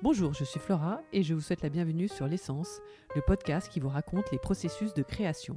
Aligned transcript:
Bonjour, 0.00 0.32
je 0.32 0.44
suis 0.44 0.60
Flora 0.60 1.02
et 1.12 1.24
je 1.24 1.34
vous 1.34 1.40
souhaite 1.40 1.62
la 1.62 1.70
bienvenue 1.70 2.06
sur 2.06 2.28
L'essence, 2.28 2.80
le 3.16 3.20
podcast 3.20 3.68
qui 3.68 3.80
vous 3.80 3.88
raconte 3.88 4.30
les 4.30 4.38
processus 4.38 4.94
de 4.94 5.02
création. 5.02 5.56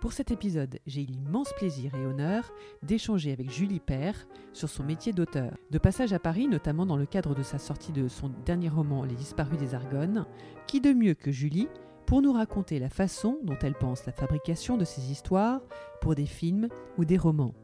Pour 0.00 0.14
cet 0.14 0.30
épisode, 0.30 0.78
j'ai 0.86 1.02
l'immense 1.02 1.52
plaisir 1.58 1.94
et 1.94 2.06
honneur 2.06 2.50
d'échanger 2.82 3.32
avec 3.32 3.50
Julie 3.50 3.80
Père 3.80 4.26
sur 4.54 4.70
son 4.70 4.82
métier 4.82 5.12
d'auteur. 5.12 5.58
De 5.70 5.76
passage 5.76 6.14
à 6.14 6.18
Paris, 6.18 6.48
notamment 6.48 6.86
dans 6.86 6.96
le 6.96 7.04
cadre 7.04 7.34
de 7.34 7.42
sa 7.42 7.58
sortie 7.58 7.92
de 7.92 8.08
son 8.08 8.30
dernier 8.46 8.70
roman 8.70 9.04
Les 9.04 9.14
disparus 9.14 9.58
des 9.58 9.74
Argonnes, 9.74 10.24
qui 10.66 10.80
de 10.80 10.94
mieux 10.94 11.14
que 11.14 11.30
Julie 11.30 11.68
pour 12.06 12.22
nous 12.22 12.32
raconter 12.32 12.78
la 12.78 12.88
façon 12.88 13.38
dont 13.42 13.58
elle 13.60 13.74
pense 13.74 14.06
la 14.06 14.12
fabrication 14.12 14.78
de 14.78 14.86
ses 14.86 15.10
histoires 15.10 15.60
pour 16.00 16.14
des 16.14 16.24
films 16.24 16.68
ou 16.96 17.04
des 17.04 17.18
romans. 17.18 17.54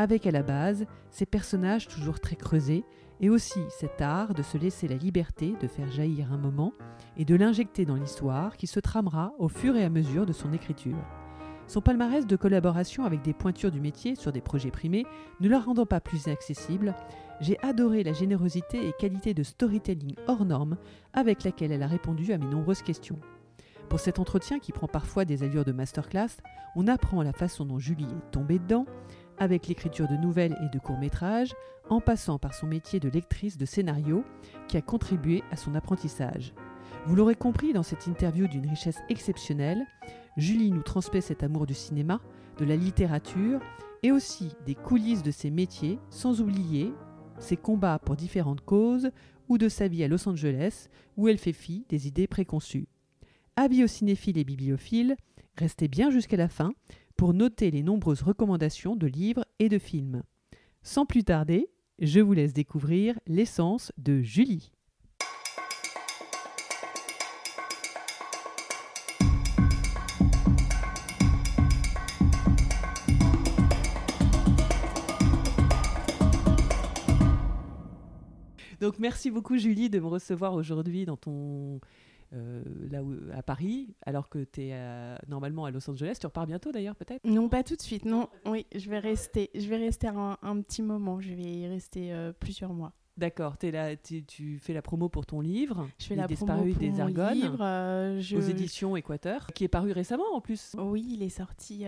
Avec 0.00 0.28
à 0.28 0.30
la 0.30 0.44
base 0.44 0.86
ces 1.10 1.26
personnages 1.26 1.88
toujours 1.88 2.20
très 2.20 2.36
creusés 2.36 2.84
et 3.20 3.30
aussi 3.30 3.58
cet 3.68 4.00
art 4.00 4.32
de 4.32 4.42
se 4.42 4.56
laisser 4.56 4.86
la 4.86 4.94
liberté 4.94 5.54
de 5.60 5.66
faire 5.66 5.90
jaillir 5.90 6.32
un 6.32 6.38
moment 6.38 6.72
et 7.16 7.24
de 7.24 7.34
l'injecter 7.34 7.84
dans 7.84 7.96
l'histoire 7.96 8.56
qui 8.56 8.68
se 8.68 8.78
tramera 8.78 9.32
au 9.38 9.48
fur 9.48 9.74
et 9.76 9.84
à 9.84 9.90
mesure 9.90 10.24
de 10.24 10.32
son 10.32 10.52
écriture. 10.52 10.96
Son 11.66 11.80
palmarès 11.80 12.26
de 12.26 12.36
collaboration 12.36 13.04
avec 13.04 13.22
des 13.22 13.34
pointures 13.34 13.72
du 13.72 13.80
métier 13.80 14.14
sur 14.14 14.30
des 14.30 14.40
projets 14.40 14.70
primés 14.70 15.04
ne 15.40 15.48
la 15.48 15.58
rendant 15.58 15.84
pas 15.84 16.00
plus 16.00 16.28
accessible, 16.28 16.94
j'ai 17.40 17.58
adoré 17.58 18.04
la 18.04 18.12
générosité 18.12 18.86
et 18.86 18.92
qualité 18.98 19.34
de 19.34 19.42
storytelling 19.42 20.14
hors 20.28 20.44
norme 20.44 20.76
avec 21.12 21.42
laquelle 21.42 21.72
elle 21.72 21.82
a 21.82 21.88
répondu 21.88 22.32
à 22.32 22.38
mes 22.38 22.46
nombreuses 22.46 22.82
questions. 22.82 23.18
Pour 23.88 24.00
cet 24.00 24.18
entretien 24.18 24.58
qui 24.58 24.72
prend 24.72 24.86
parfois 24.86 25.24
des 25.24 25.42
allures 25.42 25.64
de 25.64 25.72
masterclass, 25.72 26.36
on 26.76 26.86
apprend 26.86 27.22
la 27.22 27.32
façon 27.32 27.64
dont 27.64 27.78
Julie 27.78 28.04
est 28.04 28.30
tombée 28.30 28.58
dedans, 28.58 28.86
avec 29.38 29.68
l'écriture 29.68 30.08
de 30.08 30.16
nouvelles 30.16 30.56
et 30.62 30.68
de 30.68 30.78
courts-métrages, 30.78 31.54
en 31.88 32.00
passant 32.00 32.38
par 32.38 32.54
son 32.54 32.66
métier 32.66 33.00
de 33.00 33.08
lectrice 33.08 33.56
de 33.56 33.64
scénario 33.64 34.24
qui 34.68 34.76
a 34.76 34.82
contribué 34.82 35.42
à 35.50 35.56
son 35.56 35.74
apprentissage. 35.74 36.52
Vous 37.06 37.16
l'aurez 37.16 37.34
compris 37.34 37.72
dans 37.72 37.82
cette 37.82 38.06
interview 38.06 38.46
d'une 38.46 38.68
richesse 38.68 38.98
exceptionnelle, 39.08 39.86
Julie 40.36 40.70
nous 40.70 40.82
transmet 40.82 41.20
cet 41.20 41.42
amour 41.42 41.66
du 41.66 41.74
cinéma, 41.74 42.20
de 42.58 42.64
la 42.64 42.76
littérature 42.76 43.60
et 44.02 44.12
aussi 44.12 44.52
des 44.66 44.74
coulisses 44.74 45.22
de 45.22 45.30
ses 45.30 45.50
métiers, 45.50 45.98
sans 46.10 46.40
oublier 46.40 46.92
ses 47.38 47.56
combats 47.56 47.98
pour 47.98 48.16
différentes 48.16 48.60
causes 48.60 49.10
ou 49.48 49.58
de 49.58 49.68
sa 49.68 49.88
vie 49.88 50.04
à 50.04 50.08
Los 50.08 50.28
Angeles 50.28 50.88
où 51.16 51.28
elle 51.28 51.38
fait 51.38 51.52
fi 51.52 51.86
des 51.88 52.06
idées 52.06 52.26
préconçues. 52.26 52.88
Avis 53.56 53.82
aux 53.84 53.88
cinéphiles 53.88 54.38
et 54.38 54.44
bibliophiles, 54.44 55.16
restez 55.56 55.88
bien 55.88 56.10
jusqu'à 56.10 56.36
la 56.36 56.48
fin 56.48 56.72
pour 57.18 57.34
noter 57.34 57.72
les 57.72 57.82
nombreuses 57.82 58.22
recommandations 58.22 58.94
de 58.94 59.08
livres 59.08 59.44
et 59.58 59.68
de 59.68 59.78
films. 59.78 60.22
Sans 60.82 61.04
plus 61.04 61.24
tarder, 61.24 61.68
je 61.98 62.20
vous 62.20 62.32
laisse 62.32 62.52
découvrir 62.52 63.18
l'essence 63.26 63.90
de 63.98 64.22
Julie. 64.22 64.70
Donc 78.80 79.00
merci 79.00 79.32
beaucoup 79.32 79.58
Julie 79.58 79.90
de 79.90 79.98
me 79.98 80.06
recevoir 80.06 80.54
aujourd'hui 80.54 81.04
dans 81.04 81.16
ton 81.16 81.80
euh, 82.34 82.62
là 82.90 83.02
où, 83.02 83.14
à 83.32 83.42
Paris, 83.42 83.94
alors 84.04 84.28
que 84.28 84.44
tu 84.44 84.62
es 84.62 85.16
normalement 85.28 85.64
à 85.64 85.70
Los 85.70 85.88
Angeles. 85.90 86.18
Tu 86.20 86.26
repars 86.26 86.46
bientôt 86.46 86.72
d'ailleurs, 86.72 86.96
peut-être? 86.96 87.24
Non, 87.24 87.48
pas 87.48 87.62
tout 87.62 87.76
de 87.76 87.82
suite. 87.82 88.04
Non, 88.04 88.28
oui, 88.46 88.66
je 88.74 88.88
vais 88.90 88.98
rester. 88.98 89.50
Je 89.54 89.66
vais 89.68 89.78
rester 89.78 90.08
un, 90.08 90.60
petit 90.62 90.82
moment. 90.82 91.20
Je 91.20 91.32
vais 91.32 91.42
y 91.42 91.66
rester 91.66 92.12
euh, 92.12 92.32
plusieurs 92.32 92.72
mois. 92.72 92.92
D'accord, 93.16 93.56
tu 93.58 94.58
fais 94.60 94.72
la 94.72 94.80
promo 94.80 95.08
pour 95.08 95.26
ton 95.26 95.40
livre, 95.40 95.88
Je 95.98 96.06
fais 96.06 96.14
la 96.14 96.28
promo 96.28 96.62
pour 96.62 96.76
des 96.76 96.90
livre, 96.90 97.58
euh, 97.60 98.20
aux 98.20 98.40
éditions 98.40 98.96
Équateur, 98.96 99.48
qui 99.48 99.64
est 99.64 99.68
paru 99.68 99.90
récemment 99.90 100.32
en 100.34 100.40
plus. 100.40 100.76
Oui, 100.78 101.04
il 101.14 101.24
est 101.24 101.28
sorti, 101.28 101.84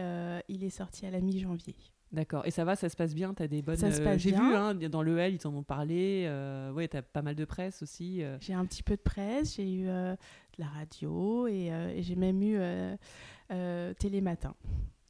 il 0.49 0.65
est 0.65 0.71
sorti 0.71 1.07
à 1.07 1.11
la 1.11 1.21
mi-janvier. 1.21 1.77
D'accord. 2.13 2.45
Et 2.45 2.51
ça 2.51 2.65
va, 2.65 2.75
ça 2.75 2.89
se 2.89 2.97
passe 2.97 3.15
bien 3.15 3.35
Tu 3.35 3.43
as 3.43 3.49
des 3.49 3.63
bonnes. 3.63 3.77
Ça 3.77 3.93
se 3.93 4.01
passe 4.01 4.21
J'ai 4.21 4.33
vu 4.33 4.39
hein, 4.39 4.75
dans 4.75 5.03
le 5.03 5.19
L, 5.19 5.35
ils 5.35 5.39
t'en 5.39 5.55
ont 5.55 5.63
parlé. 5.63 6.25
Euh, 6.27 6.73
ouais, 6.73 6.89
tu 6.89 6.97
as 6.97 7.03
pas 7.03 7.23
mal 7.23 7.37
de 7.37 7.45
presse 7.45 7.83
aussi. 7.83 8.23
Euh. 8.23 8.37
J'ai 8.41 8.55
un 8.55 8.65
petit 8.67 8.83
peu 8.83 8.97
de 8.97 9.03
presse, 9.03 9.57
j'ai 9.57 9.71
eu 9.71 9.89
euh, 9.89 10.13
de 10.13 10.63
la 10.63 10.67
radio 10.67 11.47
et, 11.47 11.71
j'ai 12.01 12.17
même 12.17 12.43
eu 12.43 12.59
Télématin. 13.99 14.55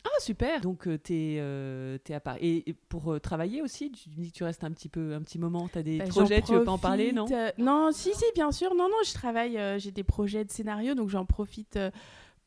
Ah, 0.04 0.20
super 0.20 0.60
Donc, 0.62 0.88
tu 1.02 1.14
es, 1.14 2.12
à 2.12 2.20
Paris. 2.20 2.62
Et, 2.66 2.74
pour 2.74 3.18
travailler 3.20 3.62
aussi, 3.62 3.90
tu 3.90 4.10
dis 4.10 4.30
que 4.30 4.36
tu 4.36 4.44
restes 4.44 4.64
un 4.64 4.72
petit, 4.72 4.90
peu, 4.90 5.14
un 5.14 5.22
petit 5.22 5.38
moment. 5.38 5.68
Tu 5.68 5.78
as 5.78 5.82
des 5.82 5.98
bah, 5.98 6.06
projets, 6.06 6.42
tu 6.42 6.52
veux 6.52 6.64
pas 6.64 6.72
en 6.72 6.78
parler, 6.78 7.12
non? 7.12 7.26
Non, 7.56 7.92
si, 7.92 8.14
si, 8.14 8.24
bien 8.34 8.52
sûr. 8.52 8.74
Non, 8.74 8.88
non, 8.88 8.96
je 9.06 9.14
travaille, 9.14 9.58
j'ai 9.78 9.90
des 9.90 10.04
projets 10.04 10.44
de 10.44 10.50
scénario, 10.50 10.94
donc 10.94 11.08
j'en 11.08 11.24
profite 11.24 11.78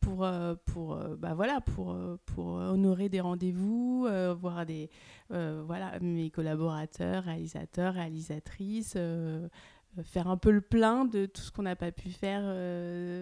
pour, 0.04 0.26
euh, 0.26 0.56
pour, 0.66 0.94
euh, 0.94 1.16
bah 1.16 1.34
voilà, 1.34 1.62
pour, 1.62 1.92
euh, 1.92 2.18
pour 2.26 2.48
honorer 2.48 3.10
des 3.10 3.22
rendez-vous, 3.22 4.08
voir 4.40 4.66
des, 4.66 4.90
voilà, 5.30 6.00
mes 6.02 6.30
collaborateurs, 6.30 7.24
réalisateurs, 7.24 7.96
réalisations, 7.96 9.50
faire 10.04 10.28
un 10.28 10.38
peu 10.38 10.50
le 10.50 10.62
plein 10.62 11.06
de 11.06 11.28
tout 11.28 11.42
ce 11.42 11.52
qu'on 11.52 11.62
n'a 11.64 11.76
pas 11.76 11.92
pu 11.92 12.10
faire 12.10 12.42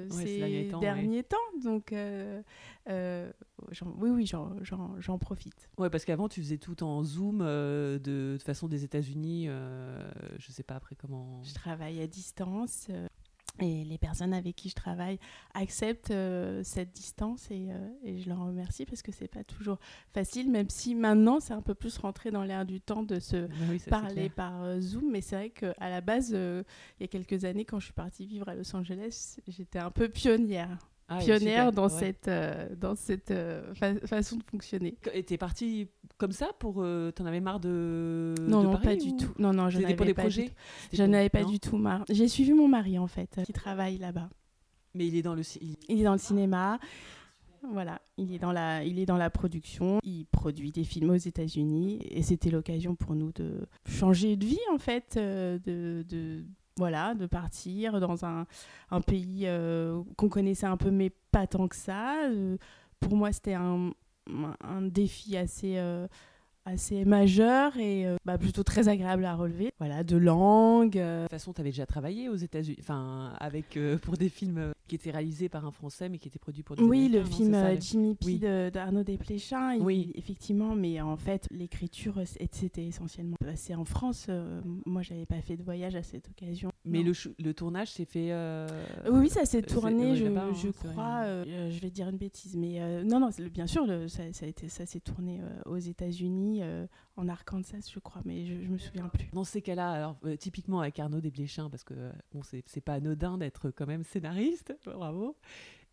ces 0.10 0.70
derniers 0.80 1.24
temps. 1.24 1.38
Donc, 1.64 1.94
oui, 1.94 4.10
oui, 4.10 4.26
j'en 4.26 5.18
profite. 5.18 5.70
Ouais, 5.78 5.90
parce 5.90 6.06
qu'avant, 6.06 6.30
tu 6.30 6.42
faisais 6.42 6.58
tout 6.58 6.84
en 6.84 7.04
Zoom, 7.04 7.40
de, 7.40 8.00
de 8.04 8.38
façon 8.44 8.68
des 8.68 8.84
États-Unis. 8.84 9.48
je 9.48 10.52
sais 10.52 10.64
pas 10.64 10.76
après 10.76 10.96
comment. 10.96 11.42
Je 11.44 11.54
travaille 11.54 12.02
à 12.02 12.08
distance 12.08 12.90
et 13.60 13.84
les 13.84 13.98
personnes 13.98 14.34
avec 14.34 14.56
qui 14.56 14.70
je 14.70 14.76
travaille 14.76 15.20
acceptent 15.54 16.12
euh, 16.12 16.62
cette 16.64 16.92
distance 16.92 17.50
et, 17.52 17.68
euh, 17.70 17.90
et, 18.04 18.20
je 18.20 18.30
leur 18.30 18.40
remercie 18.46 18.86
parce 18.86 19.02
que 19.02 19.12
c'est 19.12 19.28
pas 19.28 19.44
toujours 19.44 19.78
facile, 20.14 20.50
même 20.50 20.70
si 20.70 20.96
maintenant 20.96 21.40
c'est 21.40 21.54
un 21.54 21.62
peu 21.62 21.76
plus 21.76 21.98
rentré 21.98 22.32
dans 22.32 22.44
l'air 22.44 22.66
du 22.66 22.82
temps 22.82 23.04
de 23.04 23.20
se 23.20 23.48
bah 23.48 24.02
parler 24.02 24.30
par 24.30 24.64
euh, 24.64 24.80
Zoom. 24.80 25.12
Mais 25.12 25.22
c'est 25.22 25.36
vrai 25.36 25.50
qu'à 25.50 25.90
la 25.90 26.02
base, 26.02 26.32
il 26.32 27.02
y 27.02 27.04
a 27.04 27.08
quelques 27.08 27.46
années, 27.46 27.66
quand 27.66 27.80
je 27.80 27.86
suis 27.86 27.94
partie 27.94 28.26
vivre 28.26 28.48
à 28.50 28.56
Los 28.56 28.76
Angeles, 28.76 29.38
j'étais 29.48 29.80
un 29.80 29.92
peu 29.92 30.10
pionnière. 30.10 30.91
Ah 31.14 31.20
pionnière 31.20 31.72
dans, 31.72 31.90
cette, 31.90 32.30
dans 32.80 32.96
cette 32.96 33.34
façon 34.06 34.38
de 34.38 34.44
fonctionner. 34.44 34.96
Et 35.14 35.24
t'es 35.24 35.38
partie 35.38 35.90
comme 36.18 36.32
ça 36.32 36.52
pour 36.60 36.76
t'en 37.16 37.26
avais 37.26 37.42
marre 37.42 37.60
de 37.60 38.34
non 38.48 38.62
de 38.62 38.68
non 38.68 38.78
pas 38.78 38.96
du 38.96 39.16
tout. 39.16 39.34
Non 39.38 39.54
non 39.54 39.70
je 39.70 39.80
n'avais 39.80 39.96
pas 39.96 40.06
des 40.06 40.14
projets 40.14 40.52
je 40.94 41.04
n'avais 41.04 41.30
pas 41.30 41.44
du 41.44 41.60
tout 41.60 41.78
marre. 41.78 42.06
J'ai 42.10 42.28
suivi 42.28 42.54
mon 42.54 42.68
mari 42.68 42.98
en 42.98 43.08
fait 43.08 43.42
qui 43.46 43.54
travaille 43.54 43.98
là-bas. 43.98 44.30
Mais 44.94 45.08
il 45.08 45.16
est 45.16 45.22
dans 45.22 45.36
le 45.36 45.42
il 45.90 46.00
est 46.00 46.04
dans 46.04 46.14
le 46.14 46.18
cinéma. 46.18 46.80
Voilà, 47.72 48.02
il 48.18 48.34
est 48.34 48.40
dans 48.40 48.52
la, 48.52 48.84
il 48.84 48.98
est 48.98 49.06
dans 49.06 49.18
la 49.18 49.30
production. 49.30 50.00
Il 50.04 50.26
produit 50.26 50.72
des 50.72 50.84
films 50.84 51.12
aux 51.12 51.16
États-Unis 51.16 52.00
et 52.10 52.24
c'était 52.24 52.50
l'occasion 52.50 52.96
pour 52.96 53.14
nous 53.14 53.32
de 53.34 53.68
changer 53.86 54.36
de 54.36 54.46
vie 54.46 54.60
en 54.74 54.80
fait, 54.80 55.16
de, 55.16 56.04
de 56.10 56.44
voilà, 56.78 57.14
de 57.14 57.26
partir 57.26 58.00
dans 58.00 58.26
un, 58.26 58.46
un 58.90 59.02
pays 59.02 59.44
euh, 59.46 60.02
qu'on 60.18 60.30
connaissait 60.30 60.66
un 60.66 60.78
peu 60.78 60.92
mais 60.92 61.12
pas 61.32 61.48
tant 61.48 61.68
que 61.68 61.76
ça. 61.76 62.26
Euh, 62.30 62.58
pour 63.00 63.16
moi, 63.16 63.32
c'était 63.32 63.56
un, 63.56 63.92
un, 64.62 64.82
défi 64.82 65.38
assez, 65.38 65.78
euh, 65.78 66.08
assez 66.66 67.06
majeur 67.06 67.76
et 67.78 68.06
euh, 68.06 68.18
bah, 68.26 68.38
plutôt 68.38 68.64
très 68.64 68.88
agréable 68.88 69.26
à 69.26 69.36
relever. 69.36 69.72
Voilà, 69.80 70.04
de 70.04 70.18
langue. 70.18 70.98
Euh. 70.98 71.24
De 71.24 71.28
toute 71.28 71.32
façon, 71.32 71.54
tu 71.54 71.62
avais 71.62 71.72
déjà 71.72 71.86
travaillé 71.86 72.30
aux 72.30 72.36
États-Unis, 72.36 72.78
enfin, 72.80 73.34
avec 73.40 73.80
pour 74.02 74.18
des 74.18 74.30
films 74.30 74.72
qui 74.88 74.96
étaient 74.96 75.12
réalisés 75.12 75.50
par 75.50 75.66
un 75.66 75.72
Français 75.72 76.10
mais 76.10 76.18
qui 76.18 76.28
étaient 76.28 76.40
produits 76.40 76.64
pour 76.64 76.76
des 76.76 76.84
Oui, 76.84 77.08
le 77.08 77.24
film 77.24 77.56
Jimmy 77.80 78.16
P 78.16 78.70
d'Arnaud 78.72 79.04
Desplechin. 79.04 79.80
Oui, 79.80 80.12
effectivement, 80.16 80.76
mais 80.76 81.02
en 81.02 81.18
fait, 81.18 81.48
l'écriture, 81.52 82.22
c'était 82.26 82.86
essentiellement 82.86 83.38
passé 83.40 83.76
en 83.76 83.86
France. 83.86 84.30
moi, 84.86 85.02
j'avais 85.02 85.26
pas 85.26 85.42
fait 85.42 85.58
de 85.58 85.64
voyage 85.64 85.96
à 85.96 86.04
cette 86.04 86.28
occasion. 86.30 86.72
Mais 86.84 87.04
le, 87.04 87.14
le, 87.40 87.54
tournage 87.54 87.92
s'est 87.92 88.06
fait. 88.06 88.34
Oui, 89.10 89.30
ça 89.30 89.46
s'est 89.46 89.62
tourné, 89.62 90.16
je, 90.16 90.26
je 90.26 90.70
crois. 90.70 91.24
je 91.46 91.80
vais 91.80 91.92
dire 91.92 92.10
une 92.10 92.18
bêtise, 92.18 92.56
mais 92.56 93.04
non, 93.04 93.20
non, 93.20 93.30
bien 93.54 93.68
sûr, 93.68 93.86
le, 93.86 94.08
ça, 94.08 94.24
ça, 94.34 94.46
a 94.46 94.50
été, 94.50 94.68
ça 94.70 94.86
s'est 94.86 95.00
tourné 95.00 95.42
aux 95.66 95.78
États-Unis 95.78 96.51
euh, 96.62 96.88
en 97.16 97.28
Arkansas, 97.28 97.90
je 97.92 98.00
crois, 98.00 98.22
mais 98.26 98.46
je, 98.46 98.64
je 98.64 98.70
me 98.70 98.78
souviens 98.78 99.08
plus. 99.10 99.28
Dans 99.34 99.44
ces 99.44 99.62
cas-là, 99.62 99.92
alors 99.92 100.18
euh, 100.26 100.36
typiquement 100.36 100.82
avec 100.82 101.00
Arnaud 101.00 101.22
Desplechin, 101.22 101.70
parce 101.70 101.84
que 101.84 101.94
bon, 102.34 102.42
c'est 102.44 102.82
pas 102.82 102.94
anodin 102.94 103.38
d'être 103.38 103.72
quand 103.72 103.88
même 103.88 104.04
scénariste, 104.04 104.74
bravo. 104.86 105.36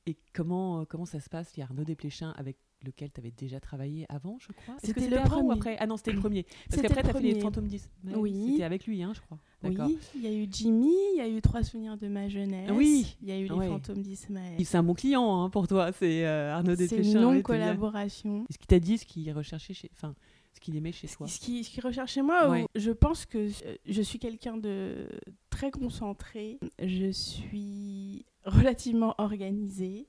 Et 0.06 0.16
comment, 0.32 0.84
comment 0.86 1.04
ça 1.04 1.20
se 1.20 1.28
passe, 1.28 1.56
il 1.56 1.60
y 1.60 1.62
a 1.62 1.66
Arnaud 1.66 1.84
Desplechin 1.84 2.32
avec 2.36 2.56
lequel 2.84 3.10
tu 3.10 3.20
avais 3.20 3.30
déjà 3.30 3.60
travaillé 3.60 4.06
avant, 4.08 4.38
je 4.40 4.52
crois? 4.52 4.76
C'était 4.82 5.08
le 5.08 5.16
premier. 5.16 5.42
Ou 5.42 5.52
après? 5.52 5.76
Ah 5.78 5.86
non, 5.86 5.96
c'était 5.96 6.12
le 6.12 6.20
premier. 6.20 6.46
Parce 6.68 6.82
qu'après, 6.82 7.02
tu 7.02 7.08
as 7.08 7.12
fait 7.12 7.20
les 7.20 7.40
Phantom 7.40 7.66
10. 7.66 7.90
Oui. 8.16 8.50
C'était 8.52 8.64
avec 8.64 8.86
lui, 8.86 9.02
hein, 9.02 9.12
je 9.14 9.20
crois. 9.20 9.38
Oui, 9.64 9.98
il 10.14 10.22
y 10.22 10.26
a 10.26 10.32
eu 10.32 10.46
Jimmy, 10.50 10.94
il 11.14 11.18
y 11.18 11.20
a 11.20 11.28
eu 11.28 11.40
Trois 11.40 11.62
souvenirs 11.62 11.96
de 11.96 12.08
ma 12.08 12.28
jeunesse. 12.28 12.70
Oui. 12.72 13.16
Il 13.22 13.28
y 13.28 13.32
a 13.32 13.38
eu 13.38 13.48
les 13.48 13.68
Fantômes 13.68 14.02
d'Ismaël. 14.02 14.64
C'est 14.64 14.76
un 14.76 14.82
bon 14.82 14.94
client 14.94 15.42
hein, 15.42 15.50
pour 15.50 15.66
toi, 15.66 15.92
c'est 15.92 16.26
euh, 16.26 16.54
Arnaud 16.54 16.76
Desplechin. 16.76 17.02
C'est 17.02 17.12
une 17.12 17.22
longue 17.22 17.42
collaboration. 17.42 18.44
Est-ce 18.48 18.58
qu'il 18.58 18.66
t'a 18.66 18.80
dit 18.80 18.98
ce 18.98 19.04
qu'il 19.04 19.30
recherchait 19.32 19.74
chez. 19.74 19.90
Enfin, 19.92 20.14
ce 20.58 20.60
qu'il 20.60 20.76
aimait 20.76 20.92
chez 20.92 21.06
toi 21.08 21.26
Ce 21.28 21.38
qu'il 21.38 21.64
recherche 21.84 22.12
chez 22.14 22.22
moi, 22.22 22.50
Ouais. 22.50 22.66
je 22.74 22.90
pense 22.90 23.26
que 23.26 23.38
euh, 23.38 23.76
je 23.86 24.02
suis 24.02 24.18
quelqu'un 24.18 24.56
de 24.56 25.08
très 25.50 25.70
concentré. 25.70 26.58
Je 26.82 27.10
suis 27.12 28.26
relativement 28.44 29.14
organisée. 29.18 30.08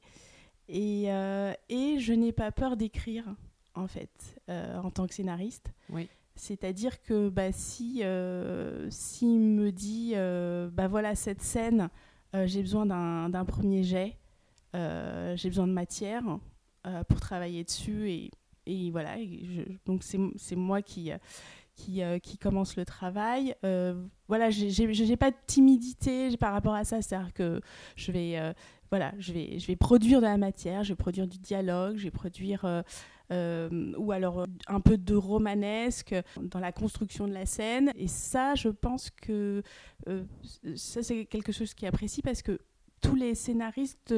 Et, 0.68 1.06
euh, 1.12 1.54
et 1.70 2.00
je 2.00 2.14
n'ai 2.14 2.32
pas 2.32 2.52
peur 2.52 2.78
d'écrire, 2.78 3.26
en 3.76 3.88
fait, 3.88 4.40
euh, 4.50 4.78
en 4.80 4.90
tant 4.92 5.08
que 5.08 5.14
scénariste. 5.14 5.72
Oui. 5.90 6.08
C'est-à-dire 6.36 7.02
que 7.02 7.30
bah, 7.30 7.52
si 7.52 8.02
euh, 8.04 8.88
s'il 8.90 9.40
me 9.40 9.72
dit, 9.72 10.14
bah 10.74 10.88
voilà, 10.88 11.14
cette 11.16 11.42
scène, 11.42 11.90
j'ai 12.46 12.62
besoin 12.62 12.86
d'un 12.86 13.30
d'un 13.30 13.44
premier 13.46 13.84
jet, 13.84 14.16
j'ai 14.74 15.50
besoin 15.50 15.68
de 15.68 15.74
matière 15.74 16.24
pour 17.10 17.20
travailler 17.20 17.64
dessus 17.66 18.10
et, 18.12 18.32
et 18.70 18.92
voilà. 18.92 19.16
donc 19.86 20.04
c'est 20.04 20.56
moi 20.56 20.82
qui, 20.82 21.12
euh, 21.12 21.18
euh, 22.00 22.20
qui 22.20 22.38
commence 22.38 22.76
le 22.76 22.86
travail. 22.86 23.56
Euh, 23.66 23.94
voilà, 24.28 24.50
j'ai- 24.50 25.18
pas 25.18 25.32
de 25.32 25.36
timidité 25.48 26.36
par 26.38 26.54
rapport 26.54 26.74
à 26.74 26.84
ça, 26.84 27.02
c'est-à-dire 27.02 27.34
que 27.34 27.62
je 27.96 28.12
vais, 28.12 28.38
euh, 28.38 28.54
voilà, 28.92 29.14
je 29.18 29.34
vais, 29.34 29.58
je 29.60 29.68
vais 29.68 29.76
produire 29.76 30.20
de 30.20 30.26
la 30.26 30.38
matière, 30.38 30.84
je 30.84 30.90
vais 30.90 30.96
produire 30.98 31.28
du 31.28 31.38
dialogue, 31.38 31.98
je 31.98 32.04
vais 32.04 32.12
produire 32.12 32.66
ou 33.32 34.12
alors 34.12 34.46
un 34.68 34.80
peu 34.82 34.98
de 34.98 35.16
romanesque 35.16 36.16
dans 36.42 36.60
la 36.60 36.72
construction 36.72 37.28
de 37.28 37.34
la 37.34 37.46
scène. 37.46 37.92
Et 37.96 38.08
ça, 38.08 38.56
je 38.56 38.70
pense 38.70 39.10
que 39.12 39.62
ça, 40.76 41.04
c'est 41.04 41.26
quelque 41.26 41.52
chose 41.52 41.74
qui 41.74 41.86
apprécie 41.86 42.22
parce 42.22 42.42
que 42.42 42.60
tous 43.02 43.16
les 43.16 43.36
scénaristes 43.36 44.14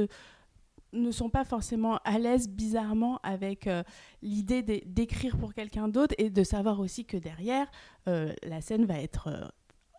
ne 0.94 1.12
sont 1.12 1.30
pas 1.30 1.44
forcément 1.46 1.98
à 2.04 2.20
l'aise 2.20 2.50
bizarrement 2.50 3.20
avec 3.24 3.68
euh, 3.68 3.84
l'idée 4.22 4.62
d'é- 4.62 4.84
d'écrire 4.86 5.38
pour 5.38 5.54
quelqu'un 5.54 5.88
d'autre 5.88 6.14
et 6.18 6.30
de 6.30 6.44
savoir 6.44 6.80
aussi 6.80 7.06
que 7.06 7.18
derrière, 7.18 7.68
euh, 8.08 8.34
la 8.44 8.60
scène 8.62 8.86
va 8.86 9.00
être 9.00 9.28
euh, 9.28 9.46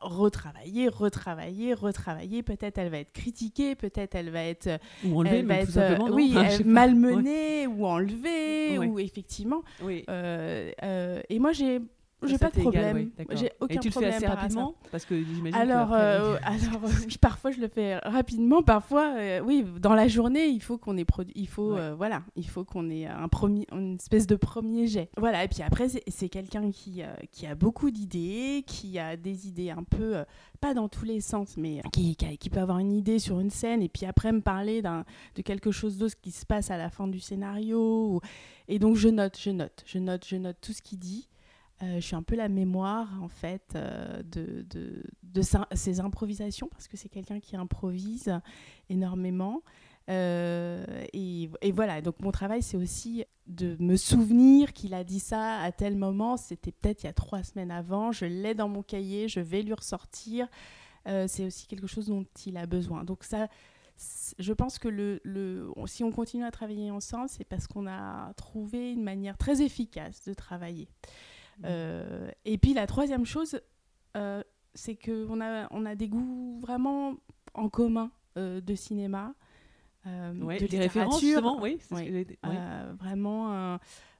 retravaillée, 0.00 0.88
retravaillée, 0.88 1.74
retravaillée. 1.74 2.42
Peut-être 2.42 2.78
elle 2.78 2.90
va 2.90 2.98
être 2.98 3.12
critiquée, 3.12 3.74
peut-être 3.74 4.14
elle 4.16 4.30
va 4.30 4.42
être 4.44 4.68
Ou 5.04 5.20
enlevé, 5.20 5.38
elle 5.38 5.46
va 5.46 5.54
même 5.54 5.64
tout 5.66 5.70
être, 5.70 5.74
simplement, 5.88 6.08
non 6.08 6.14
oui, 6.16 6.30
Enfin, 6.32 6.42
je 6.42 6.46
elle- 6.50 6.56
sais 6.58 6.64
pas. 6.64 6.70
malmenée 6.70 7.66
ou 7.68 7.86
enlevée, 7.86 8.78
Ouais. 8.78 8.86
ou 8.86 8.98
effectivement. 8.98 9.62
Oui. 9.82 10.04
et 10.08 11.38
moi, 11.38 11.52
j'ai 11.52 11.80
j'ai 12.24 12.38
pas 12.38 12.50
de 12.50 12.60
problème. 12.60 13.10
j'ai 13.32 13.50
aucun 13.60 13.74
Et 13.74 13.78
tu 13.78 13.88
le 13.88 13.92
fais 13.92 14.06
assez 14.06 14.26
rapidement 14.26 14.74
Parce 14.90 15.04
que 15.04 15.16
j'imagine 15.22 15.54
Alors, 15.58 15.90
que 15.90 15.94
euh, 15.94 16.36
alors 16.42 16.84
euh, 16.84 16.88
oui, 17.06 17.16
parfois 17.20 17.50
je 17.50 17.60
le 17.60 17.68
fais 17.68 17.98
rapidement, 17.98 18.62
parfois, 18.62 19.14
euh, 19.16 19.40
oui, 19.40 19.64
dans 19.80 19.94
la 19.94 20.08
journée, 20.08 20.46
il 20.46 20.62
faut 20.62 20.78
qu'on 20.78 20.96
ait 20.96 21.06
il 21.34 21.48
faut, 21.48 21.74
Ouais. 21.74 21.80
euh, 21.80 21.94
voilà, 21.94 22.22
il 22.36 22.48
faut 22.48 22.64
qu'on 22.64 22.88
ait 22.90 23.06
un 23.06 23.28
premier, 23.28 23.66
une 23.72 23.94
espèce 23.96 24.26
de 24.26 24.36
premier 24.36 24.86
jet. 24.86 25.10
Voilà, 25.16 25.44
et 25.44 25.48
puis 25.48 25.62
après, 25.62 25.88
c'est- 25.88 26.28
quelqu'un 26.28 26.70
qui, 26.70 27.02
qui 27.30 27.46
a 27.46 27.54
beaucoup 27.54 27.90
d'idées, 27.90 28.64
qui 28.66 28.98
a 28.98 29.16
des 29.16 29.48
idées 29.48 29.70
un 29.70 29.82
peu, 29.82 30.16
pas 30.60 30.72
dans 30.74 30.88
tous 30.88 31.04
les 31.04 31.20
sens, 31.20 31.56
mais 31.56 31.80
qui, 31.92 32.16
qui, 32.16 32.50
peut 32.50 32.60
avoir 32.60 32.78
une 32.78 32.92
idée 32.92 33.18
sur 33.18 33.40
une 33.40 33.50
scène 33.50 33.82
et 33.82 33.88
puis 33.88 34.06
après 34.06 34.32
me 34.32 34.40
parler 34.40 34.80
d'un, 34.82 35.04
de 35.34 35.42
quelque 35.42 35.70
chose 35.72 35.98
d'autre 35.98 36.14
qui 36.22 36.30
se 36.30 36.46
passe 36.46 36.70
à 36.70 36.76
la 36.78 36.88
fin 36.90 37.08
du 37.08 37.18
scénario. 37.20 38.14
ou- 38.14 38.20
Et 38.68 38.78
donc 38.78 38.96
je 38.96 39.08
note, 39.08 39.36
je 39.38 39.50
note, 39.50 39.82
je 39.86 39.98
note, 39.98 40.24
je 40.26 40.36
note 40.36 40.56
tout 40.60 40.72
ce 40.72 40.80
qu'il 40.82 40.98
dit. 40.98 41.28
Euh, 41.82 41.96
je 41.96 42.00
suis 42.00 42.14
un 42.14 42.22
peu 42.22 42.36
la 42.36 42.48
mémoire 42.48 43.08
en 43.22 43.28
fait 43.28 43.72
euh, 43.74 44.22
de, 44.22 44.64
de, 45.22 45.42
ses 45.72 46.00
improvisations 46.00 46.68
parce 46.68 46.86
que 46.86 46.96
c'est 46.96 47.08
quelqu'un 47.08 47.40
qui 47.40 47.56
improvise 47.56 48.32
énormément. 48.88 49.62
Euh, 50.08 50.84
et, 51.12 51.48
voilà, 51.72 52.00
donc 52.00 52.20
mon 52.20 52.30
travail 52.30 52.62
c'est 52.62 52.76
aussi 52.76 53.24
de 53.46 53.76
me 53.80 53.96
souvenir 53.96 54.72
qu'il 54.72 54.94
a 54.94 55.04
dit 55.04 55.20
ça 55.20 55.60
à 55.60 55.72
tel 55.72 55.96
moment, 55.96 56.36
c'était 56.36 56.72
peut-être 56.72 57.02
il 57.02 57.06
y 57.06 57.08
a 57.08 57.12
trois 57.12 57.42
semaines 57.42 57.70
avant, 57.70 58.12
je 58.12 58.26
l'ai 58.26 58.54
dans 58.54 58.68
mon 58.68 58.82
cahier, 58.82 59.28
je 59.28 59.40
vais 59.40 59.62
lui 59.62 59.74
ressortir. 59.74 60.48
C'est 61.04 61.44
aussi 61.44 61.66
quelque 61.66 61.88
chose 61.88 62.06
dont 62.06 62.24
il 62.46 62.56
a 62.56 62.64
besoin. 62.66 63.02
Donc 63.02 63.24
ça, 63.24 63.48
je 64.38 64.52
pense 64.52 64.78
que 64.78 65.20
si 65.86 66.04
on 66.04 66.12
continue 66.12 66.44
à 66.44 66.52
travailler 66.52 66.92
ensemble, 66.92 67.28
c'est 67.28 67.44
parce 67.44 67.66
qu'on 67.66 67.88
a 67.88 68.32
trouvé 68.34 68.92
une 68.92 69.02
manière 69.02 69.36
très 69.36 69.62
efficace 69.62 70.22
de 70.24 70.32
travailler. 70.32 70.88
Euh, 71.64 72.30
et 72.44 72.58
puis 72.58 72.74
la 72.74 72.86
troisième 72.86 73.24
chose, 73.26 73.60
euh, 74.16 74.42
c'est 74.74 74.96
qu'on 74.96 75.40
a, 75.40 75.68
on 75.70 75.84
a 75.86 75.94
des 75.94 76.08
goûts 76.08 76.58
vraiment 76.60 77.14
en 77.54 77.68
commun 77.68 78.10
euh, 78.38 78.60
de 78.60 78.74
cinéma, 78.74 79.34
euh, 80.06 80.34
Ouais, 80.40 80.58
de 80.58 80.66
des 80.66 80.78
références 80.78 81.20
oui. 81.22 81.78
vraiment 82.98 83.78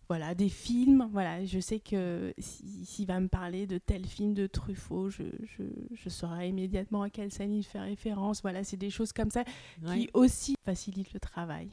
voilà, 0.08 0.34
des 0.34 0.50
films. 0.50 1.08
Voilà, 1.10 1.42
je 1.44 1.58
sais 1.58 1.80
que 1.80 2.34
si- 2.36 2.84
s'il 2.84 3.06
va 3.06 3.18
me 3.18 3.28
parler 3.28 3.66
de 3.66 3.78
tel 3.78 4.04
film 4.04 4.34
de 4.34 4.46
Truffaut, 4.46 5.08
je, 5.08 5.22
je, 5.42 5.62
je 5.92 6.08
saurai 6.10 6.48
immédiatement 6.50 7.02
à 7.02 7.08
quelle 7.08 7.30
scène 7.32 7.52
il 7.54 7.62
fait 7.62 7.80
référence. 7.80 8.42
Voilà, 8.42 8.62
c'est 8.62 8.76
des 8.76 8.90
choses 8.90 9.12
comme 9.12 9.30
ça 9.30 9.42
Ouais. 9.82 9.96
qui 10.00 10.10
aussi 10.12 10.54
facilitent 10.64 11.14
le 11.14 11.20
travail. 11.20 11.70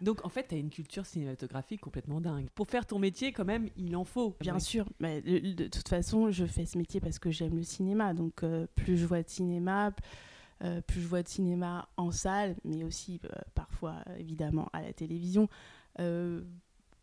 Donc 0.00 0.24
en 0.24 0.28
fait, 0.28 0.48
tu 0.48 0.54
as 0.54 0.58
une 0.58 0.70
culture 0.70 1.06
cinématographique 1.06 1.80
complètement 1.80 2.20
dingue. 2.20 2.48
Pour 2.54 2.68
faire 2.68 2.86
ton 2.86 2.98
métier, 2.98 3.32
quand 3.32 3.44
même, 3.44 3.68
il 3.76 3.96
en 3.96 4.04
faut. 4.04 4.36
Bien 4.40 4.54
Ouais. 4.54 4.60
sûr, 4.60 4.86
mais 5.00 5.22
de 5.22 5.68
toute 5.68 5.88
façon, 5.88 6.30
je 6.30 6.44
fais 6.44 6.66
ce 6.66 6.76
métier 6.78 7.00
parce 7.00 7.18
que 7.18 7.30
j'aime 7.30 7.56
le 7.56 7.62
cinéma. 7.62 8.12
Donc, 8.14 8.42
euh, 8.42 8.66
plus 8.74 8.96
je 8.98 9.06
vois 9.06 9.22
de 9.22 9.28
cinéma, 9.28 9.92
euh, 10.62 10.80
plus 10.82 11.00
je 11.00 11.06
vois 11.06 11.22
de 11.22 11.28
cinéma 11.28 11.88
en 11.96 12.10
salle, 12.10 12.56
mais 12.64 12.84
aussi 12.84 13.20
euh, 13.24 13.28
parfois, 13.54 13.96
évidemment, 14.18 14.68
à 14.72 14.82
la 14.82 14.92
télévision, 14.92 15.48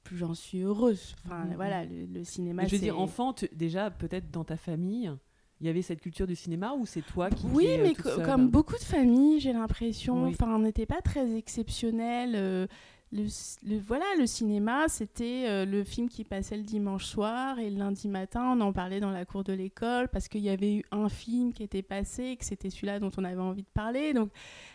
plus 0.04 0.18
j'en 0.18 0.34
suis 0.34 0.60
heureuse. 0.62 1.16
Enfin, 1.26 1.46
Mhm. 1.46 1.56
voilà, 1.56 1.86
le, 1.86 2.06
le 2.06 2.24
cinéma, 2.24 2.64
Mais 2.64 2.68
je 2.70 2.76
veux 2.76 2.82
dire, 2.82 3.00
enfant, 3.00 3.34
tu- 3.34 3.50
déjà, 3.54 3.90
peut-être 3.90 4.30
dans 4.32 4.44
ta 4.44 4.58
famille, 4.58 5.12
il 5.64 5.68
y 5.68 5.70
avait 5.70 5.82
cette 5.82 6.02
culture 6.02 6.28
du 6.28 6.36
cinéma 6.36 6.74
ou 6.78 6.86
c'est 6.86 7.02
toi 7.02 7.30
qui. 7.30 7.46
Oui, 7.54 7.64
qui 7.64 7.72
euh, 7.72 7.84
mais 8.18 8.24
comme 8.26 8.50
beaucoup 8.50 8.76
de 8.76 8.84
familles, 8.84 9.40
j'ai 9.40 9.54
l'impression, 9.54 10.26
Oui. 10.26 10.36
enfin, 10.38 10.54
on 10.54 10.60
n'était 10.60 10.86
pas 10.86 11.02
très 11.02 11.38
exceptionnel. 11.38 12.68
Le, 13.14 13.80
voilà, 13.80 14.06
le 14.18 14.26
cinéma, 14.26 14.88
c'était 14.88 15.46
euh, 15.48 15.66
le 15.66 15.84
film 15.84 16.10
qui 16.10 16.24
passait 16.24 16.58
le 16.58 16.64
dimanche 16.64 17.06
soir 17.06 17.60
et 17.60 17.70
le 17.70 17.78
lundi 17.78 18.08
matin, 18.08 18.56
on 18.58 18.62
en 18.62 18.74
parlait 18.74 19.00
dans 19.00 19.12
la 19.12 19.24
cour 19.24 19.44
de 19.44 19.54
l'école 19.54 20.08
parce 20.08 20.28
qu'il 20.28 20.42
y 20.42 20.50
avait 20.50 20.78
eu 20.78 20.84
un 20.92 21.10
film 21.10 21.54
qui 21.54 21.62
était 21.62 21.84
passé 21.84 22.24
et 22.24 22.38
que 22.38 22.44
c'était 22.44 22.72
celui-là 22.72 23.00
dont 23.00 23.12
on 23.18 23.24
avait 23.24 23.40
envie 23.40 23.62
de 23.62 23.68
parler. 23.74 24.14
Donc, 24.14 24.32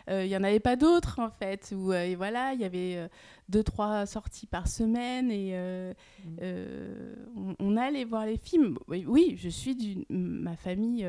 euh, 0.08 0.24
il 0.24 0.28
n'y 0.28 0.36
en 0.36 0.44
avait 0.44 0.60
pas 0.60 0.76
d'autres, 0.76 1.18
en 1.18 1.30
fait. 1.30 1.74
Où, 1.76 1.92
euh, 1.92 2.04
et 2.04 2.14
voilà, 2.14 2.52
il 2.54 2.60
y 2.60 2.64
avait 2.64 3.08
deux, 3.48 3.64
trois 3.64 4.06
sorties 4.06 4.46
par 4.46 4.68
semaine 4.68 5.30
et 5.30 5.50
euh, 5.54 5.92
Mm. 6.24 6.36
euh, 6.42 7.14
on, 7.36 7.54
on 7.58 7.76
allait 7.76 8.04
voir 8.04 8.26
les 8.26 8.36
films. 8.38 8.78
Oui, 8.88 9.04
oui, 9.06 9.36
je 9.38 9.48
suis 9.48 9.74
d'une. 9.74 10.04
Ma 10.10 10.56
famille. 10.56 11.06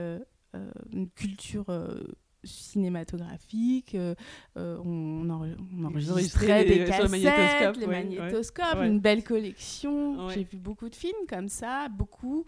une 0.91 1.09
culture 1.11 1.65
cinématographique, 2.43 3.95
euh, 3.95 4.15
euh, 4.57 4.77
on, 4.85 5.29
en- 5.29 5.47
on 5.77 5.83
enregistrait 5.85 6.63
les- 6.63 6.79
des 6.79 6.85
cassettes, 6.85 7.09
magnétoscope, 7.11 7.75
les 7.77 7.85
ouais, 7.85 8.03
magnétoscopes, 8.03 8.75
Ouais. 8.79 8.87
une 8.87 8.99
belle 8.99 9.23
collection. 9.23 10.25
Ouais. 10.27 10.33
J'ai 10.33 10.43
vu 10.43 10.57
beaucoup 10.57 10.89
de 10.89 10.95
films 10.95 11.25
comme 11.27 11.49
ça, 11.49 11.87
beaucoup 11.89 12.45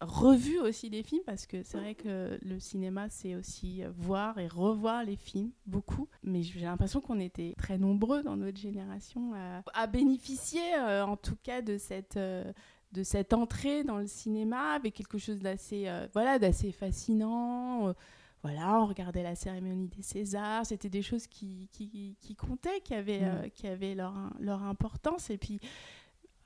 revu 0.00 0.58
aussi 0.58 0.90
des 0.90 1.04
films 1.04 1.22
parce 1.24 1.46
que 1.46 1.62
c'est 1.62 1.78
vrai 1.78 1.94
que 1.94 2.36
le 2.42 2.58
cinéma 2.58 3.08
c'est 3.08 3.36
aussi 3.36 3.82
voir 3.96 4.36
et 4.38 4.48
revoir 4.48 5.04
les 5.04 5.14
films 5.14 5.52
beaucoup 5.64 6.08
mais 6.24 6.42
j'ai 6.42 6.58
l'impression 6.58 7.00
qu'on 7.00 7.20
était 7.20 7.54
très 7.56 7.78
nombreux 7.78 8.20
dans 8.24 8.36
notre 8.36 8.58
génération 8.58 9.32
à, 9.32 9.62
à 9.74 9.86
bénéficier 9.86 10.60
euh, 10.76 11.04
en 11.06 11.16
tout 11.16 11.36
cas 11.44 11.62
de 11.62 11.78
cette 11.78 12.16
euh, 12.16 12.52
de 12.90 13.04
cette 13.04 13.32
entrée 13.32 13.84
dans 13.84 13.98
le 13.98 14.08
cinéma 14.08 14.72
avec 14.72 14.94
quelque 14.94 15.18
chose 15.18 15.38
d'assez 15.38 15.84
euh, 15.86 16.08
voilà 16.14 16.40
d'assez 16.40 16.72
fascinant 16.72 17.94
voilà 18.42 18.80
on 18.80 18.86
regardait 18.86 19.22
la 19.22 19.34
cérémonie 19.34 19.88
des 19.88 20.02
Césars 20.02 20.66
c'était 20.66 20.88
des 20.90 21.02
choses 21.02 21.26
qui, 21.26 21.68
qui, 21.72 22.16
qui 22.20 22.34
comptaient 22.34 22.80
qui 22.80 22.94
avaient 22.94 23.20
Mm. 23.20 23.24
euh, 23.44 23.48
qui 23.48 23.66
avaient 23.66 23.94
leur 23.94 24.14
leur 24.40 24.62
importance 24.62 25.30
et 25.30 25.38
puis 25.38 25.60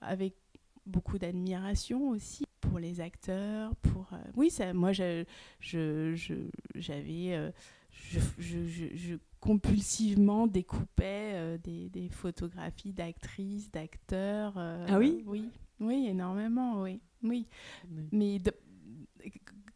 avec 0.00 0.34
beaucoup 0.84 1.18
d'admiration 1.18 2.10
aussi 2.10 2.44
pour 2.60 2.78
les 2.78 3.00
acteurs 3.00 3.74
pour 3.76 4.08
euh, 4.12 4.18
oui 4.36 4.50
ça 4.50 4.72
moi 4.74 4.92
je 4.92 5.24
je 5.60 6.14
je- 6.14 6.50
j'avais 6.74 7.34
euh, 7.34 7.50
je, 7.90 8.20
je, 8.38 8.66
je, 8.66 8.84
je 8.94 9.14
compulsivement 9.40 10.46
découpais 10.46 11.58
des, 11.64 11.88
des 11.88 12.08
photographies 12.10 12.92
d'actrices 12.92 13.70
d'acteurs 13.70 14.58
Ah 14.58 14.98
oui? 14.98 15.22
oui 15.26 15.48
oui 15.80 16.06
énormément 16.08 16.82
oui 16.82 17.00
oui 17.22 17.46
Ouais. 17.90 18.04
mais 18.12 18.38
de- 18.38 18.52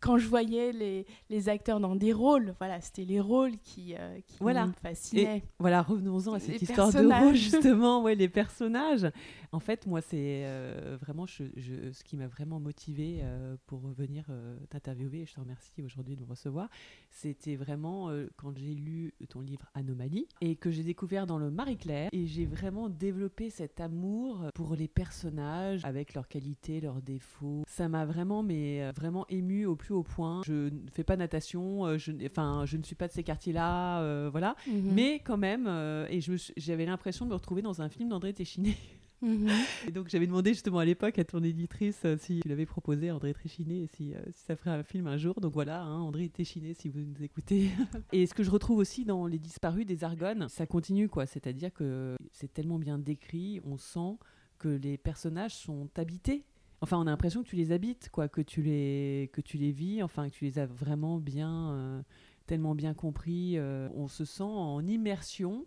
quand 0.00 0.16
je 0.18 0.26
voyais 0.28 0.72
les, 0.72 1.06
les 1.28 1.48
acteurs 1.48 1.78
dans 1.78 1.94
des 1.94 2.12
rôles, 2.12 2.54
voilà, 2.58 2.80
c'était 2.80 3.04
les 3.04 3.20
rôles 3.20 3.52
qui, 3.62 3.94
euh, 3.98 4.18
qui 4.26 4.36
Voilà. 4.40 4.66
me 4.66 4.72
fascinaient. 4.72 5.42
Voilà, 5.58 5.82
revenons-en 5.82 6.32
à 6.34 6.38
Les 6.38 6.44
cette 6.44 6.62
histoire 6.62 6.90
de 6.92 7.06
rôle, 7.06 7.34
justement, 7.34 8.02
ouais, 8.02 8.14
les 8.14 8.28
personnages. 8.28 9.06
En 9.52 9.58
fait, 9.58 9.86
moi, 9.86 10.00
c'est 10.00 10.44
euh, 10.46 10.96
vraiment 11.00 11.26
je, 11.26 11.42
je- 11.56 11.90
ce 11.90 12.04
qui 12.04 12.16
m'a 12.16 12.28
vraiment 12.28 12.60
motivé 12.60 13.18
euh, 13.22 13.56
pour 13.66 13.80
venir 13.80 14.24
euh, 14.30 14.56
t'interviewer. 14.68 15.22
Et 15.22 15.26
je 15.26 15.34
te 15.34 15.40
remercie 15.40 15.82
aujourd'hui 15.82 16.14
de 16.14 16.20
me 16.22 16.28
recevoir. 16.28 16.68
C'était 17.10 17.56
vraiment 17.56 18.10
quand 18.36 18.56
j'ai 18.56 18.74
lu 18.74 19.12
ton 19.28 19.40
livre 19.40 19.66
Anomalie 19.74 20.28
et 20.40 20.54
que 20.54 20.70
j'ai 20.70 20.84
découvert 20.84 21.26
dans 21.26 21.38
le 21.38 21.50
Marie-Claire. 21.50 22.10
Et 22.12 22.26
j'ai 22.26 22.46
vraiment 22.46 22.88
développé 22.88 23.50
cet 23.50 23.80
amour 23.80 24.44
pour 24.54 24.76
les 24.76 24.86
personnages 24.86 25.84
avec 25.84 26.14
leurs 26.14 26.28
qualités, 26.28 26.80
leurs 26.80 27.02
défauts. 27.02 27.64
Ça 27.66 27.88
m'a 27.88 28.06
vraiment, 28.06 28.44
mais 28.44 28.90
vraiment 28.92 29.26
ému 29.28 29.66
au 29.66 29.74
plus 29.74 29.94
haut 29.94 30.04
point. 30.04 30.42
Je 30.46 30.68
ne 30.68 30.90
fais 30.92 31.02
pas 31.04 31.16
natation, 31.16 31.98
je, 31.98 32.12
enfin, 32.26 32.64
je 32.66 32.76
ne 32.76 32.82
suis 32.84 32.94
pas 32.94 33.08
de 33.08 33.12
ces 33.12 33.24
quartiers-là, 33.24 34.28
voilà. 34.30 34.54
Mhm. 34.68 34.92
Mais 34.94 35.18
quand 35.18 35.38
même, 35.38 35.66
et 36.08 36.20
j'avais 36.56 36.86
l'impression 36.86 37.24
de 37.24 37.30
me 37.30 37.34
retrouver 37.34 37.62
dans 37.62 37.82
un 37.82 37.88
film 37.88 38.08
d'André 38.10 38.32
Téchiné. 38.32 38.76
Mhm. 39.22 39.48
Et 39.86 39.90
donc 39.90 40.08
j'avais 40.08 40.26
demandé 40.26 40.50
justement 40.50 40.78
à 40.78 40.84
l'époque 40.84 41.18
à 41.18 41.24
ton 41.24 41.42
éditrice 41.42 42.00
euh, 42.04 42.16
si 42.18 42.40
tu 42.40 42.48
l'avais 42.48 42.66
proposé, 42.66 43.10
André 43.10 43.34
Téchiné, 43.34 43.82
et 43.82 43.86
si, 43.86 44.14
euh, 44.14 44.20
si 44.34 44.44
ça 44.44 44.56
ferait 44.56 44.70
un 44.70 44.82
film 44.82 45.06
un 45.06 45.16
jour. 45.16 45.40
Donc 45.40 45.52
voilà, 45.52 45.82
hein, 45.82 46.00
André 46.00 46.28
Téchiné, 46.28 46.74
si 46.74 46.88
vous 46.88 47.00
nous 47.00 47.22
écoutez. 47.22 47.70
et 48.12 48.26
ce 48.26 48.34
que 48.34 48.42
je 48.42 48.50
retrouve 48.50 48.78
aussi 48.78 49.04
dans 49.04 49.26
Les 49.26 49.38
Disparus 49.38 49.86
des 49.86 50.04
Argonnes, 50.04 50.48
ça 50.48 50.66
continue 50.66 51.08
quoi. 51.08 51.26
C'est-à-dire 51.26 51.72
que 51.72 52.16
c'est 52.32 52.52
tellement 52.52 52.78
bien 52.78 52.98
décrit, 52.98 53.60
on 53.64 53.76
sent 53.76 54.18
que 54.58 54.68
les 54.68 54.96
personnages 54.96 55.54
sont 55.54 55.88
habités. 55.96 56.44
Enfin, 56.82 56.96
on 56.96 57.02
a 57.02 57.10
l'impression 57.10 57.42
que 57.42 57.48
tu 57.48 57.56
les 57.56 57.72
habites, 57.72 58.08
quoi, 58.10 58.28
que 58.28 58.40
tu 58.40 58.62
les, 58.62 59.28
que 59.34 59.42
tu 59.42 59.58
les 59.58 59.70
vis, 59.70 60.02
enfin, 60.02 60.30
que 60.30 60.34
tu 60.34 60.46
les 60.46 60.58
as 60.58 60.64
vraiment 60.64 61.18
bien, 61.18 61.72
euh, 61.72 62.02
tellement 62.46 62.74
bien 62.74 62.94
compris. 62.94 63.58
on 63.60 64.08
se 64.08 64.24
sent 64.24 64.42
en 64.42 64.86
immersion 64.86 65.66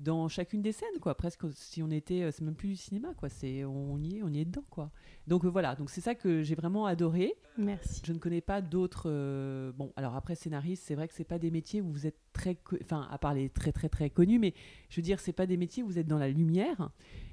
dans 0.00 0.28
chacune 0.28 0.62
des 0.62 0.72
scènes, 0.72 0.98
quoi. 1.00 1.14
Presque 1.14 1.44
si 1.54 1.82
on 1.82 1.90
était, 1.90 2.22
euh, 2.22 2.30
c'est 2.32 2.42
même 2.42 2.54
plus 2.54 2.68
du 2.68 2.76
cinéma, 2.76 3.14
quoi. 3.14 3.28
C'est, 3.28 3.64
on 3.64 3.98
y 3.98 4.18
est, 4.18 4.22
on 4.22 4.28
y 4.28 4.40
est 4.40 4.44
dedans, 4.44 4.64
quoi. 4.70 4.90
Donc 5.26 5.44
euh, 5.44 5.48
voilà, 5.48 5.76
donc 5.76 5.90
c'est 5.90 6.00
ça 6.00 6.14
que 6.14 6.42
j'ai 6.42 6.54
vraiment 6.54 6.86
adoré. 6.86 7.34
Merci. 7.58 8.02
Je 8.04 8.12
ne 8.12 8.18
connais 8.18 8.40
pas 8.40 8.60
d'autres. 8.62 9.04
euh, 9.06 9.72
bon, 9.72 9.92
alors 9.96 10.16
après 10.16 10.34
scénariste, 10.34 10.84
c'est 10.86 10.94
vrai 10.94 11.06
que 11.06 11.14
c'est 11.14 11.24
pas 11.24 11.38
des 11.38 11.50
métiers 11.50 11.80
où 11.80 11.90
vous 11.90 12.06
êtes 12.06 12.18
très, 12.32 12.58
enfin 12.82 13.06
à 13.10 13.18
part 13.18 13.34
les 13.34 13.48
très 13.50 13.72
très 13.72 13.88
très 13.88 14.10
connus, 14.10 14.38
mais 14.38 14.54
je 14.88 14.96
veux 14.96 15.02
dire, 15.02 15.20
c'est 15.20 15.32
pas 15.32 15.46
des 15.46 15.56
métiers 15.56 15.82
où 15.82 15.86
vous 15.86 15.98
êtes 15.98 16.08
dans 16.08 16.18
la 16.18 16.28
lumière. 16.28 16.90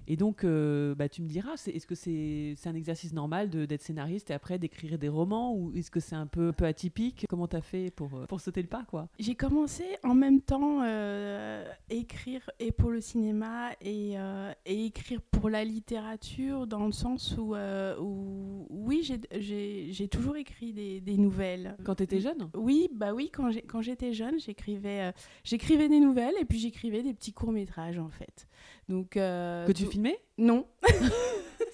Et 0.10 0.16
donc, 0.16 0.44
euh, 0.44 0.96
bah, 0.96 1.10
tu 1.10 1.22
me 1.22 1.28
diras, 1.28 1.54
est-ce 1.54 1.86
que 1.86 1.96
c'est 1.96 2.56
un 2.66 2.76
exercice 2.76 3.12
normal 3.12 3.50
d'être 3.50 3.82
scénariste 3.82 4.32
et 4.32 4.34
après 4.34 4.58
d'écrire 4.58 4.98
des 4.98 5.10
romans 5.10 5.54
ou 5.54 5.74
est-ce 5.76 5.92
que 5.92 6.00
c'est 6.00 6.16
un 6.16 6.28
peu, 6.28 6.54
atypique? 6.62 7.26
Comment 7.30 7.48
t'as 7.48 7.62
fait 7.62 7.92
pour, 7.92 8.14
euh, 8.16 8.26
pour 8.26 8.40
sauter 8.40 8.62
le 8.62 8.68
pas, 8.70 8.86
quoi? 8.86 9.10
J'ai 9.20 9.36
commencé 9.36 9.84
en 10.04 10.16
même 10.16 10.42
temps 10.42 10.82
euh, 10.84 11.66
écrire 11.90 12.50
et 12.60 12.72
pour 12.72 12.90
le 12.90 13.02
cinéma 13.02 13.72
et, 13.82 14.14
euh, 14.18 14.54
et 14.66 14.86
écrire 14.86 15.22
pour 15.22 15.50
la 15.50 15.66
littérature 15.66 16.68
dans 16.68 16.86
le 16.86 16.94
sens 16.94 17.36
où, 17.38 17.54
où 17.56 18.66
oui, 18.70 19.04
j'ai- 19.04 20.08
toujours 20.08 20.38
écrit 20.38 20.72
des, 20.72 21.02
des 21.02 21.18
nouvelles. 21.18 21.76
Quand 21.84 21.96
t'étais 21.96 22.22
jeune? 22.22 22.50
Oui, 22.56 22.88
bah 22.94 23.14
oui, 23.14 23.30
quand 23.30 23.82
j'étais 23.82 24.14
jeune, 24.14 24.40
j'écrivais 24.40 25.12
j'écrivais 25.44 25.90
des 25.90 26.00
nouvelles 26.00 26.36
et 26.40 26.46
puis 26.46 26.60
j'écrivais 26.60 27.04
des 27.04 27.14
petits 27.14 27.34
courts-métrages 27.34 28.00
en 28.00 28.08
fait. 28.10 28.48
Donc 28.90 29.18
euh, 29.18 29.66
Que 29.68 29.72
tu 29.72 29.86
filmais? 29.86 30.20
Non. 30.38 30.66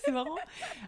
C'est 0.06 0.12
marrant. 0.12 0.36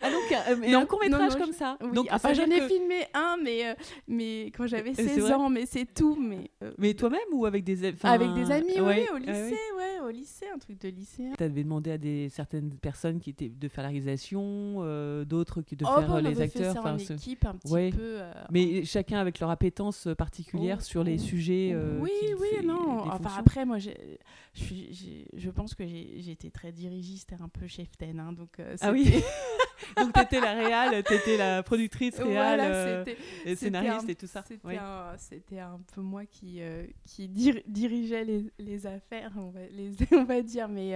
Ah 0.02 0.10
donc, 0.12 0.24
euh, 0.32 0.56
mais 0.60 0.72
Non, 0.72 0.80
un 0.80 0.86
court 0.86 1.00
métrage 1.00 1.34
non, 1.34 1.40
non, 1.40 1.46
comme 1.46 1.54
ça? 1.54 1.78
Oui, 1.82 1.92
Donc, 1.94 2.08
enfin 2.12 2.34
ça 2.34 2.42
veut 2.46 2.50
j'en 2.52 2.56
ai 2.56 2.60
que- 2.60 2.68
filmé 2.68 3.06
un 3.14 3.38
mais 3.42 3.66
euh, 3.68 3.74
mais 4.10 4.46
quand 4.56 4.68
j'avais 4.68 4.94
c'est 4.94 5.08
16 5.08 5.20
vrai 5.20 5.34
ans, 5.34 5.50
mais 5.50 5.66
c'est 5.66 5.86
tout 5.86 6.18
mais 6.20 6.52
euh, 6.64 6.72
Mais 6.78 6.94
toi-même 6.96 7.20
ou 7.32 7.46
avec 7.46 7.64
des 7.64 7.90
enfin, 7.92 8.12
avec 8.12 8.34
des 8.34 8.52
amis 8.52 8.80
ouais, 8.80 9.08
oui, 9.12 9.14
au 9.14 9.16
ah 9.16 9.20
lycée, 9.32 9.52
oui. 9.52 9.78
ouais, 9.78 10.06
au 10.06 10.10
lycée, 10.10 10.46
un 10.54 10.58
truc 10.58 10.82
de 10.82 10.90
lycée. 10.90 11.30
Tu 11.38 11.44
avais 11.44 11.64
demandé 11.64 11.92
à 11.92 11.98
des 11.98 12.28
certaines 12.30 12.72
personnes 12.74 13.20
qui 13.20 13.30
étaient 13.30 13.50
de 13.50 13.68
faire 13.70 13.84
la 13.84 13.90
réalisation, 13.90 14.42
euh, 14.80 15.24
d'autres 15.24 15.62
qui 15.62 15.75
de 15.78 15.86
Oh, 15.86 16.00
faire 16.00 16.08
bah, 16.10 16.16
euh, 16.16 16.18
on 16.18 16.22
les 16.22 16.28
avait 16.42 16.48
fait 16.48 16.66
acteurs. 16.68 16.84
ça 16.84 16.94
en 16.94 16.98
ce- 17.00 17.14
équipe 17.14 17.46
un 17.46 17.56
petit 17.56 17.72
Ouais. 17.72 17.92
peu. 17.92 17.98
euh, 18.02 18.32
Mais 18.52 18.84
chacun 18.86 19.20
avec 19.20 19.40
leur 19.40 19.50
appétence 19.50 20.08
particulière 20.18 20.78
Oh, 20.80 20.84
sur 20.84 21.04
les 21.06 21.16
oh. 21.22 21.24
sujets. 21.25 21.72
euh, 21.74 22.00
oui, 22.02 22.12
oui, 22.40 22.66
non. 22.66 23.00
Enfin, 23.08 23.32
après, 23.40 23.66
moi, 23.66 23.78
j'ai- 23.78 24.20
je, 24.56 24.64
suis- 24.64 24.88
j'ai- 24.94 25.28
je 25.34 25.50
pense 25.52 25.76
que 25.76 25.84
été 25.84 26.50
très 26.50 26.72
dirigiste 26.72 27.32
et 27.34 27.42
un 27.42 27.50
peu 27.50 27.68
chef-ten. 27.68 28.20
hein, 28.20 28.34
donc, 28.34 28.60
euh, 28.60 28.76
Ah 28.82 28.92
oui. 28.92 29.06
Donc 29.98 30.14
t'étais 30.14 30.40
la 30.40 30.54
réale, 30.54 31.04
t'étais 31.04 31.36
la 31.38 31.62
productrice 31.62 32.16
réale, 32.18 32.60
Voilà, 32.60 32.74
euh, 32.76 33.06
et 33.46 33.56
scénariste 33.56 34.06
un- 34.06 34.08
et 34.08 34.16
tout 34.16 34.26
ça. 34.26 34.44
C'était 34.48 35.60
un, 35.60 35.80
peu 35.94 36.02
moi 36.02 36.26
qui, 36.26 36.62
euh, 36.62 36.86
qui 37.06 37.28
dir- 37.28 37.62
dirigeait 37.68 38.24
les, 38.24 38.46
les 38.58 38.88
affaires, 38.88 39.34
on 39.38 39.50
va, 39.50 39.60
les, 39.72 39.92
on 40.14 40.24
va 40.24 40.42
dire. 40.42 40.70
Mais 40.70 40.96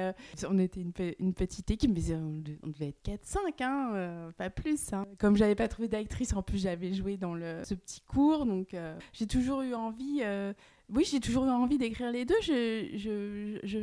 on 0.49 0.57
était 0.57 0.79
une, 0.81 0.93
pe- 0.93 1.15
une 1.19 1.33
petite 1.33 1.69
équipe, 1.71 1.91
mais 1.93 2.15
on, 2.15 2.39
de- 2.39 2.57
on 2.63 2.67
devait 2.67 2.87
être 2.89 3.03
4-5, 3.03 3.61
hein, 3.63 4.31
pas 4.37 4.49
plus. 4.49 4.93
hein. 4.93 5.05
Comme 5.17 5.35
j'avais 5.35 5.55
pas 5.55 5.67
trouvé 5.67 5.89
d'actrice, 5.89 6.33
en 6.33 6.41
plus 6.41 6.59
j'avais 6.59 6.93
joué 6.93 7.17
dans 7.17 7.33
le, 7.33 7.61
ce 7.65 7.73
petit 7.73 7.99
cours. 8.01 8.45
Donc 8.45 8.73
euh, 8.73 8.97
j'ai 9.13 9.27
toujours 9.27 9.61
eu 9.61 9.73
envie. 9.73 10.21
euh, 10.23 10.53
oui, 10.93 11.05
j'ai 11.09 11.19
toujours 11.19 11.45
eu 11.45 11.49
envie 11.49 11.77
d'écrire 11.77 12.11
les 12.11 12.25
deux. 12.25 12.39
Je, 12.41 12.89
je, 12.95 13.59
je, 13.63 13.79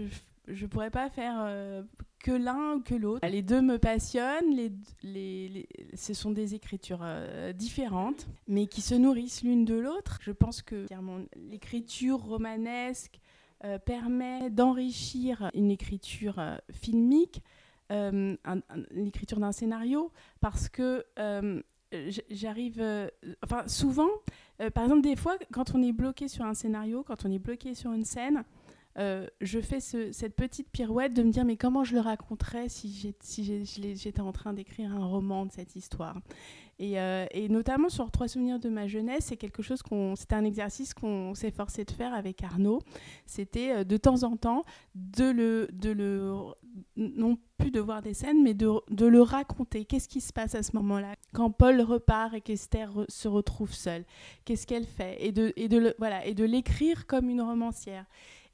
je 0.48 0.66
pourrais 0.66 0.90
pas 0.90 1.08
faire 1.08 1.36
euh, 1.40 1.82
que 2.22 2.32
l'un 2.32 2.74
ou 2.74 2.80
que 2.80 2.94
l'autre. 2.94 3.26
Les 3.28 3.42
deux 3.42 3.60
me 3.60 3.78
passionnent. 3.78 4.54
Les, 4.54 4.72
les, 5.02 5.68
ce 5.94 6.14
sont 6.14 6.30
des 6.30 6.54
écritures 6.54 7.02
euh, 7.02 7.52
différentes, 7.52 8.26
mais 8.48 8.66
qui 8.66 8.80
se 8.80 8.94
nourrissent 8.94 9.42
l'une 9.42 9.64
de 9.64 9.74
l'autre. 9.74 10.18
Je 10.22 10.32
pense 10.32 10.62
que 10.62 10.86
l'écriture 11.36 12.18
romanesque 12.18 13.20
euh, 13.64 13.78
permet 13.78 14.50
d'enrichir 14.50 15.50
une 15.54 15.70
écriture 15.70 16.40
filmique, 16.72 17.40
l'écriture 18.90 19.38
d'un 19.38 19.52
scénario, 19.52 20.10
parce 20.40 20.68
que 20.68 21.04
j'arrive, 22.30 23.10
enfin 23.44 23.66
souvent, 23.68 24.10
par 24.74 24.84
exemple 24.84 25.02
des 25.02 25.16
fois, 25.16 25.36
quand 25.52 25.74
on 25.74 25.82
est 25.82 25.92
bloqué 25.92 26.28
sur 26.28 26.44
un 26.44 26.54
scénario, 26.54 27.02
quand 27.02 27.24
on 27.24 27.30
est 27.30 27.38
bloqué 27.38 27.74
sur 27.74 27.92
une 27.92 28.04
scène, 28.04 28.44
euh, 28.98 29.26
je 29.40 29.60
fais 29.60 29.80
ce- 29.80 30.12
cette 30.12 30.34
petite 30.34 30.70
pirouette 30.70 31.14
de 31.14 31.22
me 31.22 31.30
dire 31.30 31.44
mais 31.44 31.56
comment 31.56 31.84
je 31.84 31.94
le 31.94 32.00
raconterais 32.00 32.68
si 32.68 33.14
j'étais 33.94 34.20
en 34.20 34.32
train 34.32 34.52
d'écrire 34.52 34.90
un 34.94 35.04
roman 35.06 35.46
de 35.46 35.52
cette 35.52 35.76
histoire? 35.76 36.16
Et, 36.78 37.00
euh, 37.00 37.24
et 37.30 37.48
notamment 37.48 37.88
sur 37.88 38.10
Trois 38.10 38.28
souvenirs 38.28 38.58
de 38.58 38.68
ma 38.68 38.86
jeunesse, 38.86 39.26
c'est 39.26 39.36
quelque 39.38 39.62
chose 39.62 39.80
c'était 40.14 40.34
un 40.34 40.44
exercice 40.44 40.92
qu'on 40.92 41.34
s'efforçait 41.34 41.84
de 41.84 41.90
faire 41.90 42.12
avec 42.12 42.42
Arnaud. 42.42 42.80
C'était 43.24 43.76
euh, 43.76 43.84
de 43.84 43.96
temps 43.96 44.24
en 44.24 44.36
temps 44.36 44.62
de 44.94 45.24
le, 45.30 45.68
non 46.96 47.38
plus 47.56 47.70
de 47.70 47.80
voir 47.80 48.02
des 48.02 48.12
scènes, 48.12 48.42
mais 48.42 48.52
de, 48.52 48.68
le 48.90 49.22
raconter. 49.22 49.86
Qu'est-ce 49.86 50.08
qui 50.08 50.20
se 50.20 50.32
passe 50.34 50.54
à 50.54 50.62
ce 50.62 50.76
moment-là? 50.76 51.14
Quand 51.32 51.50
Paul 51.50 51.80
repart 51.80 52.34
et 52.34 52.42
qu'Esther 52.42 52.90
re- 52.92 53.06
se 53.10 53.28
retrouve 53.28 53.72
seule 53.72 54.04
Qu'est-ce 54.44 54.66
qu'elle 54.66 54.86
fait? 54.86 55.16
Et 55.24 55.32
de, 55.32 55.94
voilà, 55.98 56.26
et 56.26 56.34
de 56.34 56.44
l'écrire 56.44 57.06
comme 57.06 57.30
une 57.30 57.40
romancière. 57.40 58.04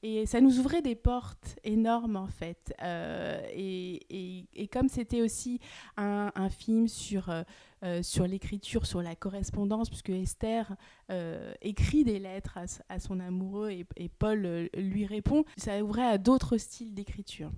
Et 0.05 0.27
ça 0.27 0.41
nous 0.41 0.59
ouvrait 0.59 0.83
des 0.83 0.97
portes 0.97 1.57
énormes 1.63 2.17
en 2.17 2.27
fait. 2.27 2.75
Euh, 2.83 3.41
et, 3.55 4.01
et- 4.11 4.47
et 4.55 4.67
comme 4.67 4.89
c'était 4.89 5.23
aussi 5.23 5.61
un, 5.97 6.33
un 6.35 6.49
film 6.51 6.89
sur, 6.89 7.29
euh, 7.31 7.43
euh, 7.85 8.03
sur 8.03 8.27
l'écriture, 8.27 8.85
sur 8.87 9.01
la 9.01 9.15
correspondance, 9.15 9.89
puisque 9.89 10.11
Esther 10.11 10.75
euh, 11.11 11.53
écrit 11.63 12.03
des 12.03 12.19
lettres 12.19 12.59
à, 12.89 12.99
son 12.99 13.21
amoureux 13.21 13.71
et, 13.71 13.87
et 13.97 14.09
Paul 14.09 14.69
lui 14.77 15.07
répond, 15.07 15.45
ça 15.57 15.81
ouvrait 15.85 16.07
à 16.07 16.19
d'autres 16.19 16.57
styles 16.59 16.95
d'écriture. 16.95 17.53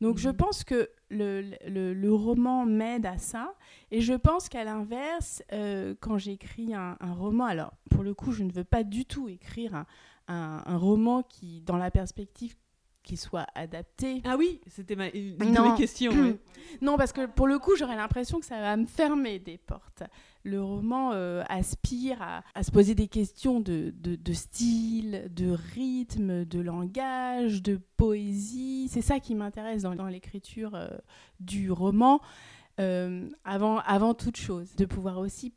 Donc 0.00 0.18
je 0.18 0.28
Mhm. 0.28 0.36
pense 0.36 0.62
que 0.62 0.90
le, 1.10 1.42
le- 1.66 1.94
le 1.94 2.12
roman 2.14 2.64
m'aide 2.64 3.06
à 3.06 3.18
ça. 3.18 3.54
Et 3.90 4.00
je 4.02 4.14
pense 4.14 4.48
qu'à 4.48 4.62
l'inverse, 4.62 5.42
quand 6.00 6.16
j'écris 6.18 6.74
un, 6.74 6.96
un 7.00 7.12
roman, 7.14 7.46
alors 7.46 7.72
pour 7.90 8.04
le 8.04 8.14
coup, 8.14 8.30
je 8.30 8.44
ne 8.44 8.52
veux 8.52 8.62
pas 8.64 8.84
du 8.84 9.04
tout 9.04 9.28
écrire 9.28 9.74
un, 9.74 9.86
un- 10.28 10.62
un 10.64 10.76
roman 10.76 11.22
qui, 11.22 11.60
dans 11.62 11.76
la 11.76 11.90
perspective, 11.90 12.54
qui 13.02 13.16
soit 13.16 13.46
adapté. 13.54 14.20
Ah 14.26 14.36
oui, 14.36 14.60
c'était 14.66 14.94
ma, 14.94 15.08
une 15.08 15.36
de 15.38 15.44
Non. 15.44 15.62
ouais. 16.82 16.96
Parce 16.98 17.12
que 17.12 17.24
pour 17.26 17.46
le 17.46 17.58
coup, 17.58 17.74
j'aurais 17.74 17.96
l'impression 17.96 18.38
que 18.38 18.44
ça 18.44 18.60
va 18.60 18.76
me 18.76 18.84
fermer 18.84 19.38
des 19.38 19.56
portes. 19.56 20.02
Le 20.44 20.62
roman 20.62 21.12
euh, 21.12 21.42
aspire 21.48 22.20
à, 22.20 22.42
à 22.54 22.62
se 22.62 22.70
poser 22.70 22.94
des 22.94 23.08
questions 23.08 23.60
de, 23.60 23.94
de- 23.96 24.16
de 24.16 24.32
style, 24.34 25.30
de 25.34 25.50
rythme, 25.74 26.44
de 26.44 26.60
langage, 26.60 27.62
de 27.62 27.80
poésie. 27.96 28.88
C'est 28.90 29.00
ça 29.02 29.20
qui 29.20 29.34
m'intéresse 29.34 29.82
dans, 29.82 29.94
dans 29.94 30.06
l'écriture 30.06 30.74
euh, 30.74 30.88
du 31.40 31.70
roman, 31.70 32.20
euh, 32.78 33.28
avant, 33.44 33.78
avant 33.78 34.12
toute 34.12 34.36
chose. 34.36 34.74
De 34.76 34.84
pouvoir 34.84 35.18
aussi 35.18 35.54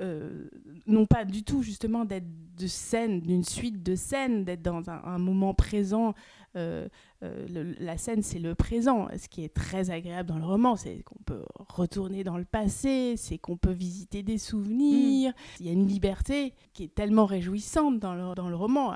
euh, 0.00 0.48
non 0.86 1.06
pas 1.06 1.24
du 1.24 1.44
tout 1.44 1.62
justement 1.62 2.04
d'être 2.04 2.26
de 2.56 2.66
scène, 2.66 3.20
d'une 3.20 3.44
suite 3.44 3.82
de 3.82 3.94
scènes, 3.94 4.44
d'être 4.44 4.62
dans 4.62 4.90
un, 4.90 5.18
moment 5.18 5.54
présent. 5.54 6.14
Euh, 6.56 6.88
euh, 7.22 7.74
la 7.78 7.96
scène, 7.96 8.22
c'est 8.22 8.38
le 8.38 8.54
présent. 8.54 9.08
Ce 9.16 9.28
qui 9.28 9.44
est 9.44 9.54
très 9.54 9.90
agréable 9.90 10.28
dans 10.28 10.38
le 10.38 10.44
roman, 10.44 10.76
c'est 10.76 11.02
qu'on 11.02 11.22
peut 11.24 11.44
retourner 11.58 12.24
dans 12.24 12.38
le 12.38 12.44
passé, 12.44 13.14
c'est 13.16 13.38
qu'on 13.38 13.56
peut 13.56 13.72
visiter 13.72 14.22
des 14.22 14.38
souvenirs. 14.38 15.30
Mm. 15.30 15.34
Il 15.60 15.66
y 15.66 15.68
a 15.68 15.72
une 15.72 15.86
liberté 15.86 16.54
qui 16.72 16.84
est 16.84 16.94
tellement 16.94 17.26
réjouissante 17.26 17.98
dans 17.98 18.14
le, 18.14 18.34
dans 18.34 18.48
le 18.48 18.56
roman. 18.56 18.94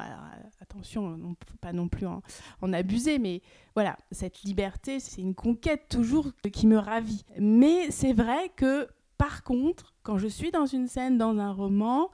attention, 0.60 1.06
on 1.06 1.16
ne 1.16 1.34
faut 1.46 1.58
pas 1.60 1.72
non 1.72 1.88
plus 1.88 2.06
en, 2.06 2.22
en 2.62 2.72
abuser, 2.72 3.18
mais 3.18 3.42
voilà, 3.74 3.96
cette 4.10 4.42
liberté, 4.42 5.00
c'est 5.00 5.20
une 5.20 5.34
conquête 5.34 5.86
toujours 5.88 6.32
qui 6.52 6.66
me 6.66 6.78
ravit. 6.78 7.24
Mais 7.38 7.90
c'est 7.90 8.12
vrai 8.12 8.50
que 8.56 8.88
par 9.18 9.42
contre, 9.42 9.94
quand 10.08 10.16
je 10.16 10.26
suis 10.26 10.50
dans 10.50 10.64
une 10.64 10.88
scène, 10.88 11.18
dans 11.18 11.38
un 11.38 11.52
roman, 11.52 12.10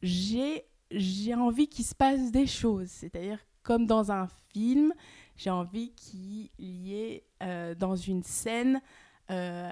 j'ai 0.00 0.64
envie 1.34 1.68
qu'il 1.68 1.84
se 1.84 1.94
passe 1.94 2.32
des 2.32 2.46
choses. 2.46 2.88
C'est-à-dire, 2.88 3.38
comme 3.62 3.84
dans 3.84 4.10
un 4.10 4.26
film, 4.54 4.94
j'ai 5.36 5.50
envie 5.50 5.92
qu'il 5.92 6.48
y 6.58 6.94
ait 6.94 7.26
euh, 7.42 7.74
dans 7.74 7.94
une 7.94 8.22
scène 8.22 8.80
euh, 9.30 9.70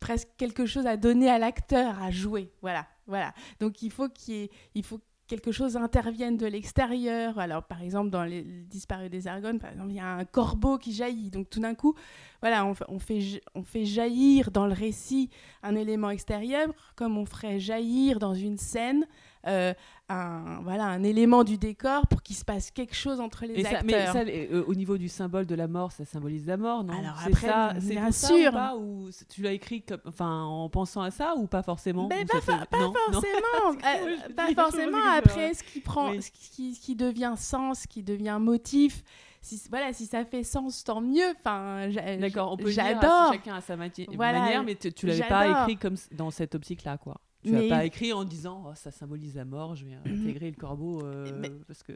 presque 0.00 0.30
quelque 0.38 0.64
chose 0.64 0.86
à 0.86 0.96
donner 0.96 1.28
à 1.28 1.38
l'acteur, 1.38 2.02
à 2.02 2.10
jouer. 2.10 2.50
Voilà, 2.62 2.86
voilà. 3.06 3.34
Donc 3.58 3.82
il 3.82 3.90
faut 3.90 4.08
qu'il 4.08 4.48
il 4.74 4.82
faut 4.82 5.02
quelque 5.30 5.52
chose 5.52 5.76
intervienne 5.76 6.36
de 6.36 6.46
l'extérieur. 6.46 7.38
Alors, 7.38 7.62
par 7.62 7.82
exemple, 7.82 8.10
dans 8.10 8.24
les 8.24 8.42
disparus 8.42 9.08
des 9.08 9.28
Argonnes, 9.28 9.60
il 9.88 9.94
y 9.94 10.00
a 10.00 10.16
un 10.16 10.24
corbeau 10.24 10.76
qui 10.76 10.92
jaillit. 10.92 11.30
Donc, 11.30 11.48
tout 11.48 11.60
d'un 11.60 11.76
coup, 11.76 11.94
voilà, 12.40 12.66
on, 12.66 12.74
on, 12.88 12.98
fait, 12.98 13.40
on 13.54 13.62
fait 13.62 13.84
jaillir 13.84 14.50
dans 14.50 14.66
le 14.66 14.72
récit 14.72 15.30
un 15.62 15.76
élément 15.76 16.10
extérieur, 16.10 16.72
comme 16.96 17.16
on 17.16 17.26
ferait 17.26 17.60
jaillir 17.60 18.18
dans 18.18 18.34
une 18.34 18.58
scène 18.58 19.06
euh, 19.46 19.72
un, 20.08 20.60
voilà, 20.62 20.84
un 20.84 21.02
élément 21.02 21.44
du 21.44 21.56
décor 21.56 22.06
pour 22.08 22.22
qu'il 22.22 22.36
se 22.36 22.44
passe 22.44 22.70
quelque 22.70 22.94
chose 22.94 23.20
entre 23.20 23.46
les 23.46 23.64
acteurs. 23.64 23.82
mais 23.84 24.06
ça, 24.06 24.20
euh, 24.20 24.64
au 24.66 24.74
niveau 24.74 24.98
du 24.98 25.08
symbole 25.08 25.46
de 25.46 25.54
la 25.54 25.68
mort, 25.68 25.92
ça 25.92 26.04
symbolise 26.04 26.46
la 26.46 26.56
mort, 26.56 26.84
non 26.84 26.92
Alors 26.92 27.16
après, 27.24 27.46
ça, 27.46 27.72
bien 27.80 28.10
sûr. 28.10 28.52
Ça 28.52 28.76
ou, 28.76 29.06
pas, 29.06 29.24
tu 29.32 29.42
l'as 29.42 29.52
écrit 29.52 29.82
comme, 29.82 30.00
enfin, 30.06 30.42
en 30.42 30.68
pensant 30.68 31.02
à 31.02 31.10
ça 31.10 31.34
ou 31.36 31.46
pas 31.46 31.62
forcément 31.62 32.08
mais 32.08 32.24
pas, 32.24 32.40
pas, 32.40 32.66
forcément. 32.66 32.90
Euh, 33.80 34.32
pas 34.34 34.52
forcément. 34.54 34.98
Après, 35.16 35.54
ce 35.54 35.62
qui, 35.62 35.80
prend, 35.80 36.12
ce, 36.20 36.30
qui, 36.30 36.74
ce 36.74 36.80
qui 36.80 36.96
devient 36.96 37.34
sens, 37.36 37.80
ce 37.80 37.88
qui 37.88 38.02
devient 38.02 38.38
motif, 38.40 39.02
si, 39.42 39.60
voilà, 39.70 39.92
si 39.92 40.06
ça 40.06 40.24
fait 40.24 40.42
sens, 40.42 40.84
tant 40.84 41.00
mieux. 41.00 41.34
Enfin, 41.38 41.88
D'accord, 42.18 42.52
on 42.52 42.56
peut 42.56 42.70
j'adore. 42.70 43.32
chacun 43.32 43.54
a 43.56 43.60
sa 43.60 43.76
manière, 43.76 44.64
mais 44.64 44.74
tu 44.74 45.06
l'avais 45.06 45.22
pas 45.22 45.62
écrit 45.62 45.76
comme 45.76 45.96
dans 46.12 46.30
cette 46.30 46.54
optique-là, 46.54 46.98
quoi. 46.98 47.20
Tu 47.42 47.52
n'as 47.52 47.68
pas 47.68 47.84
écrit 47.84 48.12
en 48.12 48.24
disant 48.24 48.64
oh, 48.68 48.72
ça 48.74 48.90
symbolise 48.90 49.36
la 49.36 49.44
mort, 49.44 49.74
je 49.74 49.86
vais 49.86 49.92
mhm. 49.92 50.22
intégrer 50.22 50.50
le 50.50 50.56
corbeau 50.56 51.02
euh, 51.04 51.42
parce 51.66 51.82
que. 51.82 51.92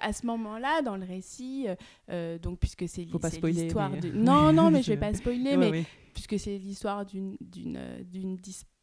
à 0.00 0.12
ce 0.12 0.26
moment-là, 0.26 0.82
dans 0.82 0.96
le 0.96 1.04
récit, 1.04 1.66
euh, 1.68 1.74
euh, 2.10 2.38
donc 2.38 2.58
puisque 2.58 2.88
c'est 2.88 3.02
l'histoire 3.04 3.90
de. 3.90 4.10
Non, 4.10 4.52
non, 4.52 4.70
mais 4.72 4.82
je 4.82 4.92
vais 4.92 4.96
pas 4.96 5.12
spoiler, 5.14 5.56
mais 5.56 5.84
puisque 6.14 6.38
c'est 6.38 6.58
l'histoire 6.58 7.04
d'une 7.04 7.36
d'une 7.40 8.36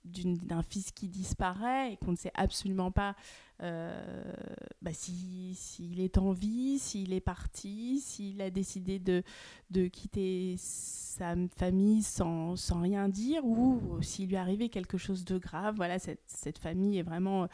d'un 0.06 0.64
fils 0.64 0.92
qui 0.92 1.08
disparaît 1.08 1.94
et 1.94 1.98
qu'on 1.98 2.12
ne 2.12 2.18
sait 2.18 2.32
absolument 2.36 2.92
pas 2.92 3.16
euh, 3.64 4.34
bah, 4.82 4.94
s'il 4.94 5.56
si, 5.56 5.94
est 5.98 6.18
en 6.18 6.32
vie, 6.32 6.78
s'il 6.80 7.14
est 7.14 7.22
parti, 7.22 8.00
s'il 8.00 8.42
a 8.42 8.50
décidé 8.50 9.00
de, 9.00 9.24
de 9.72 9.88
quitter 9.88 10.56
sa 10.58 11.36
famille 11.58 12.04
sans, 12.04 12.56
sans 12.56 12.82
rien 12.82 13.08
dire 13.10 13.46
ou 13.46 14.02
s'il 14.02 14.30
lui 14.30 14.36
arrivait 14.36 14.70
quelque 14.70 14.98
chose 14.98 15.26
de 15.26 15.38
grave. 15.38 15.76
Voilà, 15.78 16.00
cette, 16.00 16.24
cette 16.28 16.58
famille 16.58 16.98
est 16.98 17.04
vraiment... 17.04 17.48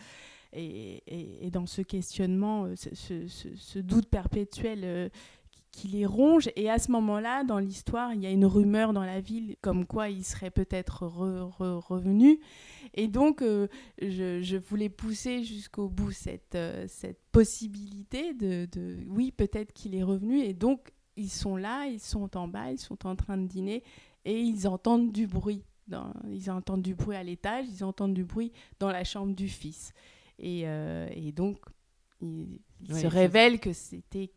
Et, 0.54 1.46
et, 1.46 1.50
dans 1.50 1.66
ce 1.66 1.82
questionnement, 1.82 2.68
ce, 2.76 2.94
ce, 2.94 3.56
ce 3.56 3.80
doute 3.80 4.10
perpétuel 4.10 4.82
euh, 4.84 5.08
qui 5.72 5.88
les 5.88 6.06
ronge. 6.06 6.50
Et 6.56 6.70
à 6.70 6.80
ce 6.80 6.92
moment-là, 6.92 7.44
dans 7.44 7.60
l'histoire, 7.60 8.14
il 8.14 8.22
y 8.22 8.26
a 8.26 8.30
une 8.30 8.46
rumeur 8.46 8.94
dans 8.94 9.04
la 9.04 9.22
ville 9.22 9.56
comme 9.62 9.86
quoi 9.86 10.10
il 10.10 10.24
serait 10.24 10.52
peut-être 10.52 11.04
revenu. 11.06 12.40
Et 12.94 13.08
donc, 13.08 13.42
euh, 13.42 13.68
je, 14.02 14.58
voulais 14.58 14.90
pousser 14.90 15.44
jusqu'au 15.44 15.88
bout 15.88 16.12
cette, 16.12 16.56
euh, 16.56 16.86
cette 16.88 17.22
possibilité 17.32 18.34
de, 18.34 18.68
de 18.72 18.98
oui, 19.08 19.32
peut-être 19.32 19.72
qu'il 19.74 19.96
est 19.96 20.04
revenu. 20.04 20.42
Et 20.42 20.54
donc, 20.54 20.92
ils 21.16 21.30
sont 21.30 21.56
là, 21.56 21.88
ils 21.88 22.00
sont 22.00 22.36
en 22.38 22.48
bas, 22.48 22.72
ils 22.72 22.80
sont 22.80 23.08
en 23.08 23.16
train 23.16 23.38
de 23.38 23.48
dîner 23.48 23.84
et 24.26 24.40
ils 24.40 24.68
entendent 24.68 25.12
du 25.12 25.28
bruit. 25.28 25.64
Dans, 25.88 26.14
ils 26.30 26.50
entendent 26.52 26.84
du 26.84 26.96
bruit 26.96 27.16
à 27.16 27.24
l'étage, 27.24 27.66
ils 27.70 27.84
entendent 27.84 28.14
du 28.14 28.24
bruit 28.24 28.52
dans 28.80 28.92
la 28.92 29.04
chambre 29.04 29.34
du 29.34 29.48
fils. 29.48 29.94
Et, 30.40 30.64
euh, 30.66 31.08
et 31.12 31.32
donc, 31.32 31.58
il, 32.22 32.60
se 32.90 33.08
révèle 33.08 33.60
que 33.60 33.74
c'était 33.74 34.32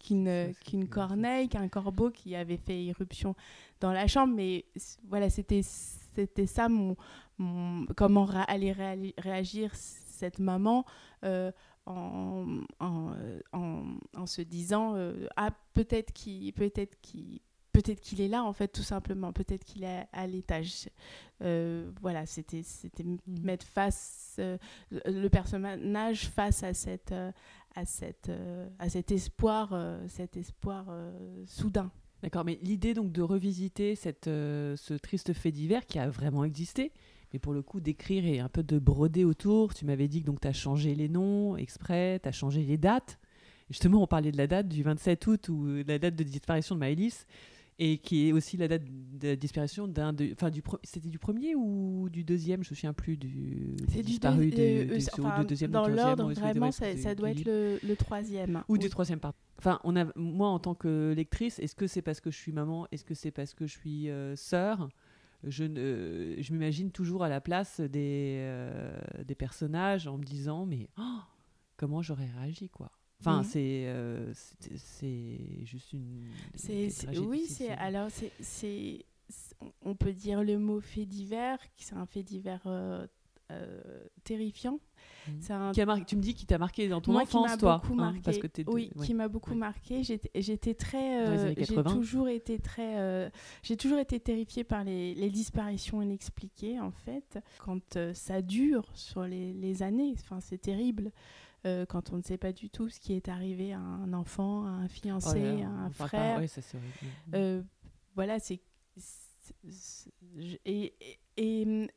qu'une 0.00 0.54
qu'une 0.64 0.88
corneille, 0.88 1.48
qu'un 1.48 1.68
corbeau 1.68 2.10
qui 2.10 2.34
avait 2.34 2.56
fait 2.56 2.82
irruption 2.82 3.34
dans 3.80 3.92
la 3.92 4.06
chambre. 4.06 4.34
Mais 4.34 4.64
voilà, 5.08 5.30
c'était 5.30 5.62
ça 5.62 6.68
mon, 6.68 6.96
comment 7.96 8.28
allait 8.48 8.72
réagir 9.18 9.74
cette 9.74 10.38
maman 10.38 10.84
euh, 11.24 11.50
en, 11.86 12.60
en, 12.78 13.14
en, 13.52 13.84
en, 14.16 14.26
se 14.26 14.42
disant 14.42 14.94
euh, 14.96 15.26
ah 15.36 15.50
peut-être 15.72 16.12
qu'il 16.12 16.52
peut-être 16.52 17.00
qu'il 17.00 17.40
peut-être 17.72 18.00
qu'il 18.00 18.20
est 18.20 18.28
là 18.28 18.44
en 18.44 18.52
fait 18.52 18.68
tout 18.68 18.82
simplement 18.82 19.32
peut-être 19.32 19.64
qu'il 19.64 19.84
est 19.84 20.06
à, 20.12 20.26
l'étage 20.26 20.90
euh, 21.42 21.90
voilà 22.02 22.26
c'était 22.26 22.62
c'était 22.62 23.02
mmh. 23.02 23.18
mettre 23.26 23.66
face 23.66 24.38
le 24.90 25.28
personnage 25.28 26.28
face 26.28 26.62
à 26.62 26.74
cette 26.74 27.14
à, 27.74 27.84
cette, 27.84 28.28
euh, 28.28 28.68
à 28.78 28.88
cet 28.88 29.12
espoir, 29.12 29.70
euh, 29.72 30.04
cet 30.08 30.36
espoir 30.36 30.86
euh, 30.88 31.10
soudain. 31.46 31.90
D'accord, 32.22 32.44
mais 32.44 32.58
l'idée 32.62 32.92
donc 32.92 33.12
de 33.12 33.22
revisiter 33.22 33.94
cette, 33.94 34.26
ce 34.26 34.98
triste 34.98 35.32
fait 35.32 35.52
divers 35.52 35.86
qui 35.86 35.98
a 35.98 36.10
vraiment 36.10 36.44
existé, 36.44 36.92
mais 37.32 37.38
pour 37.38 37.54
le 37.54 37.62
coup 37.62 37.80
d'écrire 37.80 38.26
et 38.26 38.40
un 38.40 38.50
peu 38.50 38.62
de 38.62 38.78
broder 38.78 39.24
autour, 39.24 39.72
tu 39.72 39.86
m'avais 39.86 40.06
dit 40.06 40.22
que 40.22 40.30
tu 40.30 40.46
as 40.46 40.52
changé 40.52 40.94
les 40.94 41.08
noms 41.08 41.56
exprès, 41.56 42.20
tu 42.22 42.28
as 42.28 42.32
changé 42.32 42.62
les 42.62 42.76
dates. 42.76 43.18
Justement, 43.70 44.02
on 44.02 44.06
parlait 44.06 44.32
de 44.32 44.36
la 44.36 44.46
date 44.46 44.68
du 44.68 44.82
27 44.82 45.26
août 45.28 45.48
ou 45.48 45.66
de 45.82 45.88
la 45.88 45.98
date 45.98 46.14
de 46.14 46.24
disparition 46.24 46.74
de 46.74 46.80
Maëlys 46.80 47.26
et 47.82 47.96
qui 47.96 48.28
est 48.28 48.32
aussi 48.32 48.58
la 48.58 48.68
date 48.68 48.82
de 48.86 49.34
disparition 49.34 49.88
d'un 49.88 50.12
de 50.12 50.28
enfin 50.32 50.50
du 50.50 50.62
c'était 50.84 51.08
du 51.08 51.18
premier 51.18 51.54
ou 51.54 52.08
du 52.10 52.24
deuxième? 52.24 52.62
Je 52.62 52.70
me 52.70 52.74
souviens 52.76 52.92
plus 52.92 53.16
du 53.16 53.74
c'est 53.88 54.02
du, 54.02 54.02
disparu 54.02 54.52
euh, 54.56 54.98
enfin, 55.18 55.44
deuxième 55.44 55.70
dans 55.70 55.88
l'ordre 55.88 56.30
vraiment 56.34 56.70
ça, 56.70 56.94
ça, 56.98 57.14
doit 57.14 57.30
être 57.30 57.44
le, 57.46 57.80
le, 57.82 57.96
troisième. 57.96 58.62
Ou 58.68 58.76
du 58.76 58.90
troisième 58.90 59.18
part 59.18 59.32
enfin 59.58 59.80
on 59.84 59.96
a 59.96 60.04
moi 60.14 60.48
en 60.48 60.58
tant 60.58 60.74
que 60.74 61.14
lectrice 61.16 61.58
est-ce 61.58 61.74
que 61.74 61.86
c'est 61.86 62.02
parce 62.02 62.20
que 62.20 62.30
je 62.30 62.36
suis 62.36 62.52
maman? 62.52 62.86
Est-ce 62.92 63.04
que 63.04 63.14
c'est 63.14 63.30
parce 63.30 63.54
que 63.54 63.66
je 63.66 63.72
suis 63.72 64.10
euh, 64.10 64.36
sœur? 64.36 64.90
Je, 65.42 65.64
euh, 65.64 66.36
je 66.38 66.52
m'imagine 66.52 66.90
toujours 66.90 67.24
à 67.24 67.30
la 67.30 67.40
place 67.40 67.80
des, 67.80 68.46
des 69.24 69.34
personnages 69.34 70.06
en 70.06 70.18
me 70.18 70.22
disant 70.22 70.66
mais 70.66 70.90
oh, 70.98 71.20
comment 71.78 72.02
j'aurais 72.02 72.28
réagi 72.38 72.68
quoi 72.68 72.92
Enfin, 73.20 73.42
mhm. 73.42 73.50
euh, 73.56 74.32
c'est 74.76 75.64
juste 75.64 75.92
une. 75.92 76.24
oui, 77.28 77.46
c'est 77.46 77.70
alors 77.70 78.08
c'est 78.40 79.04
on 79.82 79.94
peut 79.94 80.12
dire 80.12 80.42
le 80.42 80.58
mot 80.58 80.80
fait 80.80 81.04
divers, 81.04 81.58
c'est 81.76 81.94
un 81.94 82.06
fait 82.06 82.22
divers 82.22 82.62
euh, 82.64 83.06
euh, 83.50 83.80
terrifiant. 84.24 84.80
Mhm. 85.28 85.72
Qui 85.72 86.04
tu 86.06 86.16
me 86.16 86.22
dis 86.22 86.34
qu'il 86.34 86.46
t'a 86.46 86.56
marqué 86.56 86.88
dans 86.88 87.02
ton 87.02 87.14
enfance, 87.14 87.58
toi 87.58 87.82
beaucoup 87.82 88.00
hein, 88.00 88.14
parce 88.24 88.38
que 88.38 88.46
Oui, 88.68 88.90
qui 89.04 89.12
m'a 89.12 89.28
beaucoup 89.28 89.54
marqué. 89.54 90.02
J'étais 90.02 90.74
très, 90.74 91.54
j'ai 91.62 91.82
toujours 91.82 92.28
été 92.28 92.58
très, 92.58 93.30
j'ai 93.62 93.76
toujours 93.76 93.98
été 93.98 94.18
terrifiée 94.18 94.64
par 94.64 94.82
les, 94.82 95.14
les, 95.14 95.28
disparitions 95.28 96.00
inexpliquées 96.00 96.80
en 96.80 96.90
fait. 96.90 97.38
Quand 97.58 97.98
ça 98.14 98.40
dure 98.40 98.88
sur 98.94 99.24
les, 99.24 99.52
les 99.52 99.82
années, 99.82 100.14
enfin 100.18 100.40
c'est 100.40 100.58
terrible. 100.58 101.12
Euh, 101.66 101.84
quand 101.84 102.12
on 102.12 102.16
ne 102.16 102.22
sait 102.22 102.38
pas 102.38 102.52
du 102.52 102.70
tout 102.70 102.88
ce 102.88 102.98
qui 102.98 103.12
est 103.12 103.28
arrivé 103.28 103.72
à 103.72 103.78
un 103.78 104.12
enfant, 104.14 104.64
à 104.64 104.70
un 104.70 104.88
fiancé, 104.88 105.58
oh 105.58 105.64
à 105.64 105.68
un 105.68 105.90
frère. 105.90 106.38
euh, 107.34 107.62
voilà, 108.14 108.38
c'est. 108.38 108.60
Et, 110.64 110.94
et, 111.36 111.88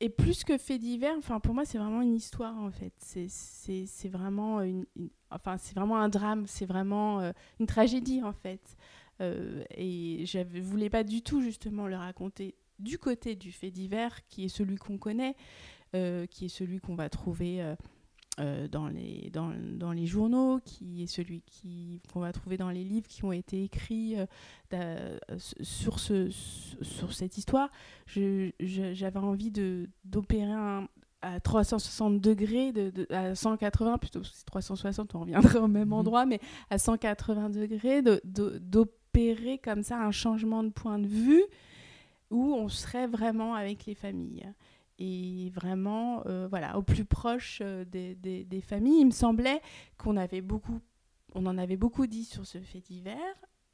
et, 0.00 0.08
plus 0.10 0.44
que 0.44 0.58
fait 0.58 0.78
divers, 0.78 1.14
enfin, 1.16 1.40
pour 1.40 1.54
moi, 1.54 1.64
c'est 1.64 1.78
vraiment 1.78 2.02
une 2.02 2.14
histoire, 2.14 2.56
en 2.58 2.70
fait. 2.70 2.92
C'est 2.98 4.08
vraiment, 4.08 4.60
une, 4.60 4.84
enfin, 5.30 5.56
vraiment 5.74 5.98
un 5.98 6.08
drame, 6.08 6.46
c'est 6.46 6.66
vraiment 6.66 7.20
euh, 7.20 7.32
une 7.58 7.66
tragédie, 7.66 8.22
en 8.22 8.32
fait. 8.32 8.76
Et 9.20 10.24
je 10.26 10.38
ne 10.40 10.60
voulais 10.60 10.90
pas 10.90 11.04
du 11.04 11.22
tout, 11.22 11.40
justement, 11.40 11.86
le 11.86 11.96
raconter 11.96 12.54
du 12.78 12.98
côté 12.98 13.34
du 13.34 13.50
fait 13.50 13.70
divers, 13.70 14.26
qui 14.26 14.44
est 14.44 14.48
celui 14.48 14.76
qu'on 14.76 14.98
connaît, 14.98 15.36
qui 15.92 16.44
est 16.44 16.48
celui 16.48 16.80
qu'on 16.80 16.96
va 16.96 17.08
trouver 17.08 17.76
euh, 18.38 18.68
dans, 18.68 18.88
les, 18.88 19.30
dans, 19.32 19.50
dans, 19.72 19.92
les 19.92 20.06
journaux, 20.06 20.60
qui 20.64 21.02
est 21.02 21.06
celui 21.06 21.42
qu'on 22.12 22.20
va 22.20 22.32
trouver 22.32 22.56
dans 22.56 22.70
les 22.70 22.84
livres 22.84 23.06
qui 23.08 23.24
ont 23.24 23.32
été 23.32 23.64
écrits 23.64 24.16
euh, 24.74 25.18
sur, 25.38 25.98
ce, 25.98 26.28
sur 26.30 27.14
cette 27.14 27.38
histoire. 27.38 27.70
J'avais 28.06 29.18
envie 29.18 29.50
d'opérer 30.04 30.52
à 31.22 31.40
360 31.40 32.20
degrés, 32.20 32.72
de, 32.72 33.06
à 33.10 33.34
180, 33.34 33.98
plutôt 33.98 34.20
360, 34.44 35.14
on 35.14 35.20
reviendrait 35.20 35.58
au 35.58 35.68
même 35.68 35.88
mmh 35.88 35.92
endroit, 35.94 36.26
mais 36.26 36.40
à 36.68 36.78
180 36.78 37.50
degrés, 37.50 38.02
d'opérer 38.02 39.58
comme 39.58 39.82
ça 39.82 39.98
un 39.98 40.10
changement 40.10 40.62
de 40.62 40.70
point 40.70 40.98
de 40.98 41.06
vue 41.06 41.44
où 42.30 42.54
on 42.54 42.68
serait 42.68 43.06
vraiment 43.06 43.54
avec 43.54 43.86
les 43.86 43.94
familles 43.94 44.46
et 44.98 45.50
vraiment 45.54 46.22
euh, 46.26 46.46
voilà 46.48 46.78
au 46.78 46.82
plus 46.82 47.04
proche 47.04 47.60
euh, 47.62 47.84
des, 47.84 48.14
des, 48.14 48.60
familles. 48.60 49.00
Il 49.00 49.06
me 49.06 49.10
semblait 49.10 49.60
qu'on 49.98 50.16
avait 50.16 50.40
beaucoup, 50.40 50.80
on 51.34 51.46
en 51.46 51.58
avait 51.58 51.76
beaucoup 51.76 52.06
dit 52.06 52.24
sur 52.24 52.46
ce 52.46 52.58
fait 52.58 52.80
divers 52.80 53.16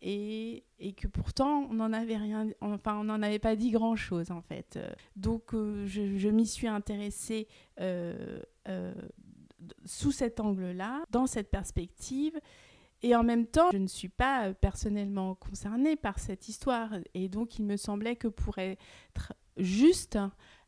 et, 0.01 0.65
et 0.79 0.93
que 0.93 1.07
pourtant 1.07 1.69
on 1.71 1.75
n'en 1.75 1.93
avait 1.93 2.17
rien, 2.17 2.49
enfin 2.61 2.99
on 2.99 3.05
n'en 3.05 3.23
avait 3.23 3.39
pas 3.39 3.57
dit 3.57 3.71
grand 3.71 3.97
chose 3.97 4.31
en 4.31 4.43
fait. 4.43 4.79
Donc 5.17 5.55
euh, 5.55 5.87
je, 5.87 6.19
je 6.19 6.29
m'y 6.29 6.47
suis 6.47 6.69
intéressée 6.69 7.49
sous 9.85 10.13
cet 10.13 10.41
angle-là, 10.41 11.05
dans 11.11 11.27
cette 11.27 11.51
perspective. 11.51 12.39
Et 13.05 13.17
en 13.17 13.25
même 13.25 13.47
temps, 13.47 13.71
je 13.73 13.79
ne 13.79 13.89
suis 13.89 14.09
pas 14.09 14.55
personnellement 14.55 15.35
concernée 15.35 15.97
par 15.97 16.21
cette 16.21 16.49
histoire. 16.49 16.91
Et 17.15 17.29
donc, 17.29 17.59
il 17.59 17.65
me 17.65 17.77
semblait 17.77 18.15
que 18.15 18.29
pour 18.29 18.59
être 18.59 19.33
juste, 19.57 20.19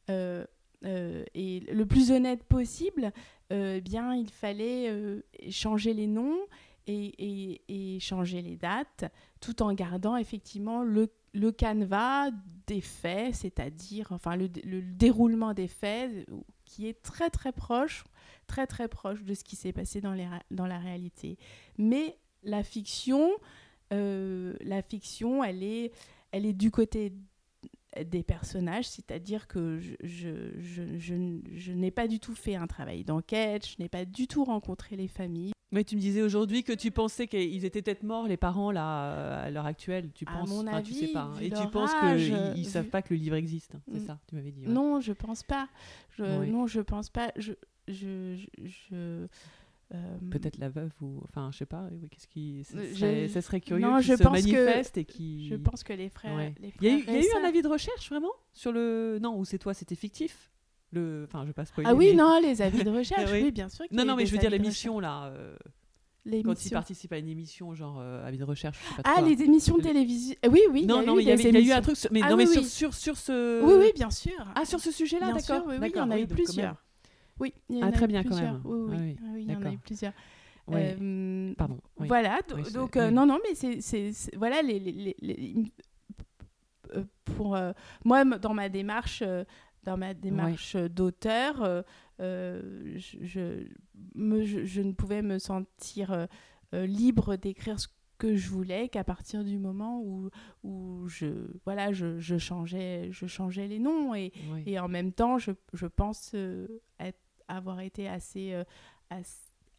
et 0.08 1.60
le 1.60 1.84
plus 1.84 2.10
honnête 2.10 2.44
possible, 2.44 3.12
euh, 3.52 3.80
bien 3.80 4.14
il 4.14 4.30
fallait 4.30 4.90
changer 5.50 5.94
les 5.94 6.06
noms 6.06 6.38
et, 6.86 7.98
changer 8.00 8.42
les 8.42 8.56
dates, 8.56 9.04
tout 9.40 9.62
en 9.62 9.72
gardant 9.72 10.16
effectivement 10.16 10.82
le, 10.82 11.10
le 11.32 11.52
canevas 11.52 12.30
des 12.66 12.80
faits, 12.80 13.34
c'est-à-dire 13.34 14.08
enfin 14.10 14.36
le, 14.36 14.48
le, 14.64 14.82
déroulement 14.82 15.54
des 15.54 15.68
faits 15.68 16.26
qui 16.64 16.86
est 16.86 17.02
très 17.02 17.30
très 17.30 17.52
proche, 17.52 18.04
très 18.46 18.66
très 18.66 18.88
proche 18.88 19.22
de 19.22 19.34
ce 19.34 19.44
qui 19.44 19.56
s'est 19.56 19.72
passé 19.72 20.00
dans 20.00 20.66
la 20.66 20.78
réalité. 20.78 21.38
Mais 21.78 22.18
la 22.42 22.62
fiction, 22.62 23.30
la 23.90 24.82
fiction, 24.82 25.42
elle 25.42 25.62
est, 25.62 25.92
elle 26.32 26.46
est 26.46 26.52
du 26.52 26.70
côté 26.70 27.12
des 28.02 28.22
personnages, 28.22 28.88
c'est-à-dire 28.88 29.46
que 29.46 29.78
je, 29.78 29.94
je, 30.02 30.58
je, 30.98 31.14
je 31.54 31.72
n'ai 31.72 31.90
pas 31.90 32.08
du 32.08 32.20
tout 32.20 32.34
fait 32.34 32.56
un 32.56 32.66
travail 32.66 33.04
d'enquête, 33.04 33.66
je 33.66 33.76
n'ai 33.78 33.88
pas 33.88 34.04
du 34.04 34.26
tout 34.26 34.44
rencontré 34.44 34.96
les 34.96 35.08
familles. 35.08 35.52
Mais 35.74 35.82
tu 35.82 35.96
me 35.96 36.00
disais 36.00 36.22
aujourd'hui 36.22 36.62
que 36.62 36.72
tu 36.72 36.92
pensais 36.92 37.26
qu'ils 37.26 37.64
étaient 37.64 37.82
peut-être 37.82 38.04
morts, 38.04 38.28
les 38.28 38.36
parents, 38.36 38.70
là, 38.70 39.40
à 39.40 39.50
l'heure 39.50 39.66
actuelle. 39.66 40.10
Tu 40.14 40.24
penses, 40.24 40.48
à 40.48 40.54
mon 40.54 40.66
avis, 40.68 40.92
tu 40.92 41.06
sais 41.06 41.12
pas. 41.12 41.22
Hein. 41.22 41.38
Et 41.40 41.50
tu 41.50 41.66
penses 41.72 41.90
qu'ils 41.94 42.62
ne 42.62 42.68
savent 42.68 42.90
pas 42.90 43.02
que 43.02 43.12
le 43.12 43.18
livre 43.18 43.34
existe. 43.34 43.76
C'est 43.88 43.98
mm. 43.98 44.06
ça, 44.06 44.20
tu 44.28 44.36
m'avais 44.36 44.52
dit. 44.52 44.62
Non, 44.68 45.00
je 45.00 45.12
pense 45.12 45.42
pas. 45.42 45.68
Je, 46.10 46.22
Non, 46.44 46.68
je 46.68 46.80
pense 46.80 47.10
pas. 47.10 47.32
Je, 47.34 47.54
je, 47.88 48.36
je, 48.62 48.78
euh, 48.92 49.26
Peut-être 50.30 50.58
la 50.58 50.68
veuve 50.68 50.92
ou 51.00 51.20
enfin 51.24 51.50
je 51.52 51.58
sais 51.58 51.66
pas 51.66 51.88
qu'est-ce 52.10 52.26
qui 52.26 52.64
ça 52.64 53.42
serait 53.42 53.60
curieux 53.60 53.82
non, 53.82 54.00
je 54.00 54.16
se 54.16 54.22
manifeste 54.22 54.96
et 54.96 55.04
qui 55.04 55.48
je 55.48 55.54
pense 55.54 55.84
que 55.84 55.92
les 55.92 56.08
frères, 56.08 56.52
il 56.60 56.72
y 56.82 56.88
a, 56.88 57.18
eu, 57.18 57.26
un 57.40 57.44
avis 57.44 57.62
de 57.62 57.68
recherche 57.68 58.08
vraiment 58.08 58.32
sur 58.52 58.72
le 58.72 59.18
non 59.20 59.38
ou 59.38 59.44
c'est 59.44 59.58
toi 59.58 59.74
c'était 59.74 59.94
fictif 59.94 60.50
le 60.92 61.24
enfin 61.28 61.44
je 61.46 61.52
passe 61.52 61.70
pas 61.70 61.82
ah 61.84 61.94
oui 61.94 62.14
non 62.14 62.40
les 62.40 62.62
avis 62.62 62.82
de 62.82 62.90
recherche 62.90 63.30
oui. 63.32 63.50
bien 63.50 63.68
sûr 63.68 63.84
non 63.90 64.04
non 64.04 64.16
mais 64.16 64.26
je 64.26 64.32
veux 64.32 64.38
dire 64.38 64.50
l'émission 64.50 65.00
là 65.00 65.26
euh... 65.26 65.56
quand 66.44 66.64
ils 66.64 66.70
participent 66.70 67.12
à 67.12 67.18
une 67.18 67.28
émission 67.28 67.74
genre 67.74 67.98
euh, 68.00 68.26
avis 68.26 68.38
de 68.38 68.44
recherche 68.44 68.78
je 68.82 68.96
sais 68.96 69.02
pas 69.02 69.14
ah 69.16 69.20
les 69.20 69.42
émissions 69.42 69.76
de 69.76 69.82
télévision 69.82 70.36
oui 70.50 70.60
oui 70.70 70.86
non 70.86 71.04
non 71.04 71.18
il 71.18 71.26
y, 71.26 71.30
a 71.30 71.34
eu 71.36 71.72
un 71.72 71.82
truc 71.82 71.96
mais 72.10 72.20
ah 72.22 72.30
non 72.30 72.36
mais 72.36 72.46
sur, 72.46 72.64
sur 72.64 72.94
sur 72.94 73.16
ce 73.16 73.62
oui 73.62 73.74
oui 73.78 73.92
bien 73.94 74.10
sûr. 74.10 74.32
Ah 74.54 74.64
sur 74.64 74.80
ce 74.80 74.90
sujet 74.90 75.18
là 75.18 75.32
d'accord. 75.32 75.64
oui, 75.66 75.76
il 75.82 75.96
y 75.96 76.00
en 76.00 76.10
a 76.10 76.18
eu 76.18 76.26
plusieurs 76.26 76.83
oui, 77.40 77.52
il 77.68 77.78
y 77.78 77.82
en 77.82 77.88
ah, 77.88 77.92
très 77.92 78.06
bien 78.06 78.22
quand 78.22 78.36
même. 78.36 78.60
Oui, 78.64 78.96
oui, 78.96 79.16
ah 79.20 79.38
il 79.38 79.50
y 79.50 79.56
en 79.56 79.62
a 79.62 79.72
eu 79.72 79.78
plusieurs. 79.78 80.12
Euh, 80.72 81.54
Pardon. 81.56 81.78
Voilà, 81.98 82.40
donc 82.72 82.96
euh, 82.96 83.10
non, 83.10 83.26
non, 83.26 83.38
mais 83.44 83.54
c'est 83.54 84.12
voilà 84.36 84.62
les, 84.62 84.78
les, 84.78 85.16
les, 85.20 85.54
euh, 86.94 87.04
pour 87.24 87.58
moi 88.04 88.24
dans 88.24 88.54
ma 88.54 88.68
démarche 88.68 89.22
dans 89.82 89.98
ma 89.98 90.14
démarche 90.14 90.76
d'auteur, 90.76 91.84
je, 92.18 92.96
je, 92.96 93.66
je, 94.14 94.80
ne 94.80 94.92
pouvais 94.92 95.22
me 95.22 95.38
sentir 95.38 96.26
libre 96.72 97.36
d'écrire 97.36 97.78
ce 97.78 97.88
que 98.16 98.36
je 98.36 98.48
voulais 98.48 98.88
qu'à 98.88 99.04
partir 99.04 99.44
du 99.44 99.58
moment 99.58 100.00
où, 100.00 100.30
où 100.62 101.06
je, 101.08 101.26
voilà, 101.64 101.92
je, 101.92 102.18
je, 102.20 102.38
changeais, 102.38 103.08
je 103.10 103.26
changeais 103.26 103.66
les 103.66 103.80
noms 103.80 104.14
et, 104.14 104.32
et 104.64 104.78
en 104.78 104.88
même 104.88 105.12
temps, 105.12 105.36
je, 105.36 105.50
je 105.74 105.86
pense 105.86 106.34
être 106.98 107.23
avoir 107.48 107.80
été 107.80 108.08
assez, 108.08 108.52
euh, 108.52 108.64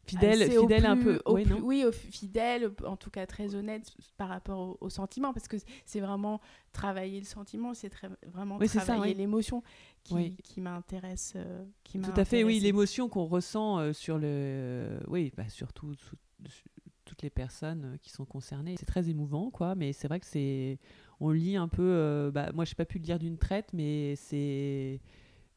fidèle, 0.05 0.51
fidèle 0.51 0.85
un 0.85 0.97
peu. 0.97 1.21
oui, 1.27 1.45
oui 1.63 1.85
fidèle, 1.91 2.71
en 2.85 2.95
tout 2.95 3.09
cas 3.09 3.25
très 3.25 3.55
honnête 3.55 3.91
par 4.17 4.29
rapport 4.29 4.77
au, 4.81 4.89
sentiment, 4.89 5.33
parce 5.33 5.47
que 5.47 5.57
c'est 5.85 5.99
vraiment 5.99 6.41
travailler 6.71 7.19
le 7.19 7.25
sentiment, 7.25 7.73
c'est 7.73 7.91
vraiment 8.27 8.59
travailler 8.59 9.13
l'émotion 9.13 9.63
qui, 10.03 10.35
qui 10.43 10.61
m'intéresse. 10.61 11.33
Euh, 11.35 11.65
tout 11.91 12.13
à 12.15 12.25
fait, 12.25 12.43
oui, 12.43 12.59
l'émotion 12.59 13.09
qu'on 13.09 13.25
ressent 13.25 13.79
euh, 13.79 13.93
sur 13.93 14.17
le, 14.17 14.99
oui, 15.07 15.31
bah, 15.35 15.49
surtout 15.49 15.93
toutes 17.05 17.21
les 17.21 17.29
personnes 17.29 17.97
qui 18.01 18.09
sont 18.09 18.25
concernées. 18.25 18.75
C'est 18.77 18.85
très 18.85 19.09
émouvant, 19.09 19.51
quoi, 19.51 19.75
mais 19.75 19.93
c'est 19.93 20.07
vrai 20.07 20.19
que 20.19 20.25
c'est, 20.25 20.79
on 21.19 21.31
lit 21.31 21.55
un 21.55 21.67
peu, 21.67 22.31
bah, 22.33 22.51
moi, 22.53 22.65
je 22.65 22.71
n'ai 22.71 22.75
pas 22.75 22.85
pu 22.85 22.99
le 22.99 23.05
lire 23.05 23.19
d'une 23.19 23.37
traite, 23.37 23.69
mais 23.73 24.15
c'est 24.15 25.01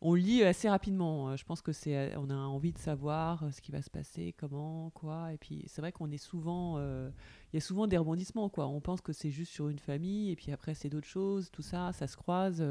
on 0.01 0.15
lit 0.15 0.45
assez 0.45 0.69
rapidement. 0.69 1.31
Euh, 1.31 1.37
je 1.37 1.45
pense 1.45 1.61
que 1.61 1.73
c'est, 1.73 1.97
euh, 1.97 2.19
on 2.19 2.31
a 2.31 2.35
envie 2.35 2.73
de 2.73 2.79
savoir 2.79 3.43
euh, 3.43 3.51
ce 3.51 3.61
qui 3.61 3.73
va 3.73 3.83
se 3.83 3.91
passer, 3.91 4.35
comment, 4.39 4.91
quoi. 4.91 5.33
Et 5.33 5.39
puis 5.39 5.65
c'est 5.67 5.81
vrai 5.81 5.93
qu'on 5.93 6.11
est 6.11 6.19
souvent, 6.19 6.79
il 6.79 7.55
y 7.55 7.57
a 7.57 7.61
souvent 7.61 7.87
des 7.87 7.99
rebondissements, 7.99 8.49
quoi. 8.49 8.67
On 8.67 8.81
pense 8.81 9.01
que 9.01 9.13
c'est 9.13 9.31
juste 9.31 9.53
sur 9.53 9.69
une 9.69 9.79
famille, 9.79 10.31
et 10.31 10.37
puis 10.37 10.53
après 10.53 10.75
c'est 10.75 10.89
d'autres 10.89 11.07
choses, 11.07 11.51
tout 11.51 11.63
ça, 11.63 11.93
ça 11.93 12.07
se 12.07 12.17
croise. 12.17 12.65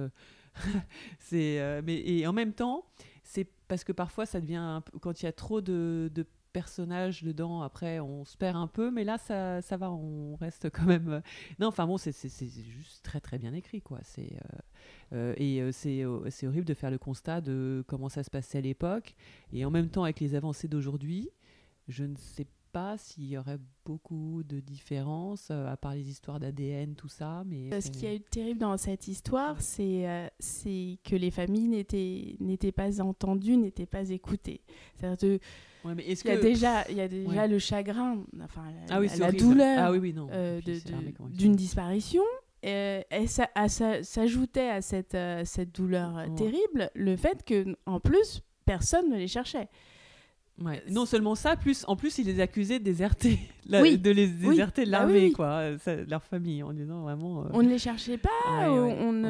c'est, 1.19 1.81
mais 1.83 1.97
et 2.05 2.25
en 2.27 2.33
même 2.33 2.53
temps, 2.53 2.85
c'est 3.23 3.47
parce 3.67 3.83
que 3.83 3.91
parfois 3.91 4.25
ça 4.25 4.39
devient 4.39 4.81
quand 5.01 5.21
il 5.21 5.25
y 5.25 5.27
a 5.29 5.33
trop 5.33 5.61
de 5.61 6.09
personnages 6.53 7.23
dedans, 7.23 7.61
après 7.61 7.99
on 7.99 8.25
se 8.25 8.37
perd 8.37 8.55
un 8.55 8.67
peu, 8.67 8.91
mais 8.91 9.03
là 9.03 9.17
ça, 9.17 9.61
ça 9.61 9.77
va, 9.77 9.91
on 9.91 10.35
reste 10.35 10.69
quand 10.69 10.85
même. 10.85 11.21
Non, 11.59 11.67
enfin 11.67 11.85
bon, 11.85 11.97
c'est 11.97 12.11
juste 12.11 13.03
très 13.03 13.19
très 13.19 13.37
bien 13.37 13.53
écrit, 13.53 13.81
quoi. 13.81 13.99
C'est 14.03 14.37
euh, 15.13 15.33
et 15.37 15.61
euh, 15.61 15.71
euh, 15.85 16.29
c'est 16.29 16.47
horrible 16.47 16.65
de 16.65 16.73
faire 16.73 16.91
le 16.91 16.97
constat 16.97 17.41
de 17.41 17.83
comment 17.87 18.09
ça 18.09 18.23
se 18.23 18.29
passait 18.29 18.57
à 18.57 18.61
l'époque. 18.61 19.15
Et 19.53 19.65
en 19.65 19.71
même 19.71 19.89
temps, 19.89 20.03
avec 20.03 20.19
les 20.19 20.35
avancées 20.35 20.67
d'aujourd'hui, 20.67 21.29
je 21.87 22.03
ne 22.03 22.15
sais 22.15 22.47
pas 22.77 22.95
s'il 22.99 23.25
y 23.25 23.37
aurait 23.37 23.57
beaucoup 23.85 24.43
de 24.43 24.59
différences, 24.59 25.49
à 25.49 25.75
part 25.77 25.95
les 25.95 26.07
histoires 26.07 26.39
d'ADN, 26.39 26.93
tout 26.93 27.07
ça. 27.07 27.43
Mais 27.47 27.81
Ce 27.81 27.89
qui 27.89 28.05
a 28.05 28.13
eu 28.13 28.19
de 28.19 28.23
terrible 28.23 28.59
dans 28.59 28.77
cette 28.77 29.07
histoire, 29.07 29.59
c'est 29.61 30.29
c'est 30.39 30.99
que 31.03 31.15
les 31.15 31.31
familles 31.31 31.67
n'étaient 32.39 32.71
pas 32.71 33.01
entendues, 33.01 33.57
n'étaient 33.57 33.87
pas 33.87 34.09
écoutées. 34.11 34.61
C'est-à-dire 34.99 35.39
mais 35.85 36.03
il, 36.05 36.27
y 36.27 36.29
a 36.29 36.37
déjà, 36.37 36.89
il 36.89 36.97
y 36.97 37.01
a 37.01 37.07
déjà 37.07 37.47
le 37.47 37.59
chagrin, 37.59 38.23
enfin, 38.43 38.65
la, 38.89 38.97
ah 38.97 39.31
douleur 39.31 39.77
ah 39.79 39.91
oui, 39.91 40.13
d'une 41.31 41.55
disparition, 41.55 42.23
euh, 42.65 43.01
et 43.11 43.27
ça, 43.27 43.49
s'ajoutait 44.03 44.69
à 44.69 44.81
cette, 44.81 45.15
euh, 45.15 45.43
cette 45.45 45.73
douleur 45.73 46.17
euh, 46.17 46.27
terrible 46.35 46.89
le 46.95 47.15
fait 47.15 47.43
que 47.45 47.77
en 47.85 47.99
plus 47.99 48.41
personne 48.65 49.09
ne 49.09 49.15
les 49.17 49.27
cherchait. 49.27 49.69
Ouais. 50.59 50.83
Non 50.89 51.05
seulement 51.05 51.35
ça, 51.35 51.55
plus 51.55 51.85
en 51.87 51.95
plus 51.95 52.17
ils 52.17 52.25
les 52.25 52.39
accusaient 52.39 52.79
de 52.79 52.83
déserter, 52.83 53.39
de 53.67 54.09
les 54.09 54.27
déserter 54.27 54.85
de 54.85 54.87
ah 54.89 54.99
l'armée, 54.99 55.31
quoi, 55.31 55.69
leur 56.07 56.23
famille, 56.23 56.63
en 56.63 56.73
disant 56.73 57.01
vraiment. 57.01 57.45
On 57.53 57.61
ne 57.61 57.69
les 57.69 57.77
cherchait 57.77 58.17
pas, 58.17 58.29
on, 58.71 59.23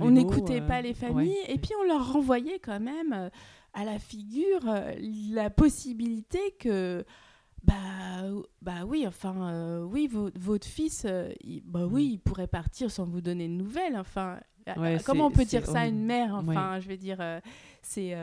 on 0.00 0.10
n'écoutait 0.10 0.60
pas 0.60 0.82
les 0.82 0.94
familles, 0.94 1.36
et 1.48 1.58
puis 1.58 1.70
on 1.80 1.86
leur 1.86 2.12
renvoyait 2.12 2.58
quand 2.58 2.80
même 2.80 3.30
à 3.72 3.84
la 3.84 3.98
figure 3.98 4.62
la 5.32 5.50
possibilité 5.50 6.40
que 6.58 7.04
bah, 7.64 7.74
bah 8.60 8.84
oui, 8.86 9.06
enfin, 9.06 9.50
euh, 9.50 9.82
oui, 9.84 10.10
votre 10.34 10.66
fils, 10.66 11.04
euh, 11.06 11.30
il, 11.40 11.62
bah 11.64 11.86
oui, 11.86 12.08
mm. 12.08 12.12
il 12.12 12.18
pourrait 12.18 12.46
partir 12.46 12.90
sans 12.90 13.04
vous 13.06 13.22
donner 13.22 13.48
de 13.48 13.54
nouvelles. 13.54 13.96
Enfin, 13.96 14.38
euh, 14.68 14.98
comment 15.04 15.26
on 15.26 15.30
peut 15.30 15.44
dire 15.44 15.66
ça 15.66 15.80
à 15.80 15.86
une 15.86 16.04
mère 16.04 16.34
Enfin, 16.34 16.80
je 16.80 16.88
veux 16.88 16.96
dire, 16.96 17.18
c'est 17.82 18.16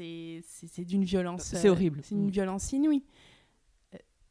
c'est 0.00 0.84
d'une 0.84 1.04
violence. 1.04 1.42
C'est 1.42 1.68
horrible. 1.68 2.00
C'est 2.02 2.14
une 2.14 2.26
mm. 2.26 2.30
violence 2.30 2.72
inouïe. 2.72 3.04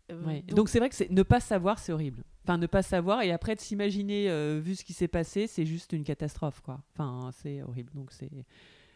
Donc, 0.10 0.46
donc 0.46 0.70
c'est 0.70 0.80
vrai 0.80 0.90
que 0.90 1.12
ne 1.12 1.24
pas 1.24 1.42
savoir, 1.42 1.80
c'est 1.80 1.92
horrible. 1.92 2.24
Enfin, 2.46 2.58
ne 2.58 2.68
pas 2.68 2.82
savoir 2.82 3.24
et 3.24 3.32
après 3.34 3.56
de 3.56 3.60
s'imaginer, 3.60 4.30
vu 4.60 4.76
ce 4.76 4.86
qui 4.86 4.94
s'est 4.94 5.10
passé, 5.10 5.48
c'est 5.48 5.66
juste 5.66 5.92
une 5.94 6.04
catastrophe, 6.04 6.62
quoi. 6.62 6.82
Enfin, 6.94 7.32
c'est 7.34 7.62
horrible. 7.62 7.92
Donc 7.94 8.12
c'est 8.12 8.30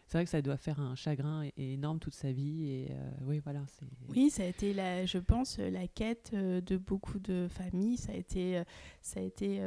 c'est 0.06 0.18
vrai 0.18 0.24
que 0.24 0.30
ça 0.30 0.42
doit 0.42 0.58
faire 0.58 0.78
un 0.78 0.94
chagrin 0.94 1.48
énorme 1.56 1.98
toute 1.98 2.14
sa 2.14 2.32
vie. 2.32 2.68
Et 2.68 2.88
oui, 3.22 3.40
voilà. 3.42 3.60
Oui, 4.10 4.28
ça 4.28 4.42
a 4.42 4.46
été, 4.46 4.74
la, 4.74 5.06
je 5.06 5.16
pense, 5.16 5.58
la 5.58 5.86
quête 5.86 6.34
de 6.34 6.76
beaucoup 6.76 7.18
de 7.18 7.48
familles. 7.48 7.96
Ça 7.96 8.12
a 8.12 8.16
été, 8.16 8.62
ça 9.00 9.20
a 9.20 9.22
été 9.22 9.62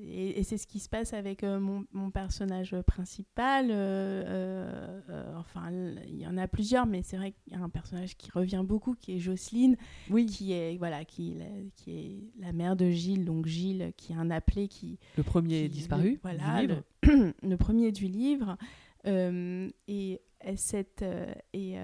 et, 0.00 0.42
c'est 0.42 0.58
ce 0.58 0.66
qui 0.66 0.78
se 0.78 0.88
passe 0.88 1.12
avec 1.12 1.42
euh, 1.42 1.58
mon, 1.58 2.10
personnage 2.10 2.74
principal. 2.82 3.68
Euh, 3.70 5.00
euh, 5.08 5.34
enfin, 5.36 5.70
il 6.06 6.20
y 6.20 6.26
en 6.26 6.36
a 6.36 6.46
plusieurs, 6.48 6.86
mais 6.86 7.02
c'est 7.02 7.16
vrai 7.16 7.32
qu'il 7.32 7.52
y 7.52 7.56
a 7.56 7.60
un 7.60 7.68
personnage 7.68 8.16
qui 8.16 8.30
revient 8.30 8.62
beaucoup, 8.64 8.94
qui 8.94 9.16
est 9.16 9.18
Jocelyne, 9.18 9.76
oui. 10.10 10.26
qui 10.26 10.52
est 10.52 10.76
voilà, 10.76 11.04
qui, 11.04 11.34
la, 11.34 11.46
qui 11.76 11.90
est 11.92 12.40
la 12.40 12.52
mère 12.52 12.76
de 12.76 12.90
Gilles, 12.90 13.24
donc 13.24 13.46
Gilles, 13.46 13.92
qui 13.96 14.12
est 14.12 14.16
un 14.16 14.30
appelé 14.30 14.68
qui 14.68 14.98
le 15.16 15.22
premier 15.22 15.68
disparu, 15.68 16.18
voilà, 16.22 16.60
du 16.60 16.68
livre. 16.68 16.82
Le, 17.42 17.56
premier 17.58 17.92
du 17.92 18.06
livre, 18.06 18.56
et, 19.04 20.20
cette 20.56 21.04
et, 21.52 21.76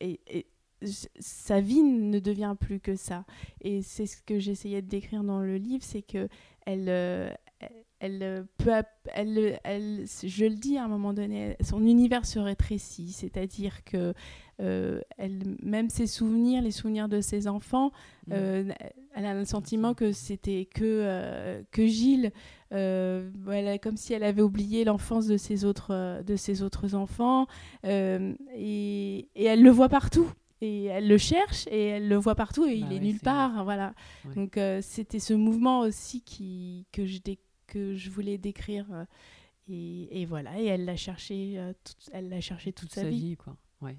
et 0.00 0.46
sa 0.80 1.60
vie 1.60 1.82
ne 1.82 2.18
devient 2.18 2.54
plus 2.58 2.80
que 2.80 2.94
ça. 2.94 3.24
Et 3.60 3.82
c'est 3.82 4.06
ce 4.06 4.16
que 4.22 4.38
j'essayais 4.38 4.80
de 4.80 4.88
décrire 4.88 5.24
dans 5.24 5.40
le 5.40 5.56
livre, 5.56 5.82
c'est 5.82 6.02
que 6.02 6.28
elle, 6.66 7.36
elle 8.00 8.22
euh, 8.22 8.42
peut, 8.58 8.70
elle, 9.12 9.58
elle, 9.64 10.04
je 10.22 10.44
le 10.44 10.54
dis 10.54 10.78
à 10.78 10.84
un 10.84 10.88
moment 10.88 11.12
donné, 11.12 11.56
son 11.60 11.84
univers 11.84 12.26
se 12.26 12.38
rétrécit, 12.38 13.10
c'est-à-dire 13.12 13.84
que 13.84 14.14
euh, 14.60 15.00
elle, 15.16 15.56
même 15.62 15.90
ses 15.90 16.06
souvenirs, 16.06 16.62
les 16.62 16.70
souvenirs 16.70 17.08
de 17.08 17.20
ses 17.20 17.48
enfants, 17.48 17.90
mm. 18.26 18.32
euh, 18.32 18.72
elle 19.14 19.26
a 19.26 19.34
le 19.34 19.44
sentiment 19.44 19.94
que 19.94 20.12
c'était 20.12 20.68
que, 20.72 21.60
que 21.72 21.86
Gilles, 21.86 22.30
voilà, 22.70 23.78
comme 23.78 23.96
si 23.96 24.12
elle 24.12 24.24
avait 24.24 24.42
oublié 24.42 24.84
l'enfance 24.84 25.26
de 25.26 25.36
ses 25.36 25.64
autres, 25.64 26.22
de 26.22 26.36
ses 26.36 26.62
autres 26.62 26.94
enfants, 26.94 27.46
et, 27.84 28.36
et, 28.54 29.44
elle 29.44 29.62
le 29.62 29.70
voit 29.70 29.88
partout. 29.88 30.30
Et 30.60 30.86
elle 30.86 31.06
le 31.06 31.18
cherche 31.18 31.68
et 31.70 31.84
elle 31.84 32.08
le 32.08 32.16
voit 32.16 32.34
partout 32.34 32.66
et 32.66 32.74
il 32.74 32.88
bah 32.88 32.94
est 32.96 32.98
nulle 32.98 33.20
part. 33.20 33.62
Voilà. 33.62 33.94
Donc 34.34 34.58
c'était 34.80 35.20
ce 35.20 35.32
mouvement 35.32 35.80
aussi 35.80 36.20
qui, 36.22 36.84
que 36.90 37.06
je 37.06 37.18
découvre 37.18 37.47
que 37.68 37.94
je 37.94 38.10
voulais 38.10 38.38
décrire. 38.38 38.86
Euh, 38.92 39.04
et, 39.68 40.22
et, 40.22 40.24
voilà, 40.24 40.58
et 40.58 40.64
elle 40.64 40.86
l'a 40.86 40.96
cherché, 40.96 41.58
euh, 41.58 41.72
toute, 41.84 42.10
elle 42.12 42.30
l'a 42.30 42.40
cherché 42.40 42.72
toute, 42.72 42.90
sa, 42.90 43.04
vie. 43.08 43.36
quoi. 43.36 43.56
Ouais, 43.82 43.98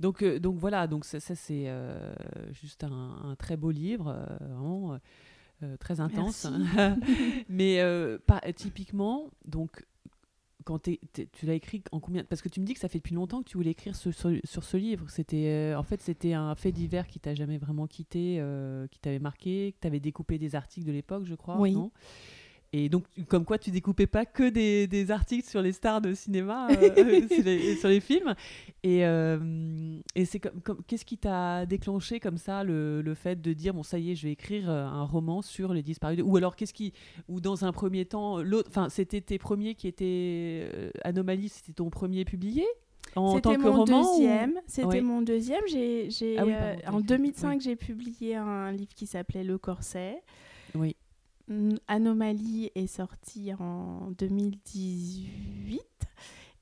Donc, 0.00 0.22
euh, 0.22 0.40
donc 0.40 0.56
voilà, 0.56 0.86
donc 0.86 1.04
ça, 1.04 1.20
ça 1.20 1.34
c'est 1.36 1.70
juste 2.52 2.82
un, 2.82 3.36
très 3.38 3.56
beau 3.56 3.70
livre, 3.70 4.26
vraiment 4.40 4.98
très 5.78 6.00
intense. 6.00 6.48
Mais 7.48 7.80
pas, 8.26 8.40
typiquement, 8.56 9.30
donc 9.46 9.84
quand 10.64 10.78
tu 10.78 10.98
l'as 11.42 11.54
écrit 11.54 11.82
en 11.90 11.98
combien 12.00 12.24
Parce 12.24 12.40
que 12.40 12.48
tu 12.48 12.60
me 12.60 12.64
dis 12.64 12.72
que 12.72 12.80
ça 12.80 12.88
fait 12.88 12.98
depuis 12.98 13.16
longtemps 13.16 13.42
que 13.42 13.48
tu 13.48 13.58
voulais 13.58 13.72
écrire 13.72 13.94
sur, 13.94 14.14
sur, 14.14 14.64
ce 14.64 14.76
livre. 14.78 15.10
C'était, 15.10 15.74
en 15.76 15.82
fait, 15.82 16.00
c'était 16.00 16.32
un 16.32 16.54
fait 16.54 16.72
divers 16.72 17.06
qui 17.06 17.20
t'a 17.20 17.34
jamais 17.34 17.58
vraiment 17.58 17.86
quitté, 17.86 18.42
qui 18.90 19.00
t'avait 19.00 19.18
marqué, 19.18 19.72
que 19.72 19.80
tu 19.82 19.86
avais 19.86 20.00
découpé 20.00 20.38
des 20.38 20.54
articles 20.54 20.86
de 20.86 20.92
l'époque, 20.92 21.26
je 21.26 21.34
crois. 21.34 21.58
Oui. 21.60 21.72
Non? 21.72 21.90
Et 22.74 22.88
donc, 22.88 23.04
comme 23.28 23.44
quoi 23.44 23.58
tu 23.58 23.70
découpais 23.70 24.06
pas 24.06 24.24
que 24.24 24.48
des, 24.48 24.86
des 24.86 25.10
articles 25.10 25.46
sur 25.46 25.60
les 25.60 25.72
stars 25.72 26.00
de 26.00 26.14
cinéma, 26.14 26.68
euh, 26.70 27.28
sur, 27.28 27.44
les, 27.44 27.76
sur, 27.76 27.88
les, 27.88 28.00
films. 28.00 28.34
Et, 28.82 29.04
euh, 29.04 29.98
et 30.14 30.24
c'est 30.24 30.40
comme, 30.40 30.82
qu'est-ce 30.86 31.04
qui 31.04 31.18
t'a 31.18 31.66
déclenché 31.66 32.18
comme 32.18 32.38
ça 32.38 32.64
le, 32.64 33.02
le, 33.02 33.14
fait 33.14 33.42
de 33.42 33.52
dire 33.52 33.74
bon 33.74 33.82
ça 33.82 33.98
y 33.98 34.12
est, 34.12 34.14
je 34.14 34.26
vais 34.26 34.32
écrire 34.32 34.70
euh, 34.70 34.86
un 34.86 35.04
roman 35.04 35.42
sur 35.42 35.74
les 35.74 35.82
disparus 35.82 36.22
Ou 36.24 36.36
alors 36.38 36.56
qu'est-ce 36.56 36.72
qui, 36.72 36.94
ou 37.28 37.42
dans 37.42 37.66
un 37.66 37.72
premier 37.72 38.06
temps, 38.06 38.40
l'autre, 38.42 38.70
enfin 38.70 38.88
c'était 38.88 39.20
tes 39.20 39.38
premiers 39.38 39.74
qui 39.74 39.86
étaient 39.86 40.90
Anomalie, 41.04 41.50
c'était 41.50 41.74
ton 41.74 41.90
premier 41.90 42.24
publié 42.24 42.64
en 43.16 43.38
tant 43.40 43.54
que 43.54 43.60
mon 43.60 43.84
deuxième. 43.84 44.60
C'était 44.66 45.02
mon 45.02 45.20
deuxième. 45.20 45.62
J'ai, 45.68 46.08
j'ai 46.08 46.38
ah 46.38 46.90
en 46.90 47.00
2005, 47.00 47.60
j'ai 47.60 47.76
publié 47.76 48.36
un 48.36 48.72
livre 48.72 48.94
qui 48.94 49.06
s'appelait 49.06 49.44
Le 49.44 49.58
Corset. 49.58 50.22
Oui. 50.74 50.96
Anomalie 51.88 52.70
est 52.74 52.86
sorti 52.86 53.52
en 53.54 54.10
2018. 54.18 55.80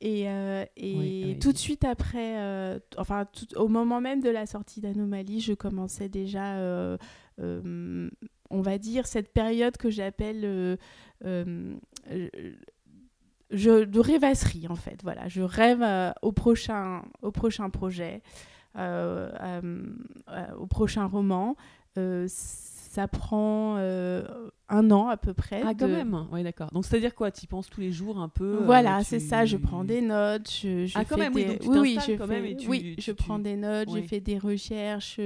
Et, 0.02 0.30
euh, 0.30 0.64
et 0.76 1.36
tout 1.42 1.52
de 1.52 1.58
suite 1.58 1.84
après, 1.84 2.38
euh, 2.38 2.78
enfin 2.96 3.26
tout, 3.26 3.54
au 3.56 3.68
moment 3.68 4.00
même 4.00 4.22
de 4.22 4.30
la 4.30 4.46
sortie 4.46 4.80
d'Anomalie, 4.80 5.40
je 5.40 5.52
commençais 5.52 6.08
déjà, 6.08 6.56
euh, 6.56 6.96
on 7.38 8.62
va 8.62 8.78
dire, 8.78 9.06
cette 9.06 9.30
période 9.32 9.76
que 9.76 9.90
j'appelle 9.90 10.78
je, 13.50 13.84
de 13.84 14.00
rêvasserie 14.00 14.68
en 14.68 14.74
fait. 14.74 15.00
Voilà, 15.02 15.28
je 15.28 15.42
rêve 15.42 15.84
au, 16.22 16.32
prochain, 16.32 17.02
au 17.20 17.30
prochain 17.30 17.68
projet, 17.68 18.22
au 18.74 20.66
prochain 20.66 21.04
roman 21.04 21.56
ça 22.90 23.06
prend 23.06 23.76
euh, 23.78 24.24
un 24.68 24.90
an 24.90 25.06
à 25.06 25.16
peu 25.16 25.32
près. 25.32 25.62
Ah, 25.64 25.74
quand 25.78 25.86
même 25.86 26.26
Oui, 26.32 26.42
d'accord. 26.42 26.72
Donc, 26.72 26.84
c'est-à-dire 26.84 27.14
quoi? 27.14 27.30
Tu 27.30 27.44
y 27.44 27.46
penses 27.46 27.70
tous 27.70 27.80
les 27.80 27.92
jours 27.92 28.18
un 28.18 28.28
peu 28.28 28.56
euh, 28.56 28.64
Voilà, 28.64 29.04
c'est 29.04 29.20
ça. 29.20 29.46
Je 29.46 29.56
prends 29.56 29.84
des 29.84 30.00
notes. 30.00 30.50
Je, 30.50 30.86
je 30.86 30.98
ah, 30.98 31.04
quand 31.04 31.16
même, 31.16 31.32
oui, 31.32 31.44
donc 31.44 31.60
tu 31.60 31.68
oui, 31.68 31.98
je 32.04 32.14
quand 32.14 32.26
même 32.26 32.44
et 32.44 32.56
tu, 32.56 32.66
oui, 32.66 32.96
je 32.98 33.12
prends 33.12 33.38
des 33.38 33.54
notes, 33.54 33.90
j'ai 33.94 34.02
fait 34.02 34.18
des 34.18 34.38
recherches. 34.38 35.20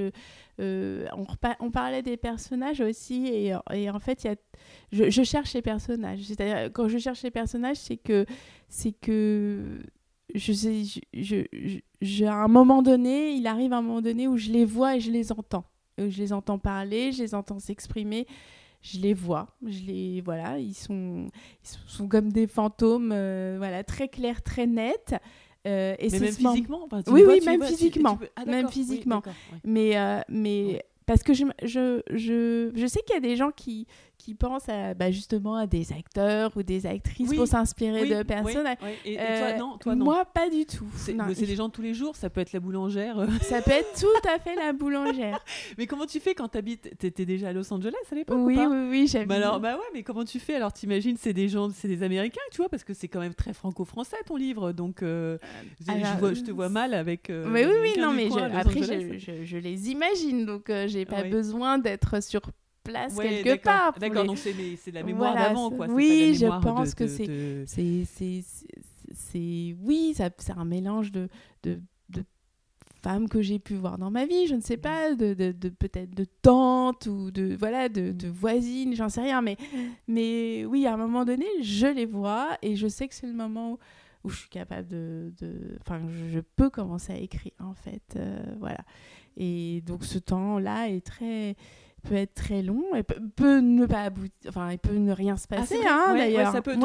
Euh, 0.59 1.07
on, 1.17 1.25
on, 1.59 1.71
parlait 1.71 2.03
des 2.03 2.17
personnages 2.17 2.81
aussi, 2.81 3.25
et, 3.29 3.55
et 3.73 3.89
en 3.89 3.99
fait, 3.99 4.23
y 4.25 4.27
a, 4.27 4.35
je, 4.91 5.09
je 5.09 5.23
cherche 5.23 5.55
les 5.55 5.63
personnages. 5.63 6.21
C'est-à-dire, 6.21 6.71
quand 6.71 6.87
je 6.87 6.99
cherche 6.99 7.23
les 7.23 7.31
personnages, 7.31 7.77
c'est 7.77 7.97
que, 7.97 8.27
c'est 8.69 8.91
que 8.91 9.79
je 10.35 10.53
sais, 10.53 10.83
je, 11.15 11.45
je, 11.99 12.25
à 12.25 12.35
un 12.35 12.47
moment 12.47 12.83
donné, 12.83 13.31
il 13.31 13.47
arrive 13.47 13.73
un 13.73 13.81
moment 13.81 14.01
donné 14.03 14.27
où 14.27 14.37
je 14.37 14.51
les 14.51 14.65
vois 14.65 14.97
et 14.97 14.99
je 14.99 15.09
les 15.09 15.31
entends 15.31 15.65
je 15.97 16.17
les 16.21 16.33
entends 16.33 16.59
parler, 16.59 17.11
je 17.11 17.21
les 17.23 17.35
entends 17.35 17.59
s'exprimer, 17.59 18.27
je 18.81 18.99
les 18.99 19.13
vois, 19.13 19.47
je 19.65 19.83
les 19.83 20.21
voilà, 20.21 20.59
ils 20.59 20.73
sont 20.75 21.27
ils 21.63 21.69
sont 21.87 22.07
comme 22.07 22.31
des 22.31 22.47
fantômes, 22.47 23.11
euh, 23.13 23.55
voilà, 23.57 23.83
très 23.83 24.07
clairs, 24.07 24.41
très 24.43 24.67
nets. 24.67 25.15
Euh, 25.67 25.95
et 25.97 26.09
mais 26.11 26.19
même 26.19 26.33
physiquement 26.33 26.87
Oui, 27.07 27.23
oui, 27.27 27.39
même 27.43 27.63
physiquement. 27.63 28.19
même 28.45 28.69
physiquement. 28.69 29.23
mais 29.63 29.97
euh, 29.97 30.21
mais 30.29 30.85
parce 31.07 31.23
que 31.23 31.33
je, 31.33 31.45
je, 31.63 32.01
je, 32.11 32.71
je 32.75 32.87
sais 32.87 33.01
qu'il 33.01 33.15
y 33.15 33.17
a 33.17 33.21
des 33.21 33.35
gens 33.35 33.51
qui, 33.51 33.87
qui 34.17 34.33
pensent 34.33 34.69
à, 34.69 34.93
bah, 34.93 35.11
justement 35.11 35.55
à 35.55 35.67
des 35.67 35.91
acteurs 35.91 36.51
ou 36.55 36.63
des 36.63 36.85
actrices 36.85 37.33
pour 37.33 37.47
s'inspirer 37.47 38.07
de 38.07 38.23
personnes. 38.23 38.67
Et, 39.03 39.15
toi, 39.15 39.25
euh, 39.25 39.57
non, 39.57 39.77
toi, 39.77 39.95
non, 39.95 40.05
Moi, 40.05 40.25
pas 40.25 40.49
du 40.49 40.65
tout. 40.65 40.87
C'est 40.95 41.13
des 41.45 41.55
gens 41.55 41.67
de 41.67 41.73
tous 41.73 41.81
les 41.81 41.93
jours, 41.93 42.15
ça 42.15 42.29
peut 42.29 42.41
être 42.41 42.53
la 42.53 42.59
boulangère. 42.59 43.19
Euh. 43.19 43.27
Ça 43.41 43.61
peut 43.61 43.71
être 43.71 43.99
tout 43.99 44.29
à 44.29 44.39
fait 44.39 44.55
la 44.55 44.73
boulangère. 44.73 45.39
mais 45.77 45.87
comment 45.87 46.05
tu 46.05 46.19
fais 46.19 46.33
quand 46.33 46.49
tu 46.49 46.57
habites 46.57 46.97
T'étais 46.97 47.25
déjà 47.25 47.49
à 47.49 47.53
Los 47.53 47.71
Angeles 47.73 47.93
à 48.11 48.15
l'époque 48.15 48.37
Oui, 48.39 48.57
oui, 48.57 48.87
oui, 48.89 49.07
j'habite. 49.07 49.29
Bah 49.29 49.35
alors, 49.35 49.59
bah 49.59 49.75
ouais, 49.75 49.85
mais 49.93 50.03
comment 50.03 50.25
tu 50.25 50.39
fais? 50.39 50.55
Alors, 50.55 50.73
t'imagines, 50.73 51.17
c'est 51.17 51.33
des 51.33 51.49
gens, 51.49 51.69
c'est 51.69 51.87
des 51.87 52.03
Américains, 52.03 52.41
tu 52.51 52.57
vois, 52.57 52.69
parce 52.69 52.83
que 52.83 52.93
c'est 52.93 53.07
quand 53.07 53.19
même 53.19 53.35
très 53.35 53.53
franco-français 53.53 54.17
ton 54.25 54.37
livre, 54.37 54.71
donc 54.71 55.03
euh, 55.03 55.37
je, 55.81 56.19
vois, 56.19 56.33
je, 56.33 56.41
te 56.41 56.51
vois 56.51 56.69
mal 56.69 56.93
avec. 56.93 57.29
mais 57.29 57.65
oui, 57.65 57.73
oui, 57.81 57.93
non, 57.99 58.13
mais 58.13 58.29
après, 58.53 58.81
je, 58.81 59.43
je, 59.43 59.57
les 59.57 59.91
imagine, 59.91 60.45
donc 60.45 60.71
j'ai 60.87 61.05
pas 61.05 61.23
besoin 61.23 61.77
d'être 61.77 62.23
sur 62.23 62.41
place 62.85 63.17
quelque 63.17 63.61
part. 63.61 63.97
D'accord, 63.99 64.25
donc 64.25 64.37
c'est 64.37 64.91
la 64.93 65.03
mémoire 65.03 65.33
d'avant, 65.33 65.69
quoi. 65.71 65.87
Oui, 65.87 66.35
je 66.39 66.47
pense 66.61 66.95
que 66.95 67.07
c'est. 67.07 67.65
C'est. 69.13 69.75
Oui, 69.83 70.15
c'est 70.15 70.57
un 70.57 70.65
mélange 70.65 71.11
de, 71.11 71.29
de, 71.63 71.79
de 72.09 72.23
femmes 73.05 73.29
que 73.29 73.41
j'ai 73.41 73.59
pu 73.59 73.75
voir 73.75 73.99
dans 73.99 74.09
ma 74.09 74.25
vie, 74.25 74.47
je 74.47 74.55
ne 74.55 74.61
sais 74.61 74.77
pas, 74.77 75.13
de, 75.13 75.35
de, 75.35 75.51
de 75.51 75.69
peut-être 75.69 76.15
de 76.15 76.25
tantes 76.41 77.05
ou 77.05 77.29
de 77.29 77.55
voilà 77.55 77.87
de, 77.87 78.11
de 78.11 78.27
voisines, 78.27 78.95
j'en 78.95 79.09
sais 79.09 79.21
rien, 79.21 79.43
mais 79.43 79.57
mais 80.07 80.65
oui, 80.65 80.87
à 80.87 80.95
un 80.95 80.97
moment 80.97 81.23
donné, 81.23 81.45
je 81.61 81.85
les 81.85 82.07
vois 82.07 82.57
et 82.63 82.75
je 82.75 82.87
sais 82.87 83.07
que 83.07 83.13
c'est 83.13 83.27
le 83.27 83.33
moment 83.33 83.77
où, 84.23 84.29
je 84.29 84.37
suis 84.37 84.49
capable 84.49 84.87
de, 84.87 85.31
enfin, 85.81 86.01
je, 86.31 86.39
peux 86.39 86.71
commencer 86.71 87.13
à 87.13 87.17
écrire 87.17 87.53
en 87.59 87.75
fait, 87.75 88.15
euh, 88.15 88.41
voilà. 88.59 88.83
Et 89.37 89.83
donc 89.85 90.03
ce 90.03 90.17
temps-là 90.17 90.89
est 90.89 91.05
très 91.05 91.55
peut 92.05 92.15
être 92.15 92.33
très 92.33 92.61
long, 92.61 92.95
et 92.95 93.03
peut, 93.03 93.59
ne 93.59 93.85
pas 93.85 94.03
aboutir, 94.03 94.31
enfin, 94.47 94.71
il 94.71 94.79
peut 94.79 94.95
ne 94.95 95.11
rien 95.11 95.35
se 95.37 95.45
ah, 95.51 95.55
passer, 95.57 95.79
hein, 95.87 96.13
d'ailleurs. 96.15 96.51
ça 96.51 96.61
peut. 96.61 96.75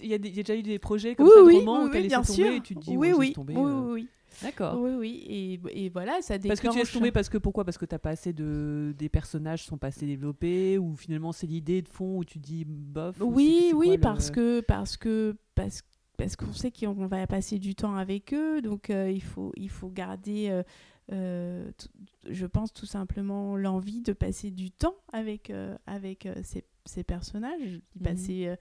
Il 0.00 0.06
y, 0.06 0.14
a 0.14 0.18
déjà 0.18 0.54
eu 0.56 0.62
des 0.62 0.78
projets 0.78 1.14
comme 1.14 1.26
ça 1.26 1.34
de 1.34 1.58
romans 1.58 1.84
où 1.84 1.90
tu 1.90 2.02
bien 2.02 2.22
sûr. 2.22 2.46
et 2.46 2.60
tu 2.60 2.74
te 2.74 2.80
dis, 2.80 2.96
oui, 2.96 3.12
oui, 3.12 3.32
tomber, 3.32 3.54
oui, 3.54 3.70
euh. 3.70 3.92
oui. 3.92 4.08
D'accord. 4.42 4.78
Oui, 4.78 4.92
oui, 4.96 5.60
et, 5.72 5.84
et, 5.84 5.88
voilà, 5.88 6.22
ça 6.22 6.38
déclenche... 6.38 6.48
Parce 6.48 6.60
que 6.60 6.72
tu 6.72 6.78
laisses 6.78 6.92
tomber, 6.92 7.10
parce 7.10 7.28
que 7.28 7.38
pourquoi? 7.38 7.64
Parce 7.64 7.76
que 7.76 7.86
t'as 7.86 7.98
pas 7.98 8.10
assez 8.10 8.32
de... 8.32 8.94
des 8.96 9.08
personnages 9.08 9.64
sont 9.64 9.78
pas 9.78 9.88
assez 9.88 10.06
développés, 10.06 10.78
ou 10.78 10.94
finalement 10.94 11.32
c'est 11.32 11.48
l'idée 11.48 11.82
de 11.82 11.88
fond 11.88 12.18
où 12.18 12.24
tu 12.24 12.38
dis 12.38 12.64
bof 12.64 13.16
Oui, 13.20 13.72
oui, 13.74 13.98
parce, 13.98 14.30
que, 14.30 14.60
parce 14.60 14.96
que 14.96 15.36
parce 15.54 15.82
parce 16.18 16.34
qu'on 16.34 16.52
sait 16.52 16.72
qu'on 16.72 17.06
va 17.06 17.26
passer 17.28 17.60
du 17.60 17.76
temps 17.76 17.94
avec 17.94 18.34
eux, 18.34 18.60
donc 18.60 18.90
euh, 18.90 19.08
il, 19.08 19.22
faut, 19.22 19.52
il 19.56 19.70
faut 19.70 19.88
garder 19.88 20.48
euh, 20.50 20.64
je 21.10 22.46
pense 22.46 22.72
tout 22.72 22.86
simplement 22.86 23.56
l'envie 23.56 24.02
de 24.02 24.12
passer 24.12 24.50
du 24.50 24.70
temps 24.70 24.96
avec, 25.12 25.50
euh, 25.50 25.76
avec 25.86 26.26
euh, 26.26 26.34
ces, 26.42 26.64
ces, 26.84 27.02
personnages, 27.02 27.80
d'y 27.94 27.98
mhm. 27.98 28.02
passer 28.02 28.56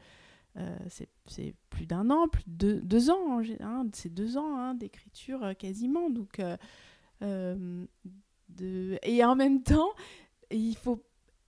c'est 1.27 1.53
plus 1.69 1.85
d'un 1.85 2.09
an, 2.09 2.27
plus 2.27 2.43
de 2.47 2.79
deux, 2.79 3.11
ans, 3.11 3.39
hein, 3.61 3.85
c'est 3.93 4.11
deux 4.11 4.37
ans 4.37 4.57
hein, 4.57 4.73
d'écriture 4.73 5.55
quasiment. 5.55 6.09
Donc, 6.09 6.41
de... 7.21 8.97
Et 9.03 9.23
en 9.23 9.35
même 9.35 9.61
temps, 9.61 9.89
il 10.49 10.75
faut 10.75 11.03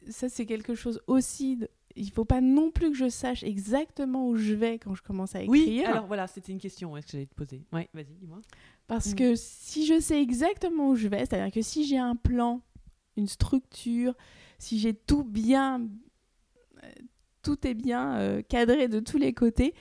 ça 0.08 0.30
c'est 0.30 0.46
quelque 0.46 0.76
chose 0.76 1.02
aussi 1.08 1.60
il 1.96 2.12
faut 2.12 2.26
pas 2.26 2.42
non 2.42 2.72
plus 2.72 2.92
que 2.92 2.98
je 2.98 3.10
sache 3.10 3.44
exactement 3.44 4.30
où 4.30 4.36
je 4.36 4.54
vais 4.54 4.80
quand 4.80 4.96
je 4.96 5.04
commence 5.04 5.36
à 5.36 5.44
écrire. 5.44 5.52
Oui, 5.52 5.84
alors 5.84 6.06
voilà, 6.06 6.28
c'était 6.28 6.52
une 6.52 6.60
question 6.60 6.94
que 6.94 7.00
j'allais 7.06 7.26
te 7.26 7.36
poser. 7.36 7.64
Oui, 7.74 7.88
vas-y, 7.94 8.16
dis-moi. 8.16 8.40
Parce 8.90 9.12
mm. 9.12 9.16
que 9.16 9.36
si 9.36 9.86
je 9.86 10.00
sais 10.00 10.20
exactement 10.22 10.90
où 10.90 10.96
je 10.96 11.08
vais, 11.08 11.20
c'est-à-dire 11.20 11.54
que 11.54 11.62
si 11.62 11.86
j'ai 11.86 12.00
un 12.00 12.16
plan, 12.16 12.62
une 13.16 13.28
structure, 13.28 14.16
si 14.58 14.80
j'ai 14.80 14.96
tout 14.96 15.24
bien, 15.24 15.88
euh, 16.84 16.88
tout 17.44 17.66
est 17.68 17.76
bien 17.76 18.16
euh, 18.16 18.42
cadré 18.42 18.88
de 18.88 19.00
tous 19.00 19.20
les 19.20 19.32
côtés, 19.32 19.76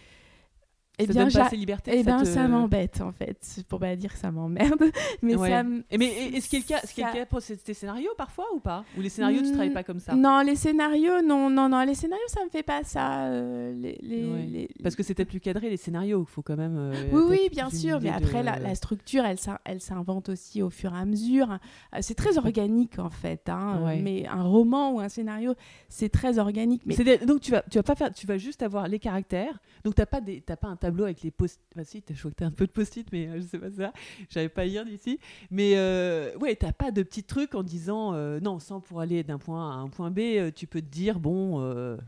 eh 0.99 1.07
bien, 1.07 1.29
pas 1.29 1.49
libertés, 1.51 1.93
eh 1.95 2.03
ben, 2.03 2.25
ça 2.25 2.49
m'embête 2.49 3.01
en 3.01 3.13
fait, 3.13 3.39
pour 3.69 3.79
pas 3.79 3.95
dire 3.95 4.13
que 4.13 4.19
ça 4.19 4.31
m'emmerde. 4.31 4.83
Mais 5.23 5.37
ça 5.37 5.63
Mais 5.63 6.07
est-ce 6.35 6.49
qu'il 6.49 6.65
y 6.69 6.75
a 6.75 6.81
le 6.83 7.19
cas, 7.19 7.27
pour 7.27 7.41
tes 7.43 7.75
scénarios 7.75 8.11
parfois 8.17 8.47
ou 8.55 8.59
pas? 8.59 8.85
Ou 8.97 9.01
les 9.01 9.09
scénarios, 9.09 9.43
tu 9.43 9.51
travailles 9.51 9.73
pas 9.73 9.85
comme 9.85 10.01
ça? 10.01 10.15
Non, 10.15 10.41
les 10.41 10.57
scénarios, 10.57 11.23
non, 11.23 11.51
non, 11.51 11.69
non, 11.69 11.85
les 11.85 11.95
scénarios, 11.95 12.27
ça 12.29 12.45
me 12.45 12.51
fait 12.51 12.63
pas 12.63 12.83
ça. 12.85 13.27
Euh, 13.27 13.75
les, 13.75 14.69
Parce 14.83 14.97
que 14.97 15.03
c'était 15.03 15.25
plus 15.25 15.41
cadré 15.41 15.71
les 15.71 15.77
scénarios, 15.77 16.25
il 16.29 16.31
faut 16.31 16.43
quand 16.43 16.57
même. 16.57 16.77
Euh, 16.77 17.09
oui, 17.13 17.23
oui, 17.29 17.49
bien 17.51 17.71
sûr. 17.71 18.01
Mais 18.01 18.11
après, 18.11 18.43
la, 18.43 18.75
structure, 18.75 19.25
elle, 19.25 19.39
elle 19.65 19.81
s'invente 19.81 20.29
aussi 20.29 20.63
au 20.63 20.71
fur 20.71 20.95
et 20.95 20.99
à 20.99 21.05
mesure. 21.05 21.59
Euh, 21.95 21.99
c'est 22.01 22.15
très 22.15 22.39
organique 22.39 22.99
en 22.99 23.11
fait. 23.11 23.49
Hein, 23.49 23.97
mais 24.03 24.27
un 24.27 24.43
roman 24.43 24.93
ou 24.93 25.01
un 25.01 25.09
scénario, 25.09 25.55
c'est 25.89 26.09
très 26.09 26.39
organique. 26.39 26.83
Mais... 26.87 26.97
Donc 27.19 27.41
tu 27.41 27.51
vas, 27.51 27.63
tu 27.71 27.79
vas 27.79 27.83
pas 27.83 27.95
faire, 27.95 28.13
tu 28.13 28.27
vas 28.27 28.39
juste 28.39 28.63
avoir 28.63 28.89
les 28.89 28.99
caractères. 28.99 29.59
Donc 29.85 29.95
t'as 29.95 30.07
pas 30.07 30.21
des, 30.21 30.41
pas 30.41 30.69
un 30.69 30.77
tableau 30.89 31.05
avec 31.05 31.23
les 31.23 31.31
post 31.31 31.61
Enfin, 31.75 31.85
si, 31.85 32.03
t'as 32.03 32.15
choqué 32.15 32.45
un 32.45 32.51
peu 32.51 32.67
de 32.67 32.73
post-it, 32.73 33.07
mais 33.13 33.29
euh, 33.29 33.41
je 33.41 33.47
sais 33.47 33.59
pas 33.59 33.71
ça. 33.71 33.93
J'avais 34.31 34.49
pas 34.49 34.63
à 34.63 34.65
lire 34.65 34.85
d'ici. 34.85 35.21
Mais 35.51 35.73
euh, 35.77 36.35
ouais, 36.39 36.57
t'as 36.57 36.73
pas 36.73 36.91
de 36.91 37.03
petits 37.03 37.25
trucs 37.25 37.55
en 37.55 37.63
disant 37.63 38.15
euh, 38.15 38.41
non, 38.41 38.59
sans 38.59 38.81
pour 38.81 39.01
aller 39.01 39.23
d'un 39.23 39.39
point 39.39 39.71
A 39.71 39.75
à 39.75 39.77
un 39.77 39.89
point 39.89 40.11
B, 40.11 40.19
euh, 40.19 40.51
tu 40.55 40.67
peux 40.67 40.81
te 40.81 40.87
dire 40.87 41.21
bon, 41.21 41.99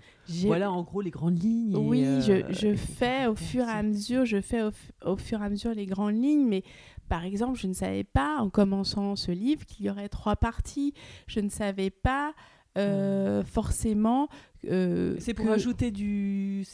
voilà 0.45 0.73
en 0.73 0.83
gros 0.83 1.03
les 1.03 1.11
grandes 1.11 1.43
lignes. 1.43 1.77
oui, 1.77 2.05
je, 2.21 2.43
je, 2.51 2.75
fais 2.75 3.27
au 3.27 3.35
fur 3.35 3.69
et 3.69 3.71
à 3.71 3.83
mesure, 3.83 4.25
je 4.25 4.41
fais 4.41 4.63
au, 4.63 4.71
au, 5.05 5.17
fur 5.17 5.43
et 5.43 5.45
à 5.45 5.51
mesure 5.51 5.75
les 5.75 5.87
grandes 5.87 6.21
lignes, 6.21 6.47
mais 6.47 6.63
par 7.09 7.25
exemple, 7.25 7.59
je 7.59 7.67
ne 7.67 7.73
savais 7.73 8.05
pas 8.05 8.39
en 8.39 8.51
commençant 8.51 9.17
ce 9.17 9.33
livre 9.33 9.67
qu'il 9.67 9.87
y 9.87 9.91
aurait 9.91 10.09
trois 10.09 10.37
parties. 10.37 10.95
Je 11.27 11.41
ne 11.41 11.49
savais 11.49 11.91
pas. 11.91 12.35
Euh, 12.79 13.43
forcément. 13.43 14.29
Euh, 14.69 15.17
c'est 15.19 15.35
pour 15.35 15.51
ajouter 15.51 15.91
du. 15.91 16.65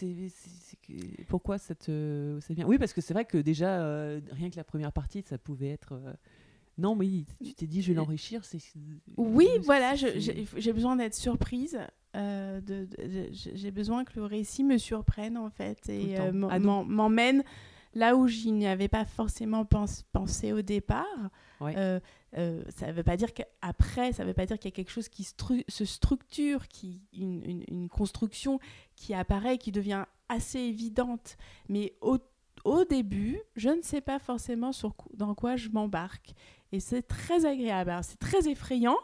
Pourquoi 1.28 1.58
ça 1.58 1.74
te. 1.74 2.38
bien 2.52 2.66
Oui, 2.66 2.78
parce 2.78 2.92
que 2.92 3.00
c'est 3.00 3.14
vrai 3.14 3.24
que 3.24 3.38
déjà, 3.38 3.80
euh, 3.80 4.20
rien 4.32 4.50
que 4.50 4.56
la 4.56 4.64
première 4.64 4.92
partie, 4.92 5.22
ça 5.22 5.38
pouvait 5.38 5.70
être. 5.70 6.00
Non, 6.78 6.94
mais 6.94 7.06
tu 7.42 7.54
t'es 7.54 7.66
dit, 7.66 7.80
je 7.80 7.88
vais 7.88 7.94
l'enrichir. 7.94 8.44
C'est... 8.44 8.58
Oui, 9.16 9.48
voilà, 9.64 9.94
j'ai 9.94 10.72
besoin 10.72 10.96
d'être 10.96 11.14
surprise. 11.14 11.78
de, 12.14 12.88
j'ai 13.32 13.70
besoin 13.70 14.04
que 14.04 14.12
le 14.16 14.24
récit 14.26 14.64
me 14.64 14.78
surprenne, 14.78 15.38
en 15.38 15.50
fait, 15.50 15.88
et 15.88 16.16
ah 16.18 16.32
m'emmène 16.32 17.42
là 17.96 18.14
où 18.14 18.28
j'y 18.28 18.52
n'y 18.52 18.66
avais 18.66 18.88
pas 18.88 19.04
forcément 19.04 19.66
pensé 20.12 20.52
au 20.52 20.62
départ. 20.62 21.30
Euh, 21.62 22.00
euh, 22.36 22.62
ça 22.76 22.88
ne 22.88 22.92
veut 22.92 23.02
pas 23.02 23.16
dire 23.16 23.32
qu'après, 23.32 24.12
ça 24.12 24.22
ne 24.22 24.28
veut 24.28 24.34
pas 24.34 24.46
dire 24.46 24.58
qu'il 24.58 24.70
y 24.70 24.72
a 24.72 24.76
quelque 24.76 24.90
chose 24.90 25.08
qui 25.08 25.24
se 25.24 25.84
structure, 25.84 26.68
qui, 26.68 27.00
une, 27.12 27.64
une, 27.68 27.88
construction 27.88 28.58
qui 28.94 29.14
apparaît, 29.14 29.58
qui 29.58 29.72
devient 29.72 30.04
assez 30.28 30.58
évidente. 30.58 31.36
Mais 31.68 31.94
au, 32.00 32.18
au 32.64 32.84
début, 32.84 33.40
je 33.54 33.70
ne 33.70 33.82
sais 33.82 34.00
pas 34.00 34.18
forcément 34.18 34.72
sur, 34.72 34.94
dans 35.14 35.34
quoi 35.34 35.56
je 35.56 35.68
m'embarque. 35.70 36.34
Et 36.72 36.80
c'est 36.80 37.02
très 37.02 37.46
agréable. 37.46 37.92
C'est 38.02 38.18
très 38.18 38.48
effrayant 38.48 38.98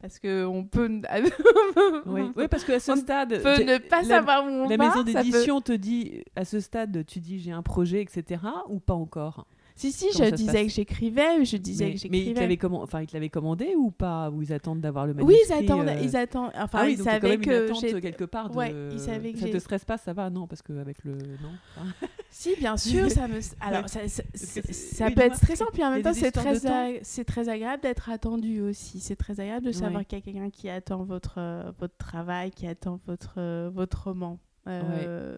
parce 0.00 0.18
que 0.18 0.44
on 0.44 0.64
peut 0.64 0.88
oui. 2.06 2.22
oui. 2.34 2.48
parce 2.48 2.64
qu'à 2.64 2.80
ce 2.80 2.96
stade 2.96 3.40
peut 3.40 3.62
ne 3.62 3.78
pas 3.78 4.02
savoir 4.02 4.44
où 4.44 4.48
on 4.48 4.68
la 4.68 4.76
maison 4.76 5.04
d'édition 5.04 5.60
te 5.60 5.70
dit 5.70 6.24
à 6.34 6.44
ce 6.44 6.58
stade 6.58 7.06
tu 7.06 7.20
dis 7.20 7.38
j'ai 7.38 7.52
un 7.52 7.62
projet 7.62 8.02
etc 8.02 8.42
ou 8.68 8.80
pas 8.80 8.94
encore? 8.94 9.46
Si, 9.74 9.92
si, 9.92 10.06
je 10.12 10.30
disais 10.34 10.66
que 10.66 10.72
j'écrivais, 10.72 11.44
je 11.44 11.56
disais 11.56 11.86
mais, 11.86 11.92
que 11.92 11.98
j'écrivais. 11.98 12.46
Mais 12.46 12.54
ils 12.54 12.66
enfin, 12.66 13.04
te 13.04 13.14
l'avaient 13.14 13.28
commandé 13.28 13.74
ou 13.76 13.90
pas? 13.90 14.30
Ou 14.30 14.42
ils 14.42 14.52
attendent 14.52 14.80
d'avoir 14.80 15.06
le 15.06 15.14
manuscrit 15.14 15.34
Oui, 15.34 15.40
ils 15.48 15.52
attendent. 15.52 15.88
Euh, 15.88 16.00
ils 16.02 16.16
attendent 16.16 16.52
enfin, 16.54 16.78
ah 16.82 16.88
ils 16.88 16.98
savaient 16.98 17.38
que 17.38 17.72
j'ai 17.80 18.00
quelque 18.00 18.24
part. 18.24 18.50
De... 18.50 18.56
Ouais, 18.56 18.74
ils 18.92 19.00
savaient 19.00 19.32
que 19.32 19.38
ça 19.38 19.48
te 19.48 19.58
stresse 19.58 19.84
pas, 19.84 19.98
ça 19.98 20.12
va 20.12 20.30
Non, 20.30 20.46
parce 20.46 20.62
qu'avec 20.62 21.04
le. 21.04 21.12
Non? 21.12 21.52
Si, 22.34 22.56
bien 22.56 22.78
sûr, 22.78 23.10
ça 23.10 23.28
me. 23.28 23.40
Alors, 23.60 23.90
ça, 23.90 24.00
ça, 24.08 25.10
peut 25.10 25.20
être 25.20 25.36
stressant, 25.36 25.66
puis 25.70 25.84
en 25.84 25.90
même 25.90 26.02
temps, 26.02 26.14
c'est 26.14 26.32
très, 26.32 27.00
c'est 27.02 27.24
très 27.24 27.50
agréable 27.50 27.82
d'être 27.82 28.08
attendu 28.08 28.62
aussi. 28.62 29.00
C'est 29.00 29.16
très 29.16 29.38
agréable 29.38 29.66
de 29.66 29.72
savoir 29.72 30.06
qu'il 30.06 30.18
y 30.18 30.22
a 30.22 30.24
quelqu'un 30.24 30.48
qui 30.48 30.70
attend 30.70 31.04
votre, 31.04 31.34
euh, 31.36 31.70
votre 31.78 31.96
travail, 31.98 32.50
qui 32.50 32.66
attend 32.66 33.00
votre, 33.06 33.34
euh, 33.36 33.70
votre 33.72 34.04
roman. 34.04 34.38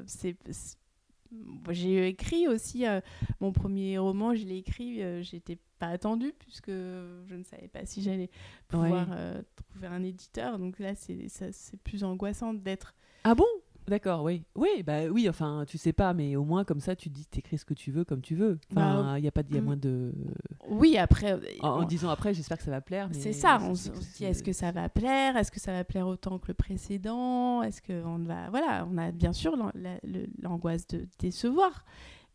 c'est 0.07 0.37
j'ai 1.71 2.09
écrit 2.09 2.49
aussi 2.49 2.87
euh, 2.87 3.01
mon 3.41 3.53
premier 3.53 3.99
roman, 3.99 4.35
je 4.35 4.45
l'ai 4.45 4.59
écrit, 4.59 5.03
euh, 5.03 5.23
j'étais 5.23 5.59
pas 5.79 5.89
attendue 5.89 6.33
puisque 6.39 6.71
je 6.71 7.35
ne 7.35 7.43
savais 7.43 7.69
pas 7.69 7.85
si 7.87 8.03
j'allais 8.03 8.31
pouvoir 8.69 9.09
euh, 9.13 9.43
trouver 9.57 9.87
un 9.89 10.03
éditeur. 10.03 10.59
Donc 10.59 10.79
là, 10.79 10.95
c'est 10.95 11.29
plus 11.83 12.05
angoissant 12.05 12.55
d'être. 12.55 12.95
Ah 13.25 13.35
bon? 13.35 13.47
D'accord, 13.87 14.23
oui. 14.23 14.43
Oui, 14.55 14.83
bah 14.83 15.05
oui, 15.11 15.29
enfin, 15.29 15.65
tu 15.67 15.77
sais 15.77 15.93
pas, 15.93 16.15
mais 16.15 16.37
au 16.37 16.45
moins 16.45 16.65
comme 16.65 16.81
ça, 16.81 16.97
tu 16.97 17.11
dis, 17.11 17.27
t'écris 17.27 17.59
ce 17.59 17.65
que 17.65 17.75
tu 17.75 17.91
veux 17.91 18.05
comme 18.05 18.23
tu 18.23 18.35
veux. 18.35 18.59
Enfin, 18.73 19.01
il 19.01 19.05
bah, 19.05 19.21
y 19.21 19.29
a 19.29 19.31
pas, 19.31 19.43
y 19.51 19.59
a 19.59 19.61
mm. 19.61 19.65
moins 19.65 19.77
de. 19.77 20.13
Oui, 20.69 20.97
après. 20.97 21.39
En, 21.61 21.85
disant 21.85 22.09
après, 22.09 22.33
j'espère 22.33 22.59
que 22.59 22.65
ça 22.65 22.71
va 22.71 22.81
plaire. 22.81 23.09
C'est 23.13 23.33
ça. 23.33 23.59
On 23.63 23.75
se 23.75 23.91
dit, 23.91 24.25
est-ce 24.25 24.43
que 24.43 24.53
ça 24.53 24.73
va 24.73 24.89
plaire? 24.89 25.37
Est-ce 25.37 25.51
que 25.51 25.61
ça 25.61 25.73
va 25.73 25.85
plaire 25.85 26.07
autant 26.07 26.39
que 26.39 26.49
le 26.49 26.55
précédent? 26.55 27.63
Est-ce 27.63 27.83
que 27.83 28.05
on 28.05 28.19
va, 28.19 28.49
voilà, 28.51 28.89
on 28.91 28.97
a 28.97 29.13
bien 29.13 29.33
sûr 29.33 29.55
l'angoisse 30.43 30.87
de 30.87 31.07
décevoir, 31.19 31.85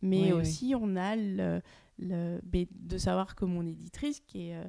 mais 0.02 0.32
aussi 0.32 0.74
on 0.80 0.94
a 0.96 1.16
le, 1.16 1.60
le, 1.98 2.40
de 2.52 2.98
savoir 2.98 3.34
que 3.34 3.44
mon 3.44 3.66
éditrice 3.66 4.20
qui 4.20 4.50
est 4.50 4.56
euh, 4.56 4.64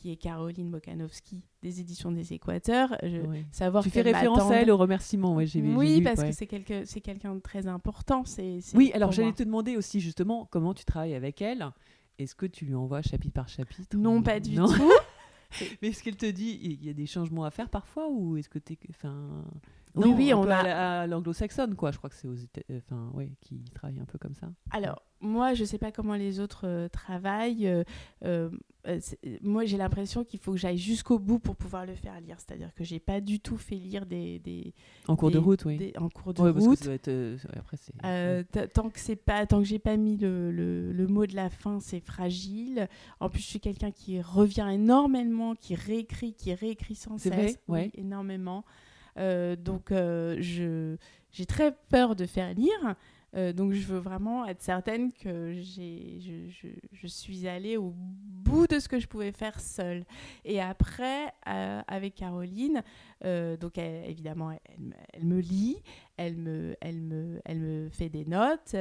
qui 0.00 0.10
est 0.10 0.16
Caroline 0.16 0.70
Mokanowski 0.70 1.42
des 1.62 1.80
éditions 1.80 2.10
des 2.10 2.32
Équateurs. 2.32 2.96
Je, 3.02 3.20
savoir 3.52 3.84
tu 3.84 3.90
fais 3.90 4.00
référence 4.00 4.50
à 4.50 4.62
elle 4.62 4.70
au 4.70 4.78
remerciement, 4.78 5.34
ouais, 5.34 5.44
j'ai 5.44 5.60
Oui, 5.60 6.00
parce 6.00 6.22
que 6.22 6.32
c'est 6.32 6.46
quelqu'un 6.46 7.34
de 7.34 7.40
très 7.40 7.66
important. 7.66 8.24
C'est, 8.24 8.60
oui, 8.74 8.90
alors 8.94 9.12
j'allais 9.12 9.32
te 9.32 9.42
demander 9.42 9.76
aussi 9.76 10.00
justement 10.00 10.48
comment 10.50 10.74
tu 10.74 10.84
travailles 10.84 11.14
avec 11.14 11.42
elle. 11.42 11.70
Est-ce 12.18 12.34
que 12.34 12.46
tu 12.46 12.64
lui 12.64 12.74
envoies 12.74 13.02
chapitre 13.02 13.34
par 13.34 13.48
chapitre 13.48 13.96
Non, 13.96 14.22
pas 14.22 14.40
du 14.40 14.54
tout. 14.54 14.66
Mais 15.82 15.88
est-ce 15.88 16.02
qu'elle 16.02 16.16
te 16.16 16.26
dit 16.26 16.58
il 16.62 16.84
y 16.84 16.88
a 16.88 16.92
des 16.92 17.06
changements 17.06 17.44
à 17.44 17.50
faire 17.50 17.68
parfois 17.68 18.08
ou 18.08 18.36
est-ce 18.36 18.48
que 18.48 18.58
tu 18.58 18.78
enfin 18.88 19.44
oui, 19.94 20.14
oui, 20.16 20.34
on 20.34 20.48
a 20.48 21.02
à 21.02 21.06
l'anglo-saxonne, 21.06 21.74
quoi. 21.74 21.90
Je 21.90 21.98
crois 21.98 22.10
que 22.10 22.16
c'est 22.16 22.28
aux 22.28 22.34
États, 22.34 22.60
enfin, 22.76 23.10
ouais, 23.14 23.30
qui 23.40 23.64
travaillent 23.74 24.00
un 24.00 24.04
peu 24.04 24.18
comme 24.18 24.34
ça. 24.34 24.48
Alors, 24.70 25.02
moi, 25.20 25.54
je 25.54 25.64
sais 25.64 25.78
pas 25.78 25.92
comment 25.92 26.14
les 26.14 26.40
autres 26.40 26.66
euh, 26.66 26.88
travaillent. 26.88 27.66
Euh, 27.66 27.84
euh, 28.24 28.48
moi, 29.42 29.66
j'ai 29.66 29.76
l'impression 29.76 30.24
qu'il 30.24 30.40
faut 30.40 30.52
que 30.52 30.58
j'aille 30.58 30.78
jusqu'au 30.78 31.18
bout 31.18 31.38
pour 31.38 31.56
pouvoir 31.56 31.84
le 31.84 31.94
faire 31.94 32.18
lire. 32.20 32.36
C'est-à-dire 32.38 32.74
que 32.74 32.84
j'ai 32.84 32.98
pas 32.98 33.20
du 33.20 33.38
tout 33.38 33.58
fait 33.58 33.74
lire 33.74 34.06
des, 34.06 34.38
des 34.38 34.72
en 35.06 35.16
cours 35.16 35.30
de 35.30 35.38
route, 35.38 35.64
oui. 35.66 35.92
en 35.98 36.08
cours 36.08 36.32
de 36.32 36.40
route. 36.40 36.88
après, 37.54 38.68
tant 38.68 38.88
que 38.88 38.98
c'est 38.98 39.16
pas, 39.16 39.44
tant 39.46 39.58
que 39.58 39.66
j'ai 39.66 39.78
pas 39.78 39.98
mis 39.98 40.16
le, 40.16 40.50
le, 40.50 40.92
le, 40.92 41.06
mot 41.06 41.26
de 41.26 41.36
la 41.36 41.50
fin, 41.50 41.80
c'est 41.80 42.00
fragile. 42.00 42.88
En 43.20 43.28
plus, 43.28 43.40
je 43.40 43.46
suis 43.46 43.60
quelqu'un 43.60 43.90
qui 43.90 44.22
revient 44.22 44.68
énormément, 44.72 45.54
qui 45.54 45.74
réécrit, 45.74 46.32
qui 46.32 46.54
réécrit 46.54 46.94
sans 46.94 47.18
cesse, 47.18 47.58
vrai 47.68 47.90
énormément. 47.94 48.64
Euh, 49.20 49.56
donc, 49.56 49.92
euh, 49.92 50.36
j'ai 50.40 51.46
très 51.46 51.72
peur 51.88 52.16
de 52.16 52.26
faire 52.26 52.54
lire. 52.54 52.96
Euh, 53.36 53.52
donc 53.52 53.72
je 53.72 53.86
veux 53.86 54.00
vraiment 54.00 54.44
être 54.44 54.60
certaine 54.60 55.12
que 55.12 55.52
je, 55.52 56.48
je, 56.92 57.06
suis 57.06 57.46
allée 57.46 57.76
au 57.76 57.94
bout 57.94 58.66
de 58.66 58.80
ce 58.80 58.88
que 58.88 58.98
je 58.98 59.06
pouvais 59.06 59.30
faire 59.30 59.60
seule. 59.60 60.04
Et 60.44 60.60
après, 60.60 61.32
avec 61.44 62.16
Caroline, 62.16 62.82
donc 63.22 63.78
évidemment, 63.78 64.50
elle, 64.50 64.96
elle, 65.12 65.24
me 65.24 65.38
lit, 65.38 65.76
elle 66.16 66.36
me, 66.38 66.74
elle 66.80 67.00
me, 67.00 67.40
elle 67.44 67.60
me 67.60 67.88
fait 67.90 68.08
des 68.08 68.24
notes 68.24 68.74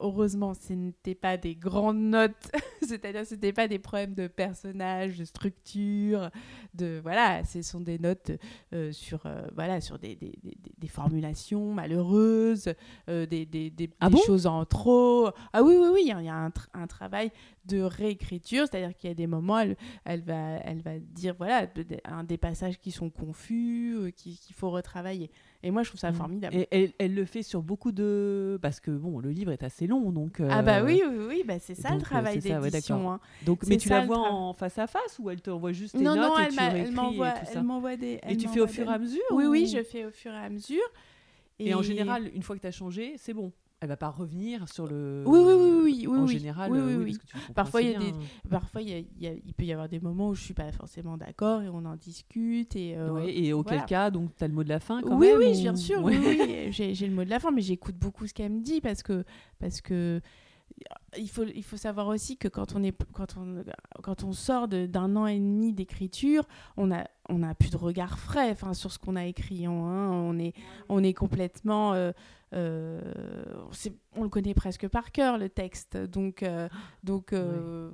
heureusement, 0.00 0.54
ce 0.54 0.72
n'était 0.72 1.14
pas 1.14 1.36
des 1.36 1.54
grandes 1.54 2.00
notes, 2.00 2.50
c'est-à-dire 2.82 3.26
ce 3.26 3.34
n'était 3.34 3.52
pas 3.52 3.68
des 3.68 3.78
problèmes 3.78 4.14
de 4.14 4.26
personnage, 4.26 5.18
de 5.18 5.24
structure, 5.24 6.30
de 6.74 7.00
voilà, 7.02 7.44
ce 7.44 7.62
sont 7.62 7.80
des 7.80 7.98
notes 7.98 8.32
euh, 8.72 8.92
sur 8.92 9.26
euh, 9.26 9.46
voilà 9.54 9.80
sur 9.80 9.98
des, 9.98 10.14
des, 10.14 10.38
des, 10.78 10.88
formulations 10.88 11.72
malheureuses, 11.72 12.72
euh, 13.08 13.26
des, 13.26 13.46
des, 13.46 13.90
ah 14.00 14.10
choses 14.26 14.46
en 14.46 14.64
trop. 14.64 15.30
Ah 15.52 15.62
oui 15.62 15.76
oui 15.78 15.88
oui, 15.92 16.00
il 16.06 16.08
y 16.08 16.28
a 16.28 16.34
un, 16.34 16.52
un 16.74 16.86
travail 16.86 17.30
de 17.64 17.80
réécriture, 17.80 18.66
c'est-à-dire 18.68 18.96
qu'il 18.96 19.08
y 19.08 19.10
a 19.10 19.14
des 19.14 19.26
moments, 19.26 19.58
elle, 19.58 19.76
elle, 20.04 20.22
va, 20.22 20.56
elle 20.64 20.82
va 20.82 20.98
dire 20.98 21.34
voilà 21.36 21.66
un 22.04 22.24
des 22.24 22.38
passages 22.38 22.78
qui 22.78 22.90
sont 22.90 23.10
confus, 23.10 24.12
qu'il 24.16 24.54
faut 24.54 24.70
retravailler. 24.70 25.30
Et 25.66 25.72
moi, 25.72 25.82
je 25.82 25.88
trouve 25.88 25.98
ça 26.00 26.12
Mm. 26.12 26.14
formidable. 26.14 26.54
Et 26.56 26.68
elle, 26.70 26.92
elle 26.98 27.14
le 27.16 27.24
fait 27.24 27.42
sur 27.42 27.60
beaucoup 27.60 27.90
de. 27.90 28.56
Parce 28.62 28.78
que 28.78 28.92
bon, 28.92 29.18
le 29.18 29.30
livre 29.30 29.50
est 29.50 29.64
assez 29.64 29.88
long, 29.88 30.12
donc. 30.12 30.40
Ah 30.40 30.62
bah 30.62 30.78
euh, 30.78 30.84
oui, 30.84 31.02
oui, 31.04 31.24
oui, 31.28 31.42
bah 31.44 31.58
c'est 31.58 31.74
ça 31.74 31.88
donc, 31.90 31.98
le 31.98 32.02
euh, 32.02 32.06
travail 32.06 32.36
ouais, 32.36 32.40
d'édition. 32.70 32.96
d'accord. 32.98 33.10
hein. 33.10 33.20
Donc, 33.42 33.66
mais 33.66 33.76
tu 33.76 33.88
ça, 33.88 33.98
la 34.00 34.06
vois 34.06 34.18
en 34.18 34.52
face 34.54 34.78
à 34.78 34.86
face 34.86 35.18
ou 35.18 35.28
elle 35.28 35.40
te 35.40 35.50
envoie 35.50 35.72
juste 35.72 35.98
tes 35.98 36.04
Non, 36.04 36.14
notes 36.14 36.30
non, 36.30 36.38
et 36.38 36.42
elle 36.44 36.52
tu 36.52 36.60
elle 36.60 36.92
m'envoie, 36.92 37.30
et 37.30 37.32
elle 37.52 37.62
m'envoie 37.64 37.96
des. 37.96 38.20
Et 38.28 38.36
tu 38.36 38.46
fais 38.46 38.60
au 38.60 38.68
fur 38.68 38.88
et 38.88 38.94
à 38.94 38.98
mesure 38.98 39.22
Oui, 39.32 39.44
oui, 39.46 39.64
ou- 39.68 39.76
je 39.76 39.82
fais 39.82 40.04
au 40.04 40.10
fur 40.12 40.32
et 40.32 40.36
à 40.38 40.48
mesure. 40.48 40.84
Et, 41.58 41.74
en 41.74 41.82
général, 41.82 42.30
une 42.32 42.42
fois 42.42 42.54
que 42.54 42.60
tu 42.60 42.66
as 42.68 42.70
changé, 42.72 43.14
c'est 43.16 43.34
bon. 43.34 43.50
Elle 43.80 43.88
va 43.90 43.96
pas 43.98 44.08
revenir 44.08 44.68
sur 44.70 44.86
le. 44.86 45.22
Oui, 45.26 45.38
oui, 45.44 45.52
oui, 45.52 45.80
oui, 45.84 46.06
oui, 46.08 46.18
En 46.18 46.24
oui. 46.24 46.32
général, 46.32 46.72
Oui, 46.72 46.78
euh, 46.78 46.86
oui, 46.86 46.94
oui, 46.94 47.04
oui. 47.04 47.12
parce 47.12 47.18
que 47.18 47.26
tu 47.26 47.36
le 47.36 47.40
comprends 47.42 47.54
Parfois, 47.54 47.82
il 47.82 47.90
y 47.90 47.94
a 47.94 47.98
bien, 47.98 48.10
des-. 48.10 48.48
Parfois, 48.48 48.80
il, 48.82 48.88
y 48.88 48.92
a- 48.94 48.98
il 48.98 49.22
y 49.22 49.26
a- 49.26 49.32
il 49.34 49.52
peut 49.54 49.64
y 49.64 49.72
avoir 49.72 49.88
des 49.88 50.00
moments 50.00 50.30
où 50.30 50.34
je 50.34 50.42
suis 50.42 50.54
pas 50.54 50.72
forcément 50.72 51.18
d'accord 51.18 51.60
et 51.62 51.68
on 51.68 51.84
en 51.84 51.94
discute. 51.96 52.74
Et, 52.74 52.96
euh, 52.96 53.10
Ouais, 53.12 53.36
et 53.36 53.52
auquel 53.52 53.74
voilà. 53.74 53.86
cas, 53.86 54.10
donc, 54.10 54.34
tu 54.34 54.42
as 54.44 54.48
le 54.48 54.54
mot 54.54 54.64
de 54.64 54.70
la 54.70 54.80
fin 54.80 55.02
quand 55.02 55.18
oui, 55.18 55.26
même 55.28 55.38
oui, 55.40 55.56
ou- 55.58 55.60
bien 55.60 55.76
sûr. 55.76 56.02
Ouais. 56.02 56.18
Oui, 56.18 56.24
oui, 56.26 56.72
j'ai 56.72 57.06
le 57.06 57.12
mot 57.14 57.24
de 57.24 57.28
la 57.28 57.38
fin, 57.38 57.50
mais 57.50 57.60
j'écoute 57.60 57.96
beaucoup 57.96 58.26
ce 58.26 58.32
qu'elle 58.32 58.50
me 58.52 58.60
dit 58.62 58.80
parce 58.80 59.02
que, 59.02 59.24
parce 59.58 59.82
que 59.82 60.22
il, 61.18 61.28
faut, 61.28 61.44
il 61.44 61.62
faut 61.62 61.76
savoir 61.76 62.08
aussi 62.08 62.36
que 62.36 62.48
quand 62.48 62.74
on, 62.74 62.82
est, 62.82 62.94
quand 63.12 63.36
on, 63.36 63.62
quand 64.02 64.24
on 64.24 64.32
sort 64.32 64.68
d'un 64.68 65.16
an 65.16 65.26
et 65.26 65.38
demi 65.38 65.72
d'écriture, 65.74 66.44
on 66.78 66.90
a, 66.90 67.04
on 67.28 67.42
a 67.42 67.54
plus 67.54 67.70
de 67.70 67.76
regard 67.76 68.18
frais 68.18 68.50
enfin, 68.50 68.74
sur 68.74 68.90
ce 68.92 68.98
qu'on 68.98 69.16
a 69.16 69.26
écrit. 69.26 69.68
On, 69.68 69.86
hein, 69.86 70.10
on, 70.12 70.38
est, 70.38 70.54
on 70.88 71.02
est 71.04 71.14
complètement. 71.14 71.92
euh, 71.92 72.12
euh, 72.54 73.00
on 74.14 74.22
le 74.22 74.28
connaît 74.28 74.54
presque 74.54 74.88
par 74.88 75.12
cœur, 75.12 75.36
le 75.38 75.48
texte. 75.48 75.96
Donc, 75.96 76.42
euh, 76.42 76.68
donc 77.02 77.32
euh, 77.32 77.90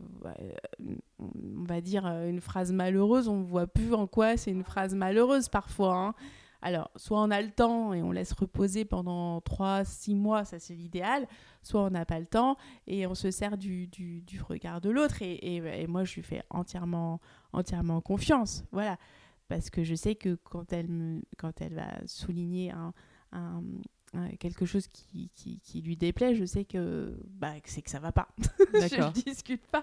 on 1.18 1.64
va 1.64 1.80
dire 1.80 2.06
une 2.06 2.40
phrase 2.40 2.72
malheureuse, 2.72 3.28
on 3.28 3.42
voit 3.42 3.66
plus 3.66 3.94
en 3.94 4.06
quoi 4.06 4.36
c'est 4.36 4.50
une 4.50 4.64
phrase 4.64 4.94
malheureuse 4.94 5.48
parfois. 5.48 5.96
hein. 5.96 6.14
Alors, 6.64 6.92
soit 6.94 7.20
on 7.20 7.32
a 7.32 7.42
le 7.42 7.50
temps 7.50 7.92
et 7.92 8.02
on 8.02 8.12
laisse 8.12 8.32
reposer 8.32 8.84
pendant 8.84 9.40
3-6 9.40 10.14
mois, 10.14 10.44
ça 10.44 10.60
c'est 10.60 10.74
l'idéal, 10.74 11.26
soit 11.64 11.82
on 11.82 11.90
n'a 11.90 12.04
pas 12.06 12.20
le 12.20 12.26
temps 12.26 12.56
et 12.86 13.04
on 13.08 13.16
se 13.16 13.32
sert 13.32 13.58
du, 13.58 13.88
du, 13.88 14.20
du 14.22 14.40
regard 14.40 14.80
de 14.80 14.88
l'autre. 14.88 15.22
Et, 15.22 15.32
et- 15.34 15.82
et 15.82 15.86
moi, 15.88 16.04
je 16.04 16.14
lui 16.14 16.22
fais 16.22 16.42
entièrement, 16.50 17.20
entièrement 17.52 18.00
confiance. 18.00 18.64
Voilà. 18.70 18.96
Parce 19.48 19.70
que 19.70 19.82
je 19.82 19.96
sais 19.96 20.14
que 20.14 20.36
quand 20.44 20.72
elle, 20.72 20.88
me, 20.88 21.20
quand 21.36 21.60
elle 21.60 21.74
va 21.74 21.88
souligner 22.06 22.70
un- 22.70 22.92
quelque 24.38 24.66
chose 24.66 24.88
qui, 24.88 25.30
qui, 25.34 25.58
qui 25.60 25.80
lui 25.80 25.96
déplaît, 25.96 26.34
je 26.34 26.44
sais 26.44 26.64
que, 26.64 27.16
bah, 27.30 27.52
c'est 27.64 27.80
que 27.82 27.90
ça 27.90 27.98
va 27.98 28.12
pas. 28.12 28.28
D'accord. 28.72 29.12
je 29.16 29.22
discute 29.22 29.66
pas. 29.68 29.82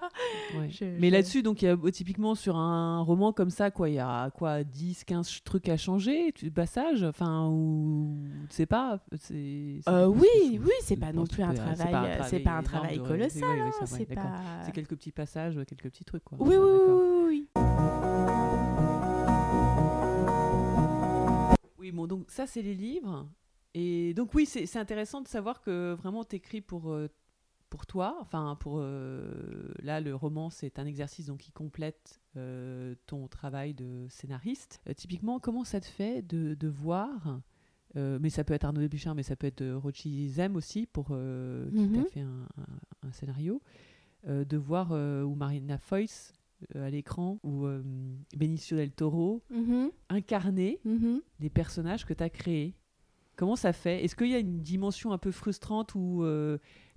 Ouais. 0.55 0.69
Je- 0.69 0.85
Mais 0.99 1.07
je- 1.07 1.13
là-dessus, 1.13 1.41
donc, 1.43 1.61
il 1.61 1.65
y 1.65 1.67
a 1.67 1.73
euh, 1.75 1.91
typiquement 1.91 2.35
sur 2.35 2.55
un 2.57 3.01
roman 3.01 3.33
comme 3.33 3.49
ça, 3.49 3.71
quoi, 3.71 3.89
il 3.89 3.95
y 3.95 3.99
a 3.99 4.29
quoi, 4.31 4.63
10, 4.63 5.03
15 5.05 5.27
ch- 5.27 5.43
trucs 5.43 5.67
à 5.69 5.77
changer, 5.77 6.31
tu 6.33 6.51
passages, 6.51 7.03
enfin, 7.03 7.47
ou 7.49 8.17
tu 8.49 8.55
sais 8.55 8.65
pas. 8.65 8.99
c'est- 9.19 9.79
Euh, 9.87 10.07
oui, 10.07 10.59
oui, 10.63 10.71
c'est 10.83 10.95
pas 10.97 11.11
non 11.13 11.25
plus 11.25 11.41
un 11.43 11.53
travail, 11.53 11.93
euh, 12.19 12.23
c'est 12.29 12.39
pas 12.39 12.51
un 12.51 12.63
travail 12.63 12.97
colossal. 13.07 13.59
hein, 13.59 13.71
c'est 13.85 14.05
pas. 14.15 14.71
Quelques 14.73 14.95
petits 14.95 15.11
passages, 15.11 15.55
quelques 15.67 15.89
petits 15.89 16.05
trucs, 16.05 16.23
quoi. 16.23 16.37
Oui, 16.41 16.55
oui, 16.55 16.69
oui, 16.87 17.25
oui. 17.27 17.47
Oui, 21.79 21.91
bon, 21.91 22.07
donc 22.07 22.25
ça, 22.29 22.45
c'est 22.45 22.61
les 22.61 22.75
livres. 22.75 23.27
Et 23.79 24.13
donc, 24.13 24.33
oui, 24.33 24.45
c'est 24.45 24.75
intéressant 24.77 25.21
de 25.21 25.27
savoir 25.27 25.61
que 25.61 25.93
vraiment, 25.93 26.23
tu 26.25 26.35
écris 26.35 26.59
pour, 26.61 26.91
euh, 26.91 27.07
pour 27.69 27.85
toi. 27.85 28.17
Enfin, 28.19 28.57
pour. 28.59 28.79
euh, 28.79 29.71
là, 29.81 30.01
le 30.01 30.13
roman, 30.15 30.49
c'est 30.49 30.79
un 30.79 30.85
exercice 30.85 31.27
donc, 31.27 31.39
qui 31.39 31.51
complète 31.51 32.19
euh, 32.35 32.95
ton 33.05 33.27
travail 33.27 33.73
de 33.73 34.05
scénariste. 34.09 34.81
Euh, 34.89 34.93
typiquement, 34.93 35.39
comment 35.39 35.63
ça 35.63 35.79
te 35.79 35.85
fait 35.85 36.21
de, 36.21 36.55
de 36.55 36.67
voir. 36.67 37.39
mais 37.95 38.29
ça 38.29 38.43
peut 38.43 38.53
être 38.53 38.65
Arnaud 38.65 38.81
Desplechin, 38.81 39.13
mais 39.15 39.23
ça 39.23 39.35
peut 39.35 39.47
être 39.47 39.65
Rochi 39.71 40.29
Zem 40.29 40.55
aussi, 40.55 40.85
pour, 40.85 41.07
euh, 41.11 41.69
qui 41.71 41.89
t'a 41.89 41.99
Mhm. 42.01 42.05
fait 42.07 42.21
un, 42.21 42.47
un- 42.57 43.07
un 43.07 43.11
scénario. 43.11 43.61
de 44.27 44.57
voir, 44.57 44.91
ou 44.91 45.33
Marina 45.35 45.77
Foïs 45.77 46.33
à 46.75 46.89
l'écran, 46.89 47.39
ou 47.43 47.65
Benicio 48.35 48.75
del 48.75 48.91
Toro, 48.91 49.41
Mhm, 49.49 49.91
incarner 50.09 50.81
mhm. 50.83 51.21
les 51.39 51.49
personnages 51.49 52.05
que 52.05 52.13
tu 52.13 52.21
as 52.21 52.29
créés. 52.29 52.75
Comment 53.39 53.55
ça 53.55 53.71
fait? 53.71 54.03
Est-ce 54.03 54.17
qu'il 54.17 54.27
y 54.27 54.35
a 54.35 54.39
une 54.39 54.59
dimension 54.61 55.13
un 55.13 55.17
peu 55.17 55.31
frustrante 55.31 55.95
où 55.95 56.25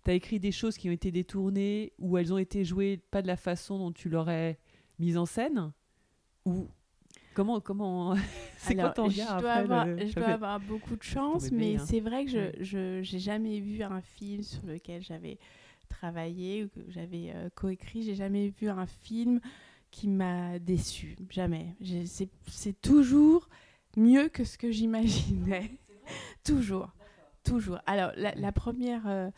tu 0.05 0.11
as 0.11 0.15
écrit 0.15 0.41
des 0.41 0.51
choses 0.51 0.77
qui 0.77 0.89
ont 0.89 0.93
été 0.93 1.13
détournées, 1.13 1.93
où 2.01 2.19
elles 2.19 2.33
ont 2.33 2.39
été 2.39 2.65
jouées 2.65 2.97
pas 3.13 3.23
de 3.23 3.29
la 3.29 3.37
façon 3.37 3.79
dont 3.79 3.93
tu 3.93 4.09
l'aurais 4.09 4.59
mise 4.99 5.17
en 5.17 5.25
scène? 5.25 5.71
Ou 6.45 6.67
comment 7.35 7.61
comment 7.61 8.17
C'est 8.59 8.75
quoi 8.75 8.91
ton 8.91 9.09
je 9.09 9.19
dois, 9.19 9.31
après 9.31 9.51
avoir, 9.51 9.87
le- 9.87 9.99
je 10.01 10.07
ça 10.07 10.19
dois 10.21 10.25
fait- 10.31 10.33
avoir 10.35 10.59
beaucoup 10.59 10.97
de 10.97 11.03
chance, 11.05 11.53
mais 11.53 11.77
hein. 11.77 11.85
c'est 11.87 12.01
vrai 12.01 12.25
que 12.25 12.31
je 12.61 13.03
j'ai 13.03 13.19
jamais 13.21 13.61
vu 13.61 13.81
un 13.85 14.01
film 14.01 14.43
sur 14.43 14.67
lequel 14.67 15.01
j'avais 15.01 15.39
travaillé 15.89 16.65
ou 16.65 16.69
que 16.71 16.81
j'avais 16.89 17.31
euh, 17.37 17.49
coécrit. 17.55 18.03
J'ai 18.03 18.17
jamais 18.17 18.49
vu 18.49 18.69
un 18.69 18.87
film 18.87 19.41
qui 19.93 20.09
m'a 20.09 20.59
déçu. 20.59 21.17
Jamais. 21.31 21.77
C'est 22.47 22.81
toujours 22.81 23.49
mieux 23.97 24.29
que 24.29 24.43
ce 24.43 24.59
que 24.59 24.73
j'imaginais. 24.73 25.71
toujours. 26.45 26.91
Toujours. 27.45 27.79
Alors, 27.87 28.13
la, 28.17 28.35
la 28.35 28.53
première. 28.53 29.07
euh, 29.07 29.31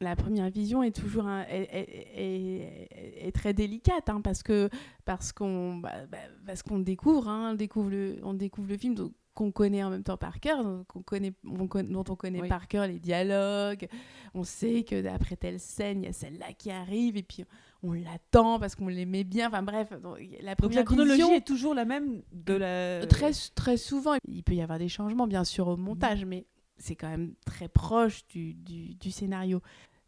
la 0.00 0.14
première 0.14 0.48
vision 0.48 0.84
est 0.84 0.94
toujours 0.94 1.26
un- 1.26 1.42
est, 1.48 1.68
est- 1.72 2.12
est- 2.14 3.26
est 3.26 3.32
très 3.32 3.52
délicate 3.52 4.08
hein, 4.08 4.20
parce 4.20 4.44
que 4.44 4.68
parce 5.04 5.32
qu'on 5.32 5.78
bah, 5.78 6.06
bah, 6.08 6.18
parce 6.46 6.62
qu'on 6.62 6.78
découvre 6.78 7.28
hein, 7.28 7.50
on 7.50 7.54
découvre 7.56 7.90
le 7.90 8.16
on 8.22 8.32
découvre 8.32 8.68
le 8.68 8.76
film 8.78 8.94
qu'on 9.34 9.50
connaît 9.50 9.82
en 9.82 9.90
même 9.90 10.04
temps 10.04 10.16
par 10.16 10.38
cœur 10.38 10.62
donc 10.62 10.86
qu'on 10.86 11.02
connaît 11.02 11.32
on 11.44 11.66
con- 11.66 11.82
dont 11.82 12.04
on 12.08 12.14
connaît 12.14 12.42
Oui. 12.42 12.48
par 12.48 12.68
cœur 12.68 12.86
les 12.86 13.00
dialogues 13.00 13.88
on 14.34 14.44
sait 14.44 14.84
que 14.84 15.02
d'après 15.02 15.34
telle 15.34 15.58
scène 15.58 16.04
il 16.04 16.06
y 16.06 16.08
a 16.08 16.12
celle-là 16.12 16.52
qui 16.56 16.70
arrive 16.70 17.16
et 17.16 17.24
puis 17.24 17.44
on 17.82 17.92
l'attend 17.92 18.58
parce 18.58 18.74
qu'on 18.74 18.88
l'aimait 18.88 19.24
bien 19.24 19.48
enfin 19.48 19.62
bref 19.62 19.90
donc, 20.02 20.18
la 20.18 20.26
Donc 20.26 20.42
la 20.42 20.56
première 20.56 20.84
chronologie 20.84 21.20
vision- 21.20 21.34
est 21.34 21.46
toujours 21.46 21.74
la 21.74 21.84
même 21.84 22.22
de 22.32 22.54
la. 22.54 23.06
Très, 23.06 23.30
très 23.54 23.76
souvent, 23.76 24.14
il 24.26 24.42
peut 24.42 24.54
y 24.54 24.62
avoir 24.62 24.78
des 24.78 24.88
changements, 24.88 25.26
bien 25.28 25.44
sûr, 25.44 25.68
au 25.68 25.76
montage, 25.76 26.24
mais 26.24 26.46
c'est 26.76 26.96
quand 26.96 27.08
même 27.08 27.34
très 27.44 27.68
proche 27.68 28.26
du, 28.26 28.54
du, 28.54 28.94
du 28.94 29.10
scénario. 29.10 29.60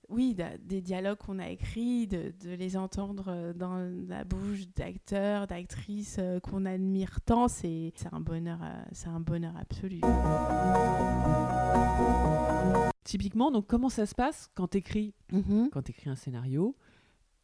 Oui, 0.08 0.36
des 0.64 0.80
dialogues 0.80 1.18
qu'on 1.18 1.38
a 1.38 1.48
écrits, 1.50 2.08
de, 2.08 2.32
de 2.44 2.50
les 2.50 2.76
entendre 2.76 3.26
euh, 3.28 3.52
dans 3.52 3.76
la 4.08 4.24
bouche 4.24 4.66
d'acteurs, 4.74 5.46
d'actrices 5.46 6.16
euh, 6.18 6.40
qu'on 6.40 6.66
admire 6.66 7.20
tant, 7.20 7.46
c'est 7.46 7.92
un 8.10 8.18
bonheur, 8.18 8.58
euh, 8.60 8.82
c'est 8.90 9.06
un 9.06 9.20
bonheur 9.20 9.54
absolu. 9.56 10.00
Typiquement, 13.04 13.50
donc 13.50 13.66
comment 13.66 13.88
ça 13.88 14.06
se 14.06 14.14
passe 14.14 14.50
quand 14.54 14.68
tu 14.68 14.78
écris 14.78 15.14
Mhm. 15.32 15.68
quand 15.72 15.82
tu 15.82 15.90
écris 15.92 16.10
un 16.10 16.16
scénario, 16.16 16.76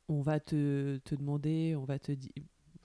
on 0.08 0.20
va 0.20 0.40
te, 0.40 0.98
te 0.98 1.14
demander, 1.14 1.74
on 1.76 1.84
va 1.84 1.98
te 1.98 2.12
dire, 2.12 2.30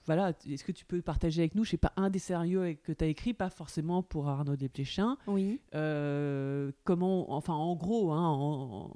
voilà, 0.04 0.32
est-ce 0.48 0.64
que 0.64 0.72
tu 0.72 0.84
peux 0.84 1.00
partager 1.00 1.42
avec 1.42 1.54
nous, 1.54 1.62
je 1.64 1.70
sais 1.70 1.76
pas, 1.76 1.92
un 1.96 2.10
des 2.10 2.18
scénarios 2.18 2.62
que 2.82 2.90
tu 2.92 3.04
as 3.04 3.06
écrit, 3.06 3.34
pas 3.34 3.50
forcément 3.50 4.02
pour 4.02 4.28
Arnaud 4.28 4.56
Desplechin, 4.56 5.16
Oui. 5.28 5.60
euh, 5.76 6.72
comment, 6.82 7.32
enfin 7.32 7.54
en 7.54 7.76
gros, 7.76 8.10
hein, 8.10 8.26
en, 8.28 8.90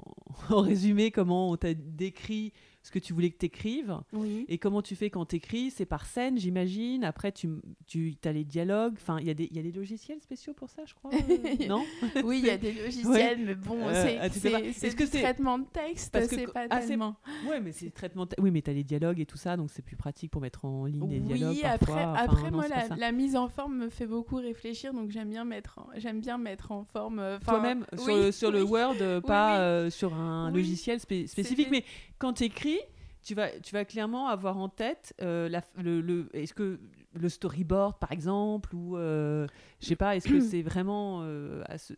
en 0.50 0.60
résumé, 0.60 1.12
comment 1.12 1.50
on 1.50 1.56
t'a 1.56 1.74
décrit 1.74 2.52
ce 2.86 2.92
que 2.92 3.00
tu 3.00 3.12
voulais 3.12 3.30
que 3.30 3.38
tu 3.38 3.46
écrives, 3.46 3.98
Oui. 4.12 4.44
et 4.48 4.58
comment 4.58 4.80
tu 4.80 4.94
fais 4.94 5.10
quand 5.10 5.26
tu 5.26 5.36
écris, 5.36 5.72
c'est 5.72 5.86
par 5.86 6.06
scène, 6.06 6.38
j'imagine, 6.38 7.02
après 7.02 7.32
tu, 7.32 7.48
tu 7.88 8.14
as 8.24 8.30
les 8.32 8.44
dialogues, 8.44 8.94
enfin 8.94 9.18
il 9.20 9.26
y, 9.26 9.30
a 9.30 9.34
des- 9.34 9.48
y 9.50 9.58
a 9.58 9.62
des 9.62 9.72
logiciels 9.72 10.20
spéciaux 10.20 10.54
pour 10.54 10.70
ça, 10.70 10.82
je 10.86 10.94
crois, 10.94 11.10
euh, 11.12 11.16
non? 11.68 11.84
Oui, 12.22 12.38
il 12.38 12.46
y 12.46 12.50
a 12.50 12.56
des 12.66 12.72
logiciels, 12.72 13.40
mais 13.44 13.56
bon, 13.56 13.88
Euh, 13.88 13.92
c'est 14.04 14.18
ah, 14.20 14.30
tu 14.30 14.38
que 14.40 15.02
du 15.02 15.10
traitement 15.10 15.58
de 15.58 15.64
texte, 15.64 16.16
c'est 16.28 16.46
pas 16.46 16.66
ah, 16.70 16.78
tellement. 16.78 17.16
Ouais, 17.44 17.60
mais 17.60 17.72
c'est 17.72 17.90
traitement. 17.90 18.26
Oui, 18.38 18.52
mais 18.52 18.62
t'as 18.62 18.72
les 18.72 18.84
dialogues 18.84 19.18
et 19.18 19.26
tout 19.26 19.36
ça, 19.36 19.56
donc 19.56 19.70
c'est 19.72 19.82
plus 19.82 19.96
pratique 19.96 20.30
pour 20.30 20.40
mettre 20.40 20.64
en 20.64 20.84
ligne 20.86 21.08
des 21.08 21.18
dialogues 21.20 21.54
Oui, 21.56 21.62
parfois. 21.62 21.94
après, 21.96 22.04
Enfin, 22.04 22.14
après 22.14 22.50
non, 22.50 22.56
moi, 22.58 22.68
la, 22.96 23.12
mise 23.12 23.34
en 23.36 23.48
forme 23.48 23.76
me 23.76 23.88
fait 23.88 24.06
beaucoup 24.06 24.36
réfléchir, 24.36 24.92
donc 24.94 25.10
j'aime 25.10 25.30
bien 25.30 25.44
mettre, 25.44 25.78
en, 25.80 25.88
bien 26.20 26.38
mettre 26.38 26.70
en 26.72 26.84
forme. 26.84 27.18
euh, 27.18 27.38
Toi-même 27.40 27.84
sur, 27.96 28.04
oui, 28.14 28.14
le, 28.26 28.32
sur 28.32 28.50
le 28.52 28.62
oui. 28.62 28.70
Word, 28.70 29.22
pas 29.26 29.58
euh, 29.60 29.90
sur 29.90 30.14
un 30.14 30.50
logiciel 30.50 30.98
spé- 30.98 31.26
spécifique. 31.26 31.68
Mais 31.70 31.84
quand 32.18 32.34
tu 32.34 32.44
écris, 32.44 32.78
tu 33.22 33.34
vas, 33.34 33.50
tu 33.60 33.72
vas 33.72 33.84
clairement 33.84 34.28
avoir 34.28 34.56
en 34.56 34.68
tête 34.68 35.14
euh, 35.20 35.48
la, 35.48 35.62
le, 35.76 36.00
le- 36.00 36.28
est-ce 36.32 36.54
que 36.54 36.78
le 37.14 37.28
storyboard, 37.28 37.98
par 37.98 38.12
exemple, 38.12 38.74
ou 38.74 38.96
euh, 38.96 39.46
je 39.80 39.86
sais 39.86 39.96
pas, 39.96 40.16
est-ce 40.16 40.28
que 40.28 40.40
c'est 40.50 40.62
vraiment 40.62 41.20
euh, 41.22 41.62
à 41.66 41.78
ce- 41.78 41.94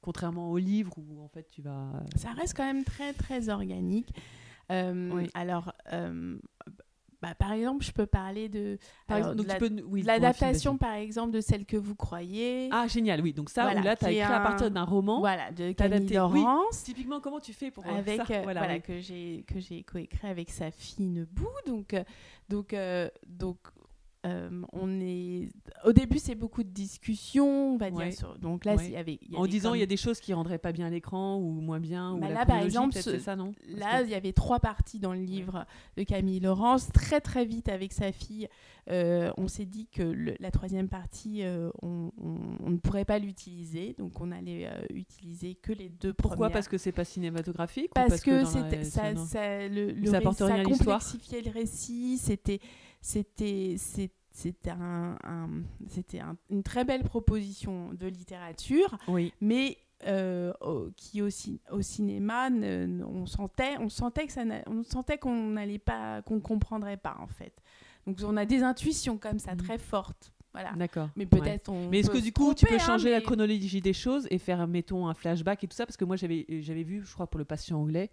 contrairement 0.00 0.50
au 0.50 0.58
livre 0.58 0.94
où 0.98 1.22
en 1.22 1.28
fait 1.28 1.46
tu 1.48 1.62
vas. 1.62 1.90
Ça 2.16 2.32
reste 2.32 2.56
quand 2.56 2.64
même 2.64 2.84
très 2.84 3.12
très 3.12 3.48
organique. 3.48 4.14
Euh, 4.70 5.10
Oui. 5.12 5.30
Alors, 5.34 5.72
bah, 7.22 7.34
par 7.36 7.52
exemple, 7.52 7.84
je 7.84 7.92
peux 7.92 8.04
parler 8.06 8.48
de, 8.48 8.78
la- 9.08 9.30
oui, 9.86 10.02
l'adaptation, 10.02 10.76
par 10.76 10.94
exemple, 10.94 11.30
de 11.30 11.40
celle 11.40 11.64
que 11.64 11.76
vous 11.76 11.94
croyez. 11.94 12.68
Ah 12.72 12.88
génial, 12.88 13.20
oui. 13.20 13.32
Donc 13.32 13.48
ça, 13.48 13.62
Voilà, 13.62 13.80
où 13.80 13.84
là, 13.84 13.96
tu 13.96 14.04
as 14.06 14.10
écrit 14.10 14.22
à 14.22 14.40
partir 14.40 14.70
d'un 14.72 14.82
roman. 14.82 15.20
voilà, 15.20 15.52
de 15.52 15.70
Camille 15.70 15.96
adapté, 15.98 16.20
oui. 16.20 16.40
Laurence. 16.42 16.82
Typiquement, 16.82 17.20
comment 17.20 17.38
tu 17.38 17.52
fais 17.52 17.70
pour 17.70 17.86
euh, 17.86 17.96
avec 17.96 18.20
ça 18.22 18.26
euh, 18.34 18.40
Voilà, 18.42 18.80
que 18.80 18.98
j'ai 19.00 19.44
que 19.46 19.60
j'ai 19.60 19.84
coécrit 19.84 20.26
avec 20.28 20.50
sa 20.50 20.70
fille 20.72 21.06
Nebou 21.06 21.46
donc 21.66 21.94
euh, 21.94 22.02
donc 22.48 22.72
euh, 22.74 23.08
donc 23.26 23.58
euh, 24.24 24.62
on 24.72 25.00
est 25.00 25.48
au 25.84 25.92
début 25.92 26.18
c'est 26.18 26.34
beaucoup 26.36 26.62
de 26.62 26.68
discussions 26.68 27.74
on 27.74 27.76
va 27.76 27.88
Ouais. 27.90 28.08
dire 28.10 28.18
sur- 28.18 28.38
donc 28.38 28.64
là 28.64 28.76
Ouais. 28.76 28.90
y 28.90 28.96
avait 28.96 29.18
En 29.34 29.46
disant 29.46 29.70
comme- 29.70 29.76
il 29.78 29.80
y 29.80 29.82
a 29.82 29.86
des 29.86 29.96
choses 29.96 30.20
qui 30.20 30.32
rendraient 30.32 30.58
pas 30.58 30.72
bien 30.72 30.88
l'écran 30.90 31.36
ou 31.38 31.60
moins 31.60 31.80
bien. 31.80 32.12
ou 32.14 32.18
Bah 32.18 32.28
la 32.28 32.34
là, 32.34 32.46
par 32.46 32.58
exemple, 32.62 32.92
peut-être, 32.92 33.04
ce- 33.04 33.10
c'est 33.12 33.18
ça, 33.18 33.34
non? 33.36 33.52
Parce 33.52 33.78
Là, 33.80 34.00
que- 34.00 34.04
il 34.06 34.10
y 34.10 34.14
avait 34.14 34.32
trois 34.32 34.60
parties 34.60 34.98
dans 35.00 35.12
le 35.12 35.20
livre 35.20 35.66
de 35.96 36.04
Camille 36.04 36.40
Laurence. 36.40 36.88
Très, 36.92 37.20
très 37.20 37.44
vite, 37.44 37.68
avec 37.68 37.92
sa 37.92 38.12
fille, 38.12 38.48
euh, 38.90 39.32
on 39.36 39.48
s'est 39.48 39.64
dit 39.64 39.86
que 39.90 40.02
le- 40.02 40.36
la 40.38 40.50
troisième 40.52 40.88
partie, 40.88 41.42
euh, 41.42 41.70
on, 41.82 42.12
on- 42.22 42.56
on 42.64 42.70
ne 42.70 42.76
pourrait 42.76 43.04
pas 43.04 43.18
l'utiliser. 43.18 43.94
Donc, 43.98 44.20
on 44.20 44.30
allait 44.30 44.68
utiliser 44.94 45.54
que 45.56 45.72
les 45.72 45.88
deux 45.88 46.12
Pourquoi? 46.12 46.36
premières. 46.36 46.52
Parce 46.52 46.68
que 46.68 46.78
c'est 46.78 46.92
pas 46.92 47.04
cinématographique 47.04 47.90
ou 47.90 47.94
Parce, 47.94 48.20
que, 48.20 48.30
la- 48.30 48.84
ça, 48.84 49.16
ça, 49.16 49.68
le, 49.68 49.90
le 49.90 50.06
Ça 50.06 50.18
ré- 50.18 50.62
complexifiait 50.62 51.42
le 51.42 51.50
récit. 51.50 52.18
C'était, 52.18 52.60
c'était, 53.02 53.74
c'était 53.76 54.70
un, 54.70 55.18
un- 55.24 56.36
une 56.50 56.62
très 56.62 56.84
belle 56.84 57.02
proposition 57.02 57.92
de 57.92 58.06
littérature 58.06 58.96
Oui, 59.08 59.32
mais 59.42 59.76
euh, 60.06 60.52
au- 60.62 60.88
qui 60.96 61.20
au, 61.22 61.28
au 61.70 61.82
cinéma, 61.82 62.48
ne- 62.50 63.04
on 63.04 63.26
sentait, 63.26 63.76
on 63.78 63.88
sentait 63.88 64.26
que 64.26 64.32
ça, 64.32 64.42
on 64.66 64.82
sentait 64.84 65.18
qu'on 65.18 65.50
n'allait 65.50 65.78
pas, 65.78 66.22
qu'on 66.22 66.40
comprendrait 66.40 66.96
pas 66.96 67.16
en 67.20 67.26
fait. 67.28 67.52
Donc 68.06 68.18
on 68.24 68.36
a 68.36 68.44
des 68.46 68.62
intuitions 68.62 69.18
comme 69.18 69.38
ça 69.38 69.52
Mhm. 69.52 69.58
très 69.58 69.78
fortes, 69.78 70.32
voilà. 70.52 70.72
d'accord. 70.72 71.08
Mais 71.14 71.24
Ouais. 71.24 71.40
peut-être 71.40 71.68
on. 71.68 71.88
Mais 71.88 72.00
est-ce 72.00 72.10
peut 72.10 72.18
que 72.18 72.22
du 72.24 72.32
coup, 72.32 72.52
tu 72.54 72.66
peux 72.66 72.74
hein, 72.74 72.78
changer 72.78 73.10
la 73.10 73.20
chronologie 73.20 73.80
des 73.80 73.92
choses 73.92 74.26
et 74.30 74.38
faire, 74.38 74.66
mettons, 74.66 75.06
un 75.06 75.14
flashback 75.14 75.62
et 75.62 75.68
tout 75.68 75.76
ça? 75.76 75.86
Parce 75.86 75.96
que 75.96 76.04
moi, 76.04 76.16
j'avais 76.16 76.46
j'avais 76.62 76.82
vu, 76.82 77.04
je 77.04 77.12
crois, 77.12 77.28
pour 77.28 77.38
le 77.38 77.44
patient 77.44 77.78
anglais, 77.80 78.10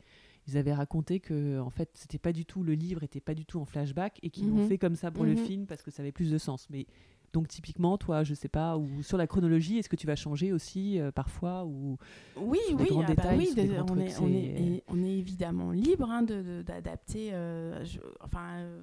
ils 0.49 0.57
avaient 0.57 0.73
raconté 0.73 1.19
que, 1.19 1.59
en 1.59 1.69
fait, 1.69 1.89
c'était 1.93 2.17
pas 2.19 2.33
du 2.33 2.45
tout, 2.45 2.63
le 2.63 2.73
livre 2.73 3.03
était 3.03 3.19
pas 3.21 3.33
du 3.35 3.45
tout 3.45 3.59
en 3.59 3.65
flashback 3.65 4.19
et 4.23 4.29
qu'ils 4.29 4.49
l'ont 4.49 4.57
Mhm. 4.57 4.67
fait 4.67 4.77
comme 4.77 4.95
ça 4.95 5.11
pour 5.11 5.23
le 5.25 5.31
Mhm. 5.31 5.37
film 5.37 5.65
parce 5.67 5.81
que 5.83 5.91
ça 5.91 6.01
avait 6.01 6.11
plus 6.11 6.31
de 6.31 6.37
sens. 6.37 6.67
Mais 6.69 6.85
donc, 7.31 7.47
typiquement, 7.47 7.95
toi, 7.99 8.23
je 8.23 8.33
sais 8.33 8.47
pas, 8.49 8.75
ou 8.75 9.03
sur 9.03 9.15
la 9.15 9.27
chronologie, 9.27 9.77
est-ce 9.77 9.87
que 9.89 9.95
tu 9.95 10.07
vas 10.07 10.15
changer 10.15 10.51
aussi 10.51 10.99
euh, 10.99 11.11
parfois 11.11 11.63
ou... 11.63 11.97
Oui, 12.35 12.57
oui, 12.75 12.87
ah 12.91 12.95
bah 13.01 13.05
détails, 13.05 13.37
oui, 13.37 13.53
des 13.53 13.79
on, 13.79 13.97
est, 13.99 14.17
on, 14.19 14.27
est, 14.33 14.83
on 14.87 15.03
évidemment 15.03 15.69
libre 15.71 16.09
hein, 16.09 16.23
d'adapter. 16.23 17.29
euh, 17.33 17.85
enfin, 18.21 18.61
euh, 18.61 18.81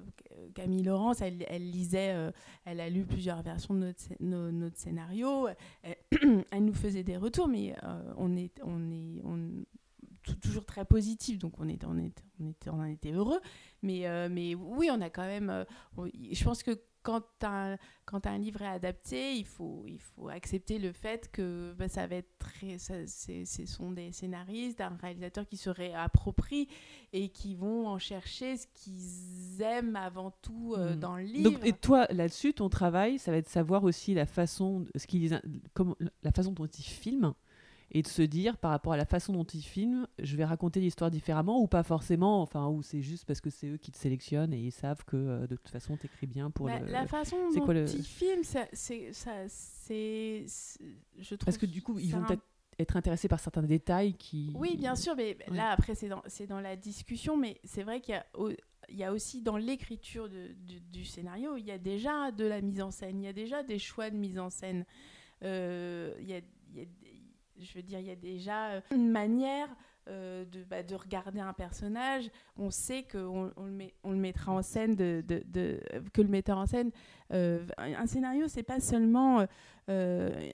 Camille 0.53 0.83
Laurence, 0.83 1.21
elle, 1.21 1.43
elle 1.49 1.69
lisait, 1.69 2.13
euh, 2.13 2.31
elle 2.63 2.79
a 2.79 2.89
lu 2.89 3.05
plusieurs 3.05 3.41
versions 3.41 3.73
de 3.73 3.79
notre, 3.79 3.99
scé- 3.99 4.15
no- 4.21 4.51
notre 4.51 4.77
scénario. 4.77 5.47
Elle, 5.83 5.97
elle 6.51 6.63
nous 6.63 6.73
faisait 6.73 7.03
des 7.03 7.17
retours, 7.17 7.49
mais 7.49 7.75
on 8.17 8.33
est, 8.37 8.51
on 8.63 8.79
est, 8.91 9.21
on- 9.25 9.65
toujours 10.35 10.65
très 10.65 10.85
positif, 10.85 11.37
donc 11.39 11.53
on 11.59 11.67
est, 11.67 11.83
on 11.85 11.97
est, 11.97 12.13
on 12.39 12.49
était, 12.49 12.69
on 12.69 12.79
en 12.79 12.85
était 12.85 13.11
heureux. 13.11 13.39
Mais, 13.81 14.07
euh, 14.07 14.27
mais 14.31 14.55
oui, 14.55 14.89
on 14.91 15.01
a 15.01 15.09
quand 15.09 15.25
même. 15.25 15.49
euh, 15.49 15.63
on- 15.97 16.07
je 16.07 16.43
pense 16.43 16.63
que 16.63 16.79
quand 17.03 17.23
un, 17.43 17.77
quand 18.03 18.27
un 18.27 18.37
livre 18.37 18.61
est 18.63 18.67
adapté, 18.67 19.35
il 19.37 19.45
faut, 19.45 19.85
il 19.87 19.99
faut 19.99 20.27
accepter 20.27 20.77
le 20.77 20.91
fait 20.91 21.31
que 21.31 21.73
bah, 21.77 21.87
ça 21.87 22.05
va 22.05 22.17
être 22.17 22.37
très. 22.37 22.77
ça- 22.79 23.07
c'est- 23.07 23.45
Ce 23.45 23.65
sont 23.65 23.91
des 23.91 24.11
scénaristes, 24.11 24.81
un 24.81 24.97
réalisateur 25.01 25.47
qui 25.47 25.55
se 25.55 25.69
réapproprient 25.69 26.67
et 27.13 27.29
qui 27.29 27.55
vont 27.55 27.87
en 27.87 27.97
chercher 27.97 28.57
ce 28.57 28.67
qu'ils 28.73 29.61
aiment 29.61 29.95
avant 29.95 30.31
tout 30.41 30.73
euh, 30.77 30.93
Mhm. 30.95 30.99
dans 30.99 31.15
le 31.15 31.23
livre. 31.23 31.51
Donc, 31.51 31.65
et 31.65 31.71
toi, 31.71 32.07
là-dessus, 32.09 32.53
ton 32.53 32.67
travail, 32.67 33.19
ça 33.19 33.31
va 33.31 33.37
être 33.37 33.45
de 33.45 33.51
savoir 33.51 33.85
aussi 33.85 34.13
la 34.13 34.25
façon, 34.25 34.85
ce 34.95 35.07
qui 35.07 35.19
les 35.19 35.31
in- 35.33 35.41
comment, 35.73 35.95
la 36.23 36.31
façon 36.33 36.51
dont 36.51 36.65
ils 36.67 36.83
filment 36.83 37.33
et 37.91 38.01
de 38.01 38.07
se 38.07 38.21
dire 38.21 38.57
par 38.57 38.71
rapport 38.71 38.93
à 38.93 38.97
la 38.97 39.05
façon 39.05 39.31
dont 39.33 39.45
ils 39.45 39.61
filment, 39.61 40.07
je 40.19 40.35
vais 40.35 40.43
raconter 40.45 40.79
l'histoire 40.81 41.09
différemment 41.09 41.61
ou 41.61 41.67
pas 41.67 41.83
forcément, 41.83 42.41
enfin, 42.41 42.67
ou 42.67 42.83
c'est 42.83 43.01
juste 43.01 43.25
parce 43.25 43.39
que 43.41 43.49
c'est 43.49 43.67
eux 43.67 43.77
qui 43.77 43.91
te 43.91 43.97
sélectionnent 43.97 44.53
et 44.53 44.59
ils 44.59 44.71
savent 44.71 45.05
que 45.05 45.15
euh, 45.15 45.47
de 45.47 45.55
toute 45.55 45.69
façon, 45.69 45.95
t'écris 45.95 46.27
bien 46.27 46.49
pour 46.51 46.65
Bah, 46.65 46.79
le. 46.79 46.91
La 46.91 47.07
façon 47.07 47.37
dont 47.55 47.61
quoi 47.65 47.73
le- 47.73 47.89
ils 47.89 48.03
filment, 48.03 48.43
c'est, 48.43 48.69
je 51.17 51.35
trouve. 51.35 51.45
Parce 51.45 51.57
que 51.57 51.65
du 51.65 51.81
coup, 51.81 51.97
ils 51.99 52.11
vont 52.11 52.19
un- 52.19 52.25
peut-être 52.25 52.43
être 52.79 52.95
intéressés 52.95 53.27
par 53.27 53.39
certains 53.39 53.63
détails 53.63 54.13
qui. 54.13 54.51
Oui, 54.55 54.77
bien 54.77 54.95
sûr, 54.95 55.15
mais 55.15 55.35
Ouais. 55.49 55.57
là, 55.57 55.71
après, 55.71 55.95
c'est 55.95 56.09
dans, 56.09 56.59
la 56.59 56.75
discussion, 56.75 57.35
mais 57.35 57.59
c'est 57.63 57.81
vrai 57.83 58.01
qu'il 58.01 58.13
y 58.13 59.03
a, 59.03 59.07
y 59.07 59.11
aussi 59.11 59.41
dans 59.41 59.57
l'écriture 59.57 60.29
du 60.29 61.03
scénario, 61.05 61.57
il 61.57 61.65
y 61.65 61.71
a 61.71 61.79
déjà 61.79 62.31
de 62.31 62.45
la 62.45 62.61
mise 62.61 62.81
en 62.81 62.91
scène, 62.91 63.19
il 63.21 63.25
y 63.25 63.29
a 63.29 63.33
déjà 63.33 63.63
des 63.63 63.79
choix 63.79 64.09
de 64.11 64.15
mise 64.17 64.37
en 64.37 64.49
scène. 64.51 64.85
Euh, 65.43 66.13
il 66.19 66.27
y 66.29 66.33
a, 66.33 66.41
il 66.75 66.77
y 66.77 66.81
a- 66.81 66.85
je 67.59 67.73
veux 67.73 67.81
dire, 67.83 67.99
il 67.99 68.05
y 68.07 68.11
a 68.11 68.15
déjà 68.15 68.69
euh, 68.69 68.81
une 68.91 69.09
manière 69.09 69.67
euh, 70.07 70.45
de, 70.45 70.63
bah, 70.63 70.83
de 70.83 70.95
regarder 70.95 71.39
un 71.41 71.53
personnage. 71.53 72.29
On 72.55 72.69
sait 72.69 73.03
qu'on 73.03 73.51
on 73.57 73.65
le, 73.65 73.71
met- 73.71 73.93
on 74.03 74.11
le 74.11 74.17
mettra 74.17 74.51
en 74.53 74.61
scène, 74.61 74.95
de, 74.95 75.21
de- 75.27 75.43
de- 75.47 75.81
que 76.13 76.21
le 76.21 76.29
metteur 76.29 76.57
en 76.57 76.65
scène. 76.65 76.91
euh, 77.33 77.65
un 77.77 78.05
scénario, 78.07 78.47
c'est 78.47 78.63
pas 78.63 78.79
seulement. 78.79 79.45
euh, 79.89 80.51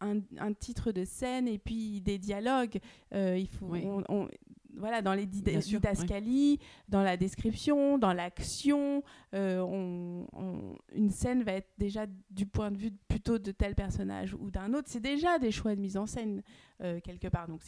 un, 0.00 0.20
un 0.38 0.52
titre 0.54 0.90
de 0.92 1.04
scène 1.04 1.48
et 1.48 1.58
puis 1.58 2.00
des 2.00 2.18
dialogues. 2.18 2.78
Il 3.12 3.48
faut, 3.48 3.66
Oui. 3.66 3.82
on- 3.84 4.04
on- 4.08 4.28
voilà, 4.76 5.02
dans 5.02 5.14
les 5.14 5.26
did- 5.26 5.42
Bien 5.44 5.60
sûr, 5.60 5.80
didascalies, 5.80 6.58
dans 6.88 7.02
la 7.02 7.16
description, 7.16 7.98
dans 7.98 8.12
l'action, 8.12 9.02
euh, 9.34 9.60
on- 9.60 10.26
on- 10.32 10.76
une 10.94 11.10
scène 11.10 11.42
va 11.42 11.52
être 11.52 11.70
déjà 11.78 12.06
du 12.30 12.46
point 12.46 12.70
de 12.70 12.76
vue 12.78 12.92
plutôt 13.08 13.38
de 13.38 13.52
tel 13.52 13.74
personnage 13.74 14.34
ou 14.34 14.50
d'un 14.50 14.72
autre. 14.74 14.88
C'est 14.90 15.00
déjà 15.00 15.38
des 15.38 15.50
choix 15.50 15.74
de 15.74 15.80
mise 15.80 15.96
en 15.96 16.06
scène 16.06 16.42
euh, 16.82 17.00
quelque 17.00 17.28
part. 17.28 17.48
Donc 17.48 17.62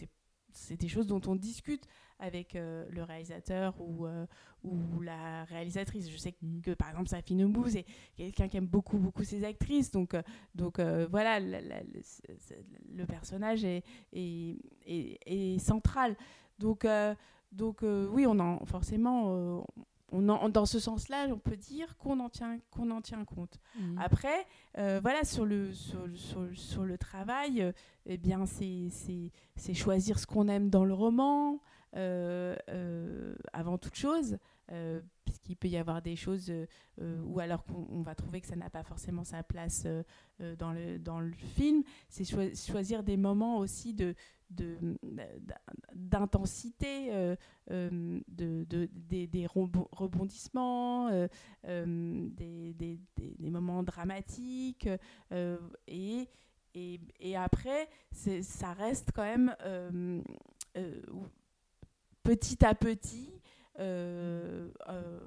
c'est 0.53 0.77
des 0.77 0.89
choses 0.89 1.07
dont 1.07 1.21
on 1.27 1.37
discute 1.37 1.85
avec 2.21 2.57
euh, 2.57 2.85
le 2.91 3.05
réalisateur 3.05 3.81
ou, 3.81 4.07
ou 4.65 5.01
la 5.03 5.45
réalisatrice. 5.45 6.11
Je 6.11 6.17
sais 6.17 6.33
que, 6.33 6.45
que, 6.63 6.71
par 6.73 6.89
exemple 6.91 7.09
Safie 7.09 7.37
Nembou, 7.37 7.69
c'est 7.69 7.85
quelqu'un 8.17 8.49
qui 8.49 8.57
aime 8.57 8.67
beaucoup 8.67 8.99
beaucoup 8.99 9.23
ses 9.23 9.45
actrices, 9.45 9.93
donc 9.93 10.17
donc 10.55 10.81
voilà, 11.11 11.39
la- 11.39 11.61
la- 11.61 11.83
le, 12.93 13.07
personnage 13.07 13.65
est, 13.65 13.85
est, 14.13 14.59
est- 14.85 15.19
est 15.27 15.59
central. 15.61 16.17
Donc 16.59 16.85
euh, 16.85 17.15
donc 17.53 17.83
euh, 17.83 18.07
oui, 18.11 18.27
on 18.27 18.39
en 18.41 18.65
forcément 18.67 19.35
euh, 19.35 19.61
on 20.11 20.29
en, 20.31 20.49
dans 20.49 20.65
ce 20.67 20.79
sens-là, 20.81 21.27
on 21.31 21.39
peut 21.39 21.57
dire 21.57 21.97
qu'on 21.99 22.19
en 22.21 22.29
tient 22.31 22.59
qu'on 22.71 22.91
en 22.91 23.01
tient 23.03 23.25
compte. 23.25 23.59
Mhm. 23.79 23.99
Après, 23.99 24.47
voilà, 24.75 25.23
sur 25.25 25.45
le, 25.45 25.73
sur, 25.75 26.07
sur, 26.15 26.49
sur 26.55 26.85
le 26.85 26.97
travail, 26.97 27.73
eh 28.07 28.17
bien, 28.17 28.47
c'est- 28.47 28.89
c'est 28.91 29.31
c'est 29.57 29.75
choisir 29.75 30.19
ce 30.19 30.27
qu'on 30.27 30.49
aime 30.49 30.71
dans 30.71 30.85
le 30.87 30.95
roman, 30.95 31.61
avant 33.53 33.79
toute 33.79 33.95
chose, 33.97 34.39
euh, 34.71 35.01
puisqu'il 35.25 35.57
peut 35.57 35.69
y 35.69 35.77
avoir 35.77 36.03
des 36.03 36.17
choses 36.17 36.51
euh, 36.51 36.67
euh, 37.01 37.21
où 37.25 37.41
alors 37.41 37.65
qu'on 37.65 37.87
on 37.91 38.03
va 38.03 38.15
trouver 38.15 38.41
que 38.41 38.47
ça 38.47 38.57
n'a 38.57 38.71
pas 38.71 38.83
forcément 38.83 39.25
sa 39.25 39.43
place 39.43 39.85
euh, 39.87 40.03
dans, 40.57 40.73
le, 40.73 40.99
dans 40.99 41.21
le 41.21 41.33
film. 41.33 41.83
C'est 42.09 42.25
choi- 42.25 42.55
choisir 42.55 43.03
des 43.03 43.17
moments 43.17 43.59
aussi 43.59 43.95
de 43.95 44.15
de- 44.51 44.97
d'intensité, 45.95 47.09
euh, 47.13 47.37
de, 47.69 48.65
de- 48.65 48.89
des, 48.93 49.27
des 49.27 49.47
rebondissements, 49.47 51.11
des, 51.63 52.73
des- 52.73 53.51
moments 53.51 53.83
dramatiques. 53.83 54.89
et, 55.87 56.29
et, 56.75 57.37
après, 57.37 57.89
ça 58.13 58.73
reste 58.73 59.11
quand 59.15 59.23
même 59.23 59.55
petit 62.23 62.65
à 62.65 62.75
petit. 62.75 63.31
Euh, 63.79 64.69
euh, 64.89 65.19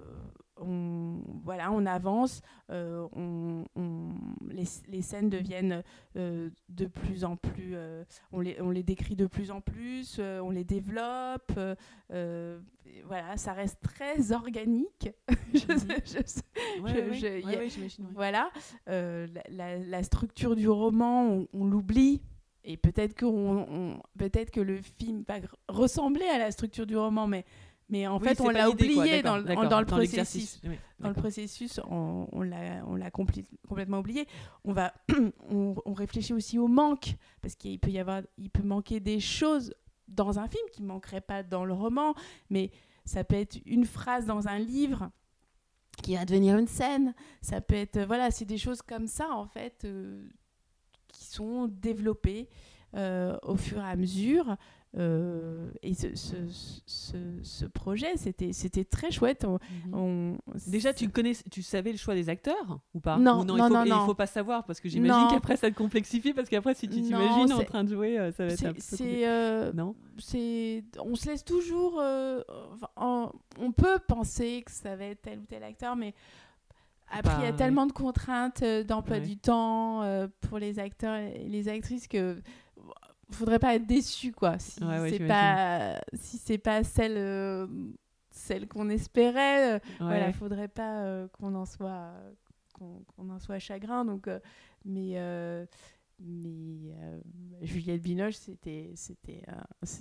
on, 0.58 1.22
voilà, 1.44 1.72
on 1.72 1.86
avance, 1.86 2.42
euh, 2.70 3.08
on, 3.14 3.64
on- 3.76 4.10
les, 4.50 4.66
les 4.90 5.02
scènes 5.02 5.30
deviennent 5.30 5.82
de 6.16 6.86
plus 6.86 7.24
en 7.24 7.36
plus, 7.36 7.76
on, 8.32 8.42
les, 8.42 8.62
on 8.62 8.70
les 8.70 8.84
décrit 8.84 9.16
de 9.16 9.26
plus 9.26 9.50
en 9.52 9.62
plus, 9.62 10.20
on 10.20 10.50
les 10.52 10.64
développe, 10.64 11.52
voilà, 13.06 13.38
ça 13.38 13.54
reste 13.54 13.80
très 13.82 14.32
organique. 14.34 15.10
Voilà, 18.14 18.52
la, 18.88 20.04
structure 20.04 20.56
du 20.56 20.68
roman, 20.70 21.26
on, 21.28 21.48
on 21.54 21.66
l'oublie. 21.66 22.22
Et 22.64 22.78
peut-être 22.78 23.16
que, 23.16 23.26
on- 23.26 23.66
on- 23.96 24.02
peut-être 24.20 24.52
que 24.52 24.62
le 24.62 24.78
film 24.78 25.24
va 25.28 25.36
ressembler 25.68 26.26
à 26.26 26.38
la 26.38 26.52
structure 26.52 26.86
du 26.86 26.96
roman, 26.96 27.26
mais, 27.26 27.44
mais 27.92 28.08
en 28.08 28.18
Oui, 28.18 28.28
fait, 28.28 28.42
on 28.42 28.50
l'a 28.50 28.64
quoi, 28.64 28.70
oublié 28.72 29.22
dans, 29.22 29.38
le- 29.38 29.44
d'accord, 29.44 29.68
dans 29.70 29.80
le 29.80 29.86
processus. 29.86 30.60
oui, 30.64 30.76
Dans 31.00 31.10
le 31.10 31.14
processus, 31.16 31.80
on, 31.90 32.28
on 32.32 32.42
l'a 32.42 33.12
complètement 33.12 34.00
oublié. 34.00 34.28
On, 34.64 34.72
va, 34.74 34.94
on, 35.50 35.76
on 35.86 35.94
réfléchit 35.94 36.34
aussi 36.34 36.58
au 36.58 36.68
manque, 36.68 37.16
parce 37.42 37.56
qu'il 37.56 37.78
peut 37.80 37.92
y 37.92 38.00
avoir, 38.00 38.22
il 38.38 38.50
peut 38.50 38.64
manquer 38.64 39.00
des 39.00 39.20
choses 39.20 39.74
dans 40.08 40.40
un 40.40 40.48
film 40.48 40.64
qui 40.72 40.82
ne 40.82 40.88
manqueraient 40.88 41.22
pas 41.22 41.44
dans 41.44 41.66
le 41.66 41.74
roman, 41.74 42.16
mais 42.50 42.72
ça 43.06 43.24
peut 43.24 43.36
être 43.36 43.60
une 43.66 43.86
phrase 43.86 44.26
dans 44.26 44.48
un 44.48 44.58
livre 44.60 45.10
qui 46.04 46.16
va 46.16 46.26
devenir 46.26 46.58
une 46.58 46.68
scène. 46.68 47.14
Ça 47.42 47.62
peut 47.62 47.76
être, 47.76 47.98
euh, 47.98 48.06
voilà, 48.06 48.32
c'est 48.32 48.46
des 48.46 48.58
choses 48.58 48.82
comme 48.82 49.08
ça, 49.08 49.30
en 49.32 49.46
fait, 49.46 49.84
euh, 49.86 50.28
qui 51.10 51.26
sont 51.26 51.68
développées 51.68 52.50
euh, 52.96 53.38
au 53.44 53.56
fur 53.56 53.80
et 53.80 53.90
à 53.90 53.96
mesure. 53.96 54.56
Euh, 54.98 55.70
et 55.84 55.94
ce, 55.94 56.14
ce, 56.16 56.36
ce, 56.86 57.18
ce 57.44 57.66
projet, 57.66 58.18
c'était 58.18 58.84
très 58.84 59.10
chouette. 59.10 59.46
On, 59.46 59.58
Mhm. 59.88 59.94
on- 59.96 60.38
Déjà, 60.68 60.94
tu 60.94 61.08
connais, 61.10 61.32
tu 61.50 61.62
savais 61.62 61.92
le 61.94 61.98
choix 61.98 62.14
des 62.14 62.28
acteurs 62.28 62.80
ou 62.94 63.00
pas? 63.00 63.18
Non, 63.18 63.40
Ou 63.42 63.46
non, 63.46 63.56
il 63.56 63.62
faut, 63.64 63.70
non, 63.70 63.86
non. 63.86 64.02
il 64.04 64.06
faut 64.06 64.14
pas 64.16 64.26
savoir 64.28 64.66
parce 64.66 64.82
que 64.82 64.90
j'imagine 64.90 65.24
Non. 65.26 65.30
qu'après 65.30 65.56
ça 65.56 65.72
te 65.72 65.76
complexifie 65.78 66.34
parce 66.34 66.50
qu'après 66.50 66.74
si 66.74 66.90
tu 66.90 67.00
Non, 67.02 67.08
t'imagines 67.08 67.54
en 67.54 67.64
train 67.64 67.84
de 67.86 67.94
jouer, 67.94 68.20
euh, 68.20 68.32
ça 68.34 68.46
va 68.46 68.52
être 68.52 68.66
un 68.66 68.74
peu 68.74 68.80
euh, 69.02 69.72
Non? 69.74 69.96
on 71.00 71.16
se 71.16 71.28
laisse 71.28 71.46
toujours 71.46 71.98
euh, 72.02 72.42
enfin, 72.74 72.88
en- 72.98 73.32
on 73.60 73.72
peut 73.72 73.98
penser 74.08 74.62
que 74.66 74.72
ça 74.72 74.96
va 74.98 75.06
être 75.06 75.22
tel 75.22 75.40
ou 75.40 75.46
tel 75.46 75.64
acteur 75.64 75.96
mais 75.96 76.14
après 77.10 77.34
il 77.40 77.44
y 77.44 77.48
a 77.48 77.52
Bah, 77.52 77.58
tellement 77.58 77.86
de 77.86 77.92
contraintes 77.94 78.64
d'emploi 78.88 79.18
Ouais. 79.18 79.24
du 79.24 79.38
temps 79.38 80.02
pour 80.42 80.60
les 80.60 80.80
acteurs 80.80 81.16
et 81.16 81.46
les 81.48 81.68
actrices 81.70 82.08
que 82.08 82.42
faudrait 83.36 83.60
pas 83.60 83.76
être 83.76 83.86
déçu 83.86 84.32
quoi. 84.32 84.58
Si 84.60 84.84
Ouais, 84.84 85.10
c'est 85.10 85.28
pas 85.28 86.02
si 86.14 86.38
c'est 86.38 86.58
pas 86.58 86.84
celle 86.84 87.18
euh, 87.18 87.68
celle 88.30 88.68
qu'on 88.68 88.90
espérait 88.90 89.76
euh, 89.76 89.80
voilà 90.00 90.28
Ouais. 90.28 90.34
faudrait 90.34 90.68
pas 90.68 91.02
euh, 91.04 91.28
qu'on 91.30 91.54
en 91.56 91.66
soit 91.66 92.12
qu'on 92.74 93.04
qu'on 93.16 93.30
en 93.30 93.40
soit 93.40 93.60
chagrin. 93.60 94.06
Donc 94.06 94.28
euh, 94.28 94.40
mais 94.86 95.14
euh, 95.16 95.66
mais 96.24 96.94
euh, 97.02 97.20
Juliette 97.62 98.02
Binoche 98.02 98.36
c'était 98.36 98.92
c'était 98.96 99.42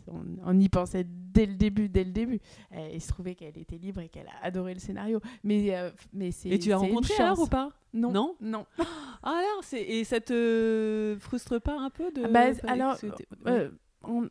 on, 0.06 0.22
on 0.44 0.58
y 0.58 0.68
pensait 0.68 1.04
dès 1.06 1.46
le 1.46 1.54
début 1.54 1.88
dès 1.88 2.04
le 2.04 2.12
début. 2.12 2.40
Euh, 2.72 2.90
il 2.92 3.00
se 3.00 3.08
trouvait 3.08 3.34
qu'elle 3.34 3.56
était 3.58 3.78
libre 3.78 4.00
et 4.00 4.08
qu'elle 4.08 4.28
a 4.28 4.44
adoré 4.44 4.74
le 4.74 4.80
scénario. 4.80 5.20
Mais 5.44 5.76
euh, 5.76 5.90
mais 6.12 6.30
c'est 6.30 6.48
Et 6.50 6.58
tu 6.58 6.72
as 6.72 6.78
c'est 6.78 6.84
une 6.86 6.90
rencontré 6.90 7.14
chance. 7.14 7.20
alors 7.20 7.40
ou 7.40 7.46
pas? 7.46 7.70
Non. 7.92 8.12
Non? 8.12 8.36
Non. 8.40 8.66
Ah 9.22 9.36
alors, 9.40 9.62
c'est 9.64 9.82
et 9.82 10.04
ça 10.04 10.20
te 10.20 11.16
frustre 11.20 11.58
pas 11.60 11.76
un 11.78 11.90
peu 11.90 12.10
de 12.12 12.22
Ah 12.24 12.28
bah, 12.28 12.46
alors, 12.68 12.96
Euh, 13.46 13.70
on- 14.02 14.28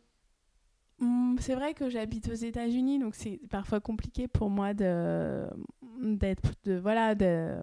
C'est 1.39 1.55
vrai 1.55 1.73
que 1.73 1.89
j'habite 1.89 2.27
aux 2.29 2.33
États-Unis, 2.33 2.99
donc 2.99 3.15
c'est 3.15 3.39
parfois 3.49 3.79
compliqué 3.79 4.27
pour 4.27 4.49
moi 4.49 4.73
de 4.73 5.45
d'être 6.01 6.53
de 6.65 6.77
voilà 6.77 7.15
de. 7.15 7.55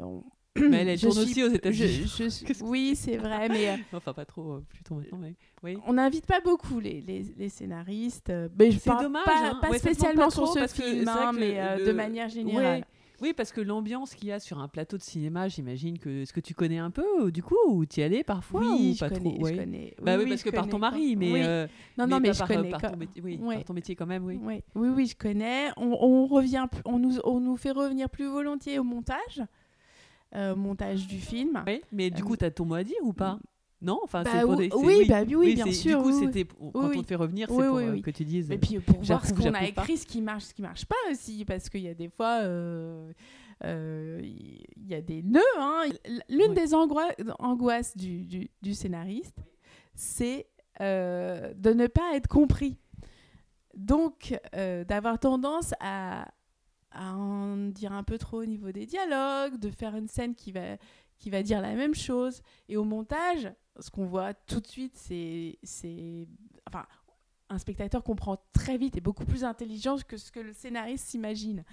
Mais 0.70 0.76
elle, 0.82 0.88
elle 0.88 1.00
tourne 1.00 1.18
aussi 1.18 1.42
aux 1.42 1.48
États-Unis. 1.48 2.04
oui, 2.62 2.94
c'est 2.96 3.16
vrai, 3.16 3.48
mais 3.50 3.68
euh, 3.68 3.76
Enfin, 3.92 4.12
pas 4.12 4.24
trop, 4.24 4.54
euh, 4.54 4.64
plutôt 4.68 4.94
maintenant, 4.96 5.18
mais 5.18 5.34
oui. 5.62 5.78
on 5.86 5.94
n'invite 5.94 6.26
pas 6.26 6.40
beaucoup 6.40 6.80
les, 6.80 7.00
les, 7.00 7.22
les 7.36 7.48
scénaristes. 7.48 8.30
euh, 8.30 8.48
Mais 8.58 8.70
je 8.70 8.78
C'est 8.78 8.90
parle 8.90 9.04
dommage, 9.04 9.24
pas, 9.24 9.48
hein. 9.50 9.58
pas 9.60 9.70
Ouais, 9.70 9.78
spécialement 9.78 10.24
pas 10.24 10.30
sur 10.30 10.48
ce 10.48 10.66
film, 10.66 11.08
hein, 11.08 11.32
mais 11.32 11.58
euh, 11.58 11.78
le- 11.78 11.86
de 11.86 11.92
manière 11.92 12.28
générale. 12.28 12.84
Oui, 13.22 13.32
parce 13.32 13.50
que 13.50 13.62
l'ambiance 13.62 14.14
qu'il 14.14 14.28
y 14.28 14.32
a 14.32 14.38
sur 14.38 14.58
un 14.58 14.68
plateau 14.68 14.98
de 14.98 15.02
cinéma, 15.02 15.48
j'imagine 15.48 15.98
que 15.98 16.20
est-ce 16.20 16.34
que 16.34 16.40
tu 16.40 16.52
connais 16.52 16.76
un 16.76 16.90
peu 16.90 17.32
du 17.32 17.42
coup 17.42 17.56
ou 17.66 17.86
tu 17.86 18.00
y 18.00 18.02
allais 18.02 18.22
parfois 18.22 18.60
oui, 18.60 18.90
ou 18.90 18.94
je 18.94 19.00
pas 19.00 19.08
connais, 19.08 19.34
trop? 19.36 19.46
je 19.46 19.54
connais. 19.54 19.94
Bah 20.02 20.16
oui, 20.18 20.24
oui, 20.24 20.28
parce 20.28 20.42
que 20.42 20.50
par 20.50 20.68
ton 20.68 20.78
mari, 20.78 21.16
mais 21.16 21.32
oui. 21.32 21.40
euh, 21.42 21.66
non, 21.96 22.06
non, 22.06 22.20
mais 22.20 22.34
je 22.34 22.38
par, 22.40 22.48
connais. 22.48 22.68
par 22.68 22.82
ton 22.82 22.96
métier, 22.98 23.22
oui, 23.24 23.38
par 23.38 23.64
ton 23.64 23.72
métier 23.72 23.96
quand 23.96 24.04
même, 24.04 24.22
oui. 24.26 24.38
Oui, 24.42 24.62
oui, 24.74 24.88
oui, 24.94 25.06
je 25.06 25.16
connais. 25.16 25.70
On, 25.78 25.96
on 25.98 26.26
revient, 26.26 26.66
on 26.84 26.98
nous, 26.98 27.18
on 27.24 27.40
nous 27.40 27.56
fait 27.56 27.70
revenir 27.70 28.10
plus 28.10 28.26
volontiers 28.26 28.78
au 28.78 28.84
montage, 28.84 29.38
euh, 29.40 29.44
montage 30.34 31.06
du 31.06 31.18
film. 31.18 31.62
Oui, 31.66 31.80
mais 31.92 32.10
du 32.10 32.22
Euh, 32.22 32.24
coup, 32.24 32.36
tu 32.36 32.44
as 32.44 32.50
ton 32.50 32.64
mot 32.64 32.74
à 32.74 32.84
dire 32.84 32.96
ou 33.02 33.12
pas? 33.12 33.38
Non, 33.82 34.00
enfin, 34.02 34.22
Bah 34.22 34.30
c'est 34.32 34.40
pour 34.42 34.52
ou- 34.52 34.56
des. 34.56 34.70
oui, 34.74 35.04
bah 35.06 35.22
oui, 35.26 35.34
oui, 35.34 35.54
bien 35.54 35.70
sûr. 35.70 36.02
Du 36.02 36.10
coup, 36.10 36.18
c'était 36.18 36.44
pour- 36.46 36.72
quand 36.72 36.90
on 36.96 37.02
te 37.02 37.06
fait 37.06 37.14
revenir, 37.14 37.46
c'est 37.48 37.54
pour 37.54 37.76
euh, 37.76 38.00
que 38.00 38.10
tu 38.10 38.24
dises. 38.24 38.50
Et 38.50 38.56
puis 38.58 38.78
pour 38.80 39.00
voir 39.02 39.24
ce 39.24 39.34
qu'on 39.34 39.46
a 39.48 39.52
pas. 39.52 39.64
écrit, 39.66 39.98
ce 39.98 40.06
qui 40.06 40.22
marche, 40.22 40.44
ce 40.44 40.54
qui 40.54 40.62
marche 40.62 40.86
pas 40.86 40.96
aussi, 41.10 41.44
parce 41.44 41.68
qu'il 41.68 41.82
y 41.82 41.88
a 41.88 41.94
des 41.94 42.08
fois, 42.08 42.40
euh, 42.42 43.12
euh, 43.64 44.20
il 44.22 44.86
y 44.88 44.94
a 44.94 45.02
des 45.02 45.22
nœuds. 45.22 45.40
hein. 45.58 45.82
L'une 46.30 46.54
des 46.54 46.72
angois- 46.74 47.14
angoisses 47.38 47.94
du, 47.96 48.24
du- 48.24 48.50
du 48.62 48.74
scénariste, 48.74 49.36
c'est 49.94 50.46
euh, 50.80 51.52
de 51.54 51.70
ne 51.72 51.86
pas 51.86 52.14
être 52.14 52.28
compris. 52.28 52.76
Donc, 53.74 54.38
euh, 54.54 54.84
d'avoir 54.84 55.18
tendance 55.18 55.74
à, 55.80 56.28
à 56.96 57.14
en 57.14 57.56
dire 57.68 57.92
un 57.92 58.02
peu 58.02 58.18
trop 58.18 58.40
au 58.42 58.46
niveau 58.46 58.72
des 58.72 58.86
dialogues, 58.86 59.58
de 59.58 59.70
faire 59.70 59.94
une 59.96 60.08
scène 60.08 60.34
qui 60.34 60.50
va, 60.52 60.76
qui 61.18 61.30
va 61.30 61.42
dire 61.42 61.60
la 61.60 61.74
même 61.74 61.94
chose. 61.94 62.42
Et 62.68 62.76
au 62.76 62.84
montage, 62.84 63.48
ce 63.78 63.90
qu'on 63.90 64.06
voit 64.06 64.34
tout 64.34 64.60
de 64.60 64.66
suite, 64.66 64.96
c'est. 64.96 65.58
Enfin, 66.66 66.84
un 67.48 67.58
spectateur 67.58 68.02
comprend 68.02 68.38
très 68.52 68.76
vite 68.76 68.96
et 68.96 69.00
beaucoup 69.00 69.24
plus 69.24 69.44
intelligent 69.44 69.96
que 70.08 70.16
ce 70.16 70.32
que 70.32 70.40
le 70.40 70.52
scénariste 70.52 71.06
s'imagine. 71.06 71.64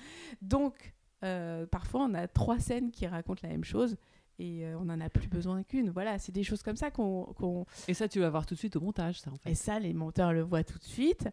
Donc, 0.41 0.93
euh, 1.23 1.65
parfois, 1.65 2.01
on 2.03 2.13
a 2.13 2.27
trois 2.27 2.59
scènes 2.59 2.91
qui 2.91 3.07
racontent 3.07 3.39
la 3.43 3.49
même 3.49 3.63
chose 3.63 3.95
et 4.39 4.65
euh, 4.65 4.77
on 4.79 4.85
n'en 4.85 4.99
a 4.99 5.09
plus 5.09 5.27
besoin 5.27 5.63
qu'une. 5.63 5.89
Voilà, 5.89 6.19
c'est 6.19 6.31
des 6.31 6.43
choses 6.43 6.61
comme 6.61 6.75
ça 6.75 6.91
qu'on. 6.91 7.23
qu'on- 7.37 7.65
Et 7.87 7.93
ça, 7.93 8.07
tu 8.07 8.19
vas 8.19 8.29
voir 8.29 8.45
tout 8.45 8.53
de 8.53 8.59
suite 8.59 8.75
au 8.75 8.81
montage, 8.81 9.19
ça, 9.19 9.31
en 9.31 9.37
fait. 9.37 9.51
Et 9.51 9.55
ça, 9.55 9.79
les 9.79 9.93
monteurs 9.93 10.31
le 10.33 10.41
voient 10.41 10.63
tout 10.63 10.77
de 10.77 10.83
suite. 10.83 11.27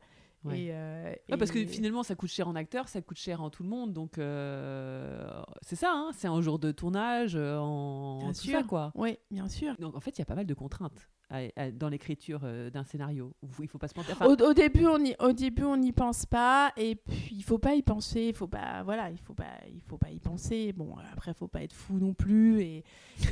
Ouais. 0.45 0.61
Et, 0.61 0.69
euh, 0.73 1.13
Ouais, 1.29 1.37
parce 1.37 1.51
que 1.51 1.65
finalement, 1.67 2.03
ça 2.03 2.15
coûte 2.15 2.31
cher 2.31 2.49
en 2.49 2.55
acteur, 2.55 2.89
ça 2.89 3.03
coûte 3.03 3.19
cher 3.19 3.43
en 3.43 3.51
tout 3.51 3.63
le 3.63 3.69
monde. 3.69 3.93
Donc, 3.93 4.17
euh, 4.19 5.29
c'est 5.63 5.77
ça, 5.77 5.93
hein, 5.93 6.11
c'est 6.15 6.29
un 6.29 6.41
jour 6.41 6.59
de 6.59 6.73
tournage, 6.73 7.37
euh, 7.37 7.59
en 7.59 8.19
Bien 8.21 8.29
tout 8.33 8.35
sûr. 8.41 8.53
ça, 8.59 8.63
quoi. 8.65 8.91
Oui, 8.95 9.19
bien 9.31 9.49
sûr. 9.49 9.77
Donc, 9.79 9.95
en 9.97 10.01
fait, 10.01 10.13
il 10.13 10.19
y 10.21 10.23
a 10.23 10.27
pas 10.27 10.35
mal 10.35 10.47
de 10.47 10.55
contraintes 10.55 11.09
à- 11.31 11.49
à- 11.57 11.71
dans 11.71 11.89
l'écriture 11.89 12.41
euh, 12.45 12.71
d'un 12.71 12.85
scénario. 12.85 13.33
Il 13.61 13.69
faut 13.69 13.79
pas 13.79 13.89
se 13.89 13.97
mentir. 13.97 14.17
Au, 14.23 14.33
au 14.35 14.53
début, 14.55 14.87
on 14.87 14.99
y, 15.05 15.15
au 15.21 15.33
début, 15.33 15.63
on 15.65 15.77
n'y 15.77 15.93
pense 15.93 16.27
pas, 16.27 16.73
et 16.77 16.97
puis 16.97 17.29
il 17.37 17.43
faut 17.45 17.59
pas 17.59 17.75
y 17.75 17.83
penser. 17.83 18.27
Il 18.29 18.35
faut 18.35 18.49
pas, 18.49 18.83
voilà, 18.83 19.11
il 19.11 19.19
faut 19.19 19.35
pas, 19.35 19.53
il 19.73 19.81
faut 19.83 19.97
pas 19.99 20.11
y 20.11 20.19
penser. 20.19 20.73
Bon, 20.73 20.97
après, 21.13 21.33
faut 21.35 21.49
pas 21.49 21.63
être 21.63 21.73
fou 21.73 21.99
non 21.99 22.13
plus 22.15 22.61
et, 22.61 22.85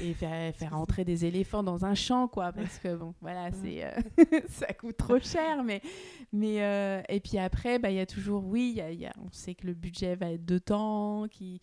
et 0.02 0.14
faire, 0.14 0.54
faire 0.54 0.76
entrer 0.76 1.04
des 1.04 1.24
éléphants 1.24 1.62
dans 1.62 1.84
un 1.84 1.94
champ, 1.94 2.28
quoi, 2.28 2.52
parce 2.52 2.78
que 2.78 2.94
bon, 2.94 3.14
voilà, 3.20 3.50
c'est, 3.52 3.84
euh, 3.84 3.90
ça 4.48 4.72
coûte 4.72 4.96
trop 4.96 5.18
cher. 5.18 5.64
Mais, 5.64 5.82
mais 6.32 6.62
euh, 6.62 7.02
et 7.08 7.20
puis 7.20 7.38
après, 7.38 7.78
bah, 7.78 7.90
il 7.90 7.96
y 7.96 8.00
a 8.00 8.06
toujours, 8.06 8.44
oui, 8.46 8.70
il 8.74 8.78
y 8.78 8.80
a- 8.80 8.90
il 8.92 9.00
y 9.00 9.06
a- 9.06 9.12
on 9.24 9.30
sait 9.32 9.54
que 9.54 9.66
le 9.66 9.74
budget 9.74 10.14
va 10.16 10.30
être 10.32 10.44
de 10.44 10.58
temps, 10.58 11.26
qui 11.28 11.60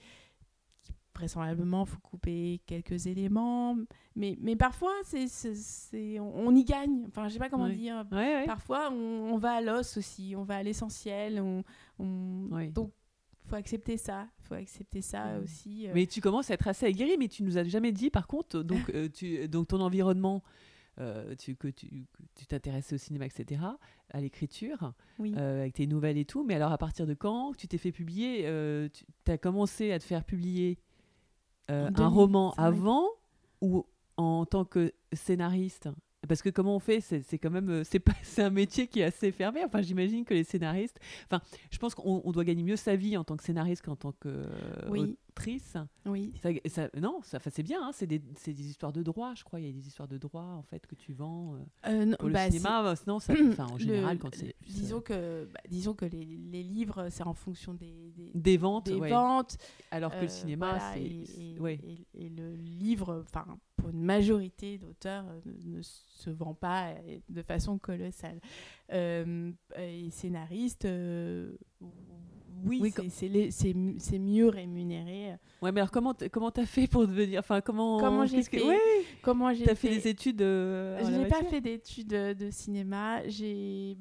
vraisemblablement 1.16 1.86
faut 1.86 2.00
couper 2.00 2.62
quelques 2.66 3.08
éléments 3.08 3.78
mais, 4.16 4.38
mais 4.42 4.56
parfois 4.56 4.94
c'est, 5.04 5.28
c'est, 5.28 6.20
on, 6.20 6.48
on 6.48 6.56
y 6.56 6.64
gagne 6.64 7.04
enfin 7.08 7.28
je 7.28 7.34
sais 7.34 7.40
pas 7.40 7.50
comment 7.50 7.70
dire. 7.70 8.06
Parfois, 8.46 8.90
on, 8.92 9.34
on 9.34 9.38
va 9.38 9.54
à 9.56 9.62
l'os 9.62 9.98
aussi, 9.98 10.36
on 10.38 10.44
va 10.44 10.58
à 10.58 10.64
l'essentiel. 10.64 11.40
On, 11.42 11.64
on-. 12.00 12.48
Donc, 12.74 12.92
faut 13.48 13.56
accepter 13.56 13.98
ça. 13.98 14.28
faut 14.44 14.56
accepter 14.56 15.02
ça 15.02 15.40
aussi. 15.44 15.88
euh. 15.88 15.92
Mais 15.94 16.08
tu 16.08 16.22
commences 16.22 16.50
à 16.50 16.56
être 16.56 16.68
assez 16.68 16.86
aguerri, 16.86 17.18
mais 17.18 17.28
tu 17.28 17.44
nous 17.44 17.58
as 17.58 17.64
jamais 17.64 17.92
dit, 17.92 18.10
par 18.10 18.28
contre, 18.28 18.62
donc, 18.64 18.90
euh, 18.96 19.10
tu, 19.10 19.48
donc 19.48 19.68
ton 19.68 19.82
environnement, 19.82 20.44
euh, 21.00 21.36
tu, 21.36 21.56
que 21.56 21.68
tu 21.68 21.88
que 22.14 22.24
tu 22.36 22.46
t'intéresses 22.48 22.94
au 22.94 22.98
cinéma, 22.98 23.26
etc., 23.26 23.62
à 24.12 24.22
l'écriture, 24.22 24.94
oui. 25.20 25.34
euh, 25.38 25.62
avec 25.62 25.74
tes 25.74 25.88
nouvelles 25.88 26.18
et 26.18 26.26
tout. 26.26 26.44
Mais 26.44 26.56
alors, 26.56 26.72
à 26.72 26.78
partir 26.78 27.06
de 27.06 27.14
quand 27.14 27.54
tu 27.58 27.68
t'es 27.68 27.78
fait 27.78 27.92
publier 27.92 28.44
euh, 28.46 28.88
Tu 28.90 29.32
as 29.32 29.38
commencé 29.38 29.92
à 29.92 30.00
te 30.00 30.04
faire 30.06 30.24
publier 30.24 30.80
euh, 31.72 31.88
un 31.88 31.92
2005. 31.92 32.14
roman 32.14 32.54
avant 32.58 33.08
ou 33.62 33.86
en 34.18 34.46
tant 34.46 34.66
que 34.66 34.94
scénariste? 35.14 35.90
Parce 36.28 36.42
que 36.42 36.50
comment 36.50 36.76
on 36.76 36.80
fait? 36.80 37.02
C'est 37.02 37.38
quand 37.38 37.52
même 37.52 37.70
euh, 37.70 37.84
c'est 37.84 38.00
pas 38.00 38.14
un 38.40 38.50
métier 38.50 38.88
qui 38.88 39.02
est 39.02 39.04
assez 39.04 39.32
fermé 39.32 39.64
enfin 39.64 39.82
j'imagine 39.82 40.26
que 40.26 40.34
les 40.34 40.44
scénaristes 40.44 41.00
enfin 41.30 41.42
je 41.72 41.78
pense 41.78 41.94
qu'on 41.96 42.22
on 42.24 42.32
doit 42.32 42.44
gagner 42.44 42.64
mieux 42.64 42.76
sa 42.78 42.96
vie 42.96 43.16
en 43.18 43.24
tant 43.24 43.38
que 43.38 43.44
scénariste 43.44 43.84
qu'en 43.86 43.96
tant 43.96 44.12
que 44.14 44.30
euh, 44.30 44.90
Oui. 44.90 45.18
Oui. 46.06 46.34
ça, 46.42 46.50
ça- 46.68 46.90
non 47.00 47.20
ça 47.24 47.40
c'est 47.52 47.64
bien 47.64 47.80
hein, 47.86 47.92
c'est 47.94 48.08
des, 48.08 48.22
histoires 48.48 48.94
de 48.94 49.04
droit 49.04 49.34
je 49.36 49.44
crois 49.44 49.60
il 49.60 49.66
y 49.66 49.70
a 49.70 49.72
des 49.74 49.88
histoires 49.88 50.08
de 50.08 50.18
droit 50.18 50.42
en 50.44 50.64
fait 50.64 50.88
que 50.88 50.96
tu 50.96 51.14
vends 51.14 51.56
euh, 51.56 51.60
Euh, 51.92 52.06
non, 52.06 52.16
pour 52.18 52.28
le 52.30 52.34
bah, 52.34 52.50
cinéma 52.50 52.86
euh, 52.92 52.96
sinon 52.96 53.20
ça 53.20 53.34
en 53.60 53.74
le- 53.74 53.80
général 53.80 54.18
quand 54.18 54.34
c'est 54.34 54.48
euh, 54.48 54.52
disons 54.68 55.02
que, 55.02 55.46
bah, 55.54 55.60
disons 55.70 55.94
que 55.94 56.06
les, 56.06 56.26
les 56.26 56.64
livres, 56.64 57.08
c'est 57.10 57.24
en 57.24 57.34
fonction 57.34 57.74
des, 57.74 58.12
des, 58.16 58.32
des 58.34 58.58
ventes 58.58 58.86
des 58.86 58.96
ouais. 58.96 59.10
ventes. 59.10 59.58
alors 59.92 60.12
que 60.12 60.18
euh, 60.18 60.22
le 60.22 60.28
cinéma 60.30 60.70
voilà, 60.72 60.94
c'est 60.94 61.02
et, 61.04 61.26
c'est- 61.26 61.42
et- 61.42 61.60
ouais. 61.60 61.80
et- 61.84 62.26
et 62.26 62.30
le 62.30 62.56
livre, 62.56 63.24
enfin, 63.28 63.46
pour 63.76 63.90
une 63.90 64.02
majorité 64.02 64.78
d'auteurs, 64.78 65.26
ne, 65.46 65.78
ne 65.78 65.82
se 65.82 66.30
vend 66.30 66.54
pas 66.54 66.94
de 67.30 67.42
façon 67.44 67.78
colossale. 67.78 68.40
Euh, 68.94 69.52
et 69.78 70.10
scénariste, 70.12 70.86
euh, 70.86 71.56
oui, 72.66 72.80
Oui, 72.82 72.92
c'est- 74.00 74.18
mieux 74.20 74.48
rémunéré. 74.50 75.36
ouais 75.62 75.72
mais 75.72 75.82
alors 75.82 75.92
comment 75.92 76.14
comment 76.32 76.52
t'as 76.52 76.66
fait 76.66 76.88
pour 76.88 77.08
devenir 77.08 77.40
enfin 77.40 77.62
comment 77.62 78.00
Comment 78.00 78.26
j'ai 78.26 78.42
que- 78.44 78.58
fait 78.58 78.64
ouais, 78.64 78.80
Comment 79.22 79.54
j'ai 79.54 79.64
t'as 79.66 79.76
fait 79.76 79.90
des 79.90 80.08
études 80.08 80.42
euh, 80.42 81.00
Je 81.04 81.12
n'ai 81.12 81.28
pas 81.28 81.44
fait 81.44 81.62
d'études 81.62 82.08
de, 82.08 82.34
de 82.34 82.50
cinéma. 82.52 83.28
J'ai, 83.28 83.98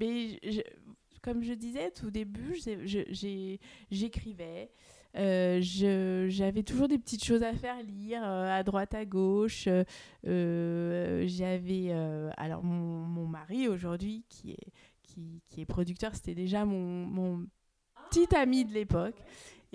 comme 1.23 1.43
je 1.43 1.53
disais 1.55 1.91
tout 1.91 2.11
début, 2.11 2.59
j'écrivais. 3.91 4.71
Euh, 5.17 5.61
J'avais 6.29 6.65
toujours 6.65 6.89
des 6.89 6.99
petites 6.99 7.23
choses 7.25 7.43
à 7.45 7.53
faire 7.55 7.77
lire 7.83 8.23
euh, 8.25 8.51
à 8.59 8.63
droite 8.65 8.95
à 8.95 9.05
gauche. 9.05 9.67
Euh, 9.69 9.85
euh, 10.27 11.25
J'avais 11.29 11.87
euh, 11.91 12.31
alors 12.37 12.65
mon, 12.65 12.99
mon 13.07 13.27
mari 13.27 13.69
aujourd'hui 13.69 14.25
qui 14.29 14.51
est 14.53 14.73
qui, 15.03 15.41
qui 15.49 15.61
est 15.61 15.67
producteur, 15.67 16.15
c'était 16.17 16.35
déjà 16.35 16.65
mon, 16.65 17.07
mon 17.07 17.47
petit 18.15 18.37
ami 18.37 18.65
de 18.65 18.73
l'époque. 18.73 19.17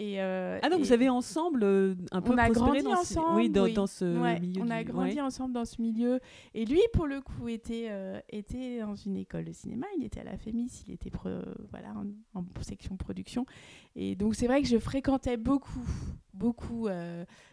Et, 0.01 0.21
euh, 0.21 0.59
ah 0.63 0.69
donc 0.69 0.79
et 0.79 0.83
vous 0.83 0.91
avez 0.93 1.09
ensemble 1.09 1.61
euh, 1.63 1.93
un 2.13 2.21
peu 2.21 2.31
on 2.31 2.37
a 2.37 2.49
grandi 2.49 2.81
dans, 2.83 2.95
ce- 3.03 3.19
ensemble. 3.19 3.35
oui, 3.35 3.49
dans, 3.49 3.65
oui. 3.65 3.73
dans 3.73 3.85
ce 3.87 4.05
Ouais, 4.17 4.39
milieu. 4.39 4.61
On 4.63 4.69
a 4.69 4.81
du- 4.81 4.91
grandi 4.93 5.15
ouais. 5.15 5.21
ensemble 5.21 5.53
dans 5.53 5.65
ce 5.65 5.81
milieu. 5.81 6.21
Et 6.53 6.63
lui, 6.63 6.79
pour 6.93 7.05
le 7.05 7.19
coup, 7.19 7.49
était, 7.49 7.87
euh, 7.89 8.17
était 8.29 8.79
dans 8.79 8.95
une 8.95 9.17
école 9.17 9.43
de 9.43 9.51
cinéma. 9.51 9.87
Il 9.97 10.05
était 10.05 10.21
à 10.21 10.23
la 10.23 10.37
FEMIS, 10.37 10.85
il 10.87 10.93
était 10.93 11.11
voilà, 11.69 11.89
en, 12.33 12.39
en 12.39 12.43
section 12.61 12.95
production. 12.95 13.45
Et 13.97 14.15
donc, 14.15 14.35
c'est 14.35 14.47
vrai 14.47 14.61
que 14.61 14.69
je 14.69 14.77
fréquentais 14.77 15.35
beaucoup, 15.35 15.83
beaucoup 16.33 16.87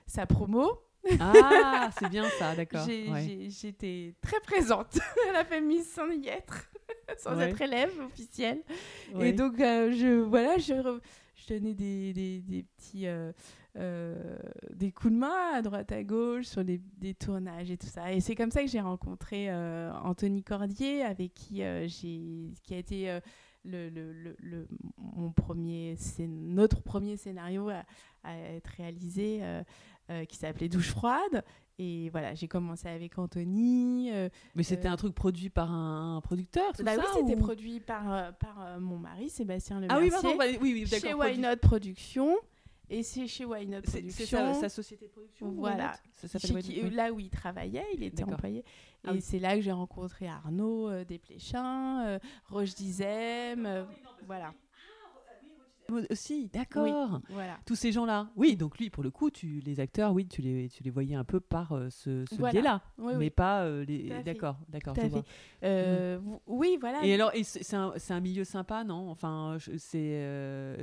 sa 0.06 0.24
promo. 0.26 0.70
Ah, 1.20 1.90
c'est 1.98 2.08
bien 2.08 2.28
ça, 2.38 2.54
d'accord. 2.54 2.86
Ouais. 2.86 3.46
J'étais 3.48 4.14
très 4.20 4.40
présente 4.40 4.98
à 5.30 5.32
la 5.32 5.44
FEMIS 5.44 5.84
sans 5.84 6.10
y 6.10 6.28
être, 6.28 6.68
sans 7.18 7.36
Ouais. 7.36 7.50
être 7.50 7.60
élève 7.60 7.92
officielle. 8.04 8.62
Ouais. 9.14 9.30
Et 9.30 9.32
donc, 9.32 9.60
euh, 9.60 9.92
je, 9.92 10.20
voilà, 10.22 10.58
je, 10.58 10.74
re- 10.74 11.00
je 11.36 11.54
donnais 11.54 11.74
des, 11.74 12.12
des, 12.12 12.40
des 12.40 12.62
petits 12.62 13.06
euh, 13.06 13.32
euh, 13.76 14.38
des 14.74 14.90
coups 14.90 15.12
de 15.12 15.18
main 15.18 15.52
à 15.54 15.62
droite 15.62 15.92
à 15.92 16.02
gauche 16.02 16.44
sur 16.46 16.64
des, 16.64 16.80
des 16.98 17.14
tournages 17.14 17.70
et 17.70 17.76
tout 17.76 17.86
ça. 17.88 18.12
Et 18.12 18.20
c'est 18.20 18.34
comme 18.34 18.50
ça 18.50 18.62
que 18.62 18.68
j'ai 18.68 18.80
rencontré 18.80 19.52
Anthony 19.52 20.42
Cordier, 20.42 21.02
avec 21.02 21.34
qui 21.34 21.56
j'ai, 21.86 22.52
qui 22.62 22.74
a 22.74 22.78
été 22.78 23.18
le, 23.64 23.88
le, 23.90 24.12
le, 24.12 24.36
le- 24.38 24.68
mon 24.96 25.30
premier, 25.30 25.94
scén- 25.96 26.28
notre 26.54 26.80
premier 26.82 27.16
scénario 27.16 27.68
à, 27.68 27.82
à 28.24 28.36
être 28.38 28.68
réalisé, 28.78 29.40
euh, 29.42 29.62
qui 30.28 30.36
s'appelait 30.36 30.68
Douche 30.68 30.90
froide. 30.90 31.44
Et 31.78 32.08
voilà, 32.08 32.34
j'ai 32.34 32.48
commencé 32.48 32.88
avec 32.88 33.18
Anthony. 33.18 34.10
euh, 34.10 34.30
Mais 34.54 34.62
c'était 34.62 34.88
euh, 34.88 34.92
un 34.92 34.96
truc 34.96 35.14
produit 35.14 35.50
par 35.50 35.70
un 35.70 36.20
producteur, 36.22 36.72
tout 36.74 36.82
bah 36.82 36.94
ça 36.94 37.02
oui, 37.02 37.06
c'était 37.20 37.36
produit 37.38 37.80
par, 37.80 38.10
euh, 38.12 38.32
par 38.32 38.56
euh, 38.64 38.80
mon 38.80 38.96
mari, 38.96 39.28
Sébastien 39.28 39.82
Ah 39.90 39.98
oui, 39.98 40.08
pardon, 40.10 40.36
bah, 40.38 40.44
oui, 40.62 40.72
oui, 40.72 40.86
chez. 40.86 41.12
Why 41.12 41.36
Not 41.38 41.56
Productions. 41.60 42.34
Et 42.88 43.02
c'est 43.02 43.26
chez 43.26 43.44
Why 43.44 43.66
Not 43.66 43.80
C'est 43.84 43.98
Productions. 44.00 44.14
c'est 44.14 44.26
sa, 44.26 44.54
sa 44.54 44.68
société 44.70 45.06
de 45.06 45.10
production 45.10 45.48
Why 45.48 45.54
Voilà. 45.56 45.92
Not 46.22 46.28
Ça 46.28 46.38
qui- 46.38 46.52
Not, 46.54 46.60
oui. 46.88 46.90
là 46.94 47.12
où 47.12 47.20
il 47.20 47.28
travaillait, 47.28 47.84
il 47.94 48.02
était 48.04 48.22
employé. 48.24 48.60
Et 48.60 48.64
Ah 49.08 49.12
oui. 49.12 49.20
c'est 49.20 49.38
là 49.38 49.54
que 49.56 49.60
j'ai 49.60 49.72
rencontré 49.72 50.28
Arnaud 50.28 50.88
euh, 50.88 51.04
Desplechin, 51.04 52.06
euh, 52.06 52.18
Roche 52.48 52.74
Dizem, 52.74 53.66
euh, 53.66 53.84
voilà. 54.26 54.54
Aussi, 56.10 56.48
d'accord. 56.52 57.20
voilà. 57.30 57.58
Tous 57.66 57.74
ces 57.74 57.92
gens-là. 57.92 58.28
Oui, 58.36 58.56
donc 58.56 58.78
lui, 58.78 58.90
pour 58.90 59.02
le 59.02 59.10
coup, 59.10 59.30
tu, 59.30 59.60
les 59.64 59.80
acteurs, 59.80 60.12
oui, 60.12 60.26
tu 60.26 60.42
les, 60.42 60.68
tu 60.68 60.82
les 60.82 60.90
voyais 60.90 61.14
un 61.16 61.24
peu 61.24 61.40
par 61.40 61.72
euh, 61.72 61.88
ce, 61.90 62.24
ce 62.30 62.34
Voilà. 62.36 62.52
biais-là. 62.52 62.82
Oui, 62.98 63.12
mais 63.14 63.18
oui. 63.26 63.30
pas 63.30 63.62
euh, 63.62 63.84
les. 63.84 64.12
D'accord, 64.24 64.56
d'accord. 64.68 64.94
Euh, 65.64 66.18
v- 66.22 66.30
Oui, 66.46 66.76
voilà. 66.80 67.04
Et 67.04 67.14
alors, 67.14 67.32
c'est 67.42 67.74
un, 67.76 67.92
un 68.10 68.20
milieu 68.20 68.44
sympa, 68.44 68.84
non? 68.84 69.10
Enfin, 69.10 69.56
je, 69.58 69.72
c'est, 69.78 69.98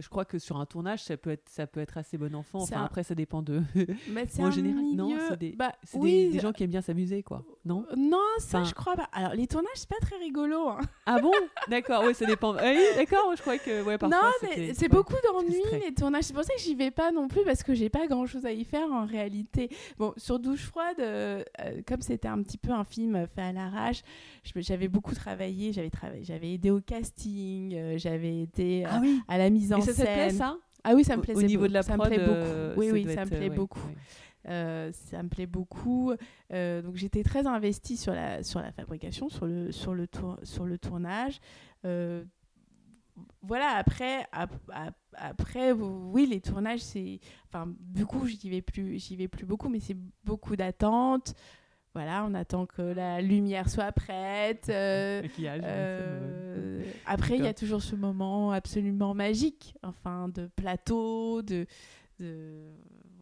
je 0.02 0.10
crois 0.10 0.26
que 0.26 0.40
sur 0.40 0.58
un 0.58 0.66
tournage, 0.66 1.04
ça 1.04 1.18
peut 1.18 1.32
être, 1.32 1.48
ça 1.50 1.68
peut 1.68 1.80
être 1.80 1.98
assez 1.98 2.18
bon 2.18 2.34
enfant. 2.36 2.60
Enfin, 2.62 2.82
un- 2.82 2.86
après, 2.86 3.04
ça 3.04 3.16
dépend 3.16 3.42
de. 3.42 3.62
Mais 4.10 4.26
c'est 4.30 4.42
en 4.44 4.48
un 4.48 4.52
général, 4.52 4.84
non, 4.96 5.08
milieu- 5.08 5.20
c'est 5.30 5.38
des- 5.40 5.52
bah, 5.56 5.74
des, 6.02 6.30
des 6.30 6.40
gens 6.40 6.52
qui 6.52 6.64
aiment 6.64 6.70
bien 6.72 6.82
s'amuser, 6.82 7.24
quoi. 7.24 7.44
Non? 7.66 7.86
Non, 7.96 8.18
ça, 8.40 8.60
Enfin- 8.60 8.70
je 8.70 8.74
crois 8.74 8.96
pas. 8.96 9.10
Alors, 9.14 9.34
les 9.34 9.48
tournages, 9.48 9.70
c'est 9.76 9.90
pas 9.90 10.00
très 10.02 10.18
rigolo. 10.18 10.70
hein. 10.70 10.80
Ah 11.06 11.20
bon? 11.22 11.32
D'accord, 11.70 12.04
oui, 12.06 12.14
ça 12.14 12.26
dépend. 12.26 12.56
Ah 12.58 12.72
oui, 12.74 12.84
d'accord, 12.96 13.34
je 13.36 13.42
crois 13.42 13.58
que, 13.58 13.84
ouais, 13.84 13.98
parfois. 13.98 14.18
non, 14.18 14.32
mais 14.42 14.74
c'est. 14.74 14.90
Beaucoup 14.94 15.16
d'ennuis 15.24 15.84
les 15.86 15.94
tournages. 15.94 16.26
C'est 16.26 16.34
pour 16.34 16.44
ça 16.44 16.54
que 16.54 16.62
j'y 16.62 16.76
vais 16.76 16.92
pas 16.92 17.12
non 17.12 17.28
plus 17.28 17.44
parce 17.44 17.64
que 17.64 17.74
j'ai 17.74 17.90
pas 17.90 18.08
grand 18.08 18.26
chose 18.26 18.46
à 18.46 18.52
y 18.52 18.64
faire 18.64 18.92
en 18.92 19.06
réalité. 19.06 19.70
Bon, 19.98 20.14
sur 20.18 20.40
Douche 20.40 20.64
froide, 20.66 21.00
euh, 21.00 21.44
euh, 21.62 21.82
comme 21.86 22.02
c'était 22.02 22.28
un 22.28 22.42
petit 22.42 22.58
peu 22.58 22.72
un 22.72 22.84
film 22.84 23.28
fait 23.34 23.42
à 23.42 23.52
l'arrache, 23.52 24.02
j'avais 24.56 24.88
beaucoup 24.88 25.16
travaillé. 25.16 25.74
J'avais 25.74 25.90
travaillé, 25.90 26.24
j'avais 26.24 26.54
aidé 26.54 26.72
au 26.72 26.82
casting, 26.82 27.74
euh, 27.76 27.98
j'avais 27.98 28.42
été 28.42 28.86
euh, 28.86 28.90
Ah 28.92 29.00
oui 29.02 29.20
à 29.28 29.38
la 29.38 29.50
mise 29.50 29.74
en 29.74 29.78
Et 29.78 29.82
ça, 29.82 29.94
ça 29.94 30.04
te 30.06 30.12
plaît, 30.12 30.30
scène. 30.30 30.38
ça? 30.38 30.58
Ah 30.84 30.94
oui, 30.96 31.04
ça 31.04 31.16
me 31.16 31.22
plaisait 31.22 31.40
Au 31.40 31.48
niveau 31.48 31.68
de 31.68 31.74
la 31.74 31.82
ça 31.84 31.98
me 31.98 32.04
plaît 32.04 32.20
euh, 32.20 32.70
beaucoup. 32.70 32.80
Oui, 32.82 32.92
oui, 32.92 33.14
ça 33.14 33.26
me 33.26 33.30
plaît 33.30 33.50
beaucoup. 33.50 33.80
Euh, 34.50 34.92
ça 34.92 35.24
me 35.24 35.30
plaît 35.30 35.46
beaucoup. 35.46 36.14
Euh, 36.52 36.82
donc 36.82 36.96
j'étais 36.96 37.24
très 37.24 37.48
investie 37.48 37.96
sur 37.96 38.14
la, 38.14 38.44
sur 38.44 38.60
la 38.60 38.72
fabrication, 38.72 39.30
sur 39.30 39.46
le, 39.46 39.72
sur 39.72 39.94
le, 39.94 40.08
tour, 40.08 40.38
sur 40.44 40.66
le 40.66 40.78
tournage. 40.78 41.40
Euh, 41.86 42.24
voilà, 43.42 43.70
après, 43.78 44.26
ap- 44.32 44.52
ap- 44.72 44.96
après, 45.16 45.72
oui, 45.72 46.26
les 46.26 46.42
tournages, 46.42 46.80
c'est. 46.82 47.20
Enfin, 47.48 47.72
du 47.80 48.06
coup, 48.06 48.26
j'y 48.28 48.50
vais 48.50 48.62
plus, 48.62 49.00
j'y 49.00 49.16
vais 49.16 49.28
plus 49.28 49.46
beaucoup, 49.46 49.70
mais 49.70 49.80
c'est 49.80 49.98
beaucoup 50.24 50.56
d'attentes. 50.56 51.34
Voilà, 51.94 52.26
on 52.28 52.34
attend 52.34 52.66
que 52.66 52.82
la 52.82 53.22
lumière 53.22 53.70
soit 53.70 53.92
prête. 53.92 54.68
euh, 54.70 55.22
Maquillage, 55.24 55.62
euh, 55.64 56.84
après, 57.06 57.38
il 57.38 57.44
y 57.44 57.48
a 57.48 57.54
toujours 57.54 57.84
ce 57.84 57.96
moment 57.96 58.52
absolument 58.52 59.14
magique, 59.14 59.76
enfin, 59.84 60.28
de 60.30 60.48
plateau, 60.56 61.42
de. 61.44 61.68
de 62.20 62.64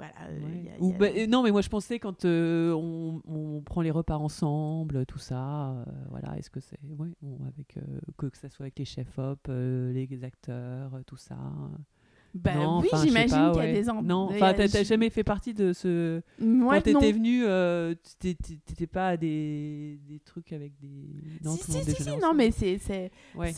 voilà. 0.01 0.29
euh, 0.29 0.39
ouais. 0.45 0.51
il 0.55 0.63
y 0.65 0.69
a- 0.69 0.79
Ou 0.79 0.85
il 0.87 0.91
y 0.91 0.93
a- 0.93 0.97
bah, 0.97 1.27
non, 1.27 1.43
mais 1.43 1.51
moi 1.51 1.61
je 1.61 1.69
pensais 1.69 1.99
quand 1.99 2.25
euh, 2.25 2.73
on, 2.73 3.21
on 3.27 3.61
prend 3.61 3.81
les 3.81 3.91
repas 3.91 4.17
ensemble, 4.17 5.05
tout 5.05 5.19
ça, 5.19 5.71
euh, 5.71 5.85
voilà, 6.09 6.37
est-ce 6.37 6.49
que 6.49 6.59
c'est. 6.59 6.79
Ouais, 6.97 7.09
bon, 7.21 7.37
avec, 7.47 7.77
que, 8.17 8.27
que 8.27 8.37
ça 8.37 8.49
soit 8.49 8.63
avec 8.65 8.79
les 8.79 8.85
chefs-op, 8.85 9.47
les 9.47 10.23
acteurs, 10.23 10.91
tout 11.05 11.17
ça. 11.17 11.37
Bah 12.33 12.53
Non, 12.55 12.79
oui, 12.79 12.87
j'imagine 13.03 13.51
qu'il 13.51 13.63
y 13.63 13.67
a 13.67 13.73
des 13.73 13.89
enfants. 13.89 14.01
Non, 14.01 14.29
enfin, 14.31 14.53
t'as 14.53 14.83
jamais 14.83 15.09
fait 15.09 15.23
partie 15.23 15.53
de 15.53 15.73
ce. 15.73 16.21
Moi, 16.39 16.75
Quand 16.75 16.81
t'étais 16.81 17.11
venu, 17.11 17.43
euh, 17.45 17.93
t'étais 18.19 18.87
pas 18.87 19.09
à 19.09 19.17
des, 19.17 19.99
des 20.07 20.19
trucs 20.19 20.53
avec 20.53 20.71
des. 20.79 20.87
Non, 21.43 21.55
si, 21.55 21.71
si, 21.71 21.83
si, 21.83 22.03
si, 22.03 22.17
non, 22.17 22.33
mais 22.33 22.51
c'est. 22.51 22.77
c'est, 22.77 23.11
Ouais. 23.35 23.53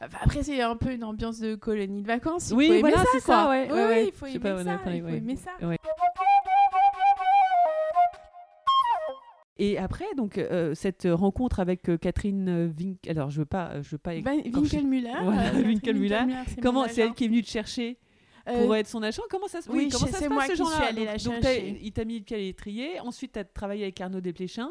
enfin, 0.00 0.18
après, 0.22 0.42
c'est 0.42 0.60
un 0.60 0.76
peu 0.76 0.92
une 0.92 1.04
ambiance 1.04 1.38
de 1.38 1.54
colonie 1.54 2.02
de 2.02 2.06
vacances. 2.06 2.50
Il 2.50 2.56
Oui, 2.56 2.80
voilà, 2.80 2.96
ça, 2.98 3.04
c'est 3.12 3.24
quoi. 3.24 3.34
ça, 3.34 3.48
ouais, 3.50 3.68
Oui, 3.70 3.78
ouais, 3.78 3.86
ouais. 3.86 4.06
il 4.08 4.12
faut 4.12 4.26
aimer 4.26 4.38
pas, 4.40 4.64
ça. 4.64 4.80
il 4.92 5.02
faut 5.02 5.08
aimer 5.08 5.36
ça. 5.36 5.50
Et 9.62 9.76
après, 9.78 10.06
donc, 10.16 10.38
euh, 10.38 10.74
cette 10.74 11.06
rencontre 11.10 11.60
avec 11.60 11.88
euh, 11.88 11.98
Catherine 11.98 12.66
Vink. 12.68 13.06
Alors, 13.08 13.28
je 13.30 13.40
veux 13.40 13.44
pas. 13.44 13.72
euh, 13.74 13.82
Je 13.82 13.90
veux 13.90 13.98
pas 13.98 14.14
écorcher- 14.14 14.78
Winkelmüller. 14.78 15.12
Voilà, 15.22 15.54
euh, 15.54 15.62
Winkelmüller. 15.62 16.20
c'est 16.48 16.60
Comment 16.62 16.86
c'est 16.88 17.02
elle 17.02 17.12
qui 17.12 17.24
est 17.24 17.28
venue 17.28 17.42
te 17.42 17.48
chercher 17.50 17.98
Euh, 18.48 18.62
pour 18.64 18.74
être 18.74 18.86
son 18.88 19.02
agent? 19.02 19.22
Comment 19.30 19.48
ça 19.48 19.60
se, 19.60 19.68
oui, 19.70 19.90
comment 19.92 20.06
je- 20.06 20.12
ça 20.12 20.18
c'est 20.18 20.24
se 20.24 20.28
passe 20.28 20.32
moi 20.32 20.44
ce 20.46 20.52
qui 20.52 20.56
genre-là? 20.56 20.76
suis 20.76 20.84
allée 20.86 21.06
Donc- 21.06 21.44
la 21.44 21.54
donc, 21.54 21.78
il 21.82 21.92
t'a 21.92 22.04
mis 22.06 22.18
le 22.18 22.24
pied 22.24 22.36
à 22.36 22.40
l'étrier. 22.40 23.00
Ensuite, 23.00 23.32
tu 23.32 23.38
as 23.38 23.44
travaillé 23.44 23.82
avec 23.82 24.00
Arnaud 24.00 24.20
Desplechin, 24.22 24.70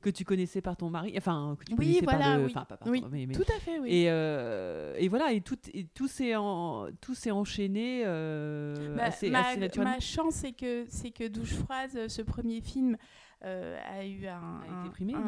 que 0.00 0.08
tu 0.10 0.24
connaissais 0.24 0.62
par 0.62 0.76
ton 0.78 0.88
mari. 0.88 1.12
Enfin, 1.18 1.56
que 1.58 1.64
tu 1.64 1.72
Oui, 1.72 1.76
connaissais 2.00 2.02
par 2.06 2.16
voilà, 2.16 2.36
le. 2.38 2.44
oui. 2.44 2.50
Enfin, 2.54 2.64
pas 2.64 2.76
par 2.78 2.88
Oui, 2.88 3.02
ton- 3.02 3.08
mais- 3.10 3.26
mais- 3.26 3.34
Tout 3.34 3.44
à 3.54 3.60
fait, 3.60 3.78
oui. 3.80 3.88
Et, 3.90 4.04
euh, 4.08 4.94
et 4.98 5.08
voilà, 5.08 5.32
et 5.32 5.42
tout, 5.42 5.58
et 5.74 5.84
tout 5.94 6.08
s'est 6.08 6.34
en- 6.36 6.86
tout 7.02 7.14
s'est 7.14 7.30
enchaîné 7.32 8.02
euh, 8.06 8.96
Bah, 8.96 9.04
assez, 9.04 9.28
ma, 9.28 9.48
assez 9.48 9.58
naturellement. 9.60 9.94
ma 9.94 10.00
chance, 10.00 10.34
c'est 10.36 10.52
que, 10.52 10.86
c'est 10.88 11.10
que 11.10 11.28
Douche 11.28 11.54
froide, 11.54 11.90
euh, 11.96 12.08
ce 12.08 12.22
premier 12.22 12.60
film, 12.62 12.96
euh, 13.44 13.78
a 13.86 14.04
eu 14.06 14.26
un, 14.26 14.60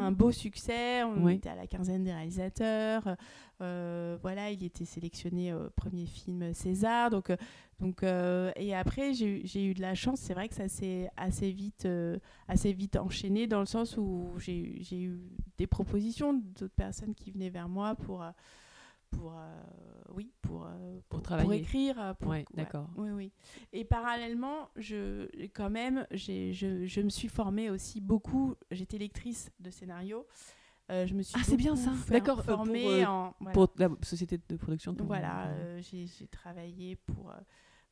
A 0.07 0.11
beau 0.11 0.31
succès. 0.31 1.03
On 1.03 1.23
Oui. 1.25 1.35
était 1.35 1.49
à 1.49 1.55
la 1.55 1.67
quinzaine 1.67 2.03
des 2.03 2.11
réalisateurs. 2.13 3.15
Euh, 3.61 4.17
voilà, 4.21 4.51
il 4.51 4.63
était 4.63 4.85
sélectionné 4.85 5.53
au 5.53 5.69
premier 5.75 6.05
film 6.05 6.53
César. 6.53 7.09
Donc, 7.09 7.29
euh, 7.29 7.37
donc, 7.79 8.03
euh, 8.03 8.51
et 8.55 8.73
après, 8.75 9.13
j'ai 9.13 9.65
eu- 9.65 9.73
de 9.73 9.81
la 9.81 9.95
chance. 9.95 10.19
C'est 10.19 10.33
vrai 10.33 10.49
que 10.49 10.55
ça 10.55 10.67
s'est 10.67 11.09
assez 11.17 11.51
vite, 11.51 11.87
assez 12.47 12.73
vite 12.73 12.95
enchaîné 12.97 13.47
dans 13.47 13.59
le 13.59 13.65
sens 13.65 13.95
où 13.97 14.31
j'ai 14.37 14.81
eu 14.91 15.19
des 15.57 15.67
propositions 15.67 16.33
d'autres 16.33 16.73
personnes 16.75 17.13
qui 17.13 17.31
venaient 17.31 17.49
vers 17.49 17.69
moi 17.69 17.95
pour. 17.95 18.23
Pour 19.11 19.33
euh, 19.33 19.61
oui 20.15 20.31
pour, 20.41 20.65
euh, 20.65 20.99
pour, 21.09 21.21
travailler. 21.21 21.61
écrire 21.61 21.99
euh, 21.99 22.13
pour- 22.13 22.29
Ouais, 22.31 22.45
d'accord. 22.53 22.87
oui 22.97 23.09
oui 23.11 23.31
et 23.73 23.83
parallèlement 23.85 24.69
je 24.75 25.27
quand 25.53 25.69
même 25.69 26.05
j'ai 26.11 26.53
je, 26.53 26.85
je 26.85 27.01
me 27.01 27.09
suis 27.09 27.27
formée 27.27 27.69
aussi 27.69 28.01
beaucoup 28.01 28.55
j'étais 28.71 28.97
lectrice 28.97 29.51
de 29.59 29.69
scénario 29.71 30.25
Euh, 30.91 31.05
je 31.05 31.13
me 31.13 31.21
suis 31.21 31.35
Ah, 31.39 31.43
c'est 31.43 31.55
bien 31.55 31.75
ça. 31.75 31.91
D'accord, 32.09 32.37
pour, 32.37 32.45
formée 32.65 33.05
en 33.05 33.35
voilà. 33.39 33.53
Pour 33.53 33.71
la 33.77 33.89
société 34.01 34.39
de 34.49 34.55
production. 34.57 34.95
ton- 34.95 35.05
Voilà, 35.05 35.51
j'ai 35.81 36.07
travaillé 36.31 36.95
pour, 36.95 37.31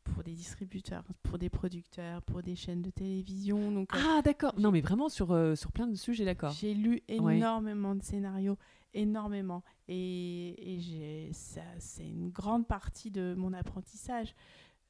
pour 0.03 0.24
des 0.24 0.34
distributeurs, 0.34 1.03
pour 1.22 1.38
des 1.38 1.49
producteurs, 1.51 2.24
pour 2.24 2.41
des 2.41 2.55
chaînes 2.55 2.82
de 2.82 2.89
télévision. 2.89 3.72
Donc, 3.72 3.89
Ah, 3.93 4.22
d'accord. 4.24 4.55
Non, 4.57 4.72
mais 4.72 4.82
vraiment 4.82 5.09
sur, 5.09 5.32
euh, 5.32 5.53
sur 5.53 5.72
plein 5.72 5.86
de 5.86 5.93
sujets, 5.93 6.26
d'accord. 6.26 6.49
j'ai 6.59 6.74
lu 6.74 7.03
Ouais. 7.20 7.38
énormément 7.38 7.93
de 7.93 8.01
scénarios, 8.01 8.57
énormément. 8.93 9.63
Et, 9.88 10.75
et 10.75 11.31
c'est 11.33 12.07
une 12.07 12.29
grande 12.29 12.67
partie 12.67 13.11
de 13.11 13.33
mon 13.38 13.53
apprentissage. 13.53 14.35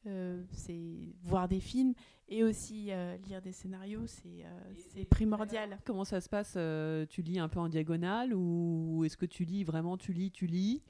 Euh, 0.05 0.41
c'est 0.51 1.13
voir 1.23 1.47
des 1.47 1.59
films 1.59 1.93
et 2.29 2.43
aussi 2.43 2.87
euh, 2.91 3.15
lire 3.27 3.41
des 3.41 3.51
scénarios, 3.51 4.05
c'est 4.05 4.45
euh, 4.45 5.03
primordial. 5.09 5.77
Comment 5.85 6.03
ça 6.03 6.19
se 6.19 6.27
passe 6.27 6.53
euh, 6.57 7.05
Tu 7.09 7.21
lis 7.21 7.39
un 7.39 7.47
peu 7.47 7.59
en 7.59 7.69
diagonale 7.69 8.33
ou 8.33 9.03
est-ce 9.05 9.17
que 9.17 9.25
tu 9.25 9.43
lis 9.45 9.63
vraiment, 9.63 9.97
tu 9.97 10.11
lis, 10.11 10.31
tu 10.31 10.45
lis 10.45 10.81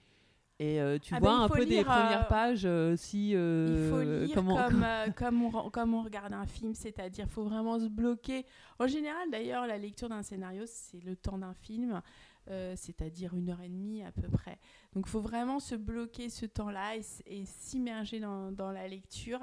et 0.60 0.80
tu 1.03 1.14
Ah 1.14 1.20
vois 1.20 1.30
ben, 1.30 1.38
il 1.38 1.43
un 1.43 1.49
peu 1.49 1.66
des 1.68 1.84
premières 1.84 2.28
pages 2.28 2.68
si 2.95 3.30
Il 3.30 3.88
faut 3.91 4.01
lire 4.01 4.30
comment 4.34 4.55
comme, 4.55 4.86
comme, 5.16 5.43
on, 5.43 5.70
comme 5.70 5.93
on 5.93 6.01
regarde 6.01 6.34
un 6.34 6.47
film, 6.47 6.74
c'est-à-dire 6.74 7.26
il 7.26 7.32
faut 7.32 7.43
vraiment 7.43 7.80
se 7.80 7.88
bloquer. 7.88 8.43
En 8.80 8.88
général, 8.88 9.30
d'ailleurs, 9.32 9.68
la 9.68 9.78
lecture 9.78 10.10
d'un 10.10 10.24
scénario, 10.24 10.64
c'est 10.66 11.03
le 11.03 11.16
temps 11.16 11.38
d'un 11.38 11.53
film. 11.53 12.01
Euh, 12.50 12.74
c'est-à-dire 12.76 13.36
une 13.36 13.50
heure 13.50 13.62
et 13.62 13.70
demie 13.70 14.04
à 14.04 14.12
peu 14.12 14.28
près. 14.30 14.58
Donc 14.93 15.06
il 15.08 15.10
faut 15.10 15.22
vraiment 15.22 15.60
se 15.60 15.76
bloquer 15.76 16.30
ce 16.30 16.45
temps-là 16.45 16.95
et, 16.98 17.45
s'immerger 17.45 18.20
dans, 18.20 18.52
dans 18.52 18.72
la 18.72 18.88
lecture. 18.88 19.39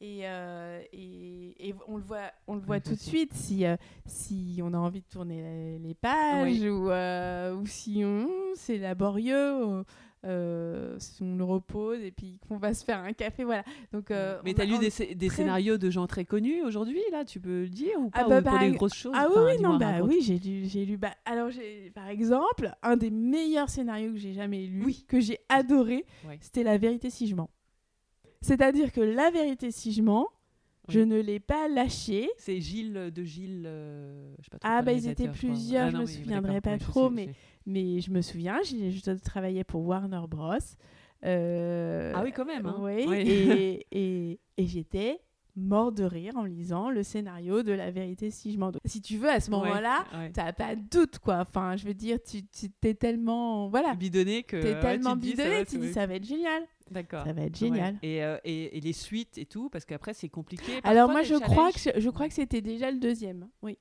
Et, 0.00 0.28
euh, 0.28 0.82
et, 0.92 1.68
et 1.68 1.74
on 1.86 1.96
le 1.96 2.02
voit, 2.02 2.30
on 2.46 2.56
le 2.56 2.60
voit 2.60 2.80
tout 2.80 2.94
de 2.94 3.00
suite 3.00 3.32
si, 3.32 3.64
euh, 3.64 3.76
si 4.06 4.60
on 4.62 4.74
a 4.74 4.78
envie 4.78 5.00
de 5.00 5.06
tourner 5.06 5.78
les, 5.78 5.94
pages 5.94 6.60
ou, 6.62 6.90
ou 6.90 7.66
si 7.66 8.02
on- 8.04 8.28
c'est 8.56 8.78
laborieux. 8.78 9.64
ou, 9.64 9.84
euh, 10.24 10.98
on 11.20 11.36
le 11.36 11.44
repose 11.44 12.00
et 12.02 12.10
puis 12.10 12.38
qu'on 12.48 12.56
va 12.56 12.72
se 12.74 12.84
faire 12.84 12.98
un 12.98 13.12
café, 13.12 13.44
voilà. 13.44 13.62
Donc, 13.92 14.10
euh, 14.10 14.40
Mais 14.44 14.54
t'as 14.54 14.64
lu 14.64 14.78
des, 14.78 14.90
scé- 14.90 15.14
des 15.14 15.26
très- 15.28 15.36
scénarios 15.38 15.76
de 15.78 15.90
gens 15.90 16.06
très 16.06 16.24
connus 16.24 16.62
aujourd'hui, 16.62 17.00
là, 17.12 17.24
tu 17.24 17.40
peux 17.40 17.62
le 17.62 17.68
dire 17.68 17.98
ou 18.00 18.10
Ah 18.14 18.24
pas 18.24 18.28
bah, 18.28 18.38
ou 18.38 18.42
pour 18.42 18.52
par 18.52 18.60
des 18.60 18.70
grosses 18.72 18.94
choses 18.94 19.12
Ah 19.14 19.26
oui, 19.28 19.62
non, 19.62 19.76
bah 19.76 19.92
raconte. 19.92 20.08
oui, 20.10 20.18
j'ai 20.22 20.38
lu, 20.38 20.64
j'ai 20.66 20.84
lu. 20.84 20.96
Bah, 20.96 21.12
alors, 21.24 21.50
j'ai, 21.50 21.90
par 21.94 22.08
exemple, 22.08 22.72
un 22.82 22.96
des 22.96 23.10
meilleurs 23.10 23.68
scénarios 23.68 24.12
que 24.12 24.18
j'ai 24.18 24.32
jamais 24.32 24.66
lu, 24.66 24.94
que 25.06 25.20
j'ai 25.20 25.38
adoré, 25.48 26.04
Ouais. 26.26 26.38
c'était 26.40 26.62
La 26.62 26.78
vérité 26.78 27.10
si 27.10 27.26
je 27.26 27.34
mens. 27.34 27.50
C'est-à-dire 28.40 28.92
que 28.92 29.00
La 29.00 29.30
vérité 29.30 29.70
si 29.70 29.92
je 29.92 30.02
mens, 30.02 30.26
je 30.88 31.00
Oui. 31.00 31.06
ne 31.06 31.20
l'ai 31.20 31.40
pas 31.40 31.68
lâché. 31.68 32.28
C'est 32.38 32.60
Gilles 32.60 33.10
de 33.14 33.24
Gilles. 33.24 33.64
euh, 33.66 34.34
je 34.38 34.44
sais 34.44 34.50
pas 34.50 34.58
trop 34.58 34.70
Ah, 34.72 34.82
bah, 34.82 34.92
ils 34.92 35.08
étaient 35.08 35.24
crois. 35.24 35.34
plusieurs, 35.36 35.86
Ah, 35.86 35.90
je 35.90 35.94
non, 35.96 36.02
me 36.02 36.06
souviendrai 36.06 36.60
pas 36.60 36.78
trop, 36.78 37.10
mais-. 37.10 37.30
Mais 37.66 38.00
je 38.00 38.10
me 38.10 38.20
souviens, 38.20 38.58
je 38.62 39.12
travaillais 39.22 39.64
pour 39.64 39.86
Warner 39.86 40.20
Bros. 40.28 40.52
Euh, 41.24 42.12
Ah 42.14 42.22
oui, 42.22 42.32
quand 42.32 42.44
même. 42.44 42.66
hein. 42.66 42.76
Oui, 42.80 43.04
Oui. 43.08 43.16
et, 43.18 43.86
et, 43.92 44.40
et 44.58 44.66
j'étais 44.66 45.20
mort 45.56 45.92
de 45.92 46.02
rire 46.02 46.32
en 46.36 46.42
lisant 46.44 46.90
le 46.90 47.02
scénario 47.04 47.62
de 47.62 47.72
La 47.72 47.90
vérité 47.92 48.30
si 48.30 48.52
je 48.52 48.58
mens. 48.58 48.72
Donc, 48.72 48.82
Si 48.84 49.00
tu 49.00 49.16
veux, 49.18 49.28
à 49.30 49.38
ce 49.40 49.50
Ouais, 49.50 49.56
moment-là, 49.56 50.04
ouais. 50.12 50.30
t'as 50.32 50.52
pas 50.52 50.74
de 50.74 50.82
doute, 50.90 51.20
quoi. 51.20 51.38
Enfin, 51.48 51.76
je 51.76 51.86
veux 51.86 51.94
dire, 51.94 52.18
tu, 52.22 52.44
tu 52.46 52.68
t'es 52.70 52.94
tellement... 52.94 53.68
Voilà, 53.68 53.94
bidonné 53.94 54.42
que. 54.42 54.60
t'es 54.60 54.74
ouais, 54.74 54.80
tellement 54.80 55.14
tu 55.14 55.20
te 55.20 55.26
bidonné, 55.26 55.64
tu 55.64 55.78
dis 55.78 55.92
ça 55.92 56.06
va 56.06 56.14
être 56.16 56.26
génial. 56.26 56.64
D'accord. 56.90 57.24
Ça 57.24 57.32
va 57.32 57.42
être 57.42 57.60
Ouais. 57.60 57.68
génial. 57.68 57.96
Et, 58.02 58.22
euh, 58.22 58.36
et, 58.44 58.76
et 58.76 58.80
les 58.80 58.92
suites 58.92 59.38
et 59.38 59.46
tout, 59.46 59.68
parce 59.70 59.84
qu'après 59.84 60.12
c'est 60.14 60.28
compliqué. 60.28 60.80
Alors 60.84 61.08
moi, 61.10 61.22
je 61.22 61.34
crois, 61.34 61.72
que, 61.72 61.78
je, 61.98 62.10
crois 62.10 62.28
que 62.28 62.34
c'était 62.34 62.60
déjà 62.60 62.90
le 62.90 62.98
deuxième. 62.98 63.48
Oui. 63.62 63.78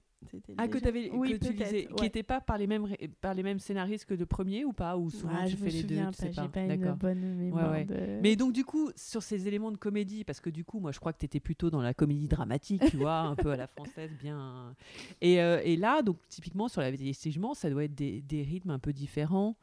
Ah, 0.58 0.70
que, 0.70 0.76
déjà- 0.76 0.86
t'avais- 0.86 1.10
oui, 1.12 1.38
que 1.38 1.45
tu 1.47 1.51
lisais, 1.51 1.84
qui 1.86 1.93
ouais. 1.95 2.01
n'était 2.04 2.24
pas 2.24 2.39
par 2.39 2.58
les, 2.58 2.66
mêmes, 2.66 2.88
par 3.20 3.34
les 3.34 3.43
mêmes 3.43 3.60
scénaristes 3.60 4.06
que 4.06 4.14
le 4.14 4.26
premier 4.26 4.64
ou 4.64 4.72
pas 4.72 4.95
Ou 4.95 5.10
souvent 5.10 5.34
Ah, 5.38 5.43
tu 5.43 5.51
je 5.51 5.58
fais 5.58 5.66
me 5.66 5.70
les 5.72 5.84
deux 5.84 5.95
souviens 5.95 6.12
sais 6.14 6.30
pas, 6.30 6.41
j'ai 6.43 6.47
pas 6.47 6.74
une 6.74 6.93
bonne 6.93 7.36
mémoire. 7.36 7.72
ouais. 7.72 7.84
de- 7.84 8.20
Mais 8.22 8.38
donc 8.38 8.54
du 8.54 8.64
coup, 8.64 8.89
sur 8.95 9.22
ces 9.22 9.49
éléments 9.49 9.70
de 9.70 9.76
comédie, 9.76 10.24
parce 10.24 10.39
que 10.39 10.49
du 10.49 10.64
coup, 10.64 10.80
moi 10.80 10.93
je 10.93 10.99
crois 11.01 11.12
que 11.12 11.20
tu 11.20 11.26
étais 11.26 11.41
plutôt 11.41 11.70
dans 11.70 11.82
la 11.82 11.93
comédie 11.93 12.30
dramatique, 12.30 12.82
tu 12.89 12.95
vois, 12.95 13.18
un 13.20 13.36
peu 13.36 13.51
à 13.51 13.58
la 13.58 13.68
française, 13.68 14.12
bien. 14.18 14.74
Et, 15.20 15.41
euh, 15.41 15.60
et 15.66 15.76
là, 15.76 16.01
donc 16.01 16.16
typiquement 16.30 16.70
sur 16.70 16.80
la 16.80 16.89
vestigement, 16.89 17.54
ça 17.54 17.70
doit 17.70 17.84
être 17.84 17.93
des, 17.95 18.22
des 18.22 18.43
rythmes 18.43 18.70
un 18.70 18.80
peu 18.80 18.93
différents 18.93 19.58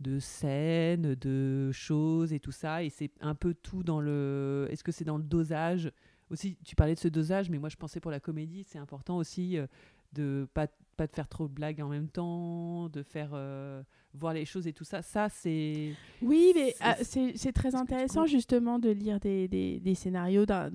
de 0.00 0.18
scènes, 0.18 1.14
de 1.14 1.70
choses 1.72 2.32
et 2.32 2.40
tout 2.40 2.52
ça. 2.52 2.82
Et 2.82 2.90
c'est 2.90 3.10
un 3.20 3.34
peu 3.34 3.54
tout 3.54 3.82
dans 3.82 4.00
le... 4.00 4.68
Est-ce 4.70 4.84
que 4.84 4.92
c'est 4.92 5.04
dans 5.04 5.16
le 5.16 5.24
dosage? 5.24 5.90
Aussi, 6.30 6.58
tu 6.64 6.74
parlais 6.74 6.94
de 6.94 7.00
ce 7.00 7.08
dosage, 7.08 7.50
mais 7.50 7.58
moi 7.58 7.68
je 7.68 7.76
pensais 7.76 8.00
pour 8.00 8.10
la 8.10 8.20
comédie, 8.20 8.64
c'est 8.64 8.78
important 8.78 9.16
aussi 9.16 9.58
euh, 9.58 9.66
de 10.12 10.48
pas 10.54 10.66
pas 10.96 11.06
faire 11.06 11.28
trop 11.28 11.46
de 11.46 11.52
blagues 11.52 11.80
en 11.80 11.88
même 11.88 12.08
temps, 12.08 12.88
de 12.88 13.02
faire 13.02 13.30
euh, 13.34 13.82
voir 14.18 14.32
les 14.34 14.44
choses 14.44 14.66
et 14.66 14.72
tout 14.72 14.84
ça. 14.84 15.02
Ça, 15.02 15.28
c'est 15.28 15.92
Oui, 16.22 16.52
mais 16.54 16.74
C'est- 17.02 17.48
ah, 17.48 17.52
très 17.52 17.74
intéressant 17.74 18.26
justement 18.26 18.78
de 18.78 18.90
lire 18.90 19.20
des, 19.20 19.48
des, 19.48 19.80
des 19.80 19.94
scénarios 19.94 20.46
d'un- 20.46 20.70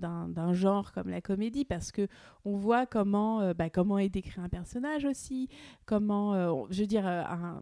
genre 0.53 0.91
comme 0.93 1.09
la 1.09 1.21
comédie 1.21 1.65
parce 1.65 1.91
que 1.91 2.07
on 2.45 2.55
voit 2.55 2.85
comment, 2.85 3.41
euh, 3.41 3.53
bah, 3.53 3.69
comment 3.69 3.97
est 3.99 4.09
décrit 4.09 4.41
un 4.41 4.49
personnage 4.49 5.05
aussi, 5.05 5.47
comment, 5.85 6.33
euh, 6.33 6.49
on- 6.49 6.67
je 6.71 6.81
veux 6.81 6.87
dire, 6.87 7.05
euh, 7.07 7.21
un- 7.23 7.61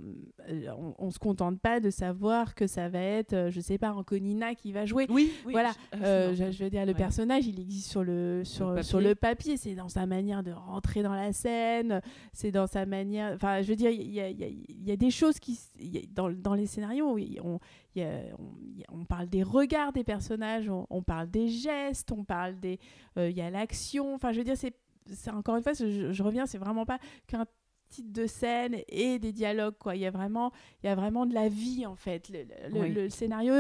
on, 0.77 0.93
on 0.97 1.11
se 1.11 1.19
contente 1.19 1.59
pas 1.59 1.79
de 1.79 1.89
savoir 1.89 2.55
que 2.55 2.65
ça 2.67 2.87
va 2.89 2.99
être, 2.99 3.49
je 3.49 3.59
sais 3.59 3.77
pas, 3.77 3.93
Anconina 3.93 4.55
qui 4.55 4.71
va 4.71 4.85
jouer. 4.85 5.05
Oui, 5.09 5.31
oui. 5.45 5.51
Voilà, 5.51 5.71
je- 5.93 6.63
veux 6.63 6.69
dire, 6.69 6.85
le 6.85 6.91
Ouais. 6.93 6.97
personnage, 6.97 7.45
il 7.47 7.59
existe 7.59 7.89
sur 7.89 8.03
le, 8.03 8.43
sur, 8.45 8.71
Le 8.71 8.83
sur 8.83 8.97
papier. 8.99 9.09
le 9.09 9.15
papier. 9.15 9.57
C'est 9.57 9.75
dans 9.75 9.89
sa 9.89 10.05
manière 10.05 10.43
de 10.43 10.51
rentrer 10.51 11.03
dans 11.03 11.13
la 11.13 11.33
scène. 11.33 12.01
C'est 12.33 12.51
dans 12.51 12.67
sa 12.67 12.85
manière. 12.85 13.33
Enfin, 13.35 13.61
je 13.61 13.67
veux 13.69 13.75
dire, 13.75 13.91
il 13.91 14.01
y 14.13 14.19
y 14.85 14.91
a 14.91 14.95
des 14.97 15.11
choses 15.11 15.39
qui. 15.39 15.59
Dans, 16.11 16.29
dans 16.29 16.53
les 16.53 16.65
scénarios, 16.65 17.17
on, 17.43 17.59
on, 18.89 19.05
parle 19.05 19.27
des 19.27 19.43
regards 19.43 19.93
des 19.93 20.03
personnages, 20.03 20.69
on, 20.69 21.03
parle 21.03 21.29
des 21.29 21.47
gestes, 21.49 22.11
on 22.11 22.23
parle 22.23 22.59
des. 22.59 22.79
euh, 23.17 23.29
il 23.29 23.37
y 23.37 23.41
a 23.41 23.49
l'action. 23.49 24.13
Enfin, 24.13 24.31
je 24.31 24.39
veux 24.39 24.43
dire, 24.43 24.57
c'est- 24.57 24.75
Encore 25.31 25.55
une 25.55 25.63
fois, 25.63 25.73
je, 25.73 26.11
je 26.11 26.23
reviens, 26.23 26.45
c'est 26.45 26.57
vraiment 26.59 26.85
pas 26.85 26.99
qu'un 27.27 27.45
titre 27.89 28.13
de 28.13 28.27
scène 28.27 28.77
et 28.87 29.19
des 29.19 29.33
dialogues 29.33 29.75
quoi. 29.79 29.95
Il 29.95 30.01
y 30.01 30.05
a 30.05 30.11
vraiment 30.11 30.51
il 30.83 30.87
y 30.87 30.89
a 30.89 30.95
vraiment 30.95 31.25
de 31.25 31.33
la 31.33 31.49
vie 31.49 31.85
en 31.85 31.95
fait. 31.95 32.29
Le, 32.29 32.43
le- 32.69 32.79
Oui. 32.81 32.91
le 32.93 33.09
scénario 33.09 33.53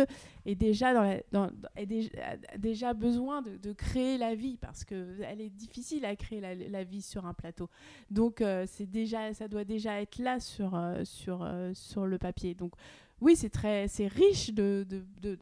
est 0.45 0.55
déjà 0.55 0.93
dans, 0.93 1.01
la- 1.03 1.21
dans- 1.31 1.47
dans- 1.47 1.69
est 1.75 1.85
déjà, 1.85 2.09
a 2.53 2.57
déjà 2.57 2.93
besoin 2.93 3.41
de, 3.41 3.57
de 3.57 3.73
créer 3.73 4.17
la 4.17 4.35
vie 4.35 4.57
parce 4.57 4.85
que 4.85 5.17
elle 5.23 5.41
est 5.41 5.49
difficile 5.49 6.05
à 6.05 6.15
créer 6.15 6.39
la, 6.41 6.55
la 6.55 6.83
vie 6.83 7.01
sur 7.01 7.25
un 7.25 7.33
plateau. 7.33 7.69
Donc 8.11 8.41
euh, 8.41 8.65
c'est 8.67 8.85
déjà 8.89 9.33
ça 9.33 9.47
doit 9.47 9.65
déjà 9.65 10.01
être 10.01 10.19
là 10.19 10.39
sur 10.39 10.75
euh, 10.75 11.03
sur 11.03 11.43
euh, 11.43 11.71
sur 11.73 12.05
le 12.05 12.17
papier. 12.17 12.53
Donc 12.55 12.73
oui 13.21 13.35
c'est 13.35 13.49
très 13.49 13.87
c'est 13.87 14.07
riche 14.07 14.53
de 14.53 14.85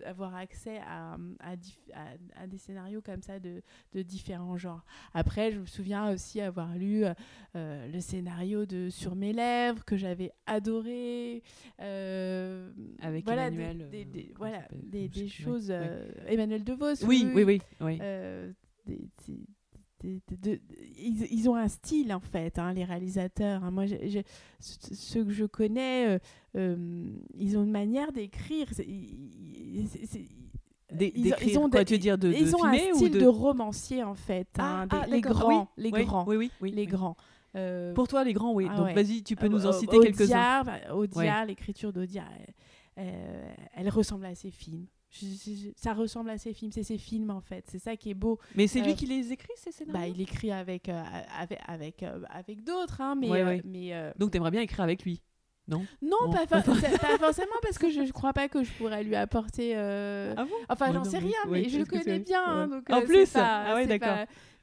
d'avoir 0.04 0.36
accès 0.36 0.78
à, 0.80 1.14
à, 1.40 1.52
à- 1.94 2.42
à 2.44 2.48
des 2.48 2.58
scénarios 2.58 3.02
comme 3.02 3.22
ça 3.22 3.40
de, 3.40 3.62
de 3.94 4.02
différents 4.02 4.58
genres 4.58 4.84
après 5.14 5.52
je 5.52 5.60
me 5.60 5.66
souviens 5.66 6.12
aussi 6.14 6.42
avoir 6.42 6.76
lu 6.76 7.06
euh, 7.06 7.14
euh, 7.56 7.88
le 7.92 8.00
scénario 8.00 8.66
de 8.66 8.90
Sur 8.90 9.16
mes 9.16 9.34
lèvres 9.34 9.84
que 9.86 9.96
j'avais 9.98 10.32
adoré 10.46 11.44
euh, 11.82 12.72
Avec 13.02 13.26
voilà, 13.26 13.48
Emmanuel, 13.48 13.90
des, 13.90 14.06
des- 14.06 14.34
voilà, 14.38 14.68
des, 14.72 15.28
choses. 15.28 15.70
ouais, 15.70 16.08
Emmanuel 16.28 16.64
DeVos. 16.64 17.04
Oui, 17.06 17.28
oui, 17.34 17.44
oui. 17.44 17.62
oui. 17.82 17.98
Des- 18.86 19.10
des- 20.02 20.22
des- 20.38 20.62
ils, 21.00 21.28
ils 21.32 21.50
ont 21.50 21.56
un 21.56 21.68
style 21.68 22.14
en 22.14 22.20
fait, 22.20 22.60
hein, 22.60 22.74
les 22.74 22.84
réalisateurs. 22.84 23.64
hein. 23.64 23.72
Moi, 23.72 23.86
ceux 24.60 25.24
que 25.26 25.32
je 25.32 25.46
connais, 25.46 26.08
euh, 26.08 26.20
euh, 26.56 27.10
ils 27.38 27.58
ont 27.58 27.64
une 27.64 27.72
manière 27.72 28.12
d'écrire. 28.12 28.68
ils- 28.80 29.86
ont- 29.86 30.96
d'écrire, 30.96 31.36
ils 31.42 31.58
ont 31.60 31.70
quoi, 31.70 31.80
des- 31.80 31.86
tu 31.86 31.94
veux 31.94 32.00
dire 32.00 32.18
de, 32.18 32.30
de 32.30 32.34
ils 32.34 32.56
ont 32.56 32.60
filmer 32.60 32.90
un 32.92 32.94
style 32.96 33.12
de... 33.12 33.20
de... 33.20 33.26
romancier 33.28 34.04
en 34.04 34.16
fait. 34.16 34.48
Ah, 34.58 34.82
hein, 34.82 34.88
des- 34.88 34.98
ah, 35.02 35.08
les 35.08 35.22
grands, 35.22 35.62
oui, 35.78 35.84
les 35.84 35.92
oui, 35.92 36.06
grands, 36.06 36.26
Oui, 36.28 36.36
oui, 36.38 36.52
oui. 36.62 36.72
les 36.72 36.86
grands. 36.86 37.18
Euh, 37.56 37.94
Pour 37.94 38.08
toi, 38.08 38.24
les 38.24 38.34
grands, 38.34 38.54
oui. 38.54 38.68
Ah 38.70 38.76
Donc 38.76 38.86
ouais. 38.88 38.94
vas-y, 38.94 39.24
tu 39.24 39.36
peux 39.36 39.48
nous 39.48 39.66
en 39.66 39.72
citer 39.74 39.98
quelques-uns. 40.00 40.64
Audiard, 40.94 41.46
l'écriture 41.46 41.92
d'Audiard, 41.92 42.30
elle, 42.96 43.14
elle 43.74 43.90
ressemble 43.90 44.26
à 44.26 44.36
ses 44.36 44.52
films. 44.52 44.86
Je- 45.10 45.26
je- 45.26 45.52
je- 45.56 45.70
ça 45.78 45.94
ressemble 45.94 46.30
à 46.30 46.38
ses 46.38 46.54
films, 46.54 46.72
c'est 46.72 46.84
ses 46.84 46.98
films 46.98 47.30
en 47.32 47.40
fait. 47.42 47.64
C'est 47.72 47.80
ça 47.80 47.96
qui 47.96 48.10
est 48.10 48.14
beau. 48.14 48.40
Mais 48.56 48.68
c'est 48.68 48.82
lui 48.82 48.92
Euh, 48.92 48.96
qui 48.96 49.06
les 49.06 49.32
écrit, 49.32 49.54
ces 49.56 49.72
scénarios? 49.72 50.00
Bah, 50.02 50.08
il 50.08 50.20
écrit 50.22 50.52
avec, 50.52 50.90
euh, 50.90 51.02
avec, 51.40 51.60
avec, 51.68 52.04
euh, 52.04 52.20
avec 52.30 52.64
d'autres, 52.64 53.00
hein, 53.02 53.16
mais, 53.16 53.30
Ouais, 53.30 53.44
ouais. 53.44 53.62
mais 53.66 53.94
Donc 54.18 54.32
t'aimerais 54.32 54.52
bien 54.52 54.62
écrire 54.62 54.82
avec 54.82 55.04
lui? 55.04 55.22
Non, 55.70 55.86
Bon. 56.02 56.32
pas, 56.32 56.46
for- 56.62 56.76
c'est- 56.80 56.98
pas 57.02 57.18
forcément 57.18 57.56
parce 57.62 57.78
que 57.78 57.90
je 57.90 58.00
ne 58.02 58.12
crois 58.12 58.32
pas 58.34 58.48
que 58.48 58.64
je 58.64 58.72
pourrais 58.74 59.04
lui 59.04 59.16
apporter. 59.16 59.76
Ah 59.76 60.44
bon? 60.46 60.50
Enfin, 60.70 60.88
Ouais, 60.88 60.94
j'en 60.94 61.04
non, 61.04 61.10
sais 61.10 61.18
rien, 61.18 61.38
mais 61.50 61.68
je 61.70 61.80
le 61.80 61.86
connais 61.86 62.20
bien. 62.20 62.44
hein, 62.46 62.68
donc, 62.68 62.90
En 62.90 63.02
plus 63.02 63.30
pas- 63.32 63.64
Ah 63.68 63.76
ouais, 63.76 63.86
d'accord. 63.88 64.18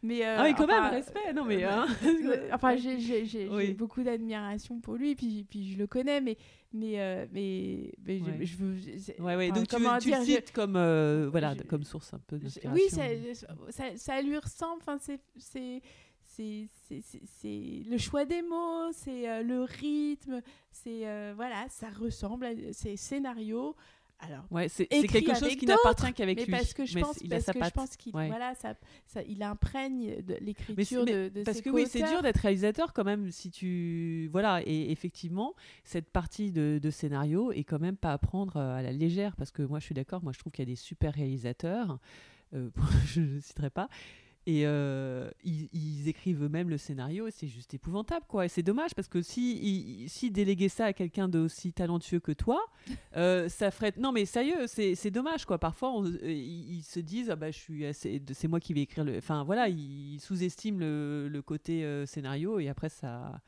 Mais, 0.06 0.22
euh, 0.22 0.36
Ah 0.38 0.44
oui, 0.44 0.54
quand 0.54 0.66
même, 0.66 0.80
enfin, 0.80 0.90
respect. 0.90 1.32
Non, 1.34 1.44
mais... 1.46 1.64
euh, 1.64 1.70
hein. 1.70 1.86
euh, 2.04 2.50
enfin, 2.52 2.76
j'ai 2.76 3.00
j'ai- 3.00 3.24
j'ai- 3.24 3.48
Oui. 3.48 3.66
j'ai 3.68 3.72
beaucoup 3.72 4.02
d'admiration 4.02 4.78
pour 4.78 4.96
lui, 4.96 5.14
puis, 5.14 5.44
puis 5.48 5.72
je 5.72 5.78
le 5.78 5.86
connais, 5.86 6.20
mais, 6.20 6.36
mais, 6.74 7.00
euh, 7.00 7.26
mais, 7.32 7.90
mais 8.04 8.18
je- 8.18 8.24
Ouais. 8.24 8.38
je, 8.44 8.56
veux. 8.58 8.74
je- 8.76 9.22
Ouais, 9.22 9.34
ouais. 9.34 9.50
enfin, 9.50 9.60
Donc 9.60 9.68
tu, 9.68 9.76
tu 9.76 10.08
dire, 10.10 10.18
le 10.20 10.24
je- 10.26 10.30
cites 10.30 10.52
comme, 10.52 10.76
euh, 10.76 11.28
voilà, 11.30 11.54
je- 11.56 11.62
comme 11.62 11.84
source 11.84 12.12
un 12.12 12.18
peu 12.26 12.36
je- 12.36 12.42
d'inspiration. 12.42 12.84
oui, 12.84 12.90
ça, 12.90 13.46
ça, 13.70 13.96
ça 13.96 14.20
lui 14.20 14.36
ressemble. 14.36 14.82
Enfin, 14.82 14.98
c'est, 15.00 15.20
c'est, 15.38 15.80
c'est, 16.22 16.68
c'est, 16.86 17.00
c'est- 17.00 17.22
c'est 17.24 17.82
le 17.88 17.96
choix 17.96 18.26
des 18.26 18.42
mots, 18.42 18.92
c'est 18.92 19.26
euh, 19.28 19.42
le 19.42 19.62
rythme, 19.62 20.42
c'est 20.70 21.06
euh, 21.08 21.32
voilà, 21.34 21.64
ça 21.70 21.88
ressemble 21.88 22.44
à 22.44 22.50
ces 22.72 22.96
scénarios. 22.98 23.74
Alors, 24.20 24.44
Ouais, 24.50 24.68
c'est 24.68 24.86
quelque 24.86 25.34
chose 25.38 25.54
qui 25.56 25.66
n'appartient 25.66 26.12
qu'avec 26.14 26.46
lui. 26.46 26.50
parce 26.50 26.72
que 26.72 26.86
je 26.86 26.94
mais 26.94 27.02
pense, 27.02 27.18
il 27.20 27.32
a 27.32 27.36
parce 27.36 27.44
sa 27.46 27.52
que 27.52 27.58
je 27.58 27.64
patte. 27.64 27.74
pense 27.74 27.96
qu'il, 27.96 28.14
Ouais. 28.16 28.28
voilà, 28.28 28.54
ça, 28.54 28.74
ça, 29.06 29.20
il 29.28 29.42
imprègne 29.42 30.16
l'écriture 30.40 31.04
de, 31.04 31.28
de 31.28 31.42
Parce 31.42 31.58
ses 31.58 31.62
que 31.64 31.70
oui, 31.70 31.86
c'est 31.86 32.02
dur 32.02 32.22
d'être 32.22 32.38
réalisateur 32.38 32.92
quand 32.94 33.04
même 33.04 33.30
si 33.30 33.50
tu 33.50 34.28
voilà 34.32 34.62
et 34.64 34.90
effectivement 34.90 35.54
cette 35.84 36.08
partie 36.10 36.52
de, 36.52 36.78
de 36.82 36.90
scénario 36.90 37.52
est 37.52 37.64
quand 37.64 37.80
même 37.80 37.96
pas 37.96 38.12
à 38.12 38.18
prendre 38.18 38.56
euh, 38.56 38.76
à 38.76 38.82
la 38.82 38.92
légère 38.92 39.36
parce 39.36 39.50
que 39.50 39.62
moi 39.62 39.78
je 39.78 39.84
suis 39.84 39.94
d'accord, 39.94 40.22
moi 40.22 40.32
je 40.32 40.38
trouve 40.38 40.52
qu'il 40.52 40.62
y 40.66 40.68
a 40.68 40.72
des 40.72 40.76
super 40.76 41.12
réalisateurs, 41.12 41.98
euh, 42.54 42.70
je 43.06 43.20
ne 43.20 43.40
citerai 43.40 43.70
pas. 43.70 43.88
Et 44.46 44.66
euh, 44.66 45.30
ils, 45.42 45.70
ils 45.72 46.06
écrivent 46.06 46.44
eux-mêmes 46.44 46.68
le 46.68 46.76
scénario 46.76 47.26
et 47.26 47.30
c'est 47.30 47.46
juste 47.48 47.72
épouvantable 47.72 48.26
quoi. 48.28 48.44
Et 48.44 48.48
c'est 48.48 48.62
dommage 48.62 48.94
parce 48.94 49.08
que 49.08 49.22
si, 49.22 49.56
ils- 49.56 50.08
si 50.10 50.30
déléguer 50.30 50.68
ça 50.68 50.84
à 50.86 50.92
quelqu'un 50.92 51.28
d'aussi 51.28 51.72
talentueux 51.72 52.20
que 52.20 52.32
toi, 52.32 52.60
euh, 53.16 53.48
ça 53.48 53.70
ferait. 53.70 53.94
Non 53.96 54.12
mais 54.12 54.26
sérieux, 54.26 54.66
c'est 54.66 54.94
c'est 54.96 55.10
dommage 55.10 55.46
quoi. 55.46 55.56
Parfois 55.58 55.92
on- 55.92 56.04
euh, 56.04 56.18
ils, 56.30 56.76
ils 56.78 56.82
se 56.82 57.00
disent 57.00 57.30
ah 57.30 57.36
bah 57.36 57.50
je 57.50 57.58
suis 57.58 57.86
assez- 57.86 58.20
c'est 58.34 58.48
moi 58.48 58.60
qui 58.60 58.74
vais 58.74 58.82
écrire 58.82 59.04
le. 59.04 59.16
Enfin 59.16 59.44
voilà, 59.44 59.68
ils 59.70 60.18
sous-estiment 60.20 60.78
le, 60.78 61.28
le 61.28 61.40
côté 61.42 61.82
euh, 61.84 62.04
scénario 62.04 62.58
et 62.58 62.68
après 62.68 62.90
ça 62.90 63.40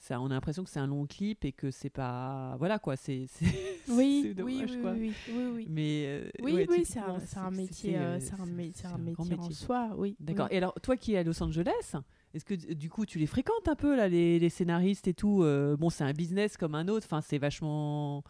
ça, 0.00 0.18
on 0.18 0.26
a 0.26 0.30
l'impression 0.30 0.64
que 0.64 0.70
c'est 0.70 0.80
un 0.80 0.86
long 0.86 1.06
clip 1.06 1.44
et 1.44 1.52
que 1.52 1.70
c'est 1.70 1.90
pas, 1.90 2.56
voilà 2.58 2.78
quoi, 2.78 2.96
c'est, 2.96 3.26
oui, 3.88 4.32
dommage 4.34 4.70
oui, 4.70 4.80
quoi. 4.80 4.92
oui, 4.92 5.12
oui, 5.28 5.44
oui, 5.54 5.66
Mais 5.68 6.04
euh, 6.06 6.30
oui, 6.42 6.54
ouais, 6.54 6.66
oui, 6.70 6.84
c'est 6.86 7.00
un, 7.00 7.18
un 7.36 7.50
métier, 7.50 7.98
euh, 7.98 8.18
c'est 8.18 8.32
un, 8.40 8.46
métier 8.46 9.36
en 9.38 9.50
soi, 9.50 9.90
oui. 9.98 10.16
D'accord. 10.18 10.48
Et 10.50 10.56
alors, 10.56 10.72
toi 10.82 10.96
qui 10.96 11.12
es 11.12 11.18
à 11.18 11.22
Los 11.22 11.42
Angeles, 11.42 11.96
est-ce 12.32 12.46
que 12.46 12.54
du 12.54 12.88
coup 12.88 13.04
tu 13.04 13.18
les 13.18 13.26
fréquentes 13.26 13.68
un 13.68 13.74
peu 13.74 13.94
là, 13.94 14.08
les, 14.08 14.38
les 14.38 14.48
scénaristes 14.48 15.06
et 15.06 15.12
tout 15.14 15.42
euh, 15.42 15.76
Bon, 15.76 15.90
c'est 15.90 16.04
un 16.04 16.12
business 16.12 16.56
comme 16.56 16.74
un 16.74 16.88
autre. 16.88 17.06
Enfin, 17.06 17.20
c'est 17.20 17.38
vachement. 17.38 18.24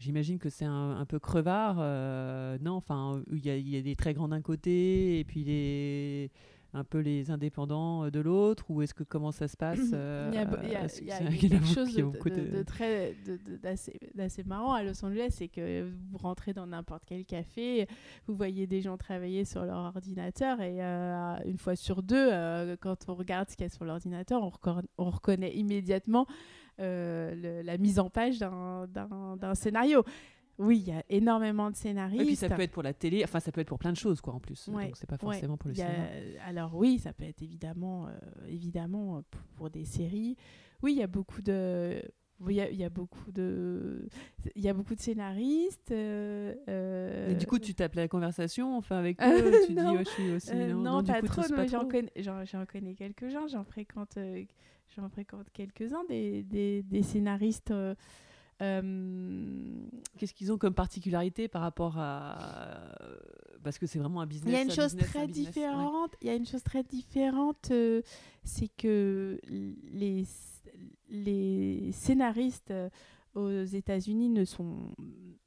J'imagine 0.00 0.40
que 0.40 0.50
c'est 0.50 0.64
un, 0.64 0.96
un 0.98 1.04
peu 1.06 1.20
crevard, 1.20 1.76
euh, 1.78 2.58
non 2.60 2.72
Enfin, 2.72 3.22
il 3.30 3.46
y, 3.46 3.70
y 3.70 3.76
a 3.76 3.82
des 3.82 3.94
très 3.94 4.14
grands 4.14 4.26
d'un 4.26 4.42
côté 4.42 5.20
et 5.20 5.24
puis 5.24 5.44
les 5.44 6.32
un 6.74 6.84
peu 6.84 6.98
les 6.98 7.30
indépendants 7.30 8.04
euh, 8.04 8.10
de 8.10 8.20
l'autre 8.20 8.64
ou 8.70 8.82
est-ce 8.82 8.92
que 8.94 9.04
comment 9.04 9.32
ça 9.32 9.48
se 9.48 9.56
passe 9.56 9.78
Il 9.88 10.34
y 10.34 10.38
a, 10.38 10.46
il 10.62 10.68
y 10.70 10.74
a- 10.74 10.84
est-ce 10.84 11.00
que 11.00 11.04
il 11.04 11.08
y 11.08 11.12
a 11.12 11.16
c'est 11.18 11.24
un 11.24 11.30
quelque 11.36 11.64
chose 11.66 11.94
de, 11.94 12.62
très 12.62 13.16
d'assez 14.14 14.44
marrant 14.44 14.72
à 14.74 14.82
Los 14.82 15.04
Angeles, 15.04 15.28
c'est 15.30 15.48
que 15.48 15.88
vous 16.10 16.18
rentrez 16.18 16.52
dans 16.52 16.66
n'importe 16.66 17.04
quel 17.06 17.24
café, 17.24 17.86
vous 18.26 18.34
voyez 18.34 18.66
des 18.66 18.80
gens 18.80 18.96
travailler 18.96 19.44
sur 19.44 19.64
leur 19.64 19.78
ordinateur 19.94 20.60
et 20.60 20.82
euh, 20.82 21.36
une 21.46 21.58
fois 21.58 21.76
sur 21.76 22.02
deux, 22.02 22.28
euh, 22.32 22.76
quand 22.80 23.08
on 23.08 23.14
regarde 23.14 23.48
ce 23.50 23.56
qu'il 23.56 23.64
y 23.64 23.70
a 23.70 23.70
sur 23.70 23.84
l'ordinateur, 23.84 24.42
on, 24.98 25.10
reconnaît 25.10 25.54
immédiatement 25.54 26.26
euh, 26.80 27.34
le- 27.34 27.62
la 27.62 27.78
mise 27.78 27.98
en 28.00 28.10
page 28.10 28.38
d'un 28.40 29.54
scénario. 29.54 30.02
Oui, 30.58 30.78
il 30.78 30.88
y 30.88 30.92
a 30.92 31.02
énormément 31.08 31.70
de 31.70 31.76
scénaristes. 31.76 32.22
Et 32.22 32.26
puis 32.26 32.36
ça 32.36 32.48
peut 32.48 32.62
être 32.62 32.70
pour 32.70 32.82
la 32.82 32.92
télé, 32.94 33.24
enfin 33.24 33.40
ça 33.40 33.50
peut 33.50 33.60
être 33.60 33.68
pour 33.68 33.78
plein 33.78 33.92
de 33.92 33.96
choses 33.96 34.20
quoi 34.20 34.34
en 34.34 34.40
plus. 34.40 34.68
Ouais, 34.68 34.86
Donc 34.86 34.96
c'est 34.96 35.08
pas 35.08 35.14
Ouais, 35.16 35.32
forcément 35.32 35.56
pour 35.56 35.68
le 35.68 35.74
a- 35.74 35.76
cinéma. 35.76 36.06
Alors 36.46 36.74
oui, 36.76 36.98
ça 36.98 37.12
peut 37.12 37.24
être 37.24 37.42
évidemment, 37.42 38.06
euh, 38.06 38.10
évidemment 38.48 39.18
euh, 39.18 39.20
pour, 39.56 39.70
des 39.70 39.84
séries. 39.84 40.36
Oui, 40.82 40.92
il 40.92 40.98
y 40.98 41.02
a 41.02 41.06
beaucoup 41.08 41.42
de, 41.42 42.00
il 42.48 42.54
y 42.54 42.60
a, 42.60 42.70
il 42.70 42.76
y 42.76 42.84
a 42.84 42.88
beaucoup 42.90 43.32
de, 43.32 44.08
il 44.54 44.62
y 44.62 44.68
a 44.68 44.74
beaucoup 44.74 44.94
de 44.94 45.00
scénaristes. 45.00 45.90
euh, 45.90 46.54
euh, 46.68 47.32
Et 47.32 47.34
du 47.34 47.46
coup, 47.46 47.58
tu 47.58 47.74
tapes 47.74 47.94
la 47.94 48.06
conversation, 48.06 48.76
enfin 48.76 48.96
avec 48.98 49.18
eux, 49.22 49.52
tu 49.66 49.72
dis 49.72 49.80
ouais, 49.80 50.04
je 50.04 50.10
suis 50.10 50.30
aussi. 50.30 50.54
non, 50.54 50.82
non, 50.82 51.02
du 51.02 51.10
pas 51.10 51.20
coup, 51.20 51.26
trop, 51.26 51.42
mais 51.56 51.66
j'en 51.66 51.86
connais, 51.88 52.12
connais 52.70 52.94
quelques-uns. 52.94 53.48
J'en 53.48 53.64
fréquente, 53.64 54.18
j'en 54.94 55.08
fréquente 55.08 55.46
quelques-uns 55.52 56.04
des, 56.08 56.42
des, 56.44 56.82
des 56.84 57.02
scénaristes. 57.02 57.72
Euh, 58.62 58.80
euh, 58.82 59.88
Qu'est-ce 60.18 60.34
qu'ils 60.34 60.52
ont 60.52 60.58
comme 60.58 60.74
particularité 60.74 61.48
par 61.48 61.62
rapport 61.62 61.98
à 61.98 62.88
parce 63.64 63.78
que 63.78 63.86
c'est 63.86 63.98
vraiment 63.98 64.20
un 64.20 64.26
business. 64.26 64.52
Il 64.52 64.54
y 64.54 64.58
a 64.58 64.62
une 64.62 64.70
un 64.70 64.74
chose 64.74 64.94
business, 64.94 65.08
un 65.08 65.10
très 65.10 65.20
ouais. 65.20 65.32
différente. 65.32 66.14
Il 66.20 66.28
y 66.28 66.30
a 66.30 66.34
une 66.34 66.46
chose 66.46 66.62
très 66.62 66.84
différente, 66.84 67.70
euh, 67.72 68.02
c'est 68.44 68.68
que 68.68 69.40
les 69.92 70.24
les 71.08 71.90
scénaristes 71.92 72.70
euh, 72.70 72.88
aux 73.34 73.64
États-Unis 73.64 74.28
ne 74.28 74.44
sont 74.44 74.94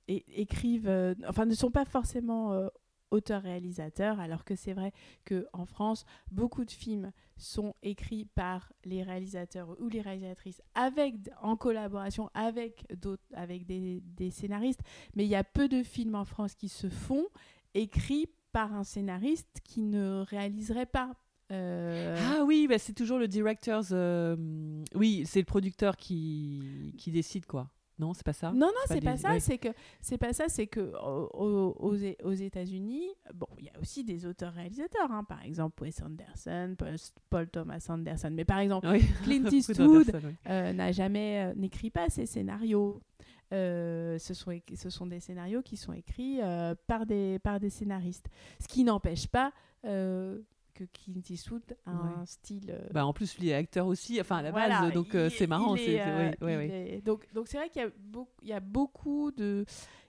écrivent, 0.08 0.88
euh, 0.88 1.14
enfin 1.28 1.46
ne 1.46 1.54
sont 1.54 1.72
pas 1.72 1.86
forcément 1.86 2.70
auteurs-réalisateurs, 3.12 4.20
alors 4.20 4.44
que 4.44 4.56
c'est 4.56 4.74
vrai 4.74 4.92
que 5.26 5.48
en 5.54 5.66
France, 5.66 6.06
beaucoup 6.32 6.66
de 6.66 6.72
films 6.72 7.12
sont 7.38 7.74
écrits 7.84 8.26
par 8.26 8.72
les 8.86 9.04
réalisateurs 9.04 9.76
ou 9.80 9.88
les 9.90 10.02
réalisatrices 10.02 10.62
avec 10.76 11.16
en 11.42 11.56
collaboration 11.56 12.30
avec 12.34 12.86
avec 13.34 13.66
des, 13.66 14.02
des 14.02 14.32
scénaristes. 14.32 14.82
Mais 15.16 15.26
il 15.26 15.30
y 15.30 15.36
a 15.36 15.44
peu 15.44 15.68
de 15.68 15.84
films 15.84 16.16
en 16.16 16.26
France 16.26 16.56
qui 16.56 16.70
se 16.70 16.90
font 16.90 17.26
écrits 17.74 18.28
par 18.52 18.74
un 18.74 18.84
scénariste 18.84 19.62
qui 19.64 19.82
ne 19.84 20.24
réaliserait 20.28 20.86
pas. 20.88 21.16
Euh, 21.52 22.18
Ah 22.20 22.44
oui, 22.44 22.68
bah, 22.68 22.78
c'est 22.78 22.94
toujours 22.94 23.20
le 23.20 23.28
director's. 23.28 23.90
euh, 23.92 24.84
Oui, 24.96 25.24
c'est 25.26 25.40
le 25.40 25.46
producteur 25.46 25.96
qui 25.96 26.94
qui 26.98 27.12
décide 27.12 27.46
quoi. 27.46 27.70
Non, 28.00 28.14
c'est 28.14 28.24
pas 28.26 28.34
ça? 28.34 28.52
Non, 28.52 28.68
non, 28.68 28.72
C'est 28.88 29.02
pas 29.04 29.18
ça. 29.18 29.32
ouais. 29.32 29.40
C'est 29.40 29.58
que 29.58 29.70
c'est 30.02 30.18
pas 30.20 30.32
ça. 30.34 30.46
C'est 30.50 30.68
que 30.68 30.80
au- 31.04 31.30
au- 31.34 31.96
aux, 32.24 32.34
États-Unis, 32.34 33.08
bon, 33.34 33.48
il 33.58 33.66
y 33.66 33.70
a 33.70 33.80
aussi 33.82 34.04
des 34.04 34.26
auteurs-réalisateurs. 34.26 35.12
hein. 35.12 35.24
Par 35.24 35.44
exemple, 35.44 35.82
Wes 35.84 36.00
Anderson, 36.02 36.76
Paul, 36.78 36.96
Paul 37.30 37.48
Thomas 37.50 37.86
Anderson. 37.90 38.30
Mais 38.32 38.46
par 38.46 38.60
exemple, 38.60 38.88
Oui. 38.88 39.04
Clint 39.24 39.46
Eastwood 39.52 40.12
oui. 40.14 40.32
euh, 40.48 40.74
n'a 40.74 40.92
jamais 40.92 41.46
euh, 41.48 41.54
n'écrit 41.56 41.90
pas 41.90 42.10
ses 42.10 42.26
scénarios. 42.28 43.02
Euh, 43.54 44.20
ce, 44.20 44.34
sont, 44.34 44.52
ce 44.76 44.90
sont 44.90 45.08
des 45.08 45.20
scénarios 45.22 45.62
qui 45.62 45.78
sont 45.78 45.94
écrits 45.94 46.40
par, 46.86 47.06
des, 47.06 47.40
par 47.40 47.60
des 47.60 47.70
scénaristes. 47.70 48.28
Ce 48.60 48.68
qui 48.68 48.84
n'empêche 48.84 49.26
pas 49.28 49.54
que 50.78 50.84
Clint 50.86 51.22
Eastwood 51.30 51.64
a 51.86 51.92
un 51.92 52.26
style. 52.26 52.70
euh, 52.70 52.88
Bah, 52.92 53.06
en 53.06 53.14
plus, 53.14 53.38
lui 53.40 53.50
est 53.50 53.54
acteur 53.56 53.88
aussi, 53.88 54.22
enfin 54.22 54.38
à 54.38 54.42
la 54.44 54.52
voilà, 54.52 54.82
base, 54.82 54.94
donc 54.94 55.16
euh, 55.16 55.30
c'est 55.30 55.48
marrant. 55.48 55.76
est, 55.76 56.00
euh, 56.06 56.32
est- 56.42 57.02
Donc, 57.02 57.28
donc 57.34 57.48
c'est 57.48 57.58
vrai 57.58 57.70
qu'il 57.70 57.82
y 57.82 57.86
a 57.86 57.90
beaucoup, 57.98 58.32
il 58.44 58.48
y 58.50 58.54
a 58.54 58.60
beaucoup 58.60 59.32
de, 59.32 59.66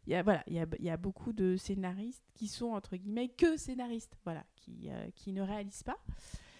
il 0.06 0.12
y 0.12 0.14
a 0.14 0.22
voilà, 0.22 0.42
il 0.46 0.54
y 0.54 0.58
a, 0.60 0.66
il 0.78 0.84
y 0.84 0.90
a 0.90 0.96
beaucoup 0.96 1.32
de 1.32 1.56
scénaristes 1.56 2.24
qui 2.34 2.48
sont 2.48 2.72
entre 2.72 2.96
guillemets 2.96 3.28
que 3.28 3.56
scénaristes, 3.56 4.16
voilà, 4.24 4.44
qui 4.56 4.90
qui 5.14 5.32
ne 5.32 5.42
réalisent 5.42 5.82
pas. 5.84 5.98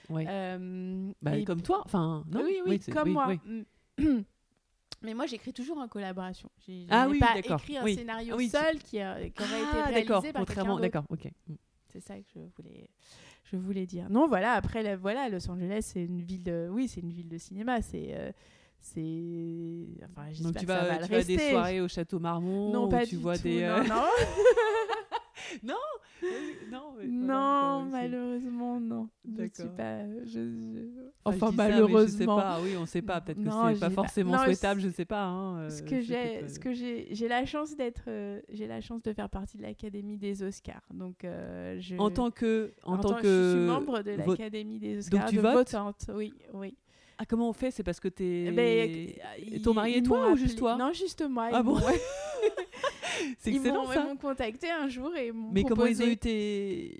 Ouais. 0.09 0.25
Bah, 1.21 1.37
et 1.37 1.45
comme 1.45 1.61
toi, 1.63 1.83
enfin 1.85 2.25
non? 2.31 2.43
oui, 2.45 2.61
oui, 2.67 2.79
comme 2.81 3.11
moi. 3.13 3.35
Mm. 3.45 3.63
Mais 5.03 5.15
moi, 5.15 5.27
j'écris 5.27 5.53
toujours 5.53 5.79
en 5.79 5.87
collaboration. 5.87 6.51
J'ai 6.67 6.87
Ah 6.91 7.09
oui, 7.09 7.21
pas 7.21 7.39
écrit 7.39 7.77
un 7.77 7.85
oui. 7.85 7.95
scénario 7.95 8.35
Ah 8.35 8.37
oui, 8.37 8.49
seul 8.49 8.79
qui, 8.83 8.99
a- 8.99 9.31
qui 9.31 9.43
aurait 9.43 9.61
été 9.61 9.69
Ah 9.73 9.85
réalisé 9.91 9.93
d'accord, 10.07 10.23
par 10.33 10.45
quelqu'un 10.45 10.65
d'autre. 10.65 10.81
d'accord, 10.81 11.05
ok. 11.09 11.31
Mm. 11.47 11.55
C'est 11.93 12.01
ça 12.01 12.17
que 12.19 12.25
je 12.35 12.41
voulais, 12.57 12.91
je 13.51 13.57
voulais 13.57 13.87
dire. 13.87 14.07
Non, 14.11 14.27
voilà. 14.29 14.53
Après, 14.53 14.83
la- 14.83 14.97
voilà, 14.97 15.29
Los 15.29 15.49
Angeles, 15.51 15.81
c'est 15.93 16.05
une 16.05 16.21
ville 16.23 16.43
de, 16.43 16.69
oui, 16.71 16.89
c'est 16.89 17.01
une 17.01 17.13
ville 17.13 17.29
de 17.29 17.39
cinéma. 17.39 17.81
C'est, 17.83 18.09
euh, 18.17 18.31
c'est, 18.81 19.87
enfin, 20.05 20.27
Donc 20.43 20.57
tu 20.57 20.65
que 20.67 20.73
ça 20.73 20.79
vas, 20.85 20.99
va 20.99 20.99
tu 21.07 21.11
vas 21.13 21.19
à 21.19 21.23
des 21.25 21.39
soirées 21.39 21.81
au 21.81 21.89
château 21.89 22.19
Marmont, 22.19 22.73
Non, 22.73 22.87
où 22.87 22.89
pas 22.89 23.05
tu 23.07 23.17
du 23.17 23.23
vois 23.23 23.37
tout. 23.37 23.43
des. 23.45 23.63
Non, 23.63 23.67
euh, 23.67 23.83
non. 25.63 25.75
non, 26.71 26.95
mais 26.99 27.07
non, 27.07 27.85
voilà, 27.85 27.85
malheureusement, 27.91 28.81
non. 28.81 29.09
Je 29.25 29.43
suis 29.55 29.69
pas. 29.77 30.07
Je, 30.25 30.27
je- 30.27 31.09
Enfin, 31.25 31.47
je 31.47 31.51
dis 31.53 31.57
ça, 31.57 31.69
malheureusement. 31.69 32.07
je 32.07 32.07
sais 32.19 32.27
pas, 32.27 32.61
oui, 32.63 32.77
on 32.77 32.87
sait 32.87 33.03
pas. 33.03 33.21
Peut-être 33.21 33.39
que 33.39 33.45
c'est 33.45 33.51
pas 33.51 33.75
j'ai 33.75 33.79
pas- 33.81 33.91
forcément 33.91 34.33
non, 34.33 34.45
souhaitable, 34.45 34.81
je 34.81 34.89
sais 34.89 35.05
pas. 35.05 35.25
hein, 35.25 35.69
ce 35.71 35.83
euh, 35.83 35.85
que 35.85 35.89
c'est 35.97 36.03
j'ai 36.03 36.15
peut-être, 36.15 36.51
ce 36.51 36.59
euh, 36.59 36.63
que 36.63 36.73
j'ai 36.73 37.09
j'ai 37.15 37.29
la 37.29 37.45
chance 37.47 37.77
d'être 37.77 38.05
euh, 38.09 38.41
j'ai 38.49 38.67
la 38.67 38.81
chance 38.81 39.03
de 39.03 39.13
faire 39.13 39.29
partie 39.29 39.57
de 39.59 39.63
l'académie 39.63 40.17
des 40.17 40.43
Oscars 40.43 40.83
donc 40.95 41.25
euh, 41.25 41.77
je 41.81 41.97
En 41.99 42.11
tant 42.11 42.31
que, 42.31 42.73
en, 42.85 42.95
en 42.95 42.99
tant 42.99 43.15
que 43.17 43.23
que, 43.23 43.27
je 43.29 43.59
suis 43.59 43.67
membre 43.67 44.03
de 44.03 44.13
l'académie 44.13 44.79
des 44.79 44.99
Oscars 44.99 45.29
tu 45.29 45.37
de 45.37 45.41
votes 45.43 45.55
votante 45.73 46.07
oui 46.15 46.33
oui 46.55 46.75
Ah, 47.19 47.27
comment 47.27 47.49
on 47.51 47.53
fait? 47.53 47.71
C'est 47.73 47.83
parce 47.83 47.99
que 48.01 48.09
t'es. 48.09 48.45
Eh 48.49 48.53
ben, 48.53 49.61
ton 49.63 49.75
mari 49.75 49.95
et 49.95 50.03
toi 50.03 50.31
ou 50.31 50.37
juste 50.37 50.59
toi? 50.59 50.77
Non 50.79 50.93
juste 50.93 51.23
moi 51.29 51.49
Ah 51.53 51.63
bon? 51.63 51.77
C'est 53.39 53.51
excellent 53.51 53.91
ils 53.93 53.99
m'ont 54.01 54.17
contacté 54.17 54.71
un 54.71 54.89
jour 54.89 55.15
et 55.17 55.33
m'ont 55.33 55.51
Mais 55.53 55.63
comment 55.65 55.87
ils 55.87 55.97
ont 56.03 56.07
proposé- 56.07 56.13
eu 56.13 56.17
tes. 56.17 56.99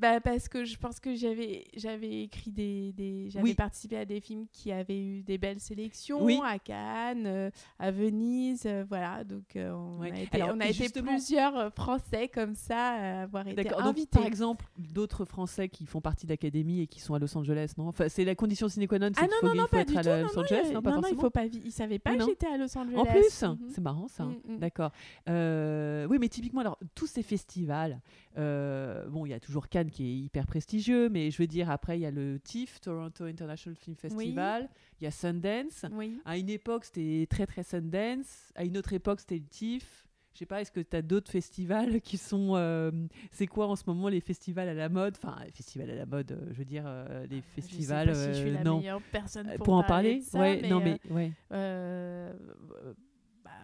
Bah, 0.00 0.20
parce 0.20 0.48
que 0.48 0.64
je 0.64 0.76
pense 0.78 0.98
que 1.00 1.14
j'avais 1.14 1.64
j'avais 1.76 2.22
écrit 2.22 2.50
des, 2.50 2.92
des 2.94 3.28
j'avais 3.30 3.44
Oui. 3.44 3.54
participé 3.54 3.96
à 3.98 4.04
des 4.04 4.20
films 4.20 4.46
qui 4.52 4.72
avaient 4.72 5.00
eu 5.00 5.22
des 5.22 5.36
belles 5.38 5.60
sélections 5.60 6.24
Oui. 6.24 6.40
à 6.44 6.58
Cannes 6.58 7.26
euh, 7.26 7.50
à 7.78 7.90
Venise 7.90 8.62
euh, 8.66 8.84
voilà 8.88 9.24
donc 9.24 9.56
euh, 9.56 9.70
on 9.72 9.98
Ouais. 10.00 10.10
a 10.12 10.20
été, 10.20 10.40
Alors, 10.40 10.54
on 10.56 10.60
a 10.60 10.64
été 10.64 10.72
justement- 10.84 11.12
plusieurs 11.12 11.72
français 11.74 12.28
comme 12.28 12.54
ça 12.54 12.78
à 12.92 13.22
avoir 13.22 13.46
été 13.46 13.62
D'accord. 13.62 13.80
Donc, 13.82 13.88
invités 13.96 14.18
par 14.18 14.26
exemple, 14.26 14.64
d'autres 14.78 15.24
Français 15.24 15.68
qui 15.68 15.84
font 15.84 16.00
partie 16.00 16.24
de 16.26 16.32
l'académie 16.32 16.80
et 16.80 16.86
qui 16.86 17.00
sont 17.00 17.12
à 17.14 17.18
Los 17.18 17.36
Angeles, 17.36 17.72
non? 17.76 17.88
Enfin, 17.88 18.08
c'est 18.08 18.24
la 18.24 18.34
condition 18.34 18.68
sine 18.68 18.86
qua 18.88 18.98
non, 18.98 19.10
ah 19.16 19.22
non 19.22 19.28
faut, 19.40 19.46
non 19.48 19.54
non 19.54 19.62
faut 19.64 19.68
pas 19.68 19.80
être 19.82 19.88
du 19.92 19.96
à 19.98 20.02
tout 20.02 20.08
la- 20.08 20.22
non, 20.22 20.28
Los 20.28 20.38
Angeles, 20.38 20.70
non, 20.72 20.82
pas 20.82 20.90
non, 20.92 21.00
non, 21.02 21.08
il 21.10 21.16
faut 21.16 21.30
pas 21.30 21.44
ils 21.44 21.72
savaient 21.72 21.98
pas 21.98 22.16
que 22.16 22.24
j'étais 22.24 22.46
à 22.46 22.56
Los 22.56 22.76
Angeles 22.78 22.96
En 22.96 23.04
plus, 23.04 23.42
Mhm. 23.42 23.58
c'est 23.68 23.80
marrant 23.80 24.08
ça. 24.08 24.24
Mm, 24.24 24.36
mm. 24.48 24.58
D'accord. 24.58 24.90
Oui, 25.26 26.16
mais 26.18 26.28
typiquement, 26.28 26.60
alors 26.62 26.78
tous 26.94 27.06
ces 27.06 27.22
festivals, 27.22 28.00
bon, 28.36 29.26
il 29.26 29.30
y 29.30 29.34
a 29.34 29.40
toujours 29.40 29.68
Cannes 29.68 29.89
qui 29.90 30.04
est 30.06 30.16
hyper 30.16 30.46
prestigieux, 30.46 31.08
mais 31.08 31.30
je 31.30 31.38
veux 31.38 31.46
dire, 31.46 31.68
après, 31.70 31.98
il 31.98 32.02
y 32.02 32.06
a 32.06 32.10
le 32.10 32.38
TIFF, 32.40 32.80
Toronto 32.80 33.24
International 33.24 33.76
Film 33.76 33.96
Festival, 33.96 34.68
il 35.00 35.04
y 35.04 35.06
a 35.06 35.10
Sundance. 35.10 35.84
oui 35.92 36.18
À 36.24 36.38
une 36.38 36.48
époque, 36.48 36.84
c'était 36.84 37.26
très 37.28 37.46
très 37.46 37.62
Sundance. 37.62 38.52
À 38.54 38.64
une 38.64 38.76
autre 38.78 38.92
époque, 38.92 39.20
c'était 39.20 39.36
le 39.38 39.44
TIFF. 39.46 40.06
Je 40.32 40.38
sais 40.38 40.46
pas, 40.46 40.60
est-ce 40.60 40.70
que 40.70 40.78
tu 40.80 40.96
as 40.96 41.02
d'autres 41.02 41.30
festivals 41.30 42.00
qui 42.00 42.16
sont. 42.16 42.52
euh, 42.54 42.92
c'est 43.32 43.48
quoi 43.48 43.66
en 43.66 43.74
ce 43.74 43.82
moment 43.88 44.08
les 44.08 44.20
festivals 44.20 44.68
à 44.68 44.74
la 44.74 44.88
mode? 44.88 45.16
Enfin, 45.20 45.36
les 45.44 45.50
festivals 45.50 45.90
à 45.90 45.96
la 45.96 46.06
mode, 46.06 46.30
euh, 46.30 46.46
je 46.52 46.58
veux 46.58 46.64
dire, 46.64 46.84
euh, 46.86 47.26
les 47.26 47.38
Je 47.38 47.42
sais 47.42 47.50
festivals. 47.62 48.06
pas 48.08 48.14
si 48.14 48.26
je 48.28 48.32
suis 48.34 48.50
la 48.52 48.62
non. 48.62 48.78
meilleure 48.78 49.02
personne 49.10 49.48
pour, 49.56 49.64
Pour 49.64 49.74
en 49.74 49.82
parler 49.82 50.20
de 50.20 50.22
ça, 50.22 50.38
Ouais, 50.38 50.62
non, 50.68 50.80
mais. 50.80 51.00
Ouais. 51.10 51.32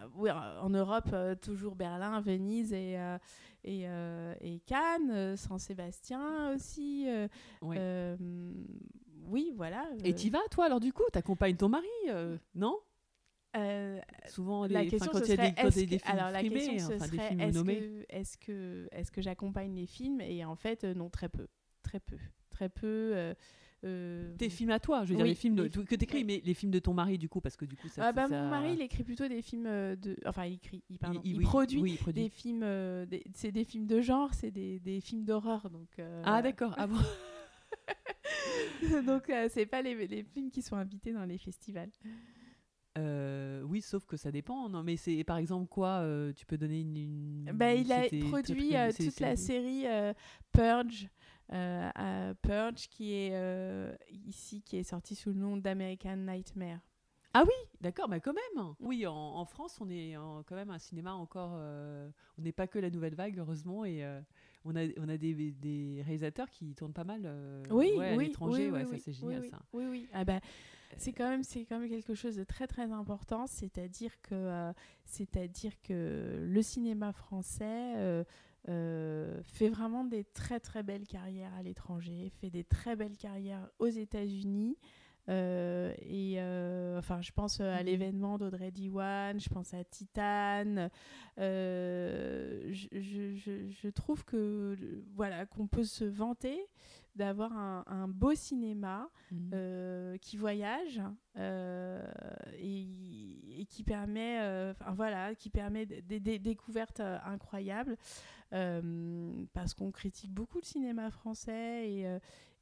Euh, 0.01 0.07
oui, 0.15 0.29
en 0.31 0.69
Europe, 0.69 1.09
euh, 1.13 1.35
toujours 1.35 1.75
Berlin, 1.75 2.19
Venise 2.21 2.73
et, 2.73 2.97
euh, 2.97 3.17
et, 3.63 3.87
euh, 3.87 4.33
et 4.41 4.59
Cannes, 4.59 5.11
euh, 5.11 5.35
Saint-Sébastien 5.35 6.53
aussi. 6.53 7.05
euh, 7.09 7.27
euh, 7.63 8.15
oui, 9.25 9.51
voilà. 9.55 9.85
Et 10.03 10.11
euh, 10.11 10.13
t'y 10.13 10.29
vas, 10.29 10.39
toi, 10.51 10.65
alors, 10.65 10.79
du 10.79 10.93
coup? 10.93 11.03
T'accompagnes 11.11 11.55
ton 11.57 11.69
mari 11.69 11.87
euh, 12.09 12.37
Non? 12.55 12.77
Euh, 13.55 13.99
Souvent, 14.27 14.67
la 14.67 14.85
question 14.85 15.11
quand 15.11 15.19
ce 15.19 15.23
il 15.23 15.29
y 15.29 15.33
a 15.33 15.49
des, 15.49 15.61
quand 15.61 15.71
films 15.71 15.99
alors 16.05 16.31
la 16.31 16.43
question 16.43 16.77
ce 16.77 16.93
enfin, 16.93 17.07
des 17.07 17.17
serait 17.17 17.35
est-ce 17.39 17.63
que 17.63 18.05
est-ce 18.09 18.37
que 18.37 18.87
est-ce 18.91 19.11
que 19.11 19.21
j'accompagne 19.21 19.73
les 19.73 19.87
films? 19.87 20.21
Et 20.21 20.45
en 20.45 20.55
fait 20.55 20.83
euh, 20.83 20.93
non 20.93 21.09
très 21.09 21.29
peu. 21.29 21.47
Très 21.81 21.99
peu. 21.99 22.17
Très 22.51 22.69
peu 22.69 23.11
euh, 23.15 23.33
euh, 23.83 24.35
Tes 24.37 24.49
films 24.49 24.71
à 24.71 24.79
toi, 24.79 25.05
je 25.05 25.11
veux 25.11 25.15
dire 25.17 25.25
les 25.25 25.35
films 25.35 25.55
de- 25.55 25.63
les- 25.63 25.69
que 25.69 25.95
t'écris, 25.95 26.23
mais 26.23 26.41
les 26.43 26.53
films 26.53 26.71
de 26.71 26.79
ton 26.79 26.93
mari 26.93 27.17
du 27.17 27.29
coup, 27.29 27.41
parce 27.41 27.55
que 27.55 27.65
du 27.65 27.75
coup 27.75 27.87
ça. 27.89 28.07
ah 28.07 28.11
bah 28.11 28.27
ça- 28.27 28.43
mon 28.43 28.49
mari 28.49 28.73
il 28.73 28.81
écrit 28.81 29.03
plutôt 29.03 29.27
des 29.27 29.41
films 29.41 29.67
euh, 29.67 29.95
de 29.95 30.17
enfin 30.25 30.45
il 30.45 30.53
écrit 30.55 30.83
il, 30.89 30.97
pardon, 30.97 31.21
il 31.23 31.37
oui, 31.37 31.43
produit 31.43 31.79
oui, 31.79 31.91
il 31.91 31.97
produit. 31.97 32.23
des 32.23 32.29
films 32.29 32.63
euh, 32.63 33.05
des- 33.05 33.23
c'est 33.35 33.51
des 33.51 33.63
films 33.63 33.85
de 33.85 34.01
genre 34.01 34.33
c'est 34.33 34.51
des, 34.51 34.79
des 34.79 34.99
films 35.01 35.23
d'horreur 35.25 35.69
donc 35.69 35.87
euh, 35.99 36.23
Ah 36.25 36.41
d'accord. 36.41 36.73
Ah 36.77 36.87
bon. 36.87 36.97
donc 39.05 39.31
c'est 39.49 39.65
pas 39.65 39.81
les, 39.81 40.07
les 40.07 40.23
films 40.23 40.49
qui 40.51 40.61
sont 40.61 40.75
invités 40.75 41.13
dans 41.13 41.25
les 41.25 41.37
festivals 41.37 41.89
Euh, 42.97 43.61
oui, 43.61 43.83
sauf 43.83 44.07
que 44.07 44.17
ça 44.17 44.31
dépend. 44.31 44.69
Non, 44.69 44.81
mais 44.81 44.97
c'est 44.97 45.23
par 45.23 45.37
exemple 45.37 45.67
quoi 45.67 45.99
euh, 46.01 46.33
Tu 46.33 46.47
peux 46.47 46.57
donner 46.57 46.79
une. 46.81 46.97
une- 46.97 47.51
bah, 47.53 47.75
il 47.75 47.91
a 47.91 48.07
produit 48.31 48.75
euh, 48.75 48.91
toute 48.91 49.19
la 49.19 49.35
série 49.35 49.85
Purge 50.51 51.07
euh, 51.53 51.89
euh, 51.99 52.33
Purge 52.41 52.87
qui 52.89 53.13
est 53.13 53.31
euh, 53.33 53.93
ici 54.25 54.61
qui 54.61 54.77
est 54.77 54.83
sortie 54.83 55.15
sous 55.15 55.29
le 55.29 55.39
nom 55.39 55.57
d'American 55.57 56.15
Nightmare 56.17 56.79
D'accord, 57.81 58.09
mais 58.09 58.19
quand 58.19 58.33
même. 58.33 58.73
Oui, 58.79 59.05
en, 59.05 59.13
en 59.13 59.45
France, 59.45 59.77
on 59.79 59.87
est 59.91 60.17
en- 60.17 60.41
quand 60.41 60.55
même 60.55 60.71
un 60.71 60.79
cinéma 60.79 61.13
encore. 61.13 61.51
euh, 61.53 62.09
on 62.39 62.41
n'est 62.41 62.51
pas 62.51 62.65
que 62.65 62.79
la 62.79 62.89
nouvelle 62.89 63.13
vague, 63.13 63.37
heureusement, 63.37 63.85
et 63.85 64.03
euh, 64.03 64.19
on 64.65 64.75
a 64.75 64.85
on 64.97 65.07
a 65.07 65.17
des, 65.17 65.51
des 65.51 66.01
réalisateurs 66.03 66.49
qui 66.49 66.73
tournent 66.73 66.93
pas 66.93 67.03
mal. 67.03 67.21
euh, 67.25 67.61
oui 67.69 67.91
ouais, 67.95 68.13
à 68.13 68.15
oui 68.15 68.25
l'étranger, 68.29 68.65
oui, 68.65 68.71
ouais, 68.71 68.79
oui, 68.79 68.85
ça 68.87 68.93
oui, 68.95 68.99
c'est 69.05 69.13
génial 69.13 69.41
oui, 69.41 69.49
ça. 69.51 69.59
oui 69.73 69.85
oui 69.87 70.07
ah 70.13 70.25
bah 70.25 70.39
c'est 70.97 71.13
quand 71.13 71.29
même 71.29 71.43
c'est 71.43 71.65
quand 71.65 71.77
même 71.79 71.89
quelque 71.89 72.15
chose 72.15 72.35
de 72.37 72.43
très 72.43 72.65
très 72.65 72.91
important 72.91 73.45
c'est-à-dire 73.45 74.19
que 74.23 74.33
euh, 74.33 74.73
c'est-à-dire 75.05 75.79
que 75.83 76.43
le 76.49 76.61
cinéma 76.63 77.11
français 77.13 78.23
euh, 78.69 79.41
fait 79.43 79.69
vraiment 79.69 80.03
des 80.03 80.23
très 80.25 80.59
très 80.59 80.83
belles 80.83 81.07
carrières 81.07 81.53
à 81.55 81.63
l'étranger 81.63 82.29
fait 82.41 82.49
des 82.49 82.63
très 82.63 82.95
belles 82.95 83.17
carrières 83.17 83.69
aux 83.79 83.87
États-Unis 83.87 84.77
euh, 85.29 85.93
et 86.01 86.35
euh, 86.37 86.97
enfin 86.99 87.21
je 87.21 87.31
pense 87.31 87.59
à 87.59 87.79
Mhm. 87.79 87.85
l'événement 87.85 88.37
d'Audrey 88.37 88.71
Diwan 88.71 89.39
je 89.39 89.49
pense 89.49 89.73
à 89.73 89.83
Titan 89.83 90.89
je, 91.37 92.87
je- 92.91 93.35
je- 93.35 93.67
je 93.69 93.87
trouve 93.89 94.23
que 94.25 94.75
voilà 95.15 95.45
qu'on 95.45 95.67
peut 95.67 95.83
se 95.83 96.05
vanter 96.05 96.59
d'avoir 97.17 97.51
un, 97.57 97.83
un 97.87 98.07
beau 98.07 98.33
cinéma 98.35 99.09
Mhm. 99.31 99.49
euh, 99.53 100.17
qui 100.19 100.37
voyage 100.37 101.01
euh, 101.35 102.01
et, 102.57 103.61
et 103.61 103.65
qui 103.65 103.83
permet, 103.83 104.39
euh, 104.41 104.73
voilà, 104.95 105.35
qui 105.35 105.49
permet 105.49 105.85
des, 105.85 106.39
découvertes 106.39 107.01
incroyables 107.25 107.97
parce 109.53 109.73
qu'on 109.73 109.91
critique 109.91 110.31
beaucoup 110.31 110.59
le 110.59 110.63
cinéma 110.65 111.11
français 111.11 111.89
et 111.91 112.17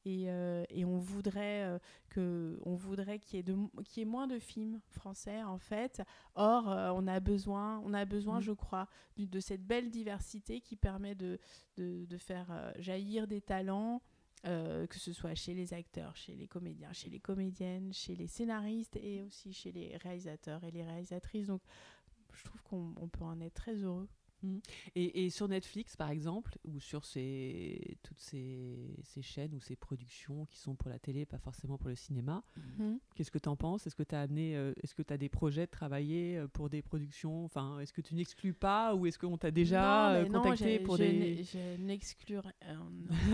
et, 0.07 0.27
et 0.69 0.85
on 0.85 0.97
voudrait 0.99 1.79
que 2.09 2.59
on 2.63 2.75
voudrait 2.75 3.17
qu'il 3.19 3.37
y 3.37 3.39
ait 3.39 3.43
de 3.43 3.55
qu'il 3.83 3.99
y 3.99 4.01
ait 4.03 4.09
moins 4.09 4.27
de 4.27 4.37
films 4.39 4.79
français 4.89 5.41
en 5.43 5.57
fait 5.57 6.01
or 6.35 6.65
on 6.95 7.07
a 7.07 7.19
besoin 7.19 7.79
on 7.85 7.93
a 7.93 8.05
besoin 8.05 8.35
Mhm. 8.37 8.41
je 8.43 8.51
crois 8.51 8.87
de 9.17 9.39
cette 9.39 9.65
belle 9.65 9.89
diversité 9.89 10.61
qui 10.61 10.75
permet 10.75 11.15
de 11.15 11.39
de, 11.77 12.05
de 12.05 12.17
faire 12.17 12.73
jaillir 12.77 13.27
des 13.27 13.41
talents 13.41 14.01
euh, 14.45 14.85
que 14.87 14.99
ce 14.99 15.11
soit 15.11 15.35
chez 15.35 15.53
les 15.53 15.73
acteurs, 15.73 16.15
chez 16.15 16.35
les 16.35 16.47
comédiens, 16.47 16.93
chez 16.93 17.09
les 17.09 17.19
comédiennes, 17.19 17.91
chez 17.93 18.15
les 18.15 18.27
scénaristes 18.27 18.95
et 18.95 19.23
aussi 19.23 19.53
chez 19.53 19.71
les 19.71 19.97
réalisateurs 19.97 20.63
et 20.63 20.71
les 20.71 20.83
réalisatrices. 20.83 21.47
Donc, 21.47 21.61
je 22.33 22.43
trouve 22.43 22.61
qu'on 22.63 22.93
on 22.97 23.07
peut 23.07 23.23
en 23.23 23.39
être 23.41 23.53
très 23.53 23.75
heureux. 23.75 24.07
Et, 24.95 25.25
et 25.25 25.29
sur 25.29 25.47
Netflix, 25.47 25.95
par 25.95 26.09
exemple, 26.09 26.57
ou 26.63 26.79
sur 26.79 27.05
ces, 27.05 27.97
toutes 28.03 28.19
ces, 28.19 28.95
ces 29.03 29.21
chaînes 29.21 29.53
ou 29.55 29.59
ces 29.61 29.75
productions 29.75 30.45
qui 30.45 30.57
sont 30.59 30.75
pour 30.75 30.89
la 30.89 30.99
télé, 30.99 31.25
pas 31.25 31.39
forcément 31.39 31.77
pour 31.77 31.89
le 31.89 31.95
cinéma, 31.95 32.43
qu'est-ce 33.15 33.31
que 33.31 33.37
tu 33.39 33.49
en 33.49 33.55
penses? 33.55 33.87
Est-ce 33.87 33.95
que 33.95 34.03
tu 34.03 34.15
as 34.15 34.21
amené, 34.21 34.55
euh, 34.55 34.73
est-ce 34.83 34.93
que 34.95 35.01
tu 35.01 35.13
as 35.13 35.17
des 35.17 35.29
projets 35.29 35.65
de 35.65 35.71
travailler 35.71 36.37
euh, 36.37 36.47
pour 36.47 36.69
des 36.69 36.81
productions? 36.81 37.45
Enfin, 37.45 37.79
est-ce 37.79 37.93
que 37.93 38.01
tu 38.01 38.15
n'exclus 38.15 38.53
pas 38.53 38.95
ou 38.95 39.05
est-ce 39.05 39.17
qu'on 39.19 39.37
t'a 39.37 39.51
déjà 39.51 40.09
Non, 40.11 40.15
euh, 40.15 40.23
non, 40.25 40.39
contacté 40.41 40.77
je- 40.77 40.83
pour 40.83 40.97
je 40.97 41.03
des 41.03 41.43
Je 41.43 41.81
n'exclus 41.81 42.37
euh, 42.37 42.41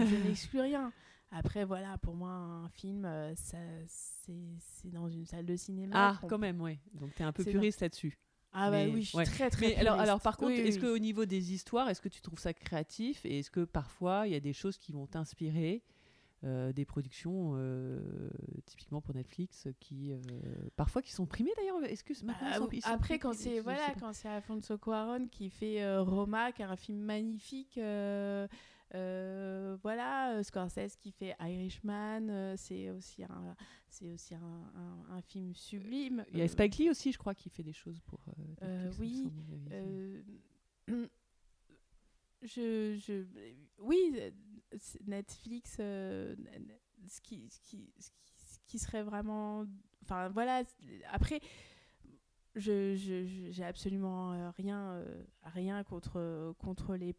je 0.06 0.60
rien. 0.60 0.92
Après, 1.34 1.64
voilà, 1.64 1.98
pour 1.98 2.14
moi, 2.14 2.30
un 2.32 2.70
film, 2.70 3.06
ça, 3.36 3.58
c'est 3.88 4.34
c'est 4.60 4.90
dans 4.92 5.08
une 5.08 5.26
salle 5.26 5.46
de 5.46 5.56
cinéma. 5.56 5.96
Ah, 6.14 6.18
qu'on- 6.20 6.28
quand 6.28 6.40
même, 6.40 6.60
ouais. 6.60 6.80
Donc 6.94 7.16
tu 7.16 7.22
es 7.22 7.26
un 7.26 7.32
peu 7.32 7.44
C'est 7.44 7.52
puriste 7.52 7.80
là-dessus. 7.82 8.18
Ah, 8.54 8.70
bah 8.70 8.86
mais- 8.86 8.92
oui, 8.94 9.02
je 9.04 9.08
suis 9.10 9.18
ouais. 9.18 9.24
très, 9.26 9.50
très 9.50 9.68
Mais 9.70 9.76
alors, 9.78 10.00
alors 10.00 10.20
par 10.22 10.38
contre, 10.38 10.52
Oui, 10.52 10.60
est-ce 10.60 10.80
oui. 10.80 10.86
qu'au 10.88 10.98
niveau 10.98 11.26
des 11.26 11.54
histoires, 11.54 11.90
est-ce 11.90 12.02
que 12.02 12.10
tu 12.10 12.22
trouves 12.22 12.40
ça 12.40 12.54
créatif 12.54 13.26
et 13.26 13.40
est-ce 13.40 13.50
que 13.52 13.64
parfois 13.64 14.28
il 14.28 14.34
y 14.34 14.36
a 14.36 14.40
des 14.42 14.54
choses 14.54 14.78
qui 14.78 14.92
vont 14.92 15.08
t'inspirer 15.08 15.84
euh, 16.44 16.74
des 16.74 16.86
productions 16.86 17.52
euh, 17.56 18.00
typiquement 18.66 19.00
pour 19.00 19.14
Netflix 19.14 19.68
qui 19.80 20.12
euh, 20.12 20.20
parfois 20.76 21.04
qui 21.04 21.12
sont 21.14 21.28
primées 21.28 21.52
d'ailleurs 21.56 21.78
que 21.80 22.26
maintenant, 22.26 22.68
Bah, 22.68 22.80
après, 22.86 23.20
quand 23.20 23.34
c'est 23.34 23.60
voilà, 23.60 23.94
quand 24.00 24.12
c'est 24.12 24.28
Alfonso 24.28 24.78
Cuarón 24.80 25.28
qui 25.28 25.50
fait 25.50 25.98
Roma, 26.00 26.52
qui 26.52 26.64
est 26.64 26.66
un 26.66 26.76
film 26.76 26.98
magnifique, 26.98 27.80
euh, 28.94 29.78
voilà, 29.82 30.34
euh, 30.36 30.44
Scorsese 30.44 30.96
qui 30.98 31.12
fait 31.12 31.36
Irishman, 31.40 32.28
euh, 32.30 32.56
c'est 32.58 32.90
aussi 32.90 33.24
un, 33.24 33.56
c'est 33.90 34.10
aussi 34.12 34.36
un, 34.36 34.42
un- 34.76 35.06
un 35.16 35.22
film 35.22 35.54
sublime. 35.56 36.26
il 36.32 36.40
y 36.40 36.42
a 36.42 36.48
Spike 36.48 36.78
Lee 36.78 36.90
aussi 36.90 37.12
je 37.12 37.18
crois 37.18 37.34
qui 37.34 37.50
fait 37.50 37.64
des 37.64 37.74
choses 37.74 38.00
pour 38.02 38.20
Netflix, 38.38 39.00
oui, 39.00 39.32
je, 42.42 42.96
je, 42.98 43.24
oui, 43.80 44.20
Netflix, 45.06 45.76
ce 45.78 46.36
qui, 47.22 47.50
ce 47.50 47.60
qui, 47.62 47.94
ce 48.00 48.58
qui, 48.66 48.80
serait 48.80 49.04
vraiment, 49.04 49.66
enfin 50.04 50.30
voilà. 50.30 50.64
Après, 51.12 51.40
je, 52.56 52.96
j'ai 53.52 53.64
absolument 53.64 54.52
rien, 54.52 55.04
rien 55.44 55.84
contre, 55.84 56.54
contre 56.58 56.96
les 56.96 57.16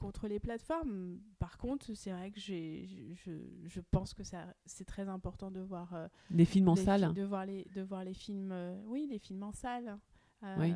contre 0.00 0.26
les 0.28 0.40
plateformes. 0.40 1.20
Par 1.38 1.58
contre, 1.58 1.92
c'est 1.94 2.10
vrai 2.10 2.30
que 2.30 2.40
j'ai, 2.40 2.86
je, 3.14 3.32
je- 3.66 3.80
pense 3.92 4.14
que 4.14 4.24
ça, 4.24 4.54
c'est 4.66 4.84
très 4.86 5.08
important 5.08 5.50
de 5.50 5.60
voir 5.60 5.94
euh, 5.94 6.08
des 6.30 6.44
films 6.46 6.68
en 6.70 6.74
les 6.74 6.84
salle. 6.84 7.08
fi- 7.08 7.14
de 7.14 7.22
voir 7.22 7.44
les 7.46 7.64
de 7.74 7.82
voir 7.82 8.02
les 8.04 8.14
films 8.14 8.50
euh, 8.52 8.82
oui 8.86 9.06
les 9.10 9.18
films 9.18 9.42
en 9.42 9.52
salle. 9.52 9.98
Euh, 10.42 10.56
Oui. 10.58 10.72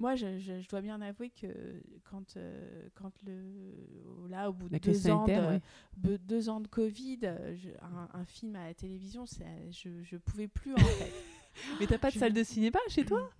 moi 0.00 0.14
je, 0.16 0.38
je- 0.38 0.60
je 0.60 0.68
dois 0.68 0.80
bien 0.82 1.00
avouer 1.00 1.30
que 1.30 1.46
quand 2.10 2.36
euh, 2.36 2.88
quand 2.94 3.12
le 3.22 3.54
là 4.28 4.50
au 4.50 4.52
bout 4.52 4.68
de 4.68 4.76
deux 4.78 5.08
ans 5.08 5.26
de, 5.96 6.16
deux 6.16 6.48
ans 6.48 6.60
de 6.60 6.66
Covid 6.68 7.20
un, 7.80 8.08
un 8.12 8.24
film 8.24 8.56
à 8.56 8.66
la 8.66 8.74
télévision 8.74 9.24
c'est 9.24 9.70
je 9.70 10.02
je 10.02 10.16
pouvais 10.16 10.48
plus 10.48 10.74
en 10.74 10.78
fait. 10.78 11.12
Mais 11.80 11.86
t'as 11.86 11.98
pas 11.98 12.08
de 12.08 12.14
je- 12.14 12.18
salle 12.18 12.32
de 12.34 12.42
cinéma 12.44 12.78
chez 12.88 13.04
toi? 13.04 13.30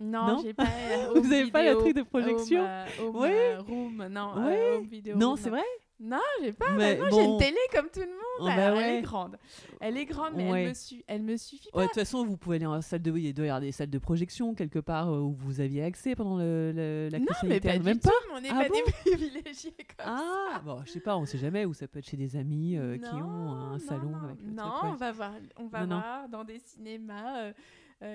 Non, 0.00 0.26
Non? 0.26 0.40
j'ai 0.42 0.52
pas 0.54 0.64
euh, 0.64 1.08
Vous 1.20 1.32
avez 1.32 1.50
pas 1.50 1.62
la 1.62 1.70
vidéo, 1.74 1.80
truc 1.82 1.96
de 1.96 2.02
projection? 2.02 2.60
Home, 2.62 2.66
euh, 2.68 2.86
home, 3.00 3.16
Oui. 3.16 3.28
euh, 3.30 3.60
room 3.60 4.06
non 4.10 4.32
Oui. 4.36 4.42
euh, 4.52 4.76
home 4.78 4.86
vidéo 4.86 5.16
non 5.16 5.36
c'est 5.36 5.50
vrai? 5.50 5.62
Non 6.00 6.18
j'ai 6.42 6.52
pas 6.52 6.72
mais 6.72 6.96
Moi, 6.96 7.08
j'ai 7.12 7.22
une 7.24 7.38
télé 7.38 7.56
comme 7.72 7.86
tout 7.88 8.00
le 8.00 8.06
monde. 8.06 8.18
Oh, 8.40 8.44
bah 8.46 8.52
Alors, 8.66 8.80
Elle 8.80 8.96
est 8.96 9.02
grande. 9.02 9.38
Elle 9.80 9.96
est 9.96 10.04
grande, 10.06 10.32
mais 10.34 10.50
Ouais. 10.50 10.62
elle, 10.64 10.68
me 10.70 10.74
su- 10.74 11.04
elle 11.06 11.22
me 11.22 11.36
suffit 11.36 11.70
pas. 11.70 11.78
Ouais, 11.78 11.84
de 11.84 11.88
toute 11.90 12.00
façon, 12.00 12.26
vous 12.26 12.36
pouvez 12.36 12.56
aller 12.56 12.66
en 12.66 12.82
salle 12.82 13.00
de. 13.00 13.16
Il 13.16 13.32
doit 13.32 13.46
y 13.46 13.48
avoir 13.48 13.60
des 13.60 13.70
salles 13.70 13.90
de 13.90 13.98
projection 13.98 14.54
quelque 14.54 14.80
part 14.80 15.08
où 15.12 15.32
vous 15.32 15.60
aviez 15.60 15.84
accès 15.84 16.16
pendant 16.16 16.36
le, 16.36 16.72
le- 16.72 17.08
la 17.12 17.18
crise 17.20 17.28
non, 17.44 17.48
mais 17.48 17.60
pas 17.60 17.78
du 17.78 17.84
Même 17.84 18.00
tout. 18.00 18.08
pas 18.08 18.14
On 18.36 18.40
n'est 18.40 18.48
Ah 18.50 18.62
pas 18.62 18.68
bon? 18.68 18.74
des 18.74 18.92
privilégiés 19.16 19.70
comme 19.96 20.04
Ah, 20.04 20.60
bon, 20.64 20.82
je 20.84 20.90
sais 20.90 21.00
pas, 21.00 21.16
on 21.16 21.24
sait 21.26 21.38
jamais 21.38 21.64
où 21.64 21.72
ça 21.72 21.86
peut 21.86 22.00
être 22.00 22.08
chez 22.08 22.16
des 22.16 22.34
amis 22.34 22.76
euh, 22.76 22.98
qui 22.98 23.04
ont 23.14 23.52
un 23.52 23.72
non, 23.74 23.78
salon 23.78 24.10
non. 24.10 24.24
avec 24.24 24.42
le 24.42 24.50
Non, 24.50 24.70
truc, 24.70 24.90
on 24.90 24.96
va 24.96 25.12
voir, 25.12 25.30
on 25.56 25.66
va 25.68 25.86
voir 25.86 26.28
dans 26.28 26.42
des 26.42 26.58
cinémas. 26.58 27.38
euh, 27.38 27.52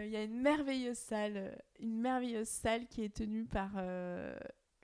Il 0.05 0.09
y 0.11 0.15
a 0.15 0.23
une 0.23 0.39
merveilleuse 0.41 0.97
salle, 0.97 1.37
euh, 1.37 1.55
une 1.79 1.99
merveilleuse 1.99 2.47
salle 2.47 2.87
qui 2.87 3.03
est 3.03 3.13
tenue 3.15 3.45
par 3.45 3.71
euh, 3.77 4.37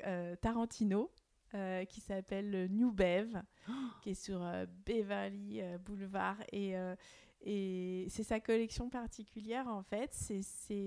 euh, 0.06 0.36
Tarantino. 0.38 1.12
euh, 1.54 1.86
qui 1.86 2.02
s'appelle 2.02 2.52
le 2.52 2.68
New 2.68 2.92
Bev, 2.92 3.42
qui 4.02 4.10
est 4.12 4.14
sur 4.14 4.44
euh, 4.44 4.66
Beverly 4.86 5.62
euh, 5.62 5.78
Boulevard. 5.78 6.38
Et, 6.52 6.76
euh, 6.78 6.96
et 7.42 8.08
c'est 8.10 8.24
sa 8.24 8.40
collection 8.40 8.90
particulière, 8.90 9.68
en 9.68 9.84
fait. 9.84 10.10
C'est, 10.14 10.42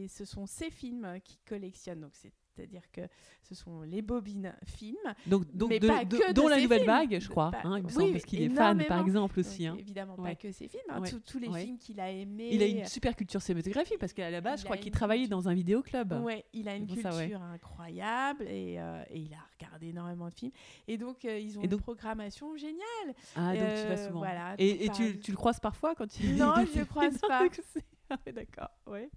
ce 0.09 0.25
sont 0.25 0.47
ses 0.47 0.71
films 0.71 1.21
qu'il 1.25 1.39
collectionne. 1.47 2.01
Donc, 2.01 2.15
c'est 2.15 2.33
c'est-à-dire 2.59 2.83
que 2.93 3.03
ce 3.43 3.55
sont 3.55 3.83
les 3.83 4.03
bobines 4.03 4.53
films. 4.65 4.97
Donc, 5.27 5.45
donc 5.55 5.71
Mais 5.71 5.79
de- 5.79 5.87
pas 5.89 6.05
de- 6.05 6.17
que 6.19 6.29
de 6.29 6.33
dont 6.35 6.49
la 6.49 6.61
nouvelle 6.61 6.81
films. 6.81 6.91
vague, 6.93 7.19
je 7.21 7.29
crois, 7.29 7.51
Pas- 7.53 7.61
hein, 7.65 7.79
il 7.79 7.83
me 7.85 7.87
oui, 7.89 7.93
semble, 7.93 8.13
parce 8.13 8.25
qu'il 8.25 8.43
est 8.43 8.49
fan, 8.49 8.85
par 8.87 9.01
exemple, 9.07 9.39
aussi. 9.41 9.67
Donc, 9.67 9.77
hein. 9.77 9.81
évidemment, 9.81 10.17
Ouais. 10.19 10.31
pas 10.31 10.35
que 10.35 10.51
ses 10.53 10.67
films, 10.69 10.83
hein, 10.89 11.01
Ouais. 11.01 11.11
tous- 11.11 11.21
tous 11.21 11.39
les 11.39 11.49
Ouais. 11.49 11.63
films 11.65 11.79
qu'il 11.79 12.01
a 12.01 12.11
aimés. 12.11 12.49
Il 12.53 12.63
a 12.63 12.67
une 12.67 12.85
super 12.87 13.15
culture 13.17 13.41
cinématographique 13.41 13.99
parce 13.99 14.13
qu'à 14.13 14.31
la 14.31 14.41
base, 14.41 14.59
Il 14.59 14.63
je 14.63 14.65
crois 14.67 14.77
qu'il 14.77 14.91
travaillait 14.93 15.29
dans 15.29 15.49
un 15.49 15.55
vidéoclub. 15.55 16.13
Ouais, 16.25 16.45
il 16.53 16.69
a 16.69 16.75
une 16.77 16.89
ça, 16.89 17.11
culture 17.11 17.41
incroyable 17.43 18.43
et, 18.49 18.79
euh, 18.81 19.03
et 19.11 19.21
il 19.21 19.33
a 19.33 19.39
regardé 19.59 19.89
énormément 19.89 20.29
de 20.29 20.35
films. 20.35 20.53
Et 20.89 20.99
donc, 20.99 21.25
euh, 21.25 21.39
ils 21.39 21.59
ont 21.59 21.63
donc- 21.63 21.73
une 21.73 21.79
programmation 21.79 22.57
géniale. 22.57 22.79
Ah, 23.37 23.53
donc 23.55 23.59
tu 23.63 23.65
Euh, 23.65 23.89
vas 23.89 23.97
souvent. 24.09 24.19
voilà, 24.19 24.55
et 24.59 24.89
tu, 24.91 25.19
tu 25.21 25.31
le 25.31 25.37
croises 25.37 25.61
parfois 25.61 25.95
quand 25.95 26.19
il 26.21 26.37
Non, 26.37 26.55
je 26.67 26.73
il 26.75 26.79
le 26.81 26.85
croise 26.85 27.19
pas. 27.19 27.47
Ah 28.11 28.17
d'accord. 28.33 28.71
Ouais. 28.87 29.11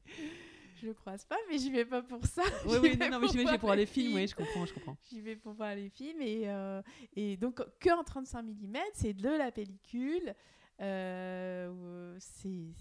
Je 0.82 0.88
le 0.88 0.94
croise 0.94 1.24
pas, 1.26 1.38
mais 1.50 1.58
j'y 1.60 1.72
vais 1.72 1.86
pas 1.86 2.02
pour 2.02 2.26
ça. 2.26 2.42
Oui, 2.66 2.72
J'y 2.74 2.80
oui, 2.80 2.90
vais 2.96 3.10
non, 3.10 3.12
non, 3.12 3.20
mais 3.20 3.28
j'imagine 3.28 3.50
voir 3.50 3.60
pour 3.60 3.74
les 3.76 3.86
films, 3.86 4.16
oui, 4.16 4.28
je 4.28 4.36
comprends, 4.36 4.66
je 4.66 4.74
comprends. 4.74 4.98
J'y 5.10 5.22
vais 5.22 5.36
pour 5.36 5.54
voir 5.54 5.76
les 5.76 5.90
films 5.90 6.22
et, 6.22 6.44
euh, 6.50 6.82
et 7.16 7.38
donc 7.38 7.62
que 7.80 7.90
en 7.98 8.04
35 8.04 8.44
mm, 8.44 8.78
c'est 8.94 9.14
de 9.14 9.30
la 9.30 9.52
pellicule. 9.52 10.34
Euh, 10.82 12.18
c'est 12.20 12.74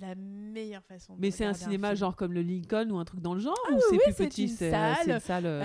la 0.00 0.14
meilleure 0.14 0.84
façon 0.84 1.16
de 1.16 1.20
Mais 1.20 1.32
c'est 1.32 1.44
un 1.44 1.52
cinéma 1.54 1.96
genre 1.96 2.14
comme 2.14 2.32
le 2.32 2.42
Lincoln 2.42 2.88
ou 2.92 2.98
un 2.98 3.04
truc 3.04 3.20
dans 3.20 3.34
le 3.34 3.40
genre 3.40 3.58
Ah 3.68 3.72
ou 3.72 3.74
oui, 3.74 3.80
c'est 3.90 3.96
oui, 3.96 4.00
plus 4.04 4.14
petit 4.28 4.48
c'est 4.48 4.70
salle. 4.70 5.20
salle 5.20 5.46
euh, 5.46 5.60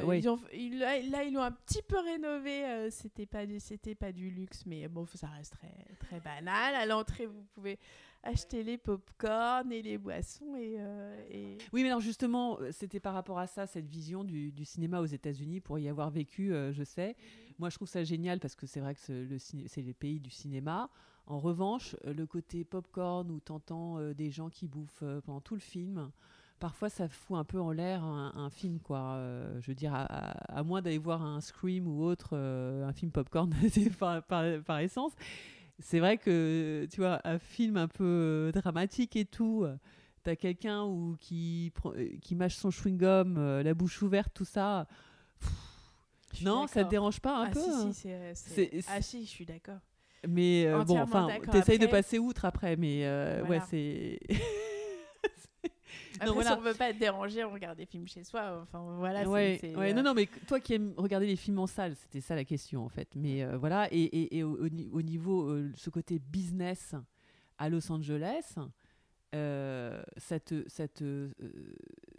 Euh, 0.00 0.04
ouais. 0.04 0.20
ils 0.20 0.28
ont- 0.28 0.38
ils- 0.52 0.78
là, 0.78 1.00
là, 1.00 1.24
ils 1.24 1.34
l'ont 1.34 1.42
un 1.42 1.50
petit 1.50 1.82
peu 1.82 1.98
rénové. 1.98 2.64
euh, 2.64 2.88
c'était 2.90 3.26
pas 3.26 3.44
du, 3.46 3.58
c'était 3.58 3.96
pas 3.96 4.12
du 4.12 4.30
luxe, 4.30 4.64
mais 4.66 4.86
bon, 4.86 5.06
ça 5.12 5.26
reste 5.26 5.54
très, 5.54 5.74
très 5.98 6.20
banal. 6.20 6.76
À 6.76 6.86
l'entrée, 6.86 7.26
vous 7.26 7.42
pouvez 7.52 7.80
acheter 8.24 8.62
les 8.62 8.78
pop-corn 8.78 9.70
et 9.70 9.82
les 9.82 9.98
boissons 9.98 10.54
euh, 10.56 11.26
et- 11.30 11.58
Oui, 11.72 11.82
mais 11.82 11.88
alors 11.88 12.00
justement, 12.00 12.58
euh, 12.60 12.70
c'était 12.72 13.00
par 13.00 13.14
rapport 13.14 13.38
à 13.38 13.46
ça, 13.46 13.66
cette 13.66 13.86
vision 13.86 14.24
du, 14.24 14.52
cinéma 14.64 15.00
aux 15.00 15.06
États-Unis, 15.06 15.60
pour 15.60 15.78
y 15.78 15.88
avoir 15.88 16.10
vécu, 16.10 16.52
euh, 16.52 16.72
je 16.72 16.82
sais. 16.84 17.16
Moi, 17.58 17.70
je 17.70 17.76
trouve 17.76 17.88
ça 17.88 18.02
génial 18.02 18.40
parce 18.40 18.56
que 18.56 18.66
c'est 18.66 18.80
vrai 18.80 18.94
que 18.94 19.00
c'est 19.00 19.12
le 19.12 19.82
les 19.86 19.94
pays 19.94 20.20
du 20.20 20.30
cinéma. 20.30 20.90
En 21.26 21.38
revanche, 21.38 21.96
le 22.04 22.26
côté 22.26 22.64
popcorn 22.64 23.30
où 23.30 23.40
t'entends 23.40 23.98
des 24.12 24.30
gens 24.30 24.50
qui 24.50 24.66
bouffent 24.66 25.04
pendant 25.24 25.40
tout 25.40 25.54
le 25.54 25.60
film, 25.60 26.10
parfois 26.58 26.90
ça 26.90 27.08
fout 27.08 27.38
un 27.38 27.44
peu 27.44 27.60
en 27.60 27.70
l'air 27.70 28.02
un, 28.04 28.50
film, 28.50 28.78
quoi. 28.80 29.18
Je 29.60 29.66
veux 29.68 29.74
dire, 29.74 29.92
à, 29.94 30.62
moins 30.64 30.82
d'aller 30.82 30.98
voir 30.98 31.22
un 31.22 31.40
Scream 31.40 31.86
ou 31.86 32.02
autre, 32.02 32.36
un 32.36 32.92
film 32.92 33.10
popcorn, 33.10 33.54
par- 33.98 34.22
par 34.22 34.78
essence. 34.80 35.12
C'est 35.80 35.98
vrai 35.98 36.18
que, 36.18 36.86
tu 36.90 37.00
vois, 37.00 37.20
un 37.24 37.38
film 37.38 37.76
un 37.76 37.88
peu 37.88 38.04
euh, 38.04 38.52
dramatique 38.52 39.16
et 39.16 39.24
tout, 39.24 39.64
euh, 39.64 39.76
t'as 40.22 40.36
quelqu'un 40.36 40.84
ou 40.84 41.16
qui, 41.20 41.72
euh, 41.86 42.08
qui 42.22 42.34
mâche 42.36 42.54
son 42.54 42.70
chewing-gum, 42.70 43.62
la 43.62 43.74
bouche 43.74 44.00
ouverte, 44.02 44.32
tout 44.34 44.44
ça. 44.44 44.86
Non, 46.42 46.66
ça 46.66 46.84
te 46.84 46.90
dérange 46.90 47.20
pas 47.20 47.36
un 47.38 47.44
ah, 47.44 47.50
peu 47.50 47.60
si, 47.60 47.70
hein? 47.70 47.92
si, 47.92 48.08
c'est- 48.34 48.84
ah 48.88 49.02
si, 49.02 49.24
je 49.24 49.30
suis 49.30 49.46
d'accord. 49.46 49.78
Mais 50.26 50.66
euh, 50.66 50.84
bon, 50.84 51.00
enfin, 51.00 51.28
t'essayes 51.50 51.78
de 51.78 51.86
passer 51.86 52.18
outre 52.18 52.44
après, 52.44 52.76
mais 52.76 53.04
euh, 53.04 53.42
Voilà. 53.44 53.50
ouais, 53.50 53.60
c'est. 53.68 54.18
Après, 56.20 56.32
voilà. 56.32 56.50
si 56.52 56.56
on 56.58 56.60
veut 56.60 56.74
pas 56.74 56.90
être 56.90 56.98
dérangé, 56.98 57.44
on 57.44 57.52
regarde 57.52 57.76
des 57.78 57.86
films 57.86 58.06
chez 58.06 58.22
soi. 58.24 58.60
Enfin, 58.62 58.80
voilà. 58.98 59.20
ouais, 59.76 59.90
euh, 59.90 59.92
non, 59.94 60.02
non, 60.02 60.14
mais 60.14 60.26
toi 60.46 60.60
qui 60.60 60.74
aimes 60.74 60.94
regarder 60.96 61.26
les 61.26 61.36
films 61.36 61.58
en 61.58 61.66
salle, 61.66 61.94
c'était 61.96 62.20
ça 62.20 62.34
la 62.36 62.44
question 62.44 62.84
en 62.84 62.88
fait. 62.88 63.08
Mais 63.16 63.42
euh, 63.42 63.56
voilà, 63.56 63.88
et, 63.92 64.02
et, 64.02 64.38
et 64.38 64.42
au, 64.42 64.52
au 64.56 64.68
ni- 64.68 64.88
au 64.92 65.02
niveau, 65.02 65.48
euh, 65.50 65.70
ce 65.74 65.90
côté 65.90 66.18
business 66.18 66.94
à 67.58 67.68
Los 67.68 67.90
Angeles, 67.90 68.54
ça, 69.32 70.40
te, 70.40 70.64
ça, 70.68 70.86
te, 70.88 71.30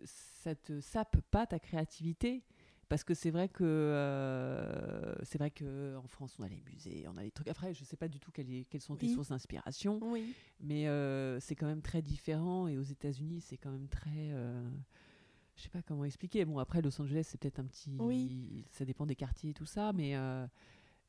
ça 0.03 0.55
te 0.55 0.79
sape 0.81 1.17
pas 1.31 1.45
ta 1.47 1.59
créativité. 1.59 2.43
Parce 2.87 3.03
que 3.03 3.13
c'est 3.15 3.31
vrai 3.31 3.49
que 3.49 3.63
euh, 3.63 5.15
c'est 5.23 5.37
vrai 5.39 5.49
que 5.49 5.95
en 5.97 6.07
France 6.07 6.35
on 6.39 6.43
a 6.43 6.47
les 6.47 6.61
musées, 6.71 7.05
on 7.07 7.17
a 7.17 7.23
les 7.23 7.31
trucs. 7.31 7.47
Après, 7.47 7.73
je 7.73 7.83
sais 7.83 7.97
pas 7.97 8.07
du 8.07 8.19
tout 8.19 8.31
quelles, 8.31 8.47
sont 8.79 8.95
tes 8.95 9.07
Oui. 9.07 9.13
sources 9.13 9.29
d'inspiration, 9.29 9.99
Oui. 10.03 10.33
mais 10.59 10.87
euh, 10.87 11.39
c'est 11.39 11.55
quand 11.55 11.65
même 11.65 11.81
très 11.81 12.01
différent. 12.01 12.67
Et 12.67 12.77
aux 12.77 12.83
États-Unis, 12.83 13.41
c'est 13.41 13.57
quand 13.57 13.71
même 13.71 13.87
très. 13.87 14.09
euh, 14.33 14.69
je 15.55 15.63
sais 15.63 15.69
pas 15.69 15.81
comment 15.81 16.05
expliquer. 16.05 16.45
Bon, 16.45 16.59
après, 16.59 16.81
Los 16.81 17.01
Angeles, 17.01 17.23
c'est 17.27 17.39
peut-être 17.39 17.59
un 17.59 17.65
petit. 17.65 17.95
Oui. 17.99 18.65
Ça 18.71 18.85
dépend 18.85 19.05
des 19.05 19.15
quartiers 19.15 19.49
et 19.49 19.53
tout 19.53 19.65
ça, 19.65 19.91
mais. 19.93 20.15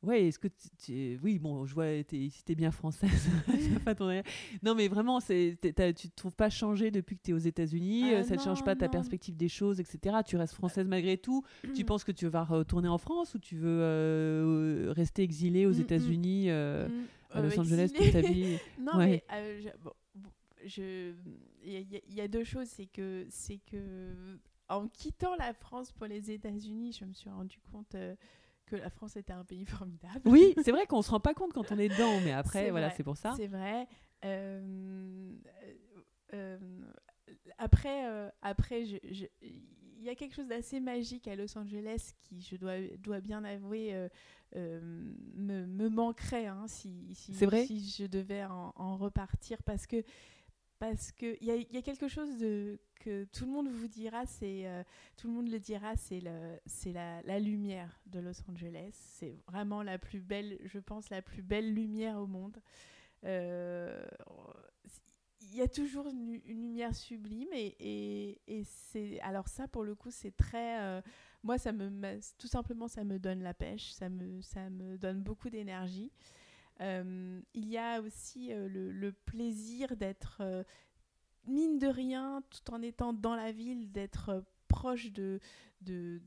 Ouais, 0.03 0.27
est-ce 0.29 0.39
que 0.39 0.47
tu, 0.49 0.69
tu- 0.79 1.21
oui, 1.23 1.39
bon, 1.39 1.65
je 1.67 1.75
vois, 1.75 1.87
t'es, 2.05 2.29
si 2.31 2.45
t'es 2.45 2.55
bien 2.55 2.71
française, 2.71 3.11
ça 3.75 3.81
pas 3.81 3.95
ton- 3.95 4.23
non, 4.63 4.75
mais 4.75 4.87
vraiment, 4.89 5.19
c'est, 5.21 5.57
t'es- 5.61 5.95
tu 5.95 6.09
te 6.11 6.15
trouves 6.15 6.37
pas 6.37 6.51
changé 6.51 6.91
depuis 6.91 7.17
que 7.17 7.23
tu 7.25 7.31
es 7.31 7.35
aux 7.35 7.39
États-Unis, 7.39 8.03
Ah 8.05 8.19
euh, 8.19 8.23
ça 8.23 8.37
ne 8.37 8.41
change 8.41 8.59
non, 8.61 8.65
pas 8.65 8.77
ta 8.77 8.89
perspective 8.89 9.37
des 9.37 9.49
choses, 9.49 9.81
etc. 9.81 10.17
Tu 10.25 10.37
restes 10.37 10.55
française 10.55 10.87
malgré 10.87 11.17
tout. 11.17 11.43
tu 11.75 11.85
penses 11.85 12.05
que 12.05 12.13
tu 12.13 12.27
vas 12.29 12.45
retourner 12.45 12.89
en 12.89 12.99
France 12.99 13.35
ou 13.35 13.39
tu 13.39 13.57
veux 13.57 13.81
euh, 13.81 14.93
rester 14.95 15.23
exilée 15.23 15.67
aux 15.67 15.73
Mm, 15.73 15.79
mm. 15.79 15.81
États-Unis, 15.81 16.51
euh, 16.51 16.89
Mm, 16.89 17.05
à 17.31 17.41
Los 17.43 17.59
Angeles 17.59 17.91
toute 17.97 18.13
ta 18.13 18.21
vie? 18.21 18.59
Non, 18.79 18.99
Ouais. 18.99 19.07
mais 19.07 19.25
euh, 19.33 19.61
je- 19.63 19.83
bon, 19.83 19.93
je- 20.65 21.13
il 21.65 21.73
y, 21.73 22.21
a- 22.21 22.25
y 22.25 22.29
deux 22.29 22.45
choses. 22.45 22.69
C'est 22.69 22.87
que, 22.87 23.27
c'est 23.31 23.59
que 23.71 24.39
en 24.69 24.87
quittant 24.89 25.35
la 25.37 25.53
France 25.55 25.91
pour 25.91 26.07
les 26.07 26.31
États-Unis, 26.31 26.97
je 27.01 27.05
me 27.05 27.13
suis 27.13 27.31
rendu 27.31 27.59
compte 27.73 27.95
que 28.67 28.77
la 28.77 28.91
France 28.91 29.17
était 29.17 29.33
un 29.33 29.45
pays 29.45 29.65
formidable. 29.67 30.21
Oui, 30.25 30.55
c'est 30.63 30.73
vrai 30.73 30.87
qu'on 30.87 31.03
se 31.03 31.11
rend 31.11 31.21
pas 31.21 31.35
compte 31.35 31.53
quand 31.53 31.73
on 31.73 31.79
est 31.79 31.89
dedans, 31.89 32.21
mais 32.25 32.33
après, 32.33 32.65
C'est 32.65 32.71
voilà, 32.71 32.89
vrai, 32.89 32.97
c'est 32.97 33.05
pour 33.05 33.17
ça. 33.17 33.35
C'est 33.37 33.47
vrai. 33.47 33.87
Euh, 34.25 35.33
euh, 36.35 36.59
après, 37.59 38.07
euh, 38.09 38.29
après, 38.43 38.85
il 38.85 39.29
y 40.01 40.09
a 40.09 40.15
quelque 40.15 40.35
chose 40.35 40.49
d'assez 40.49 40.81
magique 40.81 41.29
à 41.29 41.37
Los 41.37 41.57
Angeles 41.57 42.13
qui, 42.23 42.41
je 42.43 42.57
dois, 42.57 42.75
dois 42.99 43.21
bien 43.21 43.45
avouer, 43.45 44.09
me, 44.55 45.67
me 45.67 45.89
manquerait 45.89 46.47
hein, 46.47 46.65
si, 46.67 47.15
si 47.15 47.33
je 47.35 48.07
devais 48.07 48.45
en, 48.45 48.73
en 48.77 48.97
repartir 48.97 49.63
parce 49.65 49.87
que 49.87 50.03
parce 50.79 51.13
que 51.13 51.37
il 51.41 51.47
y 51.47 51.51
a, 51.51 51.57
y 51.57 51.77
a 51.77 51.83
quelque 51.83 52.09
chose 52.09 52.39
de 52.39 52.79
que 53.01 53.25
tout 53.25 53.45
le 53.45 53.53
monde 53.53 53.69
vous 53.69 53.89
dira, 53.89 54.27
c'est 54.27 54.67
euh, 54.67 54.83
tout 55.17 55.29
le 55.29 55.35
monde 55.35 55.49
le 55.49 55.61
dira, 55.61 55.95
c'est 55.97 56.21
la, 56.21 57.23
la 57.23 57.39
lumière 57.39 58.01
de 58.07 58.19
Los 58.19 58.43
Angeles. 58.51 58.91
C'est 58.93 59.37
vraiment 59.47 59.83
la 59.83 59.99
plus 59.99 60.21
belle, 60.21 60.59
je 60.65 60.79
pense, 60.79 61.11
la 61.11 61.23
plus 61.23 61.43
belle 61.43 61.73
lumière 61.73 62.19
au 62.19 62.27
monde. 62.27 62.61
Euh, 63.25 64.05
il 65.41 65.57
y 65.57 65.63
a 65.63 65.69
toujours 65.69 66.09
une, 66.09 66.41
lumière 66.47 66.95
sublime 66.95 67.49
et, 67.53 67.77
et, 67.79 68.41
et 68.47 68.65
c'est 68.65 69.21
alors 69.21 69.49
ça 69.49 69.69
pour 69.69 69.85
le 69.85 69.95
coup 69.95 70.11
c'est 70.11 70.37
très 70.37 70.81
euh, 70.81 71.01
moi 71.43 71.57
ça 71.57 71.73
me 71.73 71.89
tout 72.37 72.47
simplement 72.49 72.89
ça 72.89 73.05
me 73.05 73.19
donne 73.19 73.43
la 73.43 73.55
pêche 73.55 73.93
ça 73.93 74.09
me 74.09 74.43
ça 74.43 74.69
me 74.69 74.99
donne 74.99 75.23
beaucoup 75.23 75.49
d'énergie 75.49 76.11
il 76.81 77.69
y 77.69 77.79
a 77.79 78.01
aussi 78.01 78.53
euh, 78.53 78.69
le, 78.69 79.13
plaisir 79.13 79.97
d'être 79.97 80.39
euh, 80.41 80.63
mine 81.47 81.79
de 81.79 81.87
rien 81.87 82.43
tout 82.51 82.73
en 82.73 82.83
étant 82.83 83.13
dans 83.13 83.35
la 83.35 83.53
ville 83.53 83.91
d'être 83.93 84.29
euh, 84.31 84.41
proche 84.69 85.13
de, 85.13 85.41
de, 85.81 86.21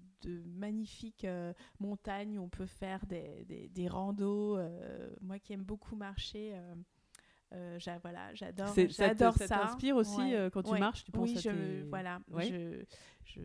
magnifiques 0.46 1.26
euh, 1.26 1.54
montagnes 1.80 2.38
où 2.40 2.44
on 2.44 2.50
peut 2.50 2.66
faire 2.66 3.06
des, 3.06 3.46
des, 3.46 3.70
des 3.70 3.88
randos. 3.88 4.58
Euh, 4.58 5.10
moi 5.22 5.40
qui 5.40 5.54
aime 5.54 5.64
beaucoup 5.64 5.96
marcher 5.96 6.56
euh, 7.54 7.80
voilà, 8.02 8.34
j'adore, 8.36 8.74
j'adore 8.90 9.34
ça 9.34 9.48
ça. 9.48 9.58
t'inspire 9.60 9.96
aussi, 9.96 10.18
Ouais, 10.20 10.36
euh, 10.36 10.50
quand 10.50 10.64
tu 10.64 10.72
ouais. 10.72 10.80
marches, 10.80 11.04
tu 11.04 11.12
penses 11.12 11.30
Oui, 11.30 11.38
à 11.38 11.42
je, 11.42 11.50
tes- 11.50 11.82
voilà, 11.90 12.20
Ouais. 12.32 12.46
je, 12.46 12.84
je, 13.26 13.42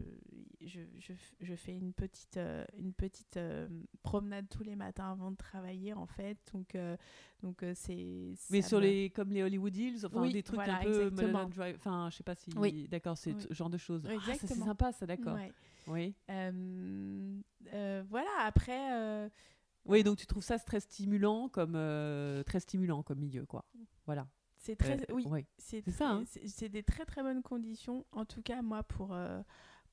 je, 0.66 0.80
je, 0.98 1.12
je 1.40 1.54
fais 1.54 1.74
une 1.76 1.92
petite, 1.92 2.36
euh, 2.36 2.64
une 2.78 2.92
petite 2.92 3.36
euh, 3.36 3.68
promenade 4.02 4.46
tous 4.50 4.62
les 4.62 4.76
matins 4.76 5.10
avant 5.12 5.30
de 5.30 5.36
travailler 5.36 5.92
en 5.94 6.06
fait, 6.06 6.36
donc, 6.52 6.74
euh, 6.74 6.96
donc 7.42 7.62
euh, 7.62 7.72
c'est. 7.74 8.34
Mais 8.50 8.62
sur 8.62 8.78
me- 8.78 8.84
les 8.84 9.10
comme 9.10 9.30
les 9.30 9.42
Hollywood 9.42 9.74
Hills, 9.76 10.04
enfin 10.04 10.20
Oui, 10.22 10.32
des 10.32 10.42
trucs 10.42 10.56
voilà, 10.56 10.78
un 10.80 10.82
peu 10.84 11.10
Drive, 11.50 11.76
enfin 11.78 12.08
je 12.10 12.16
sais 12.16 12.22
pas 12.24 12.34
si 12.34 12.50
Oui. 12.56 12.88
d'accord, 12.88 13.16
c'est 13.16 13.38
ce 13.40 13.52
genre 13.54 13.70
de 13.70 13.78
choses. 13.78 14.06
Ah, 14.08 14.34
ça, 14.34 14.46
c'est 14.46 14.54
sympa 14.54 14.92
ça, 14.92 15.06
d'accord. 15.06 15.38
Oui. 15.86 16.14
Voilà, 18.08 18.30
après. 18.40 19.30
Oui, 19.86 20.02
donc 20.02 20.16
tu 20.16 20.26
trouves 20.26 20.42
ça 20.44 20.58
très 20.58 20.80
stimulant 20.80 21.48
comme 21.48 21.74
euh, 21.76 22.42
très 22.42 22.60
stimulant 22.60 23.02
comme 23.02 23.18
milieu 23.18 23.44
quoi. 23.46 23.64
Voilà. 24.06 24.26
c'est 24.58 24.76
très. 24.76 25.00
Euh, 25.00 25.14
oui, 25.14 25.24
ouais. 25.26 25.46
c'est 25.58 25.88
ça, 25.90 26.10
hein. 26.10 26.24
c'est- 26.26 26.68
des 26.68 26.82
très 26.82 27.04
très 27.04 27.22
bonnes 27.22 27.42
conditions. 27.42 28.06
En 28.12 28.24
tout 28.24 28.40
cas, 28.42 28.62
moi, 28.62 28.82
pour, 28.82 29.12
euh, 29.12 29.42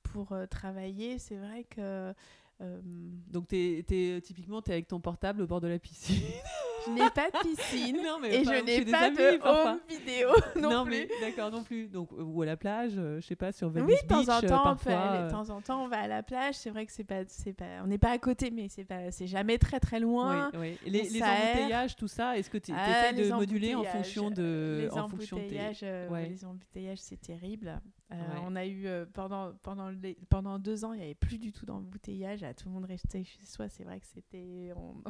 pour 0.03 0.33
travailler, 0.49 1.19
c'est 1.19 1.37
vrai 1.37 1.63
que. 1.65 2.13
Donc 2.59 3.47
t'es, 3.47 3.83
t'es- 3.87 4.21
typiquement 4.23 4.61
t'es 4.61 4.71
avec 4.73 4.87
ton 4.87 4.99
portable 4.99 5.41
au 5.41 5.47
bord 5.47 5.61
de 5.61 5.67
la 5.67 5.79
piscine. 5.79 6.21
je 6.85 6.91
n'ai 6.91 7.09
pas 7.09 7.29
de 7.29 7.47
piscine 7.47 7.97
Non, 8.03 8.17
mais 8.21 8.35
et 8.41 8.43
je 8.43 8.63
n'ai 8.63 8.85
pas 8.85 8.97
amis, 9.05 9.15
de 9.17 9.39
home 9.47 9.79
vidéo 9.89 10.29
non, 10.59 10.83
plus. 10.85 10.91
mais 10.91 11.09
d'accord 11.21 11.51
non 11.51 11.63
plus. 11.63 11.87
Donc 11.87 12.09
euh, 12.13 12.23
ou 12.23 12.41
à 12.41 12.45
la 12.45 12.57
plage, 12.57 12.93
euh, 12.97 13.19
je 13.21 13.25
sais 13.27 13.35
pas 13.35 13.51
sur 13.51 13.69
Venice 13.69 13.87
Oui, 13.89 13.95
de 14.03 14.07
temps 14.07 14.19
Beach, 14.19 14.29
en 14.29 14.37
euh, 14.43 14.47
temps, 14.49 14.63
parfois. 14.63 14.93
aller- 14.93 15.19
euh, 15.19 15.25
de 15.27 15.31
temps 15.31 15.49
en 15.49 15.61
temps, 15.61 15.83
on 15.83 15.87
va 15.87 15.99
à 16.01 16.07
la 16.07 16.23
plage. 16.23 16.55
C'est 16.55 16.69
vrai 16.69 16.85
que 16.85 16.91
c'est 16.91 17.03
pas, 17.03 17.23
c'est 17.27 17.53
pas, 17.53 17.65
on 17.83 17.87
n'est 17.87 17.97
pas 17.97 18.11
à 18.11 18.17
côté, 18.17 18.51
mais 18.51 18.67
c'est 18.69 18.83
pas, 18.85 19.11
c'est 19.11 19.27
jamais 19.27 19.57
très 19.57 19.79
très 19.79 19.99
loin. 19.99 20.49
oui, 20.53 20.77
oui. 20.83 20.91
Les, 20.91 21.21
embouteillages, 21.21 21.95
tout 21.95 22.07
ça, 22.07 22.37
est-ce 22.37 22.49
que 22.49 22.57
tu 22.57 22.71
Ah, 22.75 23.11
essaies 23.11 23.21
de 23.27 23.33
moduler 23.33 23.75
en 23.75 23.83
fonction 23.83 24.29
de, 24.31 24.87
les 24.89 24.97
en 24.97 25.07
fonction 25.07 25.37
de 25.37 25.41
tes- 25.43 25.47
embouteillages, 25.59 26.09
Ouais. 26.11 26.27
les 26.29 26.45
embouteillages, 26.45 26.97
c'est 26.99 27.21
terrible. 27.21 27.79
Euh, 28.11 28.15
Ouais. 28.15 28.41
On 28.43 28.55
a 28.55 28.65
eu 28.65 28.87
euh, 28.87 29.05
pendant 29.13 29.53
pendant 29.63 29.89
les- 29.89 30.17
pendant 30.29 30.59
deux 30.59 30.83
ans, 30.83 30.91
il 30.93 30.99
y 30.99 31.03
avait 31.03 31.15
plus 31.15 31.37
du 31.37 31.51
tout 31.53 31.65
d'embouteillage. 31.65 32.43
À 32.43 32.53
tout 32.53 32.67
le 32.67 32.73
monde 32.75 32.85
restait 32.85 33.23
chez 33.23 33.45
soi. 33.45 33.69
C'est 33.69 33.83
vrai 33.85 33.99
que 33.99 34.05
c'était, 34.07 34.73
on- 34.75 35.01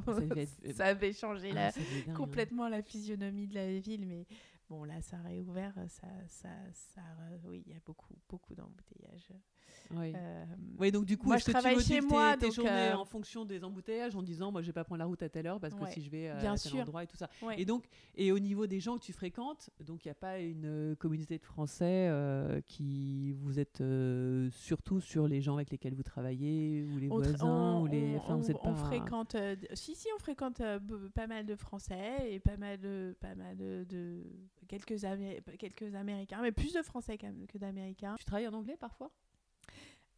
Ça 0.76 0.86
avait 0.86 1.14
changé 1.14 1.50
Ah, 1.52 1.56
la, 1.56 1.68
hein. 1.70 2.14
complètement 2.16 2.68
la 2.70 2.82
physionomie 2.84 3.48
de 3.48 3.56
la 3.56 3.80
ville, 3.80 4.06
mais 4.06 4.28
bon, 4.70 4.84
là, 4.84 5.02
ça 5.02 5.18
a 5.18 5.22
réouvert. 5.24 5.74
Ça, 5.88 6.08
ça, 6.28 6.50
ça, 6.74 7.02
oui, 7.46 7.64
il 7.66 7.72
y 7.74 7.76
a 7.76 7.80
beaucoup, 7.86 8.14
beaucoup 8.30 8.54
d'embouteillages. 8.54 9.32
Oui. 9.94 10.14
oui, 10.80 10.92
donc 10.92 11.06
du 11.06 11.18
coup, 11.18 11.28
moi, 11.28 11.38
je 11.38 11.46
travaille 11.46 11.82
chez 11.82 12.02
moi. 12.02 12.38
Tes, 12.38 12.52
journées 12.52 12.94
en 12.94 13.06
fonction 13.06 13.46
des 13.46 13.64
embouteillages 13.64 14.16
en 14.16 14.22
disant, 14.22 14.52
moi, 14.52 14.62
je 14.62 14.68
vais 14.68 14.74
pas 14.74 14.84
prendre 14.84 15.00
la 15.00 15.06
route 15.06 15.22
à 15.22 15.30
telle 15.30 15.48
heure 15.48 15.60
parce 15.60 15.74
que 15.74 15.86
si 15.88 16.02
je 16.02 16.10
vais 16.10 16.30
à 16.30 16.36
Bien 16.36 16.56
tel 16.56 16.72
sûr. 16.72 16.82
endroit 16.82 17.04
et 17.04 17.08
tout 17.08 17.18
ça. 17.18 17.30
Et 17.58 17.66
donc, 17.66 17.86
et 18.16 18.32
au 18.32 18.40
niveau 18.40 18.68
des 18.68 18.80
gens 18.80 18.98
que 18.98 19.04
tu 19.04 19.14
fréquentes, 19.14 19.70
donc 19.82 20.06
il 20.06 20.08
n'y 20.08 20.12
a 20.12 20.16
pas 20.16 20.40
une 20.40 20.96
communauté 20.98 21.38
de 21.38 21.44
Français 21.44 22.10
qui 22.68 23.34
vous 23.34 23.60
êtes 23.60 23.84
surtout 24.52 25.02
sur 25.02 25.28
les 25.28 25.42
gens 25.42 25.56
avec 25.56 25.72
lesquels 25.72 25.94
vous 25.94 26.04
travaillez 26.04 26.84
ou 26.84 26.98
les 26.98 27.10
on, 27.10 27.18
voisins 27.18 27.76
on, 27.78 27.82
ou 27.82 27.88
les. 27.88 28.16
Enfin, 28.18 28.36
vous 28.38 28.50
êtes 28.52 28.58
on 28.64 28.74
pas... 28.74 28.86
fréquente. 28.86 29.36
si, 29.74 29.96
si, 29.96 30.08
on 30.16 30.20
fréquente 30.20 30.62
pas 31.14 31.28
mal 31.28 31.46
de 31.46 31.56
Français 31.56 32.32
et 32.32 32.40
pas 32.40 32.58
mal 32.58 32.80
de, 32.80 33.16
pas 33.20 33.36
mal 33.36 33.58
de, 33.58 33.86
de 33.90 34.24
quelques, 34.68 35.04
Amé 35.04 35.42
quelques 35.60 35.96
Américains, 35.96 36.40
mais 36.42 36.52
plus 36.52 36.74
de 36.74 36.82
Français 36.82 37.18
que 37.18 37.58
d'Américains. 37.58 38.16
Tu 38.18 38.26
travailles 38.26 38.48
en 38.48 38.54
anglais 38.54 38.78
parfois? 38.80 39.12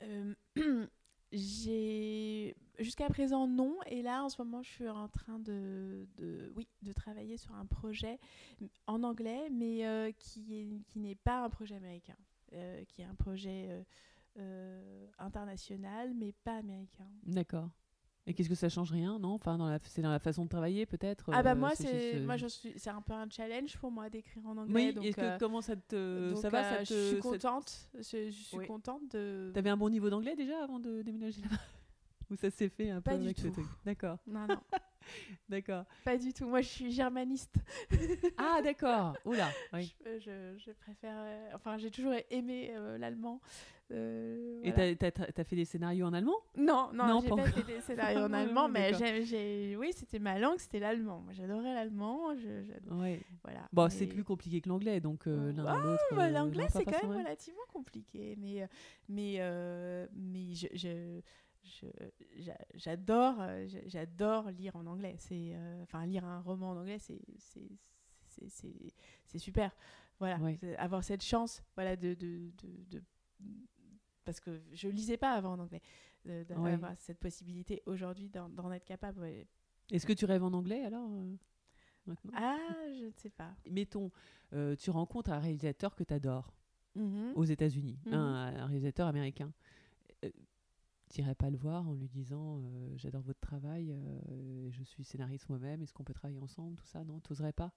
Euh, 0.04 0.34
J'ai 1.32 2.56
jusqu'à 2.78 3.10
présent 3.10 3.48
non, 3.48 3.80
et 3.88 4.04
là 4.04 4.24
en 4.24 4.30
ce 4.30 4.40
moment 4.40 4.62
je 4.62 4.70
suis 4.70 4.88
en 4.88 5.08
train 5.08 5.40
de, 5.40 6.08
de 6.18 6.54
oui 6.56 6.68
de 6.84 6.94
travailler 6.94 7.38
sur 7.38 7.56
un 7.56 7.66
projet 7.66 8.20
en 8.86 9.02
anglais, 9.02 9.50
mais 9.50 9.84
euh, 9.88 10.12
qui 10.12 10.84
qui 10.88 11.00
n'est 11.00 11.16
pas 11.16 11.44
un 11.44 11.50
projet 11.50 11.76
américain, 11.76 12.18
euh, 12.54 12.84
qui 12.86 13.02
est 13.02 13.06
un 13.06 13.16
projet 13.16 13.84
international, 15.18 16.14
mais 16.14 16.34
pas 16.44 16.58
américain. 16.58 17.08
D'accord. 17.24 17.70
Et 18.26 18.34
qu'est-ce 18.34 18.48
que 18.48 18.56
ça 18.56 18.70
change 18.70 18.92
rien, 18.92 19.20
non? 19.20 19.34
Enfin, 19.34 19.58
dans 19.58 19.68
la, 19.68 19.80
c'est 19.84 20.02
dans 20.02 20.10
la 20.10 20.20
façon 20.20 20.46
de 20.46 20.50
travailler, 20.50 20.86
peut-être. 20.86 21.30
Ah 21.34 21.44
bah 21.44 21.56
moi, 21.56 21.72
c'est, 21.76 22.22
moi, 22.22 22.38
je 22.38 22.48
suis, 22.48 22.74
c'est 22.78 22.90
un 22.90 23.02
peu 23.02 23.12
un 23.14 23.30
challenge 23.30 23.78
pour 23.78 23.92
moi 23.92 24.10
d'écrire 24.10 24.46
en 24.46 24.56
anglais. 24.56 24.74
Oui. 24.74 24.94
donc, 24.94 25.04
Est-ce 25.04 25.18
que 25.18 25.22
euh, 25.22 25.38
comment 25.38 25.62
ça 25.62 25.76
te, 25.76 26.30
donc, 26.32 26.38
ça 26.42 26.50
va 26.50 26.64
ça 26.64 26.76
euh, 26.76 26.84
te, 26.86 26.94
Je 26.94 27.08
suis 27.10 27.16
te- 27.18 27.22
contente. 27.22 27.90
Je, 27.96 28.02
je 28.02 28.30
suis 28.32 28.58
Oui. 28.60 28.66
contente 28.68 29.02
de. 29.12 29.52
T'avais 29.54 29.70
un 29.72 29.76
bon 29.78 29.90
niveau 29.90 30.10
d'anglais 30.10 30.38
déjà 30.38 30.64
avant 30.64 30.80
de 30.80 31.02
déménager 31.02 31.42
là-bas? 31.42 31.58
Ou 32.32 32.36
ça 32.38 32.50
s'est 32.50 32.70
fait 32.70 32.90
un 32.92 33.02
Pas 33.02 33.12
peu 33.12 33.18
du 33.18 33.26
avec 33.26 33.38
ce 33.38 33.48
tout. 33.48 33.54
truc? 33.54 33.66
D'accord, 33.84 34.18
Non 34.26 34.48
non, 34.48 34.56
d'accord. 35.50 35.86
pas 36.06 36.18
du 36.18 36.34
tout. 36.34 36.48
Moi, 36.48 36.62
je 36.62 36.68
suis 36.70 36.92
germaniste. 36.92 37.56
Ah 38.38 38.62
d'accord. 38.64 39.14
Oula. 39.26 39.50
Oui. 39.74 39.94
Je, 40.06 40.20
je, 40.20 40.58
je 40.66 40.72
préfère. 40.72 41.16
euh, 41.18 41.50
enfin, 41.56 41.78
j'ai 41.78 41.92
toujours 41.92 42.14
aimé 42.30 42.72
euh, 42.74 42.98
l'allemand. 42.98 43.42
Euh, 43.92 44.62
Et 44.64 44.72
t'as, 44.74 44.96
t'as, 44.96 45.12
t'as 45.32 45.44
fait 45.44 45.56
des 45.56 45.66
scénarios 45.66 46.06
en 46.08 46.14
allemand? 46.14 46.38
Non, 46.58 46.90
non, 46.94 47.06
Non, 47.08 47.22
j'ai 47.22 47.30
pas 47.30 47.36
pas 47.36 47.48
fait 47.48 47.64
des 47.64 47.80
scénarios 47.82 48.22
en 48.22 48.32
Ouais, 48.32 48.38
allemand, 48.40 48.68
mais 48.70 48.94
j'ai, 48.94 49.24
j'ai- 49.24 49.76
oui, 49.78 49.92
c'était 49.94 50.20
ma 50.20 50.40
langue, 50.40 50.58
c'était 50.58 50.80
l'allemand. 50.80 51.20
Moi, 51.20 51.34
j'adorais 51.34 51.74
l'allemand. 51.76 52.34
Je, 52.36 52.94
Ouais. 52.96 53.22
voilà. 53.44 53.68
Bon, 53.72 53.84
Mais- 53.84 53.90
c'est 53.90 54.08
plus 54.08 54.24
compliqué 54.24 54.62
que 54.62 54.70
l'anglais, 54.70 55.00
donc 55.00 55.28
euh, 55.28 55.52
l'un 55.52 55.66
Ah, 55.68 55.78
l'autre. 55.84 56.04
bah, 56.16 56.24
euh, 56.26 56.30
L'anglais, 56.30 56.66
c'est 56.72 56.86
quand 56.86 57.04
même 57.08 57.18
relativement 57.18 57.62
compliqué, 57.72 58.36
mais, 58.40 58.64
euh, 58.64 58.68
mais, 59.10 59.36
euh, 59.40 60.08
mais 60.16 60.56
je, 60.56 60.68
j'adore, 62.76 63.36
euh, 63.42 63.68
j'a- 63.68 63.88
j'adore 63.88 64.50
lire 64.52 64.76
en 64.76 64.86
anglais. 64.86 65.16
C'est, 65.20 65.52
euh, 65.56 65.84
enfin, 65.84 66.06
lire 66.06 66.26
un 66.26 66.42
roman 66.42 66.72
en 66.72 66.78
anglais, 66.78 67.00
c'est, 67.00 67.22
c'est, 67.38 67.70
super. 69.40 69.76
Voilà, 70.20 70.40
avoir 70.78 71.04
cette 71.04 71.24
chance, 71.24 71.64
voilà, 71.76 71.96
de, 71.96 72.14
de, 72.14 72.52
de, 72.62 73.00
de- 73.00 73.04
parce 74.24 74.40
que 74.40 74.62
je 74.72 74.88
lisais 74.88 75.18
pas 75.18 75.34
avant 75.34 75.54
en 75.54 75.60
anglais, 75.60 75.82
d'avoir 76.46 76.96
cette 77.00 77.20
possibilité 77.20 77.82
aujourd'hui 77.86 78.30
d'en, 78.30 78.50
être 78.72 78.86
capable. 78.86 79.20
ouais. 79.20 79.48
Est-ce 79.92 80.06
que 80.06 80.14
tu 80.14 80.26
rêves 80.26 80.44
en 80.44 80.54
anglais 80.54 80.84
alors 80.86 81.10
euh, 81.12 81.36
maintenant? 82.06 82.32
Ah, 82.36 82.58
je 82.98 83.06
ne 83.06 83.12
sais 83.18 83.30
pas. 83.30 83.54
Mettons, 83.70 84.12
euh, 84.54 84.76
tu 84.78 84.92
rencontres 84.92 85.32
un 85.32 85.40
réalisateur 85.40 85.94
que 85.96 86.04
tu 86.04 86.14
adores 86.14 86.54
Mhm. 86.96 87.34
aux 87.36 87.44
États-Unis, 87.44 87.98
Mhm. 88.06 88.14
un, 88.14 88.56
un 88.56 88.66
réalisateur 88.68 89.08
américain. 89.08 89.52
T'irais 91.14 91.36
pas 91.36 91.52
le 91.52 91.58
voir 91.58 91.88
en 91.88 91.94
lui 91.94 92.10
disant 92.10 92.58
euh, 92.64 92.90
J'adore 92.96 93.22
votre 93.22 93.40
travail, 93.40 93.92
euh, 93.92 94.68
je 94.72 94.84
suis 94.84 95.04
scénariste 95.04 95.48
moi-même, 95.48 95.84
est-ce 95.84 95.94
qu'on 95.94 96.04
peut 96.04 96.12
travailler 96.16 96.40
ensemble 96.40 96.76
Tout 96.76 96.88
ça, 96.88 97.04
non 97.04 97.20
T'oserais 97.20 97.54
pas? 97.54 97.72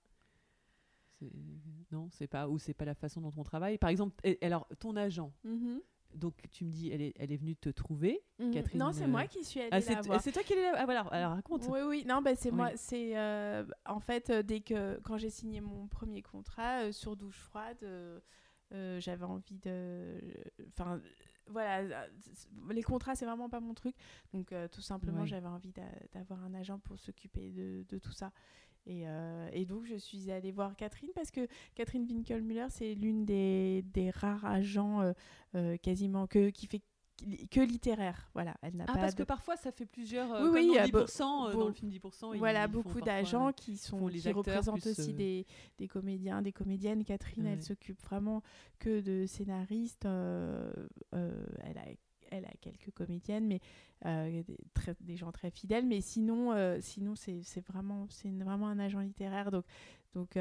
Non, 1.92 2.08
c'est 2.10 2.26
pas 2.28 2.48
ou 2.48 2.58
c'est 2.58 2.72
pas 2.72 2.86
la 2.86 2.94
façon 2.94 3.20
dont 3.20 3.32
on 3.36 3.42
travaille. 3.44 3.76
Par 3.76 3.90
exemple, 3.90 4.14
et- 4.24 4.38
alors 4.42 4.66
ton 4.78 4.96
agent, 4.96 5.34
Mhm. 5.44 5.82
donc 6.14 6.34
tu 6.50 6.64
me 6.64 6.70
dis, 6.70 6.88
elle 6.90 7.02
est, 7.02 7.12
elle 7.18 7.30
est 7.30 7.36
venue 7.36 7.56
te 7.56 7.68
trouver. 7.68 8.22
Mhm. 8.38 8.52
Catherine, 8.52 8.78
Non, 8.80 8.92
c'est 8.94 9.04
euh, 9.04 9.08
moi 9.08 9.26
qui 9.26 9.44
suis 9.44 9.60
allée 9.60 9.84
Ah, 9.86 9.94
la 9.94 10.00
voir. 10.00 10.22
c'est 10.22 10.32
toi 10.32 10.42
qui 10.42 10.54
l'es 10.54 10.62
là 10.62 10.72
Ah 10.78 10.86
voilà, 10.86 11.00
alors 11.02 11.32
raconte. 11.32 11.66
Oui, 11.68 11.80
oui, 11.86 12.04
non, 12.06 12.22
bah, 12.22 12.34
c'est 12.36 12.50
Oui. 12.50 12.56
moi. 12.56 12.70
C'est 12.76 13.14
en 13.84 14.00
fait 14.00 14.30
dès 14.32 14.60
que 14.60 14.98
quand 15.00 15.18
j'ai 15.18 15.28
signé 15.30 15.60
mon 15.60 15.88
premier 15.88 16.22
contrat 16.22 16.90
sur 16.90 17.14
douche 17.18 17.40
froide, 17.40 17.84
j'avais 18.70 19.24
envie 19.24 19.58
de, 19.58 20.18
enfin, 20.68 21.02
voilà, 21.48 21.78
euh, 21.80 22.06
les 22.72 22.82
contrats 22.82 23.14
c'est 23.14 23.26
vraiment 23.26 23.48
pas 23.48 23.60
mon 23.60 23.74
truc, 23.74 23.94
donc 24.32 24.52
euh, 24.52 24.68
tout 24.68 24.80
simplement 24.82 25.20
j'avais 25.26 25.46
envie 25.48 25.72
d'a- 25.72 25.82
d'avoir 26.12 26.42
un 26.44 26.54
agent 26.54 26.78
pour 26.80 26.98
s'occuper 26.98 27.50
de, 27.52 27.84
de 27.88 27.98
tout 27.98 28.12
ça. 28.12 28.32
Et, 28.88 29.08
euh, 29.08 29.48
et 29.52 29.64
donc 29.64 29.84
je 29.84 29.96
suis 29.96 30.30
allée 30.30 30.52
voir 30.52 30.76
Catherine 30.76 31.10
parce 31.14 31.32
que 31.32 31.48
Catherine 31.74 32.06
Winkelmüller 32.08 32.66
c'est 32.70 32.94
l'une 32.94 33.24
des, 33.24 33.82
des 33.92 34.10
rares 34.10 34.44
agents 34.44 35.12
euh, 35.56 35.76
quasiment 35.78 36.28
que 36.28 36.50
qui 36.50 36.66
fait 36.68 36.82
que 37.50 37.60
littéraire. 37.60 38.28
Voilà, 38.34 38.56
elle 38.62 38.76
n'a 38.76 38.84
Ah, 38.88 38.92
pas 38.92 38.98
parce 39.00 39.14
de 39.14 39.22
que 39.22 39.26
parfois 39.26 39.56
ça 39.56 39.72
fait 39.72 39.86
plusieurs. 39.86 40.32
euh, 40.34 40.44
Oui, 40.44 40.50
oui, 40.52 40.66
dans 40.66 40.72
il 40.72 40.76
y 40.76 40.78
a 40.78 40.86
10%, 40.86 41.46
euh, 41.48 41.52
beau- 41.52 41.60
dans 41.60 41.66
le 41.68 41.72
film 41.72 41.90
10%. 41.90 42.32
ils- 42.34 42.38
voilà 42.38 42.68
beaucoup 42.68 43.00
d'agents 43.00 43.48
euh, 43.48 43.52
qui 43.52 43.76
sont 43.78 44.06
les 44.08 44.20
qui 44.20 44.32
représentent 44.32 44.86
aussi 44.86 45.10
euh, 45.12 45.16
des, 45.16 45.46
des 45.78 45.88
comédiens 45.88 46.42
des 46.42 46.52
comédiennes 46.52 47.04
Catherine 47.04 47.44
Ouais. 47.46 47.52
elle 47.52 47.62
s'occupe 47.62 48.00
vraiment 48.02 48.42
que 48.78 49.00
de 49.00 49.24
scénaristes 49.26 50.04
euh, 50.04 50.70
elle 51.12 51.78
a 51.78 51.84
elle 52.32 52.44
a 52.44 52.50
quelques 52.60 52.90
comédiennes 52.92 53.46
mais 53.46 53.60
des, 54.04 54.44
très- 54.74 54.96
des 55.00 55.16
gens 55.16 55.30
très 55.32 55.50
fidèles 55.50 55.86
mais 55.86 56.00
sinon 56.00 56.52
sinon 56.80 57.14
c'est 57.14 57.42
vraiment 57.66 58.06
vraiment 58.24 58.68
un 58.68 58.78
agent 58.78 58.98
littéraire 59.00 59.50
donc 59.50 59.64
donc 60.14 60.36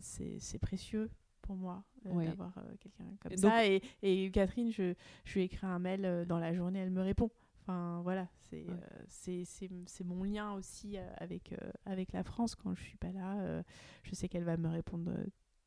c'est 0.00 0.58
précieux 0.60 1.08
pour 1.42 1.56
moi 1.56 1.84
euh, 2.06 2.24
d'avoir 2.24 2.56
euh, 2.58 2.62
quelqu'un 2.80 3.04
comme 3.20 3.32
Et 3.32 3.36
ça 3.36 3.66
et, 3.66 3.82
et 4.02 4.30
Catherine 4.30 4.70
je, 4.70 4.94
je 5.24 5.34
lui 5.34 5.42
écris 5.42 5.66
un 5.66 5.78
mail 5.78 6.04
euh, 6.04 6.24
dans 6.24 6.38
la 6.38 6.54
journée 6.54 6.78
elle 6.78 6.90
me 6.90 7.02
répond 7.02 7.30
Enfin 7.64 8.00
voilà, 8.02 8.26
c'est 8.50 8.66
Ouais. 8.66 9.44
c'est 9.46 10.04
mon 10.04 10.24
lien 10.24 10.52
aussi 10.54 10.96
avec, 11.18 11.54
avec 11.86 12.12
la 12.12 12.24
France 12.24 12.56
quand 12.56 12.74
je 12.74 12.82
suis 12.82 12.96
pas 12.98 13.12
là. 13.12 13.62
je 14.02 14.14
sais 14.16 14.28
qu'elle 14.28 14.42
va 14.42 14.56
me 14.56 14.68
répondre 14.68 15.12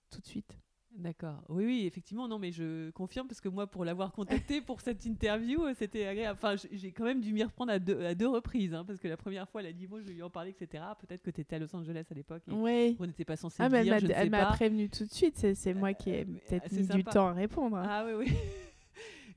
tout 0.09 0.19
de 0.19 0.25
suite. 0.25 0.59
D'accord. 0.97 1.43
Oui, 1.49 1.65
oui, 1.65 1.83
effectivement, 1.85 2.27
non, 2.27 2.39
mais 2.39 2.51
je 2.51 2.89
confirme 2.91 3.27
parce 3.27 3.41
que 3.41 3.49
moi, 3.49 3.67
pour 3.67 3.83
l'avoir 3.83 4.11
contacté 4.13 4.61
pour 4.61 4.79
cette 4.81 5.05
interview, 5.05 5.63
euh, 5.65 5.73
c'était 5.77 6.05
agréable. 6.07 6.39
Enfin, 6.41 6.55
j'ai 6.71 6.91
quand 6.91 7.03
même 7.03 7.19
dû 7.21 7.33
m'y 7.33 7.43
reprendre 7.43 7.71
à 7.71 7.79
deux, 7.79 8.01
à 8.05 8.15
deux 8.15 8.27
reprises, 8.29 8.73
hein, 8.73 8.85
parce 8.85 8.99
que 8.99 9.07
la 9.07 9.17
première 9.17 9.47
fois, 9.49 9.61
elle 9.61 9.67
a 9.67 9.73
dit 9.73 9.87
bon, 9.87 9.99
je 9.99 10.05
vais 10.05 10.13
lui 10.13 10.23
en 10.23 10.29
parler, 10.29 10.51
etc. 10.57 10.83
Peut-être 10.99 11.21
que 11.21 11.31
tu 11.31 11.41
étais 11.41 11.57
à 11.57 11.59
Los 11.59 11.75
Angeles 11.75 12.05
à 12.09 12.13
l'époque 12.13 12.43
Oui. 12.47 12.95
on 12.99 13.05
n'était 13.07 13.25
pas 13.25 13.35
censé 13.35 13.57
Ah, 13.61 13.67
mais 13.69 13.79
elle 13.79 13.83
dire, 14.07 14.29
m'a- 14.29 14.39
elle 14.45 14.55
prévenu 14.55 14.89
tout 14.89 15.03
de 15.05 15.11
suite. 15.11 15.53
C'est 15.53 15.73
moi 15.73 15.93
qui 15.93 16.11
ai 16.11 16.21
Euh, 16.21 16.25
peut-être 16.47 16.71
mis 16.71 16.87
du 16.87 17.03
temps 17.03 17.27
à 17.27 17.33
répondre. 17.33 17.75
hein. 17.77 17.85
Ah 17.87 18.05
oui, 18.07 18.13
oui. 18.27 18.33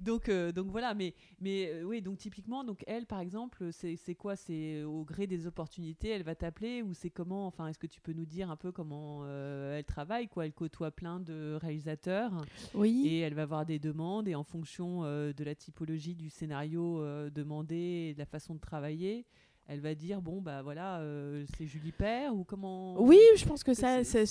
Donc, 0.00 0.28
euh, 0.28 0.52
donc 0.52 0.68
voilà, 0.68 0.94
mais, 0.94 1.14
mais 1.40 1.68
euh, 1.72 1.82
oui, 1.84 2.00
donc 2.02 2.18
typiquement, 2.18 2.64
donc 2.64 2.84
elle, 2.86 3.06
par 3.06 3.20
exemple, 3.20 3.72
c'est 3.72 3.96
c'est 3.96 4.14
quoi? 4.14 4.36
C'est 4.36 4.82
au 4.82 5.04
gré 5.04 5.26
des 5.26 5.46
opportunités, 5.46 6.08
elle 6.08 6.22
va 6.22 6.34
t'appeler 6.34 6.82
ou 6.82 6.94
c'est 6.94 7.10
comment? 7.10 7.46
Enfin, 7.46 7.66
est-ce 7.68 7.78
que 7.78 7.86
tu 7.86 8.00
peux 8.00 8.12
nous 8.12 8.26
dire 8.26 8.50
un 8.50 8.56
peu 8.56 8.72
comment 8.72 9.20
euh, 9.24 9.76
elle 9.78 9.84
travaille 9.84 10.28
quoi? 10.28 10.46
Elle 10.46 10.52
côtoie 10.52 10.90
plein 10.90 11.20
de 11.20 11.58
réalisateurs 11.60 12.32
Oui. 12.74 13.02
et 13.06 13.18
elle 13.20 13.34
va 13.34 13.42
avoir 13.42 13.66
des 13.66 13.78
demandes 13.78 14.28
et 14.28 14.34
en 14.34 14.44
fonction 14.44 15.04
euh, 15.04 15.32
de 15.32 15.44
la 15.44 15.54
typologie 15.54 16.14
du 16.14 16.30
scénario 16.30 17.00
euh, 17.02 17.30
demandé 17.30 18.08
et 18.10 18.14
de 18.14 18.18
la 18.18 18.26
façon 18.26 18.54
de 18.54 18.60
travailler, 18.60 19.24
elle 19.68 19.80
va 19.80 19.94
dire 19.94 20.20
bon 20.22 20.40
bah 20.40 20.62
voilà, 20.62 20.98
euh, 21.00 21.44
c'est 21.56 21.66
Julie 21.66 21.92
Père 21.92 22.34
ou 22.34 22.42
comment 22.44 23.00
Oui, 23.00 23.20
je 23.36 23.44
pense 23.44 23.62
que 23.62 23.70
que 23.72 23.74
ça, 23.74 24.02
c'est- 24.02 24.26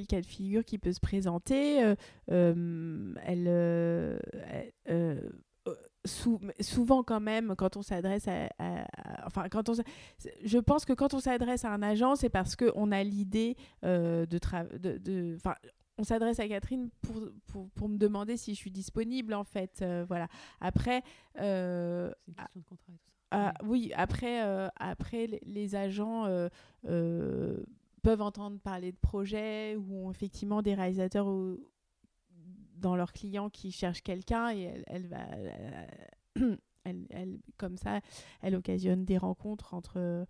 le 0.00 0.04
cas 0.06 0.20
de 0.20 0.26
figure 0.26 0.64
qui 0.64 0.78
peut 0.78 0.92
se 0.92 1.00
présenter. 1.00 1.82
euh, 1.82 1.94
euh, 2.30 3.14
elle, 3.24 3.48
elle, 4.84 5.30
sou- 6.04 6.40
souvent 6.60 7.02
quand 7.02 7.20
même, 7.20 7.54
quand 7.56 7.76
on 7.76 7.82
s'adresse 7.82 8.28
à, 8.28 8.46
à- 8.58 8.82
à- 9.22 9.26
enfin 9.26 9.48
quand 9.48 9.68
on, 9.70 9.74
je 10.44 10.58
pense 10.58 10.84
que 10.84 10.92
quand 10.92 11.14
on 11.14 11.20
s'adresse 11.20 11.64
à 11.64 11.72
un 11.72 11.82
agent, 11.82 12.16
c'est 12.16 12.28
parce 12.28 12.56
que 12.56 12.70
on 12.74 12.92
a 12.92 13.02
l'idée 13.02 13.56
de, 13.82 14.26
tra- 14.38 14.68
de, 14.78 15.38
on 15.96 16.02
s'adresse 16.02 16.40
à 16.40 16.48
Catherine 16.48 16.90
pour, 17.02 17.14
pour, 17.46 17.70
pour 17.70 17.88
me 17.88 17.96
demander 17.96 18.36
si 18.36 18.52
je 18.54 18.58
suis 18.58 18.72
disponible 18.72 19.32
en 19.34 19.44
fait, 19.44 19.84
voilà. 20.08 20.26
Après. 20.60 21.02
C'est 21.36 21.42
une 21.42 22.34
question 22.34 22.60
de 22.60 22.64
contrat 22.66 22.92
et 22.92 22.98
tout 22.98 23.10
ça. 23.10 23.13
Ah, 23.34 23.54
oui, 23.64 23.92
après, 23.96 24.44
euh, 24.44 24.68
après 24.76 25.26
les, 25.42 25.74
agents 25.74 26.26
euh, 26.26 26.48
euh, 26.86 27.62
peuvent 28.02 28.22
entendre 28.22 28.58
parler 28.60 28.92
de 28.92 28.96
projets 28.96 29.76
ou 29.76 30.06
ont 30.06 30.10
effectivement 30.10 30.62
des 30.62 30.74
réalisateurs 30.74 31.26
au- 31.26 31.58
dans 32.76 32.96
leurs 32.96 33.12
clients 33.12 33.50
qui 33.50 33.72
cherchent 33.72 34.02
quelqu'un 34.02 34.50
et 34.54 34.62
elle, 34.62 34.84
elle 34.86 35.06
va. 35.06 35.24
euh, 35.32 35.86
elle, 36.84 37.06
elle- 37.10 37.38
comme 37.56 37.76
ça, 37.76 38.00
elle 38.42 38.54
occasionne 38.54 39.04
des 39.04 39.16
rencontres 39.18 39.72
entre, 39.74 39.96
euh, 39.98 40.24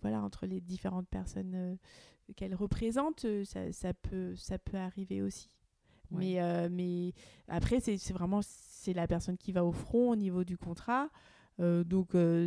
voilà, 0.00 0.22
entre 0.22 0.46
les 0.46 0.60
différentes 0.60 1.08
personnes 1.08 1.54
euh, 1.54 1.74
qu'elle 2.36 2.54
représente, 2.54 3.24
euh, 3.24 3.44
ça, 3.44 3.72
ça, 3.72 3.92
peut, 3.92 4.36
ça 4.36 4.58
peut 4.58 4.76
arriver 4.76 5.20
aussi. 5.20 5.48
Ouais. 6.12 6.18
Mais, 6.18 6.40
euh, 6.42 6.68
mais 6.70 7.12
après, 7.48 7.80
c'est 7.80 7.96
c'est 7.96 8.12
vraiment 8.12 8.40
c'est 8.42 8.92
la 8.92 9.06
personne 9.06 9.36
qui 9.36 9.52
va 9.52 9.64
au 9.64 9.72
front 9.72 10.10
au 10.10 10.16
niveau 10.16 10.44
du 10.44 10.56
contrat. 10.56 11.08
Euh, 11.58 11.84
donc, 11.84 12.14
euh, 12.14 12.46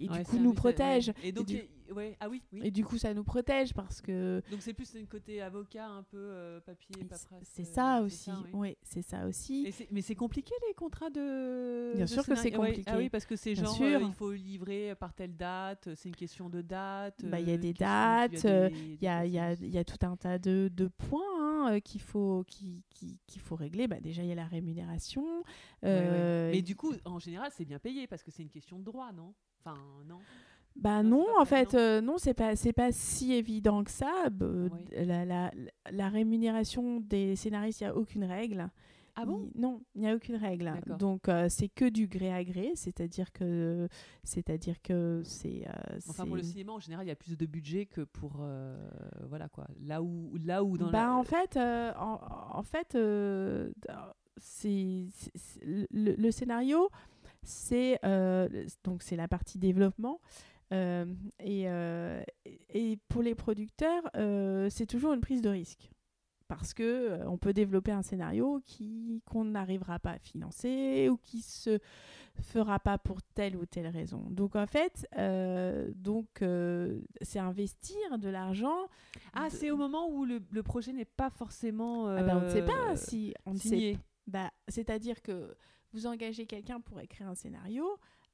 et 0.00 0.08
Ouais, 0.08 0.18
du 0.18 0.24
coup, 0.24 0.38
nous 0.38 0.54
protège. 0.54 1.12
Et 1.22 1.32
donc, 1.32 1.46
du- 1.46 1.56
il- 1.56 1.68
ouais, 1.92 2.16
ah 2.20 2.28
oui, 2.28 2.42
oui. 2.52 2.60
Et 2.64 2.70
du 2.70 2.84
coup, 2.84 2.98
ça 2.98 3.14
nous 3.14 3.24
protège 3.24 3.72
parce 3.74 4.00
que 4.00 4.42
Donc 4.50 4.62
c'est 4.62 4.72
plus 4.74 4.94
un 4.96 5.04
côté 5.06 5.40
avocat, 5.40 5.86
un 5.88 6.02
peu 6.02 6.16
euh, 6.18 6.60
papier, 6.60 6.88
c'est 6.98 7.04
paperasse. 7.04 7.48
c'est 7.50 7.62
euh, 7.62 7.64
ça 7.64 7.96
c'est 7.98 8.04
aussi. 8.04 8.30
oui. 8.54 8.76
C'est 8.82 9.02
ça 9.02 9.26
aussi. 9.26 9.66
Et 9.66 9.88
mais 9.90 10.02
c'est 10.02 10.14
compliqué 10.14 10.54
les 10.68 10.74
contrats 10.74 11.10
de. 11.10 11.92
Bien 11.94 12.04
de 12.04 12.10
sûr 12.10 12.24
que 12.26 12.34
c'est 12.34 12.50
compliqué. 12.50 12.82
Ah 12.86 12.98
oui, 12.98 13.08
parce 13.08 13.26
que 13.26 13.36
c'est 13.36 13.54
genre 13.54 13.76
euh, 13.80 14.00
il 14.02 14.12
faut 14.14 14.32
livrer 14.32 14.94
par 14.96 15.14
telle 15.14 15.36
date, 15.36 15.88
c'est 15.94 16.08
une 16.08 16.16
question 16.16 16.48
de 16.48 16.62
date. 16.62 17.24
Bah, 17.24 17.40
il 17.40 17.48
y 17.48 17.50
a 17.50 17.54
euh, 17.54 17.58
des 17.58 17.72
dates, 17.72 18.44
Il 18.44 18.98
y 19.02 19.06
a, 19.08 19.26
y, 19.26 19.38
a, 19.38 19.52
y 19.54 19.78
a 19.78 19.84
tout 19.84 20.04
un 20.06 20.16
tas 20.16 20.38
de, 20.38 20.70
de 20.72 20.88
points 20.88 21.66
hein, 21.66 21.80
qu'il 21.80 22.00
faut, 22.00 22.44
qui, 22.46 22.82
qui- 22.90 23.18
qu'il 23.26 23.40
faut 23.40 23.56
régler. 23.56 23.86
Bah, 23.88 24.00
déjà, 24.00 24.22
il 24.22 24.28
y 24.28 24.32
a 24.32 24.36
la 24.36 24.46
rémunération. 24.46 25.24
Ouais, 25.82 25.90
ouais. 26.08 26.50
Mais 26.52 26.62
du 26.62 26.76
coup, 26.76 26.92
en 27.04 27.18
général, 27.18 27.50
c'est 27.54 27.64
bien 27.64 27.78
payé 27.78 28.06
parce 28.06 28.22
que 28.22 28.30
c'est 28.30 28.42
une 28.42 28.48
question 28.50 28.78
de 28.78 28.84
droit, 28.84 29.12
non? 29.12 29.34
Enfin, 29.64 29.78
non? 30.06 30.18
Bah 30.76 31.02
Non, 31.02 31.26
en 31.38 31.44
fait, 31.44 31.74
euh, 31.74 32.00
non, 32.00 32.16
c'est 32.18 32.34
pas, 32.34 32.56
c'est 32.56 32.72
pas 32.72 32.92
si 32.92 33.32
évident 33.34 33.84
que 33.84 33.90
ça. 33.90 34.10
Oui. 34.40 34.68
la, 34.92 35.24
la, 35.24 35.50
la 35.90 36.08
rémunération 36.08 37.00
des 37.00 37.36
scénaristes, 37.36 37.80
il 37.80 37.84
n'y 37.84 37.90
a 37.90 37.96
aucune 37.96 38.24
règle. 38.24 38.68
Ah 39.14 39.26
bon? 39.26 39.46
Il- 39.54 39.60
Non, 39.60 39.82
il 39.94 40.00
n'y 40.00 40.08
a 40.08 40.14
aucune 40.14 40.36
règle. 40.36 40.64
D'accord. 40.64 40.96
Donc, 40.96 41.28
euh, 41.28 41.46
c'est 41.50 41.68
que 41.68 41.84
du 41.88 42.06
gré 42.08 42.32
à 42.32 42.42
gré, 42.42 42.72
c'est-à-dire 42.74 43.30
que 43.32 43.86
c'est-à-dire 44.24 44.80
que 44.80 45.20
c'est... 45.22 45.66
euh, 45.68 45.98
Enfin, 46.08 46.24
pour 46.24 46.36
le 46.36 46.42
cinéma, 46.42 46.72
en 46.72 46.78
général, 46.78 47.04
il 47.04 47.08
y 47.08 47.12
a 47.12 47.16
plus 47.16 47.36
de 47.36 47.44
budget 47.44 47.84
que 47.84 48.00
pour. 48.00 48.38
euh, 48.40 48.74
voilà 49.28 49.48
quoi. 49.50 49.66
Là 49.84 50.02
où, 50.02 50.32
là 50.42 50.64
où 50.64 50.78
dans 50.78 50.86
bah, 50.90 51.04
la. 51.08 51.14
en 51.14 51.24
fait, 51.24 51.56
euh, 51.58 51.92
en, 51.98 52.18
en 52.58 52.62
fait 52.62 52.96
c'est, 54.38 55.06
le, 55.62 55.86
le 56.16 56.30
scénario, 56.30 56.88
c'est 57.42 57.98
euh, 58.04 58.48
donc 58.84 59.02
c'est 59.02 59.16
la 59.16 59.28
partie 59.28 59.58
développement. 59.58 60.20
Euh, 60.72 61.04
et, 61.40 61.68
euh, 61.68 62.22
et 62.70 62.98
pour 63.08 63.22
les 63.22 63.34
producteurs, 63.34 64.02
euh, 64.16 64.68
c'est 64.70 64.86
toujours 64.86 65.12
une 65.12 65.20
prise 65.20 65.42
de 65.42 65.48
risque. 65.50 65.90
Parce 66.48 66.74
que 66.74 66.82
euh, 66.82 67.28
on 67.30 67.38
peut 67.38 67.54
développer 67.54 67.92
un 67.92 68.02
scénario 68.02 68.60
qui 68.66 69.22
qu'on 69.24 69.44
n'arrivera 69.46 69.98
pas 69.98 70.10
à 70.12 70.18
financer 70.18 71.08
ou 71.08 71.16
qui 71.16 71.40
se 71.40 71.78
fera 72.42 72.78
pas 72.78 72.98
pour 72.98 73.22
telle 73.34 73.56
ou 73.56 73.64
telle 73.64 73.86
raison. 73.86 74.26
Donc 74.28 74.54
en 74.54 74.66
fait, 74.66 75.06
euh, 75.16 75.90
donc 75.94 76.42
euh, 76.42 77.00
c'est 77.22 77.38
investir 77.38 78.18
de 78.18 78.28
l'argent 78.28 78.76
Ah, 79.32 79.48
de- 79.48 79.54
c'est 79.54 79.70
au 79.70 79.78
moment 79.78 80.08
où 80.10 80.26
le, 80.26 80.42
le 80.50 80.62
projet 80.62 80.92
n'est 80.92 81.06
pas 81.06 81.30
forcément. 81.30 82.06
ah 82.08 82.22
ben, 82.22 82.36
on 82.36 82.40
ne 82.44 82.50
sait 82.50 82.64
pas 82.66 82.96
si 82.96 83.32
on 83.46 83.54
ne 83.54 83.58
sait. 83.58 83.96
Bah, 84.26 84.50
c'est-à-dire 84.68 85.22
que 85.22 85.56
vous 85.92 86.06
engagez 86.06 86.44
quelqu'un 86.46 86.80
pour 86.80 87.00
écrire 87.00 87.28
un 87.28 87.34
scénario, 87.34 87.86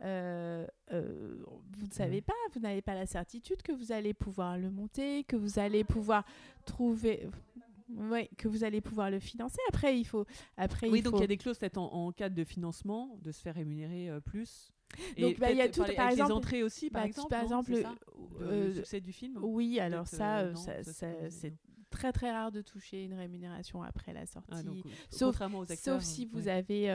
euh, 0.03 0.67
euh, 0.93 1.43
vous 1.77 1.87
ne 1.87 1.93
savez 1.93 2.17
Ouais. 2.17 2.21
pas, 2.23 2.33
vous 2.55 2.61
n'avez 2.61 2.83
pas 2.83 2.95
la 2.95 3.07
certitude 3.07 3.63
que 3.63 3.73
vous 3.73 3.93
allez 3.93 4.15
pouvoir 4.15 4.57
le 4.59 4.71
monter, 4.71 5.25
que 5.25 5.37
vous 5.37 5.59
allez 5.59 5.85
pouvoir 5.85 6.25
trouver, 6.65 7.29
ouais, 7.91 8.29
que 8.37 8.49
vous 8.49 8.65
allez 8.65 8.81
pouvoir 8.81 9.11
le 9.11 9.19
financer. 9.19 9.59
Après, 9.69 9.99
il 9.99 10.05
faut, 10.05 10.25
après, 10.57 10.89
Oui, 10.89 10.99
il 11.01 11.03
donc 11.03 11.13
faut- 11.13 11.19
il 11.19 11.23
y 11.23 11.25
a 11.25 11.29
des 11.29 11.37
clauses 11.37 11.59
peut-être 11.59 11.79
en, 11.79 11.93
en 11.93 12.13
cas 12.13 12.29
de 12.29 12.45
financement 12.45 13.19
de 13.23 13.33
se 13.33 13.41
faire 13.41 13.55
rémunérer 13.55 14.09
euh, 14.11 14.21
plus. 14.21 14.73
Donc, 15.19 15.39
bah, 15.39 15.51
il 15.51 15.59
y 15.59 15.61
a 15.61 15.69
tout- 15.69 15.83
les- 15.85 15.95
par 15.95 16.07
avec 16.07 16.13
exemple- 16.19 16.31
les 16.31 16.37
entrées 16.37 16.63
aussi, 16.63 16.89
par 16.91 17.03
bah, 17.03 17.09
exemple. 17.09 17.29
par 17.31 17.43
exemple, 17.43 17.73
Le- 17.73 17.85
euh, 18.41 18.67
le 18.69 18.75
succès 18.75 19.01
du 19.01 19.13
film. 19.13 19.39
oui, 19.43 19.79
alors 19.81 20.07
ça, 20.07 20.39
euh, 20.41 20.55
c'est- 20.55 21.55
très 21.91 22.13
très 22.13 22.31
rare 22.31 22.53
de 22.53 22.61
toucher 22.61 23.03
une 23.05 23.15
rémunération 23.15 23.83
après 23.83 24.13
la 24.13 24.27
sortie. 24.27 24.51
Ah, 24.53 24.63
donc, 24.63 24.85
Sauf- 25.11 25.31
contrairement 25.33 25.61
aux 25.61 25.73
acteurs. 25.73 26.01
Sauf 26.01 26.03
si 26.03 26.27
vous 26.27 26.45
ouais. 26.45 26.51
avez, 26.51 26.91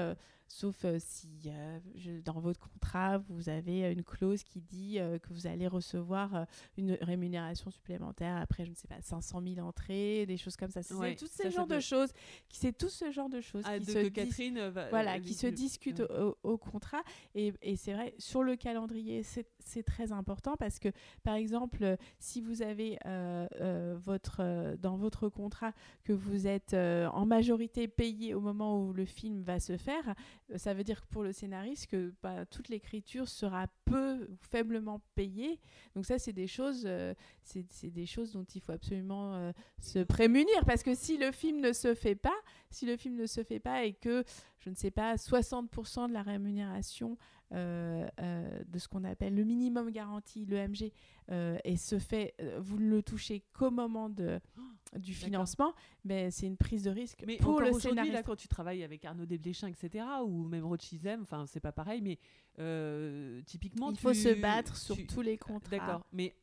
sauf 0.53 0.85
euh, 0.85 0.97
si 0.99 1.27
euh, 1.47 1.79
je- 1.95 2.21
dans 2.21 2.39
votre 2.39 2.59
contrat 2.69 3.17
vous 3.29 3.49
avez 3.49 3.91
une 3.91 4.03
clause 4.03 4.43
qui 4.43 4.61
dit 4.61 4.99
euh, 4.99 5.17
que 5.17 5.33
vous 5.33 5.47
allez 5.47 5.67
recevoir 5.67 6.35
euh, 6.35 6.45
une 6.77 6.97
rémunération 7.01 7.71
supplémentaire 7.71 8.37
après, 8.37 8.63
je 8.65 8.69
ne 8.69 8.75
sais 8.75 8.87
pas, 8.87 9.01
500 9.01 9.41
000 9.55 9.67
entrées, 9.67 10.25
des 10.27 10.37
choses 10.37 10.55
comme 10.55 10.69
ça. 10.69 10.83
C'est 10.83 10.93
Ouais, 10.93 11.15
tout 11.15 11.27
ce 11.27 11.49
genre 11.49 11.65
de 11.67 11.79
choses, 11.79 12.09
qui 12.49 12.57
c'est 12.59 12.71
tout 12.73 12.89
ce 12.89 13.11
genre 13.11 13.29
de 13.29 13.41
choses 13.41 13.63
Ah, 13.65 13.79
qui 13.79 13.85
de- 13.87 13.91
se 13.91 13.97
que 14.03 14.07
Catherine 14.09 14.57
euh, 14.57 14.69
va- 14.69 14.89
voilà, 14.89 15.15
euh, 15.15 15.19
qui 15.19 15.33
se 15.33 15.47
discutent 15.47 15.99
ouais. 16.01 16.19
au, 16.19 16.37
au 16.43 16.57
contrat. 16.57 17.01
Et, 17.33 17.51
et 17.61 17.75
c'est 17.75 17.93
vrai, 17.93 18.13
sur 18.19 18.43
le 18.43 18.55
calendrier, 18.55 19.23
c'est 19.63 19.83
très 19.83 20.11
important 20.11 20.55
parce 20.57 20.79
que, 20.79 20.89
par 21.23 21.35
exemple, 21.35 21.97
si 22.19 22.41
vous 22.41 22.61
avez 22.61 22.97
euh, 23.05 23.47
euh, 23.61 23.97
votre, 24.03 24.37
euh, 24.41 24.75
dans 24.77 24.97
votre 24.97 25.29
contrat 25.29 25.73
que 26.03 26.13
vous 26.13 26.47
êtes 26.47 26.73
en 26.73 27.25
majorité 27.25 27.87
payé 27.87 28.33
au 28.33 28.41
moment 28.41 28.83
où 28.83 28.93
le 28.93 29.05
film 29.05 29.41
va 29.41 29.59
se 29.59 29.77
faire, 29.77 30.15
ça 30.55 30.73
veut 30.73 30.83
dire 30.83 31.01
que 31.01 31.07
pour 31.07 31.23
le 31.23 31.31
scénariste 31.31 31.87
que 31.87 32.13
bah, 32.21 32.45
toute 32.45 32.69
l'écriture 32.69 33.27
sera 33.27 33.67
peu 33.85 34.27
ou 34.29 34.35
faiblement 34.41 35.01
payée. 35.15 35.59
Donc 35.95 36.05
ça, 36.05 36.19
c'est 36.19 36.33
des 36.33 36.47
choses, 36.47 36.87
c'est 37.43 37.89
des 37.89 38.05
choses 38.05 38.33
dont 38.33 38.45
il 38.55 38.61
faut 38.61 38.71
absolument 38.71 39.53
se 39.79 39.99
prémunir 39.99 40.65
parce 40.65 40.83
que 40.83 40.95
si 40.95 41.17
le 41.17 41.31
film 41.31 41.59
ne 41.61 41.73
se 41.73 41.93
fait 41.93 42.15
pas, 42.15 42.35
si 42.69 42.85
le 42.85 42.97
film 42.97 43.15
ne 43.15 43.25
se 43.25 43.43
fait 43.43 43.59
pas 43.59 43.83
et 43.83 43.93
que 43.93 44.23
je 44.59 44.69
ne 44.69 44.75
sais 44.75 44.91
pas 44.91 45.15
60% 45.15 46.07
de 46.07 46.13
la 46.13 46.21
rémunération 46.21 47.17
de 47.53 48.79
ce 48.79 48.87
qu'on 48.87 49.03
appelle 49.03 49.35
le 49.35 49.43
minimum 49.43 49.91
garanti, 49.91 50.45
le 50.45 50.57
MG, 50.57 50.91
euh, 51.31 51.57
et 51.63 51.77
se 51.77 51.99
fait, 51.99 52.33
euh, 52.41 52.59
vous 52.59 52.79
ne 52.79 52.89
le 52.89 53.03
touchez 53.03 53.43
qu'au 53.53 53.71
moment 53.71 54.09
de, 54.09 54.39
du 54.97 55.13
financement, 55.13 55.73
mais 56.03 56.31
c'est 56.31 56.47
une 56.47 56.57
prise 56.57 56.83
de 56.83 56.89
risque 56.91 57.23
Mais 57.25 57.37
pour 57.37 57.61
le 57.61 57.71
scénariste. 57.73 58.13
là, 58.13 58.23
quand 58.23 58.35
tu 58.35 58.47
travailles 58.47 58.83
avec 58.83 59.05
Arnaud 59.05 59.25
Desplechin, 59.25 59.67
etc., 59.67 60.05
ou 60.25 60.43
même 60.45 60.65
Rod 60.65 60.81
Chisholm, 60.81 61.21
enfin, 61.21 61.45
c'est 61.47 61.59
pas 61.59 61.71
pareil, 61.71 62.01
mais 62.01 62.17
euh, 62.59 63.41
typiquement, 63.45 63.89
Il 63.91 63.95
tu- 63.97 64.01
faut 64.03 64.13
se 64.13 64.39
battre 64.41 64.75
sur 64.77 64.95
tu- 64.95 65.07
tous 65.07 65.21
les 65.21 65.37
contrats. 65.37 65.77
D'accord, 65.77 66.05
mais 66.11 66.35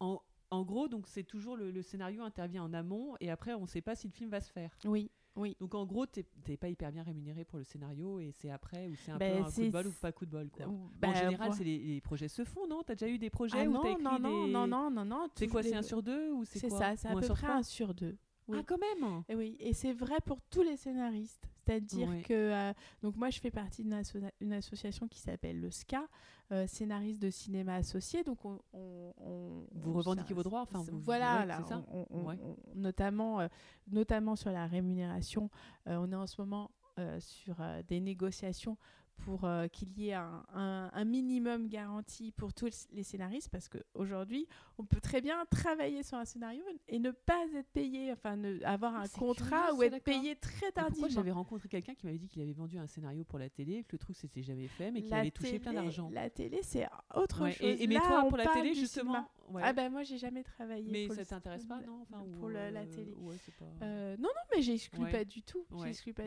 en, 0.00 0.20
en 0.50 0.62
gros, 0.62 0.88
donc 0.88 1.06
c'est 1.08 1.24
toujours 1.24 1.56
le, 1.56 1.70
le 1.70 1.82
scénario 1.82 2.22
intervient 2.22 2.62
en 2.64 2.72
amont 2.74 3.14
et 3.20 3.30
après, 3.30 3.54
on 3.54 3.62
ne 3.62 3.66
sait 3.66 3.80
pas 3.80 3.94
si 3.96 4.06
le 4.06 4.12
film 4.12 4.30
va 4.30 4.40
se 4.40 4.50
faire. 4.52 4.76
Oui, 4.84 5.10
oui. 5.36 5.56
Donc 5.60 5.74
en 5.74 5.84
gros, 5.86 6.06
t'es 6.06 6.24
t'es 6.44 6.56
pas 6.56 6.68
hyper 6.68 6.90
bien 6.92 7.02
rémunéré 7.02 7.44
pour 7.44 7.58
le 7.58 7.64
scénario 7.64 8.18
et 8.20 8.32
c'est 8.32 8.50
après 8.50 8.88
ou 8.88 8.94
c'est 8.96 9.12
un 9.12 9.18
Ben, 9.18 9.42
peu 9.42 9.46
un 9.48 9.50
coup 9.50 9.60
de 9.62 9.70
bol 9.70 9.86
ou 9.86 9.92
pas 9.92 10.12
coup 10.12 10.26
de 10.26 10.30
bol. 10.30 10.50
Quoi. 10.50 10.66
Ou- 10.66 10.84
en 10.86 10.90
bah, 11.00 11.14
général, 11.14 11.52
c'est 11.52 11.64
les, 11.64 11.78
les 11.78 12.00
projets 12.00 12.28
se 12.28 12.44
font, 12.44 12.66
non? 12.66 12.82
T'as 12.84 12.94
déjà 12.94 13.08
eu 13.08 13.18
des 13.18 13.30
projets 13.30 13.58
Ah 13.60 13.68
où 13.68 13.72
non, 13.72 13.82
écrit 13.84 14.02
non, 14.02 14.18
non, 14.18 14.46
des... 14.46 14.52
non, 14.52 14.66
non, 14.66 14.90
non, 14.90 15.04
non. 15.04 15.28
C'est 15.36 15.46
quoi, 15.48 15.62
les- 15.62 15.70
c'est 15.70 15.76
un 15.76 15.82
sur 15.82 16.02
deux 16.02 16.30
ou 16.32 16.44
c'est 16.44 16.68
quoi? 16.68 16.78
ça, 16.78 16.96
c'est 16.96 17.08
à 17.08 17.14
peu 17.14 17.28
près 17.28 17.46
un 17.46 17.62
sur 17.62 17.94
deux. 17.94 18.16
Oui. 18.48 18.58
Ah, 18.60 18.62
quand 18.66 18.78
même 18.78 19.22
Et 19.28 19.34
oui, 19.34 19.56
et 19.58 19.72
c'est 19.74 19.92
vrai 19.92 20.16
pour 20.24 20.40
tous 20.50 20.62
les 20.62 20.76
scénaristes. 20.76 21.48
C'est-à-dire 21.64 22.08
que 22.22 22.32
euh, 22.32 22.72
donc 23.02 23.16
moi 23.16 23.28
je 23.30 23.40
fais 23.40 23.50
partie 23.50 23.82
d'une 23.82 23.94
asso- 23.94 24.20
une 24.40 24.52
association 24.52 25.08
qui 25.08 25.18
s'appelle 25.18 25.60
le 25.60 25.68
SCA, 25.72 26.06
euh, 26.52 26.64
scénariste 26.68 27.20
de 27.20 27.28
cinéma 27.30 27.74
associé. 27.74 28.22
Donc 28.22 28.44
on, 28.44 28.60
on- 28.72 29.12
on- 29.18 29.66
Vous 29.72 29.92
revendiquez 29.92 30.28
ça- 30.28 30.34
vos 30.34 30.42
droits, 30.44 30.62
enfin, 30.62 30.84
vous- 30.88 31.00
voilà, 31.00 31.40
ouais, 31.40 31.46
là, 31.46 31.58
c'est 31.62 31.68
ça 31.74 31.84
on- 31.90 32.24
Ouais. 32.24 32.38
notamment 32.76 33.40
euh, 33.40 33.48
notamment 33.90 34.36
sur 34.36 34.52
la 34.52 34.66
rémunération. 34.68 35.50
on 35.86 36.10
est 36.12 36.16
en 36.16 36.26
ce 36.28 36.40
moment 36.40 36.70
sur 37.18 37.56
des 37.88 38.00
négociations 38.00 38.76
pour 39.24 39.44
euh, 39.44 39.66
qu'il 39.68 39.90
y 39.98 40.08
ait 40.10 40.14
un, 40.14 40.44
un- 40.54 40.90
un 40.92 41.04
minimum 41.04 41.68
garanti 41.68 42.32
pour 42.32 42.52
tous 42.52 42.86
les 42.92 43.02
scénaristes 43.02 43.48
parce 43.50 43.68
qu'aujourd'hui, 43.68 44.46
on 44.78 44.84
peut 44.84 45.00
très 45.00 45.20
bien 45.20 45.44
travailler 45.50 46.02
sur 46.02 46.18
un 46.18 46.24
scénario 46.24 46.62
et 46.88 46.98
ne 46.98 47.10
pas 47.10 47.44
être 47.54 47.68
payé, 47.72 48.12
enfin 48.12 48.36
ne, 48.36 48.62
avoir 48.64 48.94
un 48.94 49.02
Ah, 49.02 49.06
c'est 49.08 49.18
contrat 49.18 49.62
curieux, 49.68 49.78
ou 49.78 49.82
être 49.82 50.02
payé 50.04 50.36
très 50.36 50.70
tardivement. 50.72 51.08
j'avais 51.08 51.30
rencontré 51.32 51.68
quelqu'un 51.68 51.94
qui 51.94 52.06
m'avait 52.06 52.18
dit 52.18 52.28
qu'il 52.28 52.42
avait 52.42 52.52
vendu 52.52 52.78
un 52.78 52.86
scénario 52.86 53.24
pour 53.24 53.38
la 53.38 53.48
télé, 53.50 53.84
que 53.84 53.92
le 53.92 53.98
truc 53.98 54.16
s'était 54.16 54.42
jamais 54.42 54.68
fait, 54.68 54.90
mais 54.90 55.00
qu'il 55.02 55.10
La 55.10 55.18
allait 55.18 55.30
toucher 55.30 55.58
plein 55.58 55.72
télé- 55.72 55.82
d'argent? 55.82 56.10
La 56.12 56.30
télé, 56.30 56.60
c'est 56.62 56.86
autre 57.14 57.42
Ouais, 57.42 57.52
chose. 57.52 57.66
Et, 57.66 57.82
et 57.82 57.86
mais 57.86 57.94
Là, 57.94 58.00
toi, 58.06 58.24
pour 58.28 58.36
la 58.36 58.46
télé, 58.48 58.74
justement, 58.74 59.28
ouais. 59.50 59.62
Ah 59.64 59.72
ben 59.72 59.90
moi, 59.90 60.02
j'ai 60.02 60.18
jamais 60.18 60.42
travaillé. 60.42 60.90
mais 60.90 61.06
pour 61.06 61.16
ça 61.16 61.24
t'intéresse 61.24 61.64
pas, 61.64 61.80
non 61.80 62.02
enfin, 62.02 62.22
ou, 62.22 62.30
Pour 62.38 62.48
le- 62.48 62.70
la 62.70 62.80
euh, 62.80 62.86
télé. 62.86 63.14
ouais, 63.14 63.36
pas... 63.58 63.64
Euh, 63.86 64.16
non, 64.18 64.24
non, 64.28 64.42
mais 64.54 64.62
j'exclus 64.62 65.10
pas 65.10 65.24
du 65.24 65.42
tout. 65.42 65.64
Pas 65.70 65.76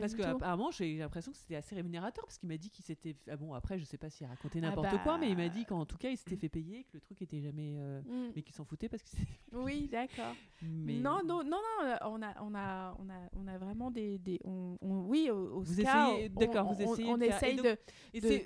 Parce 0.00 0.12
du 0.12 0.18
que 0.18 0.22
tout. 0.22 0.28
apparemment, 0.28 0.70
j'ai 0.70 0.98
l'impression 0.98 1.30
que 1.32 1.38
c'était 1.38 1.56
assez 1.56 1.74
rémunérateur 1.74 2.24
parce 2.24 2.38
qu'il 2.38 2.48
m'a 2.48 2.56
dit 2.56 2.70
qu'il 2.70 2.79
s'était. 2.82 3.14
Ah 3.30 3.36
bon, 3.36 3.54
après, 3.54 3.78
je 3.78 3.84
sais 3.84 3.98
pas 3.98 4.10
s'il 4.10 4.26
a 4.26 4.30
raconté 4.30 4.58
Ah 4.62 4.68
n'importe 4.68 4.90
bah. 4.92 5.00
quoi, 5.02 5.18
mais 5.18 5.30
il 5.30 5.36
m'a 5.36 5.48
dit 5.48 5.64
qu'en 5.64 5.84
tout 5.86 5.96
cas, 5.98 6.10
il 6.10 6.16
s'était 6.16 6.36
fait 6.36 6.48
payer, 6.48 6.84
que 6.84 6.90
le 6.94 7.00
truc 7.00 7.20
était 7.22 7.40
jamais. 7.40 7.74
euh, 7.78 8.00
Mm. 8.02 8.32
Mais 8.36 8.42
qu'il 8.42 8.54
s'en 8.54 8.64
foutait 8.64 8.88
parce 8.88 9.02
que. 9.02 9.08
Oui, 9.52 9.88
d'accord. 9.90 10.34
Mais... 10.62 10.94
Non, 11.00 11.20
non, 11.26 11.42
non, 11.44 11.50
non, 11.50 11.84
euh, 11.86 11.96
on 12.06 12.22
a, 12.22 12.34
on 12.42 12.54
a, 12.54 12.96
on 12.98 13.08
a, 13.10 13.28
on 13.36 13.46
a 13.46 13.58
vraiment 13.58 13.90
des, 13.90 14.18
des 14.18 14.38
on, 14.44 14.78
on- 14.80 15.02
oui, 15.06 15.28
au, 15.30 15.56
au 15.56 15.60
Vous 15.60 15.80
essayez- 15.80 16.28
d'accord, 16.28 16.72
vous 16.72 16.80
essayez 16.82 17.08
on, 17.08 17.18
de 17.18 17.24
essaye 17.24 17.56
de, 17.56 17.76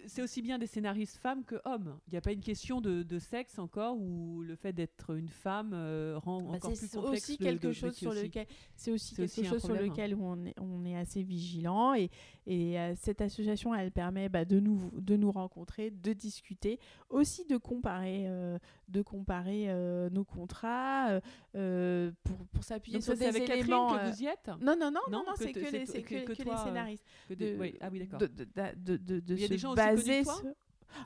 c'est- 0.07 0.23
aussi 0.23 0.43
bien 0.43 0.59
des 0.59 0.67
scénaristes 0.67 1.17
femmes 1.19 1.45
que 1.45 1.57
hommes. 1.65 1.99
Il 2.09 2.13
n'y 2.13 2.19
a 2.19 2.21
pas 2.21 2.33
une 2.33 2.41
question 2.41 2.81
de, 2.81 3.03
de 3.03 3.19
sexe 3.19 3.59
encore 3.59 3.97
ou 3.99 4.43
le 4.43 4.57
fait 4.57 4.73
d'être 4.73 5.15
une 5.17 5.29
femme 5.29 5.73
euh, 5.75 6.19
rend 6.23 6.41
Bah, 6.43 6.53
encore 6.57 6.73
plus 6.73 6.89
complexe 6.91 7.23
aussi 7.29 7.37
le- 7.39 7.45
quelque 7.45 7.67
le 7.69 7.73
chose 7.73 7.95
sur 7.97 8.13
lequel 8.13 8.47
c'est 8.77 8.91
aussi 8.91 9.15
quelque 9.15 9.25
aussi 9.31 9.45
chose 9.45 9.63
sur 9.63 9.75
lequel 9.75 10.15
où 10.15 10.25
on 10.25 10.45
est, 10.47 10.55
on 10.61 10.85
est 10.85 10.97
assez 10.97 11.23
vigilant 11.23 11.95
et, 11.95 12.11
et 12.47 12.79
euh, 12.79 12.95
cette 12.97 13.21
association 13.21 13.75
elle 13.75 13.91
permet 13.91 14.24
permet 14.25 14.29
bah, 14.29 14.45
de, 14.45 14.61
nous, 14.61 14.91
de 15.01 15.17
nous 15.17 15.31
rencontrer, 15.31 15.91
de 15.91 16.13
discuter, 16.13 16.79
aussi 17.09 17.45
de 17.47 17.57
comparer, 17.57 18.25
euh, 18.27 18.59
de 18.89 19.03
comparer 19.03 19.65
euh, 19.69 20.11
nos 20.11 20.25
contrats 20.25 21.21
euh, 21.55 22.11
pour, 22.25 22.37
pour 22.49 22.65
s'appuyer 22.65 23.01
sur 23.01 23.17
des 23.17 23.27
avec 23.27 23.49
éléments. 23.49 23.89
Catherine 23.89 24.11
que 24.11 24.17
vous 24.17 24.23
y 24.23 24.27
êtes? 24.27 24.49
Non, 24.61 24.77
non, 24.79 24.91
non, 24.91 25.01
non, 25.11 25.19
Non, 25.27 25.33
c'est 25.37 25.53
que, 25.53 25.59
les, 25.61 25.85
que- 25.85 26.25
que, 26.27 26.33
que 26.33 26.43
toi, 26.43 26.55
les 26.55 26.61
euh, 26.61 26.65
scénaristes. 26.65 27.05
que 27.29 27.35
des- 27.35 27.55
de- 27.55 27.61
oui, 27.61 27.75
Ah 27.81 27.89
oui, 27.93 27.99
d'accord. 28.01 28.19
De, 28.21 28.27
de, 28.27 28.45
de, 28.77 28.97
de, 28.97 29.21
de 29.21 29.35
Il 29.35 29.41
y 29.41 29.45
a 29.45 29.49
des 29.49 29.57
se 29.57 29.63
gens 29.63 29.75
baser 29.75 30.21
que 30.21 30.25
toi? 30.25 30.35
sur- 30.37 30.55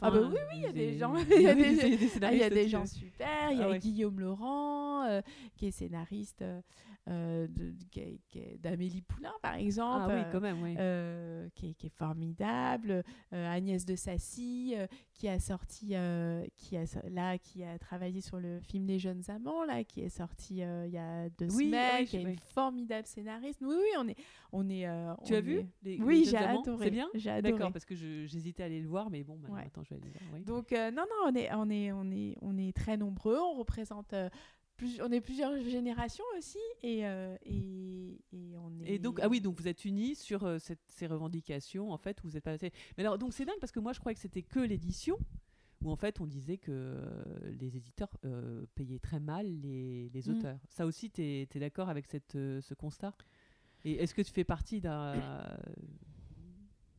Ah 0.03 0.11
bah 0.11 0.21
oui, 0.21 0.37
oui, 0.51 0.57
il 0.57 0.63
y 0.63 0.67
a 0.67 0.73
des 0.73 0.99
gens. 0.99 1.15
Il 1.37 1.43
y 1.43 1.47
a 1.49 1.55
des, 1.55 1.63
Ah, 2.23 2.33
il 2.33 2.39
y 2.39 2.43
scénaristes 2.43 2.45
a 2.45 2.51
des 2.51 2.69
gens 2.69 2.85
super. 2.87 3.53
Il 3.53 3.59
y 3.59 3.63
Ah 3.63 3.67
a 3.67 3.71
ouais. 3.71 3.79
Guillaume 3.79 4.21
Laurent, 4.21 5.05
euh, 5.05 5.23
qui 5.57 5.67
est 5.67 5.71
scénariste 5.71 6.43
euh, 6.43 6.61
euh, 7.09 7.47
d'Amélie 8.61 9.03
Poulain, 9.03 9.33
par 9.43 9.55
exemple. 9.55 10.07
Ah 10.11 10.15
oui, 10.15 10.21
euh, 10.27 10.33
quand 10.33 10.41
même, 10.41 10.63
oui. 10.63 10.75
euh, 10.79 11.49
qui, 11.55 11.71
est, 11.71 11.75
qui 11.75 11.87
est 11.87 11.95
formidable, 11.97 13.03
euh, 13.33 13.51
Agnès 13.53 13.85
de 13.85 13.97
Sassy, 13.97 14.75
qui 15.15 15.29
a 15.29 15.39
sorti, 15.41 15.95
qui 16.57 16.77
a, 16.77 16.85
là, 17.11 17.39
qui 17.39 17.65
a 17.65 17.79
travaillé 17.79 18.21
sur 18.21 18.39
le 18.39 18.61
film 18.61 18.87
Les 18.87 18.99
Jeunes 18.99 19.23
Amants, 19.29 19.65
là, 19.65 19.85
qui 19.85 20.01
est 20.03 20.09
sorti 20.09 20.57
il 20.59 20.91
y 20.91 20.99
a 20.99 21.29
deux 21.31 21.49
Oui, 21.55 21.67
semaines, 21.67 21.91
oui, 22.01 22.07
qui 22.07 22.17
est 22.19 22.23
une 22.23 22.39
formidable 22.39 23.07
scénariste. 23.07 23.61
Oui, 23.63 23.75
oui, 23.77 23.89
on 23.99 24.09
est, 24.09 24.17
on 24.53 24.69
est. 24.69 24.87
Tu 25.25 25.35
on 25.35 25.37
as 25.37 25.41
vu 25.41 25.63
les, 25.83 26.01
Oui, 26.01 26.27
j'ai 26.29 26.37
adoré. 26.37 26.85
C'est 26.85 26.91
bien 26.91 27.09
J'ai 27.15 27.31
adoré. 27.31 27.53
D'accord, 27.53 27.73
parce 27.73 27.85
que 27.85 27.95
j'hésitais 27.95 28.63
à 28.63 28.67
aller 28.67 28.81
le 28.81 28.89
voir, 28.89 29.11
mais 29.11 29.25
bon, 29.25 29.37
maintenant, 29.37 29.57
Ouais. 29.57 29.65
attends, 29.67 29.83
je 29.83 29.91
vais 29.95 29.97
aller 30.01 30.11
le 30.13 30.19
voir. 30.27 30.35
oui. 30.35 30.45
Donc 30.45 30.71
non, 30.73 31.03
non, 31.09 31.31
on 31.31 31.35
est, 31.35 31.53
on 31.55 31.71
est, 31.71 31.93
on 31.93 32.11
est, 32.11 32.37
on 32.43 32.59
est 32.59 32.73
très 32.77 32.97
nombreux. 32.97 33.39
On 33.39 33.55
représente. 33.55 34.15
Plus, 34.79 35.01
on 35.03 35.11
est 35.13 35.21
plusieurs 35.21 35.55
générations 35.63 36.25
aussi 36.39 36.57
et, 36.83 37.05
euh, 37.07 37.37
et, 37.45 38.19
et 38.33 38.57
on 38.57 38.81
est 38.81 38.95
Et 38.95 38.99
donc, 38.99 39.19
ah 39.23 39.29
oui, 39.29 39.41
donc 39.43 39.61
vous 39.61 39.69
êtes 39.69 39.85
unis 39.85 40.15
sur 40.15 40.45
euh, 40.45 40.59
cette- 40.59 40.81
ces 40.89 41.07
revendications, 41.07 41.91
en 41.93 41.99
fait, 41.99 42.19
vous 42.25 42.37
êtes 42.37 42.45
pas. 42.45 42.57
Mais 42.63 42.73
alors, 43.05 43.19
donc 43.19 43.35
c'est 43.35 43.45
dingue 43.45 43.59
parce 43.61 43.73
que 43.73 43.81
moi, 43.81 43.93
je 43.93 43.99
croyais 44.01 44.15
que 44.15 44.21
c'était 44.21 44.43
que 44.43 44.61
l'édition, 44.61 45.19
où 45.83 45.91
en 45.91 45.97
fait, 45.97 46.21
on 46.21 46.27
disait 46.27 46.57
que 46.59 46.71
euh, 46.73 47.23
les 47.61 47.77
éditeurs 47.77 48.11
payaient 48.75 48.99
très 49.01 49.21
mal 49.21 49.47
les, 49.61 50.09
les 50.15 50.23
Mm. 50.31 50.31
auteurs. 50.39 50.59
Ça 50.71 50.87
aussi, 50.87 51.11
tu 51.11 51.23
es, 51.23 51.47
d'accord 51.57 51.89
avec 51.89 52.07
cette, 52.07 52.33
ce 52.33 52.75
constat? 52.75 53.15
Et 53.85 53.93
est-ce 54.03 54.15
que 54.15 54.23
tu 54.23 54.33
fais 54.33 54.45
partie 54.45 54.81
d'un. 54.81 55.15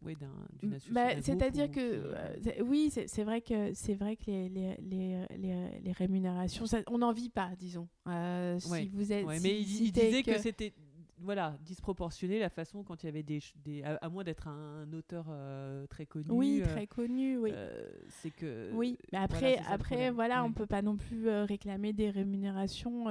Oui, 0.04 0.16
d'un, 0.16 0.28
d'une 0.62 0.74
association 0.74 0.94
Bah, 0.94 1.08
d'un 1.08 1.14
groupe 1.14 1.24
C'est-à-dire 1.26 1.72
que 1.72 1.80
euh, 1.80 2.36
c'est- 2.44 2.62
oui, 2.62 2.92
c'est 2.92 3.24
vrai 3.24 3.42
que 3.42 3.74
c'est 3.74 3.94
vrai 3.96 4.16
que 4.16 4.26
les, 4.28 4.48
les, 4.50 5.26
les, 5.38 5.80
les, 5.84 5.92
rémunérations, 5.92 6.66
ça- 6.66 6.82
on 6.88 7.00
n'en 7.00 7.12
vit 7.12 7.30
pas, 7.30 7.52
disons. 7.58 7.88
Euh, 8.08 8.60
Ouais, 8.70 8.82
Si 8.84 8.88
vous 8.90 9.12
êtes, 9.12 9.26
Ouais, 9.26 9.38
si- 9.38 9.44
mais 9.44 9.60
il, 9.62 9.82
il 9.86 9.92
disait 9.92 10.24
que, 10.24 10.38
c'était 10.40 10.74
voilà 11.22 11.58
disproportionné 11.62 12.40
la 12.40 12.50
façon 12.50 12.84
quand 12.84 13.04
il 13.04 13.08
y 13.08 13.10
avait 13.10 13.24
des, 13.24 13.40
des 13.64 13.84
à, 13.84 13.96
à 13.98 14.10
moins 14.10 14.24
d'être 14.24 14.48
un, 14.48 14.92
auteur 14.94 15.26
euh, 15.30 15.86
très 15.88 16.06
connu. 16.06 16.28
oui, 16.30 16.62
euh, 16.62 16.66
très 16.66 16.88
connu, 16.88 17.38
oui. 17.38 17.52
euh, 17.54 17.90
c'est 18.10 18.32
que 18.32 18.72
Oui, 18.74 18.98
mais 19.12 19.20
voilà, 19.20 19.24
après, 19.26 19.56
le 19.58 19.62
après 19.74 20.12
voilà, 20.12 20.44
on 20.46 20.54
peut 20.54 20.66
pas 20.66 20.82
non 20.82 20.96
plus 20.98 21.28
euh, 21.28 21.44
réclamer 21.46 21.92
des 21.94 22.10
rémunérations 22.10 23.06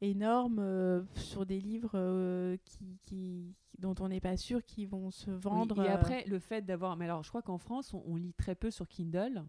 énormes 0.00 1.06
sur 1.14 1.46
des 1.46 1.60
livres 1.60 2.56
qui, 2.64 2.98
qui, 3.02 3.54
dont 3.78 3.94
on 4.00 4.08
n'est 4.08 4.20
pas 4.20 4.36
sûr 4.36 4.64
qu'ils 4.64 4.88
vont 4.88 5.10
se 5.10 5.30
Oui, 5.30 5.38
vendre. 5.40 5.82
et 5.84 5.88
après 5.88 6.24
le 6.26 6.38
fait 6.38 6.62
d'avoir 6.62 6.96
mais 6.96 7.04
alors 7.06 7.22
je 7.22 7.28
crois 7.28 7.42
qu'en 7.42 7.58
France 7.58 7.94
on, 7.94 8.02
on 8.06 8.16
lit 8.16 8.34
très 8.34 8.54
peu 8.54 8.70
sur 8.70 8.88
Kindle. 8.88 9.44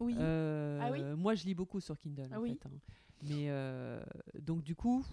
oui. 0.00 0.14
Ah 0.18 0.88
oui 0.90 1.02
moi 1.16 1.34
je 1.34 1.44
lis 1.44 1.54
beaucoup 1.54 1.80
sur 1.80 1.98
Kindle 1.98 2.28
Ah 2.32 2.38
en 2.38 2.42
oui. 2.42 2.58
fait. 2.62 2.66
hein. 2.66 2.72
Mais 3.28 4.40
donc 4.42 4.62
du 4.62 4.74
coup 4.74 5.04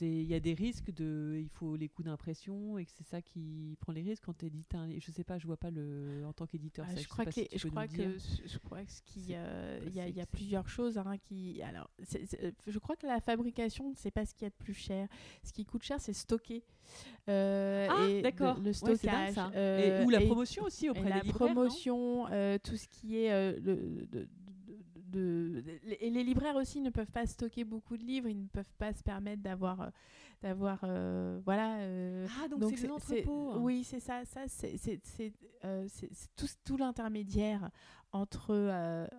il 0.00 0.22
y 0.24 0.34
a 0.34 0.40
des 0.40 0.54
risques 0.54 0.90
de 0.90 1.36
il 1.38 1.48
faut 1.50 1.76
les 1.76 1.88
coûts 1.88 2.02
d'impression 2.02 2.78
et 2.78 2.86
que 2.86 2.90
c'est 2.96 3.04
ça 3.06 3.20
qui 3.20 3.76
prend 3.80 3.92
les 3.92 4.00
risques 4.02 4.24
quand 4.24 4.36
tu 4.36 4.46
édites 4.46 4.74
un 4.74 4.88
je 4.98 5.10
sais 5.10 5.22
pas 5.24 5.38
je 5.38 5.46
vois 5.46 5.58
pas 5.58 5.70
le 5.70 6.24
en 6.26 6.32
tant 6.32 6.46
qu'éditeur 6.46 6.86
Ah, 6.88 6.94
je, 6.96 7.06
crois 7.06 7.26
que, 7.26 7.32
si 7.32 7.46
je 7.54 7.68
crois 7.68 7.86
que 7.86 8.18
ce- 8.18 8.42
je 8.46 8.58
crois 8.58 8.82
que 8.84 8.90
ce 8.90 9.02
qui 9.02 9.20
C'est- 9.28 9.34
euh, 9.36 9.78
il 9.86 9.94
y 9.94 10.00
a, 10.00 10.08
il 10.08 10.16
y 10.16 10.24
plusieurs 10.26 10.68
choses 10.68 10.96
hein, 10.96 11.16
qui 11.18 11.60
alors 11.62 11.90
euh, 12.42 12.50
je 12.66 12.78
crois 12.78 12.96
que 12.96 13.06
la 13.06 13.20
fabrication 13.20 13.92
c'est 13.96 14.10
pas 14.10 14.24
ce 14.24 14.32
qu'il 14.34 14.44
y 14.44 14.46
a 14.46 14.50
de 14.50 14.54
plus 14.54 14.74
cher 14.74 15.08
ce 15.44 15.52
qui 15.52 15.64
coûte 15.66 15.82
cher 15.82 16.00
c'est 16.00 16.12
stocker 16.14 16.62
Euh, 17.28 17.88
Ah, 17.90 18.08
et 18.08 18.22
d'accord. 18.22 18.58
le, 18.60 18.70
Ouais, 18.70 18.72
dingue, 18.72 18.96
stockage 18.96 19.34
ça. 19.34 19.50
euh, 19.56 20.02
et, 20.02 20.06
ou 20.06 20.10
la 20.10 20.22
et- 20.22 20.26
promotion 20.26 20.62
aussi 20.64 20.86
et 20.86 20.90
auprès 20.90 21.08
la 21.10 21.20
des 21.20 21.26
libraires. 21.26 21.48
non? 21.48 21.54
promotion 21.54 22.26
tout 22.62 22.76
ce 22.76 22.86
qui 22.88 23.16
est 23.18 23.30
le 23.60 24.06
de- 24.06 24.28
de- 25.06 25.62
et 26.00 26.10
les 26.10 26.22
libraires 26.24 26.56
aussi 26.56 26.80
ne 26.80 26.90
peuvent 26.90 27.10
pas 27.10 27.26
stocker 27.26 27.64
beaucoup 27.64 27.96
de 27.96 28.02
livres 28.04 28.28
ils 28.28 28.42
ne 28.42 28.48
peuvent 28.48 28.72
pas 28.78 28.92
se 28.92 29.02
permettre 29.02 29.42
d'avoir 29.42 29.80
euh, 29.80 29.88
d'avoir 30.42 30.80
euh, 30.84 31.40
voilà 31.44 31.78
euh, 31.78 32.26
Ah, 32.42 32.48
donc, 32.48 32.74
c'est 32.76 32.82
des 32.86 32.90
entrepôts. 32.92 33.52
hein. 33.52 33.58
oui, 33.60 33.84
c'est 33.84 34.00
ça. 34.00 34.24
Ça, 34.24 34.42
c'est 34.48 34.76
euh, 35.64 35.88
tout, 36.36 36.46
tout 36.64 36.76
l'intermédiaire 36.76 37.70
entre, 38.12 38.52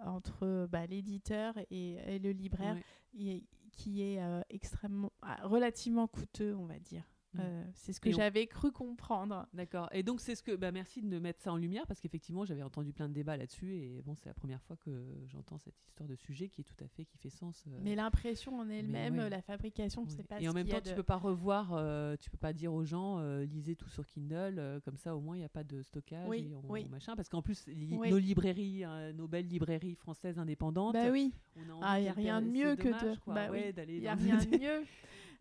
entre 0.05 0.67
bah, 0.71 0.85
l'éditeur 0.85 1.55
et, 1.71 1.93
et 2.07 2.19
le 2.19 2.31
libraire 2.31 2.75
Ouais. 2.75 2.83
et- 3.25 3.43
qui 3.71 4.01
est 4.01 4.19
extrêmement, 4.49 5.11
ah, 5.21 5.37
relativement 5.43 6.07
coûteux, 6.07 6.55
on 6.55 6.65
va 6.65 6.79
dire. 6.79 7.03
Mm. 7.37 7.41
Euh, 7.41 7.63
c'est 7.73 7.93
ce 7.93 7.99
que 7.99 8.11
j'avais 8.11 8.47
cru 8.47 8.71
comprendre. 8.71 9.47
D'accord. 9.53 9.89
Et 9.91 10.03
donc 10.03 10.19
c'est 10.21 10.35
ce 10.35 10.43
que 10.43 10.55
bah 10.55 10.71
merci 10.71 11.01
de 11.01 11.19
mettre 11.19 11.41
ça 11.41 11.51
en 11.51 11.57
lumière 11.57 11.85
parce 11.87 11.99
qu'effectivement 11.99 12.45
j'avais 12.45 12.63
entendu 12.63 12.93
plein 12.93 13.07
de 13.07 13.13
débats 13.13 13.37
là-dessus 13.37 13.73
et 13.75 14.01
bon 14.05 14.15
c'est 14.15 14.27
la 14.29 14.33
première 14.33 14.61
fois 14.63 14.75
que 14.77 14.91
j'entends 15.27 15.57
cette 15.57 15.75
histoire 15.87 16.07
de 16.09 16.15
sujet 16.15 16.49
qui 16.49 16.61
est 16.61 16.63
tout 16.63 16.83
à 16.83 16.87
fait 16.87 17.05
qui 17.05 17.17
fait 17.17 17.29
sens. 17.29 17.63
euh, 17.67 17.79
Mais 17.81 17.95
l'impression 17.95 18.59
en 18.59 18.69
elle-même, 18.69 19.17
ouais. 19.17 19.29
la 19.29 19.41
fabrication, 19.41 20.03
ouais. 20.03 20.09
c'est 20.09 20.23
pas 20.27 20.41
Et 20.41 20.47
en 20.49 20.53
même 20.53 20.67
y 20.67 20.71
temps 20.71 20.81
tu 20.81 20.89
de- 20.91 20.95
peux 20.95 21.03
pas 21.03 21.17
revoir, 21.17 21.73
euh, 21.73 22.15
tu 22.19 22.29
peux 22.29 22.37
pas 22.37 22.53
dire 22.53 22.73
aux 22.73 22.83
gens 22.85 23.19
euh, 23.19 23.45
lisez 23.45 23.75
tout 23.75 23.89
sur 23.89 24.05
Kindle 24.05 24.81
comme 24.83 24.97
ça 24.97 25.15
au 25.15 25.19
moins 25.21 25.35
il 25.35 25.39
n'y 25.39 25.45
a 25.45 25.49
pas 25.49 25.63
de 25.63 25.81
stockage 25.83 26.27
Oui, 26.27 26.49
et 26.51 26.55
on- 26.55 26.63
oui. 26.71 26.85
machin 26.89 27.15
parce 27.15 27.29
qu'en 27.29 27.41
plus 27.41 27.65
li- 27.67 27.97
Oui. 27.97 28.09
nos 28.09 28.17
librairies, 28.17 28.83
euh, 28.85 29.13
nos 29.13 29.27
belles 29.27 29.47
librairies 29.47 29.95
françaises 29.95 30.39
indépendantes. 30.39 30.93
Bah 30.93 31.09
oui, 31.11 31.33
on 31.55 31.69
a 31.69 31.73
envie 31.73 31.81
ah, 31.83 31.99
il 31.99 32.03
n'y 32.03 32.09
a 32.09 32.13
rien 32.13 32.41
de 32.41 32.47
mieux 32.47 32.75
que 32.75 32.87
de. 32.89 33.17
bah 33.33 33.49
ouais, 33.51 33.73
d'aller 33.73 33.99
n'y 33.99 34.07
a 34.07 34.15
rien 34.15 34.37
de 34.37 34.57
mieux. 34.57 34.83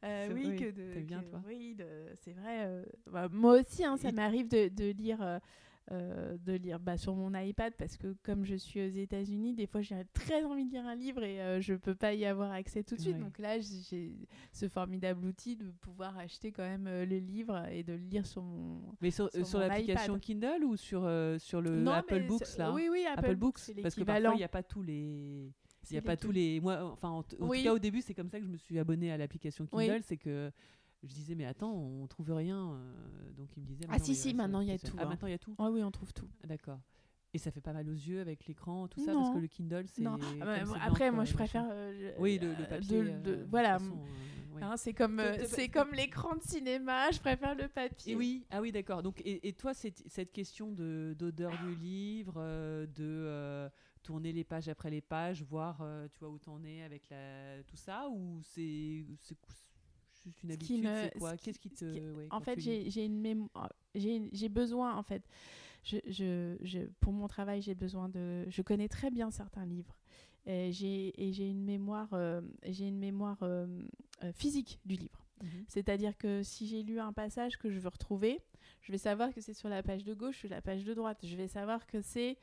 Euh, 0.07 0.29
oui, 0.33 0.43
oui, 0.51 0.57
que 0.57 0.65
de. 0.71 0.93
t'aimes 0.93 1.05
bien, 1.05 1.21
que- 1.23 1.31
toi. 1.31 1.43
Oui, 1.47 1.75
de- 1.75 1.85
c'est 2.21 2.33
vrai. 2.33 2.65
euh, 2.67 2.85
bah, 3.11 3.29
moi 3.31 3.61
aussi, 3.61 3.85
hein, 3.85 3.97
ça 3.97 4.13
m'arrive 4.13 4.49
de, 4.49 4.69
de 4.69 4.91
lire. 4.93 5.21
euh, 5.93 6.37
de 6.45 6.55
lire 6.55 6.81
bah, 6.81 6.97
sur 6.97 7.15
mon 7.15 7.33
iPad 7.39 7.73
parce 7.79 7.97
que 7.97 8.17
comme 8.25 8.45
je 8.45 8.57
suis 8.57 8.81
aux 8.85 8.91
États-Unis, 8.91 9.55
des 9.55 9.69
fois 9.69 9.83
j'ai 9.83 9.95
très 10.15 10.43
envie 10.43 10.65
de 10.65 10.71
lire 10.73 10.85
un 10.85 10.97
livre 10.97 11.23
et 11.23 11.41
euh, 11.41 11.61
je 11.61 11.75
peux 11.75 11.95
pas 11.95 12.13
y 12.13 12.25
avoir 12.25 12.51
accès 12.51 12.83
tout 12.83 12.97
de 12.97 13.01
suite. 13.01 13.15
Ouais. 13.15 13.23
Donc 13.23 13.39
là, 13.39 13.61
j'ai 13.61 14.17
ce 14.51 14.69
formidable 14.69 15.25
outil 15.25 15.55
de 15.55 15.71
pouvoir 15.81 16.19
acheter 16.19 16.51
quand 16.51 16.65
même 16.65 16.89
euh, 16.89 17.07
le 17.07 17.19
livre 17.19 17.65
et 17.71 17.85
de 17.85 17.93
le 17.93 18.01
lire 18.03 18.27
sur 18.27 18.43
mon. 18.43 18.81
Mais 19.01 19.13
sur, 19.13 19.31
sur 19.45 19.61
l'application. 19.61 20.19
Kindle 20.19 20.65
ou 20.65 20.77
sur 20.77 21.09
sur 21.39 21.61
le 21.61 21.77
Non, 21.77 21.93
Apple 21.93 22.27
Books 22.27 22.57
là? 22.59 22.73
Oui, 22.73 22.89
oui, 22.91 23.05
Apple, 23.07 23.25
Apple 23.27 23.37
Books, 23.37 23.61
parce 23.81 23.95
que 23.95 24.03
parfois 24.03 24.35
il 24.35 24.39
n'y 24.39 24.43
a 24.43 24.49
pas 24.49 24.65
tous 24.65 24.83
les 24.83 25.53
il 25.91 25.95
n'y 25.95 25.99
a 25.99 26.03
pas 26.03 26.17
tous 26.17 26.31
les 26.33 26.61
moi 26.61 26.83
enfin 26.93 27.09
en, 27.11 27.23
t- 27.23 27.37
en 27.41 27.47
Oui. 27.49 27.59
tout 27.59 27.65
cas 27.65 27.73
au 27.75 27.79
début 27.79 28.01
c'est 28.03 28.15
comme 28.15 28.29
ça 28.29 28.39
que 28.39 28.45
je 28.45 28.51
me 28.51 28.57
suis 28.57 28.79
abonnée 28.79 29.11
à 29.13 29.17
l'application 29.17 29.67
Oui. 29.73 29.87
Kindle 29.87 30.03
c'est 30.03 30.17
que 30.17 30.51
je 31.03 31.13
disais 31.15 31.35
mais 31.35 31.45
attends 31.47 31.73
on 31.73 32.07
trouve 32.07 32.33
rien 32.33 32.73
euh, 32.73 33.33
donc 33.37 33.49
il 33.57 33.63
me 33.63 33.67
disait 33.67 33.85
Ah, 33.89 33.99
si, 33.99 34.15
si, 34.15 34.31
euh, 34.31 34.35
maintenant, 34.35 34.61
il 34.61 34.69
y 34.69 34.73
a 34.73 34.79
tout, 34.79 34.97
ah 34.99 35.03
hein. 35.03 35.09
maintenant 35.09 35.29
il 35.29 35.33
y 35.33 35.35
a 35.35 35.39
tout 35.39 35.55
Ah 35.59 35.71
oui, 35.71 35.83
on 35.83 35.91
trouve 35.91 36.13
tout. 36.13 36.29
Ah, 36.43 36.47
d'accord 36.47 36.81
et 37.35 37.39
ça 37.39 37.51
fait 37.51 37.61
pas 37.61 37.75
mal 37.75 37.87
aux 37.89 37.93
yeux 37.93 38.21
avec 38.23 38.47
l'écran 38.47 38.89
tout 38.89 39.05
ça 39.05 39.13
Non. 39.13 39.21
parce 39.25 39.35
que 39.35 39.41
le 39.41 39.47
Kindle 39.49 39.85
c'est 39.89 40.01
Non. 40.03 40.17
Ah 40.41 40.45
bah, 40.65 40.75
après, 40.81 41.11
moi, 41.11 41.25
je 41.27 41.35
préfère. 41.35 41.67
euh, 41.71 42.13
oui 42.19 42.39
le, 42.39 42.49
le 42.49 42.63
euh, 42.63 42.67
papier 42.67 43.03
de- 43.03 43.09
euh, 43.09 43.21
de- 43.21 43.35
de 43.35 43.47
voilà. 43.51 43.77
toute 43.79 43.89
façon, 43.89 43.99
euh, 44.01 44.55
ouais. 44.57 44.63
Hein, 44.63 44.77
c'est 44.79 44.95
comme, 44.95 45.21
euh, 45.21 45.45
c'est 45.47 45.69
comme 45.69 45.93
l'écran 45.93 46.35
de 46.37 46.41
cinéma, 46.43 47.11
je 47.11 47.19
préfère 47.21 47.55
le 47.55 47.69
papier. 47.69 48.15
Et 48.15 48.17
oui, 48.17 48.47
ah 48.51 48.63
oui, 48.63 48.73
d'accord. 48.73 49.03
Donc, 49.03 49.21
et, 49.21 49.47
et 49.49 49.53
toi, 49.53 49.75
cette, 49.75 50.03
cette 50.07 50.33
question 50.33 50.73
de 50.73 51.15
d'odeur 51.19 51.53
du 51.63 51.75
livre, 51.75 52.35
euh, 52.39 52.87
de 52.87 52.93
euh, 53.05 53.69
tourner 54.07 54.33
les 54.33 54.45
pages 54.45 54.69
après 54.69 54.89
les 54.91 55.01
pages, 55.01 55.43
voir, 55.43 55.79
euh, 55.83 56.07
tu 56.13 56.21
vois, 56.21 56.31
où 56.31 56.39
t'en 56.39 56.63
es 56.65 56.83
avec 56.83 57.09
la, 57.11 57.63
tout 57.65 57.77
ça, 57.77 58.09
ou 58.09 58.41
c'est 58.43 59.05
juste 59.05 59.35
une 60.43 60.51
Ce 60.51 60.55
habitude, 60.55 60.85
me- 60.85 61.03
c'est 61.03 61.19
quoi? 61.19 61.31
ce 61.33 61.37
qui- 61.37 61.45
Qu'est-ce 61.45 61.59
qui 61.59 61.71
te, 61.71 61.93
qui- 61.93 62.01
ouais, 62.17 62.29
En 62.31 62.41
fait, 62.41 62.59
j'ai 62.61 63.05
une 63.05 63.21
mémoire. 63.21 63.73
J'ai 63.95 64.29
j'ai 64.33 64.49
besoin, 64.49 64.95
en 64.97 65.03
fait, 65.03 65.23
je, 65.83 65.99
je, 66.07 66.57
je, 66.61 66.81
pour 67.01 67.13
mon 67.13 67.27
travail, 67.29 67.63
j'ai 67.63 67.75
besoin 67.75 68.09
de. 68.09 68.45
Je 68.49 68.63
connais 68.63 68.89
très 68.89 69.11
bien 69.11 69.31
certains 69.31 69.67
livres. 69.67 69.97
Et 70.49 70.71
j'ai 70.73 71.51
une 71.51 71.65
mémoire, 71.65 72.09
euh, 72.13 72.41
j'ai 72.65 72.87
une 72.87 72.99
mémoire 73.01 73.39
euh, 73.43 73.67
euh, 74.23 74.33
physique 74.33 74.79
du 74.85 74.95
livre. 74.95 75.27
Mhm. 75.43 75.65
C'est-à-dire 75.67 76.17
que 76.17 76.45
si 76.45 76.69
j'ai 76.69 76.85
lu 76.85 77.01
un 77.01 77.13
passage 77.13 77.59
que 77.59 77.69
je 77.69 77.81
veux 77.81 77.89
retrouver, 77.89 78.41
je 78.83 78.93
vais 78.93 78.99
savoir 78.99 79.35
que 79.35 79.41
c'est 79.41 79.55
sur 79.55 79.69
la 79.69 79.83
page 79.83 80.05
de 80.05 80.15
gauche 80.15 80.45
ou 80.45 80.49
la 80.49 80.63
page 80.63 80.85
de 80.85 80.95
droite. 80.95 81.19
Je 81.25 81.37
vais 81.37 81.49
savoir 81.49 81.87
que 81.89 82.01
c'est, 82.01 82.39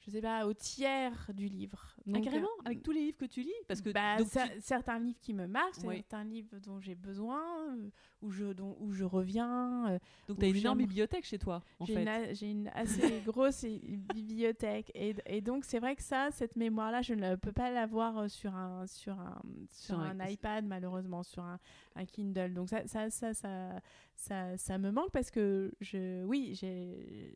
je 0.00 0.10
sais 0.10 0.20
pas, 0.20 0.46
au 0.46 0.54
tiers 0.54 1.30
du 1.34 1.46
livre. 1.48 1.95
Ah, 2.08 2.12
Donc, 2.12 2.24
carrément 2.24 2.48
avec 2.64 2.82
tous 2.82 2.92
les 2.92 3.00
livres 3.00 3.16
que 3.18 3.24
tu 3.24 3.42
lis 3.42 3.52
Parce 3.66 3.80
que 3.80 3.90
Bah, 3.90 4.16
donc, 4.18 4.28
tu- 4.30 4.38
certains 4.60 4.98
livres 5.00 5.18
qui 5.20 5.34
me 5.34 5.46
marquent, 5.48 5.82
Ouais. 5.84 5.96
certains 5.96 6.22
livres 6.24 6.56
dont 6.64 6.78
j'ai 6.80 6.94
besoin, 6.94 7.42
euh, 7.76 7.88
où, 8.22 8.30
je, 8.30 8.52
dont, 8.52 8.76
où 8.80 8.92
je 8.92 9.02
reviens. 9.04 9.88
euh, 9.90 9.98
donc 10.28 10.38
t'as 10.38 10.46
où 10.46 10.50
une 10.50 10.56
énorme 10.56 10.78
bibliothèque 10.78 11.24
chez 11.24 11.38
toi, 11.38 11.62
en 11.80 11.84
J'ai 11.84 11.94
fait. 11.94 12.02
une, 12.02 12.08
a- 12.08 12.32
j'ai 12.32 12.50
une 12.50 12.68
assez 12.74 13.20
grosse 13.26 13.64
bibliothèque. 13.64 14.90
Et, 14.94 15.14
et 15.26 15.40
donc, 15.40 15.64
c'est 15.64 15.78
vrai 15.80 15.96
que 15.96 16.02
ça, 16.02 16.28
cette 16.30 16.54
mémoire-là, 16.56 17.02
je 17.02 17.14
ne 17.14 17.34
peux 17.34 17.52
pas 17.52 17.70
l'avoir 17.70 18.18
euh, 18.18 18.28
sur 18.28 18.54
un, 18.54 18.86
sur 18.86 19.18
un, 19.18 19.40
sur 19.72 19.98
un 19.98 20.16
iPad, 20.28 20.64
malheureusement, 20.64 21.22
sur 21.24 21.42
un, 21.42 21.58
un 21.96 22.04
Kindle. 22.04 22.54
Donc, 22.54 22.68
ça, 22.68 22.86
ça, 22.86 23.10
ça, 23.10 23.34
ça, 23.34 23.80
ça, 24.14 24.56
ça 24.56 24.78
me 24.78 24.90
manque 24.92 25.10
parce 25.10 25.30
que, 25.30 25.72
je, 25.80 26.24
oui, 26.24 26.54
j'ai- 26.54 27.34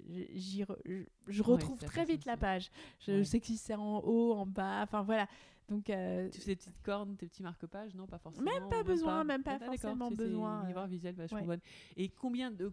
je, 1.29 1.43
retrouve 1.43 1.79
très 1.81 2.05
vite 2.05 2.25
la 2.25 2.37
page. 2.37 2.71
Je 3.01 3.13
Ouais. 3.13 3.25
sais 3.25 3.41
que 3.41 3.47
si 3.47 3.57
c'est 3.57 3.75
en 3.75 3.99
haut, 4.01 4.33
en 4.35 4.47
bas, 4.47 4.60
enfin 4.83 5.03
voilà. 5.03 5.27
Donc, 5.69 5.89
euh, 5.89 6.29
Tu 6.31 6.41
fais 6.41 6.47
tes 6.47 6.57
petites 6.57 6.83
cornes, 6.83 7.17
tes 7.17 7.29
petits 7.29 7.45
marque-pages, 7.45 7.95
non 7.95 8.09
Pas 8.09 8.19
forcément. 8.19 8.45
Même 8.51 8.69
pas 8.69 8.83
besoin, 8.83 9.23
même 9.23 9.45
pas 9.45 9.57
Ah, 9.61 9.67
forcément 9.67 10.09
c'est- 10.09 10.17
c'est 10.17 10.25
besoin, 10.25 10.69
une 10.69 10.77
euh, 10.77 10.87
visuelle 10.87 11.15
vachement 11.15 11.39
ouais. 11.39 11.47
bonne. 11.47 11.61
Et 11.97 12.09
combien 12.09 12.51
de, 12.51 12.73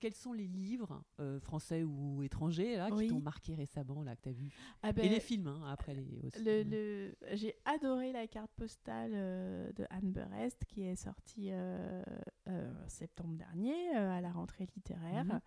quels 0.00 0.14
sont 0.14 0.32
les 0.32 0.46
livres 0.46 1.04
euh, 1.20 1.38
français 1.38 1.82
ou 1.82 2.22
étrangers 2.22 2.76
là, 2.78 2.90
qui 2.90 3.08
t'ont 3.08 3.20
marqué 3.20 3.54
récemment, 3.54 4.02
là, 4.02 4.16
que 4.16 4.22
t'as 4.22 4.30
vu? 4.32 4.48
Ah 4.82 4.92
ben, 4.94 5.04
Et 5.04 5.10
les 5.10 5.20
films, 5.20 5.48
hein, 5.48 5.62
après 5.70 5.92
les 5.92 6.22
aussi. 6.24 6.42
Le, 6.42 6.62
le- 6.62 7.14
J'ai 7.34 7.54
adoré 7.66 8.10
la 8.12 8.26
carte 8.26 8.52
postale 8.56 9.10
euh, 9.12 9.70
de 9.74 9.84
Anne 9.90 10.10
Berest 10.10 10.64
qui 10.64 10.84
est 10.84 10.96
sortie 10.96 11.50
en 11.52 12.88
septembre 12.88 13.34
dernier 13.36 13.90
à 13.94 14.22
la 14.22 14.30
rentrée 14.32 14.66
littéraire. 14.74 15.24
Mhm. 15.26 15.40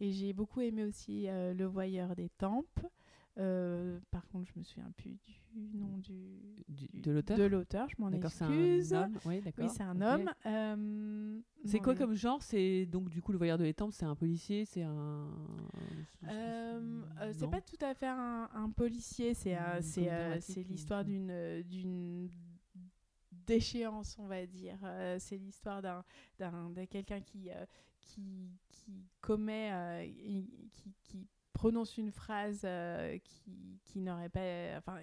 Et 0.00 0.10
j'ai 0.10 0.32
beaucoup 0.32 0.60
aimé 0.62 0.82
aussi 0.84 1.26
Le 1.28 1.64
Voyeur 1.64 2.16
des 2.16 2.28
Tempes. 2.28 2.80
Euh, 3.38 3.98
par 4.10 4.28
contre, 4.28 4.50
je 4.52 4.58
me 4.58 4.62
souviens 4.62 4.90
plus 4.98 5.16
du 5.54 5.76
nom 5.78 5.96
du, 5.98 6.12
Du- 6.68 6.86
du- 6.88 7.00
de 7.00 7.10
l'auteur 7.12 7.38
De 7.38 7.44
l'auteur, 7.44 7.88
je 7.88 7.94
m'en 7.98 8.10
D'accord, 8.10 8.30
c'est 8.30 8.44
excuse. 8.44 8.92
un 8.92 9.04
homme. 9.04 9.18
Oui, 9.24 9.40
d'accord. 9.40 9.64
Oui, 9.64 9.70
c'est 9.74 9.82
un 9.82 10.00
homme. 10.02 10.30
Euh, 10.44 11.40
C'est 11.64 11.78
quoi 11.80 11.94
comme 11.94 12.14
genre? 12.14 12.42
C'est 12.42 12.84
donc 12.86 13.08
du 13.08 13.22
coup 13.22 13.32
le 13.32 13.38
voyeur 13.38 13.56
de 13.56 13.64
l'étampe, 13.64 13.92
c'est 13.92 14.04
un 14.04 14.14
policier, 14.16 14.66
c'est 14.66 14.82
un. 14.82 15.28
Euh, 16.28 17.32
c'est 17.32 17.50
pas 17.50 17.60
tout 17.62 17.78
à 17.80 17.94
fait 17.94 18.06
un, 18.08 18.48
un 18.52 18.70
policier, 18.70 19.32
c'est 19.34 19.56
c'est 19.80 20.62
l'histoire 20.68 21.04
d'une 21.04 21.62
d'une 21.62 22.28
déchéance, 23.46 24.16
on 24.18 24.26
va 24.26 24.44
dire. 24.46 24.78
C'est 25.18 25.38
l'histoire 25.38 25.80
d'un 25.82 26.04
d'un 26.38 26.70
de 26.70 26.84
quelqu'un 26.84 27.20
qui 27.20 27.48
qui 28.00 28.50
qui 28.68 29.06
commet 29.20 30.06
et- 30.06 30.44
qui 30.74 30.92
qui 31.02 31.26
prononce 31.52 31.96
une 31.98 32.10
phrase 32.10 32.62
euh, 32.64 33.18
qui, 33.18 33.80
qui 33.84 34.00
n'aurait 34.00 34.28
pas 34.28 34.76
enfin 34.78 34.98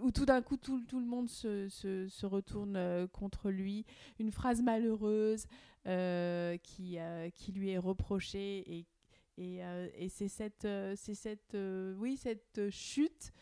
où 0.00 0.10
tout 0.10 0.24
d'un 0.24 0.40
coup 0.40 0.56
tout, 0.56 0.82
tout 0.88 1.00
le 1.00 1.06
monde 1.06 1.28
se, 1.28 1.68
se, 1.68 2.26
retourne 2.26 2.76
euh, 2.76 3.06
contre 3.06 3.50
lui 3.50 3.84
une 4.18 4.32
phrase 4.32 4.62
malheureuse 4.62 5.46
euh, 5.86 6.56
qui, 6.58 6.98
qui 7.34 7.52
lui 7.52 7.70
est 7.70 7.78
reprochée 7.78 8.64
et 8.78 8.86
et, 9.38 9.60
et 9.96 10.10
c'est 10.10 10.28
cette, 10.28 10.68
cette, 10.94 11.56
oui, 11.96 12.18
cette 12.18 12.68
chute 12.68 13.32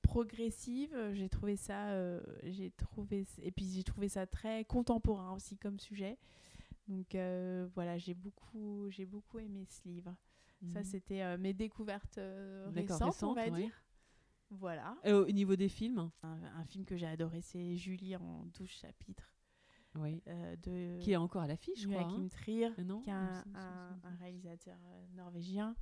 progressive. 0.00 0.96
J'ai 1.12 1.28
trouvé 1.28 1.56
ça, 1.56 1.92
j'ai 2.44 2.70
trouvé, 2.70 3.26
et 3.42 3.50
puis 3.50 3.66
j'ai 3.74 3.82
trouvé 3.82 4.08
ça 4.08 4.28
très 4.28 4.64
contemporain 4.64 5.34
aussi 5.34 5.56
comme 5.58 5.80
sujet. 5.80 6.16
Donc 6.86 7.16
voilà, 7.74 7.98
j'ai 7.98 8.14
beaucoup, 8.14 8.88
j'ai 8.90 9.06
beaucoup 9.06 9.40
aimé 9.40 9.66
ce 9.68 9.88
livre. 9.88 10.14
Ça, 10.72 10.78
Mhm. 10.80 10.84
c'était 10.84 11.22
euh, 11.22 11.36
mes 11.38 11.52
découvertes 11.52 12.18
euh, 12.18 12.70
récentes, 12.74 13.22
on 13.22 13.34
va 13.34 13.42
ouais. 13.48 13.50
dire. 13.50 13.82
Voilà. 14.50 14.96
Et 15.04 15.12
au 15.12 15.26
niveau 15.30 15.56
des 15.56 15.68
films, 15.68 16.10
Un, 16.22 16.42
un 16.44 16.64
film 16.64 16.84
que 16.84 16.96
j'ai 16.96 17.06
adoré, 17.06 17.40
c'est 17.40 17.76
Julie 17.76 18.14
en 18.16 18.44
12 18.46 18.68
chapitres 18.68 19.34
oui. 19.96 20.22
euh, 20.28 20.54
de 20.56 20.98
Qui 21.00 21.12
est 21.12 21.16
encore 21.16 21.42
à 21.42 21.46
l'affiche, 21.46 21.80
je 21.82 21.88
crois. 21.88 22.02
Joachim 22.02 22.24
hein. 22.24 22.28
Trier 22.28 22.70
non 22.84 23.00
qui 23.00 23.10
est 23.10 23.12
un, 23.12 23.96
réalisateur 24.20 24.78
norvégien. 25.14 25.74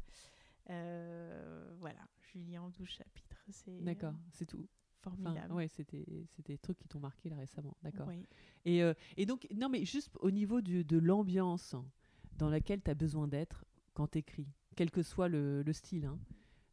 Euh, 0.70 1.74
voilà, 1.78 2.00
Julie 2.32 2.56
en 2.58 2.70
12 2.70 2.88
chapitres, 2.88 3.42
c'est 3.50 3.82
D'accord, 3.82 4.14
c'est 4.30 4.46
tout. 4.46 4.66
Enfin, 5.04 5.16
formidable. 5.16 5.52
ouais, 5.54 5.66
c'était 5.66 6.06
c'était 6.30 6.52
des 6.52 6.58
trucs 6.58 6.78
qui 6.78 6.86
t'ont 6.86 7.00
marqué 7.00 7.28
là 7.28 7.36
récemment, 7.36 7.76
d'accord. 7.82 8.06
Oui. 8.06 8.24
Et, 8.64 8.84
euh, 8.84 8.94
et 9.16 9.26
donc, 9.26 9.48
non, 9.52 9.68
mais 9.68 9.84
juste 9.84 10.10
au 10.20 10.30
niveau 10.30 10.60
du- 10.60 10.84
de 10.84 10.96
l'ambiance 10.98 11.74
dans 12.38 12.48
laquelle 12.48 12.80
tu 12.80 12.90
as 12.90 12.94
besoin 12.94 13.26
d'être 13.26 13.64
quand 13.94 14.06
tu 14.06 14.18
écris, 14.18 14.46
quel 14.76 14.90
que 14.90 15.02
soit 15.02 15.28
le, 15.28 15.62
le 15.62 15.72
style, 15.72 16.06
hein, 16.06 16.18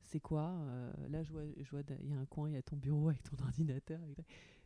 c'est 0.02 0.20
quoi 0.20 0.50
euh, 0.50 0.92
Là, 1.10 1.24
je 1.24 1.32
vois, 1.32 1.44
je 1.58 1.70
vois, 1.72 1.82
il 2.02 2.10
y 2.10 2.14
a 2.14 2.18
un 2.20 2.26
coin, 2.26 2.50
il 2.50 2.56
y 2.56 2.58
a 2.58 2.62
ton 2.62 2.76
bureau 2.78 3.10
avec 3.10 3.24
ton 3.24 3.38
ordinateur. 3.44 4.00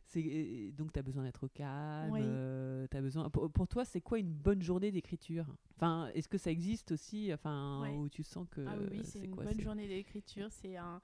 C'est, 0.06 0.70
donc, 0.76 0.92
tu 0.92 0.98
as 0.98 1.02
besoin 1.02 1.24
d'être 1.24 1.48
calme. 1.48 2.12
Oui. 2.12 2.20
euh, 2.22 2.86
besoin, 2.92 3.30
pour, 3.30 3.50
pour 3.50 3.66
toi, 3.66 3.84
c'est 3.84 4.00
quoi 4.00 4.18
une 4.18 4.32
bonne 4.32 4.62
journée 4.62 4.90
d'écriture? 4.92 5.46
Enfin, 5.76 6.10
est-ce 6.14 6.28
que 6.28 6.38
ça 6.38 6.50
existe 6.50 6.92
aussi 6.92 7.32
enfin, 7.32 7.80
Ouais. 7.82 7.96
où 7.96 8.08
tu 8.08 8.22
sens 8.22 8.46
que. 8.50 8.64
ah 8.68 8.76
oui, 8.90 9.00
c'est 9.04 9.20
une 9.20 9.30
quoi, 9.34 9.44
bonne 9.44 9.60
journée 9.60 9.88
d'écriture. 9.88 10.48
C'est 10.50 10.76
un, 10.76 11.00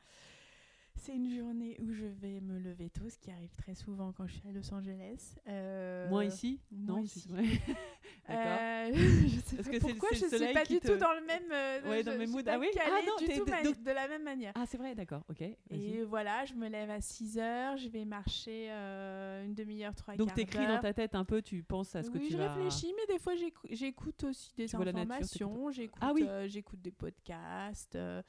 c'est 0.96 1.16
une 1.16 1.30
journée 1.34 1.78
où 1.80 1.90
je 1.92 2.04
vais 2.04 2.40
me 2.40 2.58
lever 2.58 2.90
tôt, 2.90 3.08
ce 3.08 3.18
qui 3.18 3.30
arrive 3.30 3.54
très 3.56 3.74
souvent 3.74 4.12
quand 4.12 4.26
je 4.26 4.34
suis 4.34 4.48
à 4.48 4.52
Los 4.52 4.72
Angeles. 4.72 5.34
Euh, 5.48 6.08
Moins 6.10 6.24
ici? 6.24 6.60
moins 6.70 6.96
Non, 6.98 7.02
ici. 7.02 7.26
D'accord. 8.30 8.58
Euh, 8.60 8.90
je 9.26 9.40
sais 9.40 9.56
pas 9.56 9.70
que 9.70 9.78
pourquoi 9.78 10.08
je 10.12 10.16
suis 10.18 10.28
soleil 10.30 10.54
pas 10.54 10.64
du 10.64 10.80
te- 10.80 10.88
tout 10.88 10.96
dans 10.98 11.12
le 11.12 11.20
même 11.26 11.50
euh, 11.52 11.80
Ouais, 11.90 11.98
je- 11.98 12.04
dans 12.04 12.12
même 12.12 12.20
je 12.22 12.26
suis 12.26 12.32
mood. 12.36 12.44
pas 12.44 12.52
Ah 12.54 12.58
oui 12.58 12.68
Ah 12.78 13.00
non, 13.06 13.26
du 13.26 13.32
tout 13.38 13.44
ma- 13.50 13.62
donc- 13.62 13.82
de 13.82 13.90
la 13.90 14.08
même 14.08 14.22
manière. 14.22 14.52
Ah, 14.54 14.64
c'est 14.66 14.78
vrai, 14.78 14.94
d'accord, 14.94 15.22
ok. 15.28 15.42
Et 15.70 16.02
voilà, 16.04 16.44
je 16.44 16.54
me 16.54 16.68
lève 16.68 16.90
à 16.90 17.00
6 17.00 17.38
heures, 17.38 17.76
je 17.76 17.88
vais 17.88 18.04
marcher 18.04 18.68
euh, 18.70 19.44
une 19.44 19.54
demi-heure, 19.54 19.94
trois 19.94 20.14
Donc 20.16 20.28
quarts 20.28 20.36
t'écris 20.36 20.58
dans 20.66 20.68
d'heure. 20.74 20.80
ta 20.80 20.92
tête 20.94 21.14
un 21.14 21.24
peu, 21.24 21.42
tu 21.42 21.62
penses 21.62 21.94
à 21.94 22.02
ce 22.02 22.10
que 22.10 22.18
oui, 22.18 22.26
tu 22.28 22.32
je 22.32 22.38
vas... 22.38 22.52
réfléchis, 22.54 22.94
mais 22.96 23.12
des 23.12 23.18
fois 23.18 23.34
j'écou- 23.34 23.66
j'écoute 23.70 24.24
aussi 24.24 24.52
des 24.56 24.66
Tu 24.66 24.76
informations, 24.76 25.70
j'écoute 25.70 26.02
Ah 26.02 26.12
oui. 26.14 26.24
euh, 26.28 26.48
des 26.82 26.90
podcasts 26.90 27.96
euh, 27.96 28.22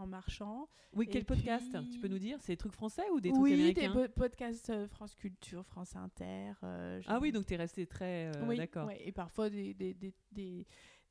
en 0.00 0.06
marchant. 0.06 0.68
Oui, 0.94 1.06
quel 1.10 1.22
Et 1.22 1.24
podcast 1.24 1.70
puis- 1.72 1.90
Tu 1.90 1.98
peux 2.00 2.08
nous 2.08 2.18
dire? 2.18 2.38
C'est 2.40 2.52
des 2.52 2.56
trucs 2.56 2.72
français 2.72 3.02
ou 3.12 3.20
des 3.20 3.30
trucs 3.30 3.42
oui, 3.42 3.52
américains? 3.54 3.94
des 3.94 4.08
po- 4.08 4.14
podcasts 4.14 4.70
euh, 4.70 4.86
France 4.88 5.14
Culture, 5.14 5.64
France 5.66 5.94
Inter. 5.96 6.52
euh, 6.64 7.00
Ah 7.06 7.18
oui, 7.20 7.32
donc 7.32 7.46
t'es 7.46 7.56
resté 7.56 7.86
très... 7.86 8.26
euh, 8.34 8.46
oui, 8.46 8.56
d'accord. 8.56 8.90
et 8.90 9.12
parfois 9.12 9.50
des 9.50 9.74
des- 9.74 9.94
des- 9.94 10.14
des- 10.32 10.66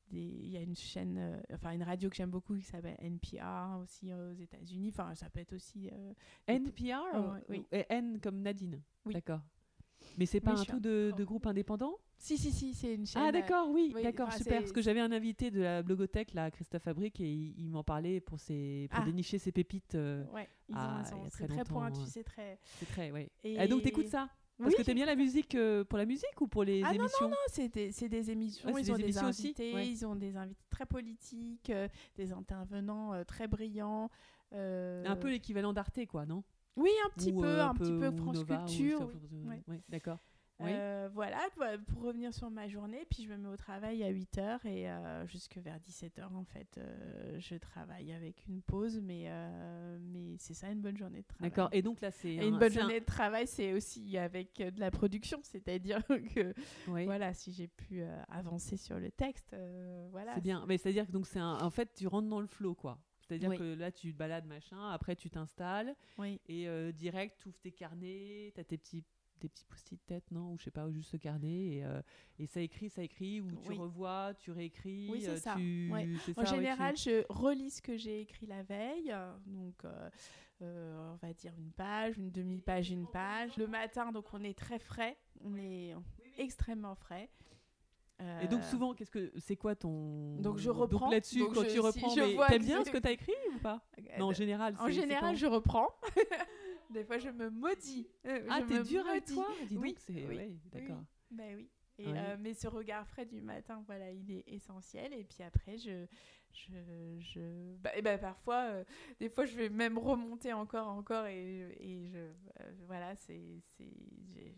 des- 0.08 0.18
il 0.18 0.48
y 0.50 0.56
a 0.56 0.60
une 0.60 0.74
chaîne, 0.74 1.16
euh, 1.18 1.40
enfin 1.54 1.70
une 1.72 1.84
radio 1.84 2.10
que 2.10 2.16
j'aime 2.16 2.30
beaucoup 2.30 2.56
qui 2.56 2.64
s'appelle 2.64 2.96
NPR 2.98 3.78
aussi 3.80 4.10
euh, 4.10 4.32
aux 4.32 4.34
États-Unis. 4.34 4.88
Enfin, 4.88 5.14
ça 5.14 5.30
peut 5.30 5.40
être 5.40 5.52
aussi. 5.54 5.88
euh, 5.92 6.12
NPR 6.48 7.00
Oh, 7.14 7.18
ou- 7.18 7.32
oui. 7.48 7.64
et 7.72 7.86
N 7.88 8.18
comme 8.20 8.40
Nadine 8.42 8.82
Oui. 9.06 9.14
D'accord. 9.14 9.40
Mais 10.18 10.26
c'est 10.26 10.40
pas 10.40 10.54
Oui, 10.54 10.60
un 10.60 10.64
truc 10.64 10.80
de, 10.80 11.12
de 11.16 11.24
groupe 11.24 11.46
indépendant 11.46 11.94
Si, 12.18 12.36
si, 12.36 12.50
si, 12.52 12.74
c'est 12.74 12.94
une 12.94 13.06
chaîne. 13.06 13.22
Ah 13.24 13.28
euh, 13.28 13.32
d'accord, 13.32 13.68
oui, 13.70 13.92
oui, 13.94 14.02
d'accord, 14.02 14.28
enfin, 14.28 14.38
super. 14.38 14.60
Parce 14.60 14.72
que 14.72 14.82
j'avais 14.82 15.00
un 15.00 15.12
invité 15.12 15.50
de 15.50 15.60
la 15.60 15.82
blogothèque, 15.82 16.34
là, 16.34 16.50
Christophe 16.50 16.82
Fabrique, 16.82 17.20
et 17.20 17.30
il, 17.32 17.54
il 17.58 17.70
m'en 17.70 17.84
parlait 17.84 18.20
pour, 18.20 18.38
ses, 18.40 18.88
pour 18.90 19.00
Ah. 19.00 19.04
dénicher 19.04 19.38
ses 19.38 19.52
pépites. 19.52 19.94
euh, 19.94 20.24
Ouais, 20.32 20.48
ils 20.68 20.74
Ah, 20.76 21.02
c'est 21.04 21.30
très 21.30 21.46
très 21.48 21.64
pointu, 21.64 22.00
ouais. 22.00 22.06
c'est 22.06 22.24
très. 22.24 22.58
c'est 22.78 22.86
très, 22.86 23.10
ouais. 23.10 23.30
Et... 23.44 23.58
Ah, 23.58 23.66
donc 23.66 23.82
t'écoutes 23.82 24.08
ça? 24.08 24.28
Parce 24.58 24.72
Oui, 24.72 24.76
que 24.76 24.82
t'aimes 24.82 24.96
bien 24.96 25.06
la 25.06 25.16
musique 25.16 25.54
euh, 25.54 25.84
pour 25.84 25.96
la 25.96 26.04
musique 26.04 26.38
ou 26.42 26.46
pour 26.46 26.64
les 26.64 26.82
Ah, 26.84 26.88
non, 26.92 27.00
émissions? 27.00 27.28
Non, 27.30 27.36
c'est 27.48 27.68
des, 27.72 27.92
c'est 27.92 28.10
des 28.10 28.30
émissions, 28.30 28.70
Ouais, 28.70 28.82
ils 28.82 28.84
des 28.84 28.90
ont 28.92 28.96
des 28.98 29.16
aussi, 29.24 29.46
invités, 29.46 29.72
ouais. 29.74 29.88
ils 29.88 30.04
ont 30.04 30.16
des 30.16 30.36
invités 30.36 30.60
très 30.68 30.84
politiques, 30.84 31.70
euh, 31.70 31.88
des 32.16 32.30
intervenants 32.32 33.14
euh, 33.14 33.24
très 33.24 33.48
brillants. 33.48 34.10
euh, 34.52 35.02
Un 35.06 35.16
peu 35.16 35.30
l'équivalent 35.30 35.72
d'Arte, 35.72 36.04
quoi, 36.06 36.26
non? 36.26 36.44
Oui, 36.76 36.90
un 37.06 37.10
petit 37.10 37.32
Ou, 37.32 37.40
peu, 37.40 37.46
euh, 37.46 37.64
un 37.66 37.74
petit 37.74 37.92
peu 37.98 38.08
ou 38.08 38.16
France 38.16 38.36
Nova, 38.36 38.62
ou 38.62 38.66
Culture. 38.66 38.98
ça, 38.98 39.18
oui. 39.44 39.56
ouais, 39.68 39.82
d'accord. 39.88 40.18
Oui. 40.62 40.72
Euh, 40.74 41.08
voilà, 41.14 41.38
bah, 41.58 41.78
pour 41.88 42.02
revenir 42.02 42.34
sur 42.34 42.50
ma 42.50 42.68
journée, 42.68 43.06
puis 43.08 43.24
je 43.24 43.30
me 43.30 43.38
mets 43.38 43.48
au 43.48 43.56
travail 43.56 44.04
à 44.04 44.12
8h 44.12 44.66
et 44.66 44.90
euh, 44.90 45.26
jusque 45.26 45.56
vers 45.56 45.78
17h 45.78 46.34
en 46.34 46.44
fait, 46.44 46.76
euh, 46.76 47.38
je 47.40 47.54
travaille 47.54 48.12
avec 48.12 48.44
une 48.46 48.60
pause, 48.60 49.00
mais, 49.00 49.30
mais 50.02 50.36
c'est 50.38 50.52
ça 50.52 50.70
une 50.70 50.82
bonne 50.82 50.98
journée 50.98 51.22
de 51.22 51.26
travail. 51.26 51.48
D'accord. 51.48 51.70
Et 51.72 51.80
donc 51.80 52.02
là, 52.02 52.10
c'est 52.10 52.34
une 52.34 52.58
bonne 52.58 52.64
un- 52.76 52.80
journée 52.80 53.00
de 53.00 53.06
travail, 53.06 53.46
c'est 53.46 53.72
aussi 53.72 54.18
avec 54.18 54.58
de 54.58 54.78
la 54.78 54.90
production, 54.90 55.40
c'est-à-dire 55.42 56.02
que 56.34 56.52
Oui. 56.88 57.06
voilà, 57.06 57.32
si 57.32 57.52
j'ai 57.52 57.68
pu 57.68 58.02
avancer 58.28 58.76
sur 58.76 58.98
le 59.00 59.10
texte, 59.10 59.56
voilà. 60.10 60.34
C'est 60.34 60.42
bien. 60.42 60.66
Mais 60.68 60.76
c'est-à-dire 60.76 61.06
que 61.06 61.12
donc 61.12 61.26
c'est 61.26 61.40
en 61.40 61.70
fait 61.70 61.94
tu 61.94 62.06
rentres 62.06 62.28
dans 62.28 62.40
le 62.40 62.46
flow 62.46 62.74
quoi. 62.74 62.98
C'est-à-dire 63.30 63.50
Oui. 63.50 63.58
que 63.58 63.74
là 63.74 63.92
tu 63.92 64.12
te 64.12 64.18
balades 64.18 64.44
machin, 64.46 64.90
après 64.90 65.14
tu 65.14 65.30
t'installes 65.30 65.94
Oui. 66.18 66.40
et 66.48 66.66
euh, 66.68 66.90
direct 66.90 67.38
tu 67.40 67.46
ouvres 67.48 67.60
tes 67.60 67.70
carnets, 67.70 68.50
tu 68.54 68.60
as 68.60 68.64
tes 68.64 68.76
petits 68.76 69.04
des 69.40 69.48
petits 69.48 69.64
post-it 69.64 70.04
tête 70.04 70.30
non 70.32 70.52
ou 70.52 70.58
je 70.58 70.64
sais 70.64 70.70
pas 70.72 70.84
ou 70.86 70.90
juste 70.92 71.12
ce 71.12 71.16
carnet 71.16 71.48
et, 71.76 71.84
euh, 71.84 72.02
et 72.38 72.46
ça 72.46 72.60
écrit 72.60 72.90
ça 72.90 73.02
écrit 73.02 73.40
ou 73.40 73.50
tu 73.62 73.68
Oui. 73.70 73.78
revois 73.78 74.34
tu 74.38 74.50
réécris 74.50 75.08
Oui, 75.10 75.22
c'est 75.22 75.28
euh, 75.30 75.36
ça. 75.36 75.54
tu 75.56 75.88
Ouais. 75.92 76.08
c'est 76.26 76.36
En 76.38 76.44
ça, 76.44 76.50
ouais, 76.50 76.56
tu- 76.58 76.62
général, 76.64 76.96
je 76.96 77.24
relis 77.30 77.70
ce 77.70 77.80
que 77.80 77.96
j'ai 77.96 78.20
écrit 78.20 78.46
la 78.46 78.62
veille, 78.64 79.14
donc 79.46 79.82
euh, 79.84 80.10
euh, 80.62 81.12
on 81.12 81.16
va 81.24 81.32
dire 81.32 81.54
une 81.56 81.70
page, 81.72 82.18
une 82.18 82.30
demi-page, 82.32 82.90
une 82.90 83.06
page. 83.06 83.56
Le 83.56 83.66
matin, 83.68 84.10
donc 84.12 84.26
on 84.34 84.42
est 84.42 84.58
très 84.58 84.78
frais, 84.80 85.16
on 85.42 85.56
est 85.56 85.94
extrêmement 86.36 86.96
frais. 86.96 87.30
Et 88.42 88.48
donc 88.48 88.60
Euh, 88.60 88.70
souvent 88.70 88.94
qu'est-ce 88.94 89.10
que 89.10 89.32
c'est 89.38 89.56
quoi 89.56 89.74
ton 89.74 90.36
Donc, 90.40 90.58
je 90.58 90.70
reprends. 90.70 91.10
là-dessus 91.10 91.40
quand 91.46 91.62
je- 91.62 91.66
tu 91.66 91.70
si 91.70 91.78
reprends 91.78 92.08
je 92.10 92.20
mais 92.20 92.36
t'aimes 92.48 92.64
bien 92.64 92.84
ce 92.84 92.90
que 92.90 92.98
tu 92.98 93.08
as 93.08 93.12
écrit 93.12 93.32
ou 93.54 93.58
pas? 93.58 93.82
Non 94.18 94.26
en 94.26 94.32
général 94.32 94.74
En 94.78 94.88
général, 94.90 95.36
je 95.36 95.46
reprends. 95.46 95.88
des 96.90 97.04
fois, 97.04 97.18
je 97.18 97.28
me 97.30 97.50
maudis. 97.50 98.08
Euh, 98.26 98.46
Ah, 98.50 98.62
t'es 98.62 98.82
dur 98.82 99.06
avec 99.06 99.22
maudis. 99.22 99.34
toi? 99.34 99.46
Dis 99.68 99.76
Oui, 99.78 99.96
oui, 100.08 100.26
ouais, 100.26 100.56
d'accord. 100.72 101.02
Bah 101.30 101.44
oui. 101.56 101.68
Et, 101.98 102.06
Ouais. 102.08 102.14
euh, 102.16 102.36
mais 102.40 102.54
ce 102.54 102.66
regard 102.66 103.06
frais 103.06 103.26
du 103.26 103.42
matin, 103.42 103.82
voilà, 103.86 104.10
il 104.10 104.30
est 104.30 104.44
essentiel. 104.46 105.12
Et 105.12 105.22
puis 105.22 105.42
après, 105.42 105.76
je, 105.76 106.06
je, 106.50 106.72
je... 107.18 107.76
Bah, 107.76 107.90
et 107.94 108.00
bah, 108.00 108.16
parfois, 108.16 108.62
euh, 108.70 108.84
des 109.18 109.28
fois, 109.28 109.44
je 109.44 109.54
vais 109.54 109.68
même 109.68 109.98
remonter 109.98 110.54
encore, 110.54 110.88
encore, 110.88 111.26
et, 111.26 111.58
et 111.78 112.06
je, 112.06 112.16
euh, 112.18 112.72
voilà, 112.86 113.14
c'est, 113.16 113.60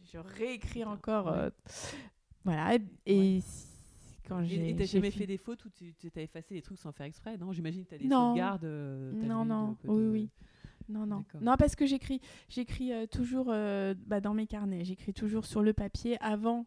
je, 0.04 0.18
réécris 0.18 0.84
encore, 0.84 1.26
euh, 1.28 1.50
voilà. 2.44 2.76
Et 3.06 3.40
quand 4.28 4.42
j'ai, 4.44 4.70
Et 4.70 4.76
t'as 4.76 4.84
jamais 4.84 5.10
fait 5.10 5.26
des 5.26 5.36
fautes 5.36 5.64
tu- 5.74 5.94
t'as 6.10 6.22
effacé 6.22 6.54
des 6.54 6.62
trucs 6.62 6.78
sans 6.78 6.92
faire 6.92 7.06
exprès, 7.06 7.36
non? 7.36 7.52
J'imagine 7.52 7.84
que 7.84 7.90
t'as 7.90 7.98
des 7.98 8.06
Non. 8.06 8.30
sauvegardes. 8.30 8.64
euh, 8.64 9.12
Non, 9.12 9.44
non, 9.44 9.76
de- 9.84 9.88
oui, 9.90 10.06
oui. 10.06 10.30
Non, 10.88 11.06
non. 11.06 11.24
Non, 11.40 11.54
parce 11.56 11.76
que 11.76 11.86
j'écris, 11.86 12.20
j'écris 12.48 12.92
euh, 12.92 13.06
toujours 13.06 13.46
euh, 13.50 13.94
bah, 14.06 14.20
dans 14.20 14.34
mes 14.34 14.46
carnets. 14.46 14.84
J'écris 14.84 15.14
toujours 15.14 15.46
sur 15.46 15.62
le 15.62 15.72
papier 15.72 16.16
avant, 16.20 16.66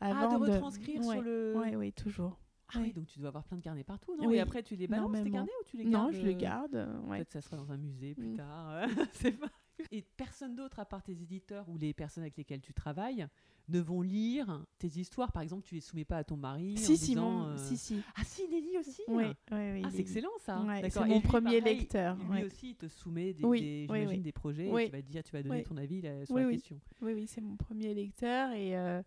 Ah, 0.00 0.24
avant 0.24 0.38
de 0.38 0.52
retranscrire 0.52 1.00
ouais, 1.00 1.14
sur 1.16 1.22
le... 1.22 1.54
Ouais, 1.56 1.74
oui, 1.76 1.92
toujours. 1.92 2.38
Ah 2.74 2.78
oui, 2.80 2.92
donc 2.92 3.06
tu 3.06 3.18
dois 3.18 3.28
avoir 3.28 3.44
plein 3.44 3.56
de 3.58 3.62
carnets 3.62 3.84
partout, 3.84 4.16
non? 4.16 4.26
Oui, 4.28 4.36
Et 4.36 4.40
après, 4.40 4.62
tu 4.62 4.74
les 4.76 4.86
balances, 4.86 5.22
tes 5.22 5.30
carnets, 5.30 5.50
ou 5.60 5.64
tu 5.64 5.76
les 5.76 5.84
gardes 5.84 6.12
Non, 6.12 6.18
je 6.18 6.24
les 6.26 6.34
garde. 6.34 6.74
euh, 6.74 6.98
ouais. 7.02 7.18
Peut-être 7.18 7.32
ça 7.32 7.40
sera 7.40 7.56
dans 7.56 7.70
un 7.72 7.76
musée 7.76 8.14
plus 8.14 8.30
Mm. 8.30 8.36
tard. 8.36 8.86
c'est 9.12 9.32
pas... 9.32 9.46
Et 9.92 10.02
personne 10.16 10.54
d'autre, 10.56 10.78
à 10.78 10.84
part 10.84 11.02
tes 11.02 11.12
éditeurs 11.12 11.68
ou 11.68 11.76
les 11.78 11.92
personnes 11.94 12.22
avec 12.22 12.36
lesquelles 12.36 12.60
tu 12.60 12.72
travailles, 12.72 13.26
ne 13.68 13.80
vont 13.80 14.00
lire 14.02 14.64
tes 14.78 14.86
histoires. 14.86 15.32
Par 15.32 15.42
exemple, 15.42 15.64
tu 15.66 15.74
les 15.74 15.80
soumets 15.80 16.04
pas 16.04 16.18
à 16.18 16.24
ton 16.24 16.36
mari 16.36 16.74
en 16.74 16.80
Si, 16.80 16.96
si, 16.96 17.08
disant, 17.10 17.30
mon- 17.30 17.46
euh, 17.48 17.56
si, 17.58 17.76
si. 17.76 18.00
Ah 18.16 18.22
si, 18.24 18.42
il 18.44 18.50
les 18.52 18.60
lit 18.60 18.78
aussi 18.78 19.02
Oui, 19.08 19.24
oui, 19.24 19.32
oui. 19.50 19.82
Ah, 19.84 19.88
c'est 19.90 19.96
est- 19.98 20.00
excellent 20.00 20.30
ça. 20.40 20.60
Ouais, 20.62 20.80
D'accord. 20.82 21.02
c'est 21.02 21.08
mon 21.08 21.16
lui, 21.20 21.26
premier 21.26 21.60
pareil, 21.60 21.78
lecteur. 21.78 22.16
Lui 22.16 22.30
ouais. 22.30 22.44
aussi, 22.44 22.70
il 22.70 22.76
te 22.76 22.88
soumet 22.88 23.34
des, 23.34 23.44
Oui, 23.44 23.60
des- 23.60 23.86
oui, 23.90 23.98
j'imagine, 24.00 24.08
oui. 24.18 24.22
des 24.22 24.32
projets 24.32 24.70
Oui. 24.70 24.82
et 24.82 24.86
tu 24.86 24.92
vas 24.92 25.02
dire, 25.02 25.22
tu 25.24 25.32
vas 25.32 25.42
donner 25.42 25.62
ton 25.62 25.76
avis 25.76 26.00
là, 26.00 26.24
sur 26.26 26.36
la 26.36 26.50
question. 26.50 26.80
Oui, 27.02 27.12
oui, 27.14 27.26
c'est 27.26 27.40
mon 27.40 27.56
premier 27.56 27.92
lecteur 27.92 28.52
et 28.52 28.76
euh, 28.76 29.02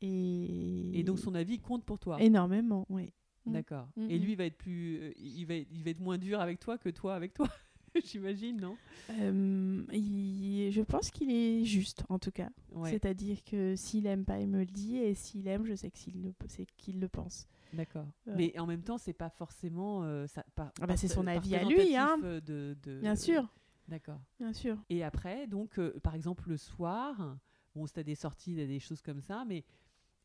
et, 0.00 1.00
Et 1.00 1.02
donc 1.02 1.18
son 1.18 1.34
avis 1.34 1.58
compte 1.58 1.84
pour 1.84 1.98
toi. 1.98 2.20
énormément, 2.22 2.86
oui. 2.88 3.12
Mm. 3.46 3.52
D'accord. 3.52 3.88
Mm, 3.96 4.10
Et 4.10 4.18
mm. 4.18 4.22
lui 4.22 4.34
va 4.36 4.44
être 4.44 4.56
plus, 4.58 4.98
euh, 5.00 5.12
il 5.16 5.44
va, 5.46 5.54
il 5.54 5.82
va 5.82 5.90
être 5.90 6.00
moins 6.00 6.18
dur 6.18 6.40
avec 6.40 6.60
toi 6.60 6.78
que 6.78 6.88
toi 6.90 7.14
avec 7.14 7.32
toi. 7.34 7.48
J'imagine, 8.04 8.60
non? 8.60 8.76
Euh, 9.10 9.84
il- 9.92 10.70
je 10.70 10.82
pense 10.82 11.10
qu'il 11.10 11.30
est 11.30 11.64
juste, 11.64 12.04
en 12.08 12.18
tout 12.18 12.30
cas. 12.30 12.50
Ouais. 12.72 12.90
C'est-à-dire 12.90 13.42
que 13.44 13.74
s'il 13.76 14.06
aime 14.06 14.24
pas, 14.24 14.40
il 14.40 14.48
me 14.48 14.58
le 14.60 14.66
dit, 14.66 14.96
et 14.98 15.14
s'il 15.14 15.46
aime, 15.48 15.64
je 15.64 15.74
sais 15.74 15.90
que 15.90 15.98
s'il 15.98 16.22
le, 16.22 16.32
qu'il 16.76 17.00
le 17.00 17.08
pense. 17.08 17.46
D'accord. 17.72 18.06
Ouais. 18.26 18.34
Mais 18.36 18.58
en 18.58 18.66
même 18.66 18.82
temps, 18.82 18.98
c'est 18.98 19.12
pas 19.12 19.30
forcément. 19.30 20.02
euh, 20.04 20.26
ça, 20.26 20.44
pas, 20.54 20.72
Ah 20.80 20.86
bah, 20.86 20.96
c'est 20.96 21.08
son 21.08 21.26
avis 21.26 21.54
à 21.56 21.64
lui, 21.64 21.96
hein. 21.96 22.16
représentatif, 22.16 22.44
De, 22.46 22.76
de- 22.82 23.00
Bien 23.00 23.16
sûr, 23.16 23.48
D'accord. 23.88 24.20
bien 24.38 24.52
sûr. 24.52 24.76
Et 24.90 25.02
après, 25.02 25.46
donc, 25.46 25.78
euh, 25.78 25.98
par 26.02 26.14
exemple, 26.14 26.48
le 26.48 26.56
soir, 26.56 27.38
bon, 27.74 27.86
si 27.86 27.92
t'as 27.92 28.02
des 28.02 28.14
sorties, 28.14 28.54
t'as 28.56 28.66
des 28.66 28.80
choses 28.80 29.02
comme 29.02 29.20
ça, 29.20 29.44
mais 29.46 29.64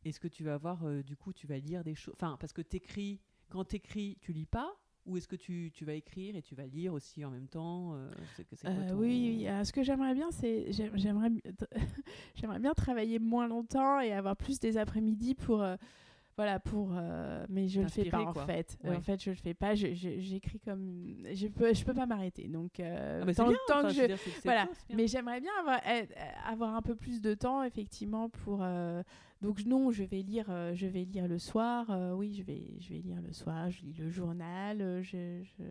est-ce 0.06 0.20
que 0.20 0.28
tu 0.28 0.44
vas 0.44 0.54
avoir, 0.56 0.84
euh, 0.86 1.02
du 1.04 1.16
coup, 1.16 1.32
tu 1.34 1.48
vas 1.48 1.58
lire 1.58 1.84
des 1.84 1.96
choses. 1.96 2.14
Enfin, 2.16 2.38
parce 2.40 2.52
que 2.54 2.62
t'écris, 2.62 3.20
quand 3.50 3.64
t'écris, 3.66 4.18
tu 4.22 4.34
lis 4.34 4.46
pas? 4.46 4.74
Ou 5.06 5.18
est-ce 5.18 5.28
que 5.28 5.36
tu, 5.36 5.70
tu 5.74 5.84
vas 5.84 5.94
écrire 5.94 6.36
et 6.38 6.42
tu 6.42 6.56
vas 6.56 6.66
lire 6.66 6.94
aussi 6.94 7.26
en 7.26 7.30
même 7.30 7.48
temps 7.48 7.94
euh, 7.96 8.10
c'est 8.38 8.46
que 8.46 8.56
c'est 8.56 8.68
quoi 8.68 8.74
Euh, 8.84 8.90
ton- 8.92 8.96
oui, 9.00 9.36
oui. 9.38 9.48
Alors, 9.48 9.66
ce 9.66 9.74
que 9.74 9.84
j'aimerais 9.84 10.14
bien, 10.14 10.32
c'est 10.32 10.72
j'aime- 10.72 10.96
j'aimerais 10.98 11.30
j'aimerais 12.36 12.60
bien 12.60 12.74
travailler 12.74 13.20
moins 13.20 13.48
longtemps 13.48 14.00
et 14.00 14.14
avoir 14.14 14.36
plus 14.38 14.60
des 14.60 14.78
après-midi 14.78 15.36
pour 15.36 15.62
euh, 15.62 15.76
voilà 16.36 16.60
pour 16.60 16.92
euh, 16.96 17.46
mais 17.50 17.68
je 17.68 17.82
le 17.82 17.88
fais 17.88 18.10
pas 18.10 18.22
en 18.24 18.34
fait. 18.34 18.78
Euh, 18.86 18.90
Ouais. 18.90 18.96
En 18.98 19.02
fait, 19.02 19.22
je 19.24 19.30
le 19.30 19.36
fais 19.36 19.54
pas. 19.54 19.76
J'écris 19.76 20.60
comme 20.60 21.16
je 21.34 21.48
peux 21.48 21.74
je 21.74 21.86
peux 21.86 21.94
pas 21.94 22.06
m'arrêter. 22.06 22.48
Donc 22.48 22.80
euh, 22.80 23.20
Ah 23.22 23.26
bah, 23.26 23.34
tant, 23.34 23.48
bien, 23.48 23.58
tant 23.68 23.80
enfin, 23.80 23.88
que 23.90 23.94
je 23.94 24.06
dire, 24.06 24.18
voilà. 24.44 24.68
mais 24.94 25.08
j'aimerais 25.08 25.40
bien 25.42 25.52
avoir, 25.60 25.80
avoir 26.48 26.76
un 26.76 26.82
peu 26.82 26.96
plus 26.96 27.22
de 27.22 27.34
temps, 27.34 27.64
effectivement, 27.64 28.30
pour. 28.30 28.60
euh, 28.64 29.04
Donc 29.42 29.66
non, 29.66 29.92
je 29.92 30.04
vais 30.04 30.22
lire, 30.22 30.46
je 30.74 30.88
vais 30.88 31.04
lire 31.04 31.28
le 31.28 31.38
soir. 31.38 31.88
oui, 32.18 32.34
je 32.34 32.44
vais, 32.44 32.74
je 32.80 32.90
vais 32.94 33.00
lire 33.00 33.22
le 33.22 33.34
soir. 33.34 33.70
Je 33.70 33.82
lis 33.82 33.94
le 33.94 34.10
journal. 34.10 35.02
je, 35.04 35.42
je, 35.44 35.64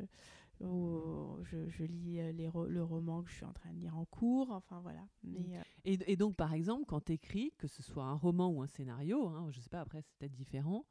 ou 0.63 1.43
je, 1.45 1.69
je 1.69 1.85
lis 1.85 2.21
euh, 2.21 2.33
les 2.33 2.49
ro- 2.49 2.67
le 2.67 2.83
roman 2.83 3.23
que 3.23 3.31
je 3.31 3.37
suis 3.37 3.45
en 3.45 3.53
train 3.53 3.73
de 3.73 3.79
lire 3.79 3.97
en 3.97 4.05
cours. 4.05 4.51
Enfin 4.51 4.81
voilà. 4.81 5.07
Mais 5.23 5.59
euh, 5.59 5.63
Et, 5.85 5.99
et 6.13 6.17
donc, 6.17 6.37
par 6.37 6.53
exemple, 6.55 6.85
quand 6.87 7.01
tu 7.05 7.13
écris, 7.13 7.53
que 7.59 7.67
ce 7.69 7.83
soit 7.83 8.05
un 8.05 8.15
roman 8.15 8.49
ou 8.49 8.63
un 8.63 8.67
scénario, 8.67 9.27
hein, 9.29 9.51
je 9.51 9.61
sais 9.61 9.69
pas, 9.71 9.81
après, 9.81 10.03
c'est 10.03 10.15
peut-être 10.19 10.33
différent, 10.35 10.87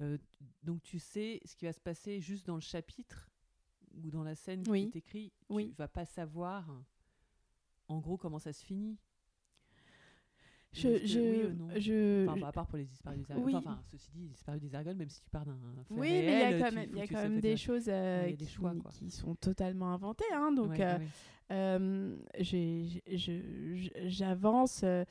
euh, 0.00 0.18
donc 0.64 0.82
tu 0.82 0.98
sais 0.98 1.40
ce 1.44 1.54
qui 1.54 1.64
va 1.66 1.72
se 1.72 1.80
passer 1.80 2.20
juste 2.20 2.46
dans 2.46 2.56
le 2.56 2.60
chapitre 2.60 3.30
ou 4.02 4.10
dans 4.10 4.24
la 4.24 4.34
scène 4.34 4.64
Oui. 4.68 4.90
qui 4.90 5.32
Oui. 5.48 5.68
tu 5.70 5.74
vas 5.76 5.86
pas 5.88 6.04
savoir, 6.04 6.68
en 7.88 8.00
gros, 8.00 8.16
comment 8.16 8.40
ça 8.40 8.52
se 8.52 8.64
finit. 8.64 8.98
Je, 10.74 11.06
je, 11.06 11.18
oui 11.20 11.44
ou 11.44 11.54
non 11.54 11.68
je- 11.76 12.26
Enfin, 12.28 12.40
bah, 12.40 12.48
à 12.48 12.52
part 12.52 12.66
pour 12.66 12.76
les 12.78 12.84
disparus 12.84 13.18
des 13.20 13.30
ergols. 13.32 13.44
Oui. 13.46 13.54
Enfin, 13.56 13.80
ceci 13.90 14.10
dit, 14.12 14.20
les 14.22 14.28
disparus 14.28 14.60
des 14.60 14.74
ergols, 14.74 14.96
même 14.96 15.08
si 15.08 15.20
tu 15.22 15.30
pars 15.30 15.44
d'un 15.46 15.54
fait 15.84 15.94
oui, 15.94 16.00
mais 16.00 16.20
il 16.20 16.24
y 16.24 16.42
a 16.42 16.46
réel, 16.48 16.62
quand 16.62 16.72
même, 16.72 16.96
y 16.96 17.00
a 17.00 17.06
quand 17.06 17.22
même 17.22 17.40
des 17.40 17.52
de- 17.52 17.56
choses 17.56 17.84
euh, 17.88 18.24
a 18.24 18.26
des 18.26 18.36
qui, 18.36 18.46
choix, 18.46 18.74
qui 18.92 19.10
sont 19.10 19.34
totalement 19.36 19.92
inventées. 19.92 20.24
hein, 20.32 20.52
donc 20.52 20.70
Ouais, 20.70 20.84
euh, 20.84 20.98
ouais. 20.98 21.06
Euh, 21.52 22.16
j'avance. 24.06 24.84
ah, 24.84 25.04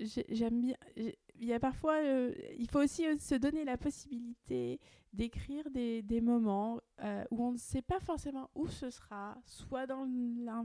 j'ai- 0.00 0.26
J'aime 0.30 0.60
bien. 0.60 0.74
Il 0.96 1.44
y 1.44 1.52
a 1.52 1.60
parfois. 1.60 1.94
euh, 2.02 2.32
il 2.58 2.68
faut 2.68 2.80
aussi 2.82 3.06
euh, 3.06 3.16
se 3.18 3.34
donner 3.34 3.64
la 3.64 3.76
possibilité 3.76 4.80
d'écrire 5.12 5.70
des, 5.70 6.02
des 6.02 6.20
moments 6.20 6.80
euh, 7.02 7.24
où 7.30 7.42
on 7.44 7.52
ne 7.52 7.56
sait 7.58 7.82
pas 7.82 8.00
forcément 8.00 8.50
où 8.54 8.66
ce 8.68 8.90
sera, 8.90 9.38
soit 9.46 9.86
dans 9.86 10.04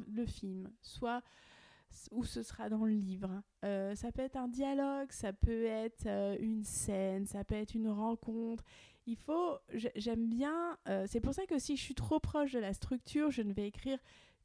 le 0.07 0.25
film, 0.25 0.69
soit 0.81 1.21
où 2.11 2.23
ce 2.23 2.43
sera 2.43 2.69
dans 2.69 2.85
le 2.85 2.93
livre. 2.93 3.41
Euh, 3.65 3.95
ça 3.95 4.11
peut 4.11 4.21
être 4.21 4.37
un 4.37 4.47
dialogue, 4.47 5.11
ça 5.11 5.33
peut 5.33 5.65
être 5.65 6.05
euh, 6.07 6.37
une 6.39 6.63
scène, 6.63 7.25
ça 7.25 7.43
peut 7.43 7.55
être 7.55 7.73
une 7.75 7.89
rencontre. 7.89 8.63
Il 9.07 9.15
faut, 9.17 9.57
j'ai- 9.73 9.91
j'aime 9.95 10.27
bien, 10.27 10.77
euh, 10.87 11.05
c'est 11.07 11.19
pour 11.21 11.33
ça 11.33 11.45
que 11.45 11.57
si 11.59 11.75
je 11.75 11.81
suis 11.81 11.95
trop 11.95 12.19
proche 12.19 12.51
de 12.53 12.59
la 12.59 12.73
structure, 12.73 13.31
je 13.31 13.41
ne 13.41 13.53
vais 13.53 13.67
écrire 13.67 13.97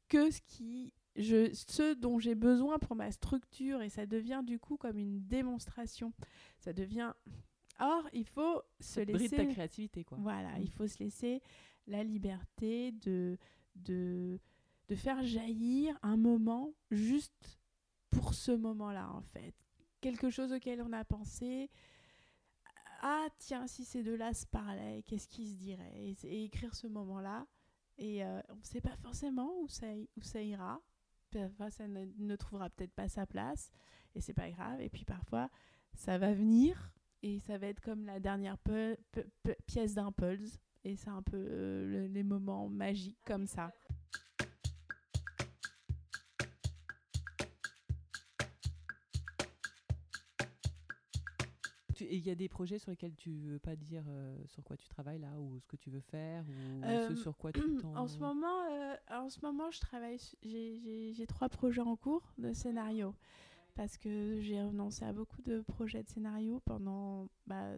que 0.09 0.31
ce 0.31 0.41
qui 0.41 0.93
je, 1.15 1.51
ce 1.53 1.93
dont 1.95 2.19
j'ai 2.19 2.35
besoin 2.35 2.77
pour 2.77 2.95
ma 2.95 3.11
structure 3.11 3.81
et 3.81 3.89
ça 3.89 4.05
devient 4.05 4.41
du 4.45 4.59
coup 4.59 4.77
comme 4.77 4.97
une 4.99 5.19
démonstration. 5.27 6.13
Ça 6.59 6.73
devient 6.73 7.11
Or, 7.79 8.07
il 8.13 8.25
faut 8.25 8.61
se 8.79 9.01
Bride 9.01 9.19
laisser 9.19 9.35
ta 9.35 9.45
créativité, 9.45 10.03
quoi. 10.03 10.17
voilà, 10.21 10.49
Mm. 10.57 10.61
il 10.63 10.69
faut 10.71 10.87
se 10.87 10.97
laisser 10.99 11.41
la 11.87 12.03
liberté 12.03 12.91
de, 12.91 13.37
de, 13.75 14.39
de 14.87 14.95
faire 14.95 15.23
jaillir 15.23 15.97
un 16.01 16.17
moment 16.17 16.73
juste 16.91 17.59
pour 18.09 18.33
ce 18.33 18.51
moment-là, 18.51 19.09
en 19.11 19.21
fait. 19.21 19.53
Quelque 20.01 20.29
chose 20.29 20.51
auquel 20.53 20.81
on 20.81 20.93
a 20.93 21.03
pensé. 21.03 21.69
Ah, 23.01 23.27
tiens, 23.37 23.67
si 23.67 23.85
ces 23.85 24.03
deux-là 24.03 24.33
se 24.33 24.45
parlaient, 24.45 25.03
qu'est-ce 25.05 25.27
qu'ils 25.27 25.49
se 25.49 25.55
diraient? 25.55 26.15
Et, 26.23 26.43
écrire 26.45 26.73
ce 26.73 26.87
moment-là. 26.87 27.45
Et 27.97 28.23
euh, 28.23 28.41
on 28.49 28.55
ne 28.55 28.63
sait 28.63 28.81
pas 28.81 28.95
forcément 28.97 29.59
où 29.61 29.67
ça, 29.67 29.87
où 30.15 30.21
ça 30.21 30.41
ira. 30.41 30.81
Parfois, 31.31 31.69
ça 31.69 31.87
ne, 31.87 32.35
trouvera 32.35 32.69
peut-être 32.69 32.93
pas 32.93 33.09
sa 33.09 33.25
place. 33.25 33.71
Et 34.15 34.21
c'est 34.21 34.33
pas 34.33 34.49
grave. 34.49 34.81
Et 34.81 34.89
puis 34.89 35.05
parfois, 35.05 35.49
ça 35.93 36.17
va 36.17 36.33
venir 36.33 36.91
et 37.23 37.39
ça 37.39 37.57
va 37.57 37.67
être 37.67 37.81
comme 37.81 38.05
la 38.05 38.19
dernière 38.19 38.57
pièce 39.65 39.93
d'un 39.95 40.11
pulse 40.11 40.59
et 40.83 40.95
c'est 40.95 41.09
un 41.09 41.21
peu 41.23 41.37
euh, 41.37 41.85
le- 41.85 42.07
les 42.07 42.23
moments 42.23 42.69
magiques 42.69 43.17
comme 43.25 43.47
ça. 43.47 43.73
Et 52.09 52.17
il 52.17 52.25
y 52.25 52.29
a 52.29 52.35
des 52.35 52.49
projets 52.49 52.79
sur 52.79 52.91
lesquels 52.91 53.15
tu 53.15 53.31
veux 53.31 53.59
pas 53.59 53.75
dire 53.75 54.03
euh, 54.07 54.35
sur 54.47 54.63
quoi 54.63 54.77
tu 54.77 54.87
travailles 54.87 55.19
là 55.19 55.39
ou 55.39 55.59
ce 55.59 55.67
que 55.67 55.75
tu 55.75 55.89
veux 55.89 56.01
faire 56.01 56.43
ou 56.47 56.83
Euh, 56.85 57.09
ce 57.09 57.15
sur 57.15 57.37
quoi 57.37 57.51
tu 57.51 57.61
t'en... 57.77 57.95
En 57.95 58.07
ce 58.07 58.17
moment, 58.19 58.63
euh, 58.71 58.95
en 59.11 59.29
ce 59.29 59.39
moment, 59.41 59.69
je 59.71 59.79
travaille. 59.79 60.19
J'ai 60.43 61.27
trois 61.27 61.49
projets 61.49 61.81
en 61.81 61.95
cours 61.95 62.33
de 62.37 62.53
scénario 62.53 63.13
parce 63.75 63.97
que 63.97 64.39
j'ai 64.41 64.61
renoncé 64.61 65.05
à 65.05 65.13
beaucoup 65.13 65.41
de 65.43 65.61
projets 65.61 66.01
de 66.03 66.09
scénario 66.09 66.61
pendant 66.65 67.29
bah, 67.45 67.77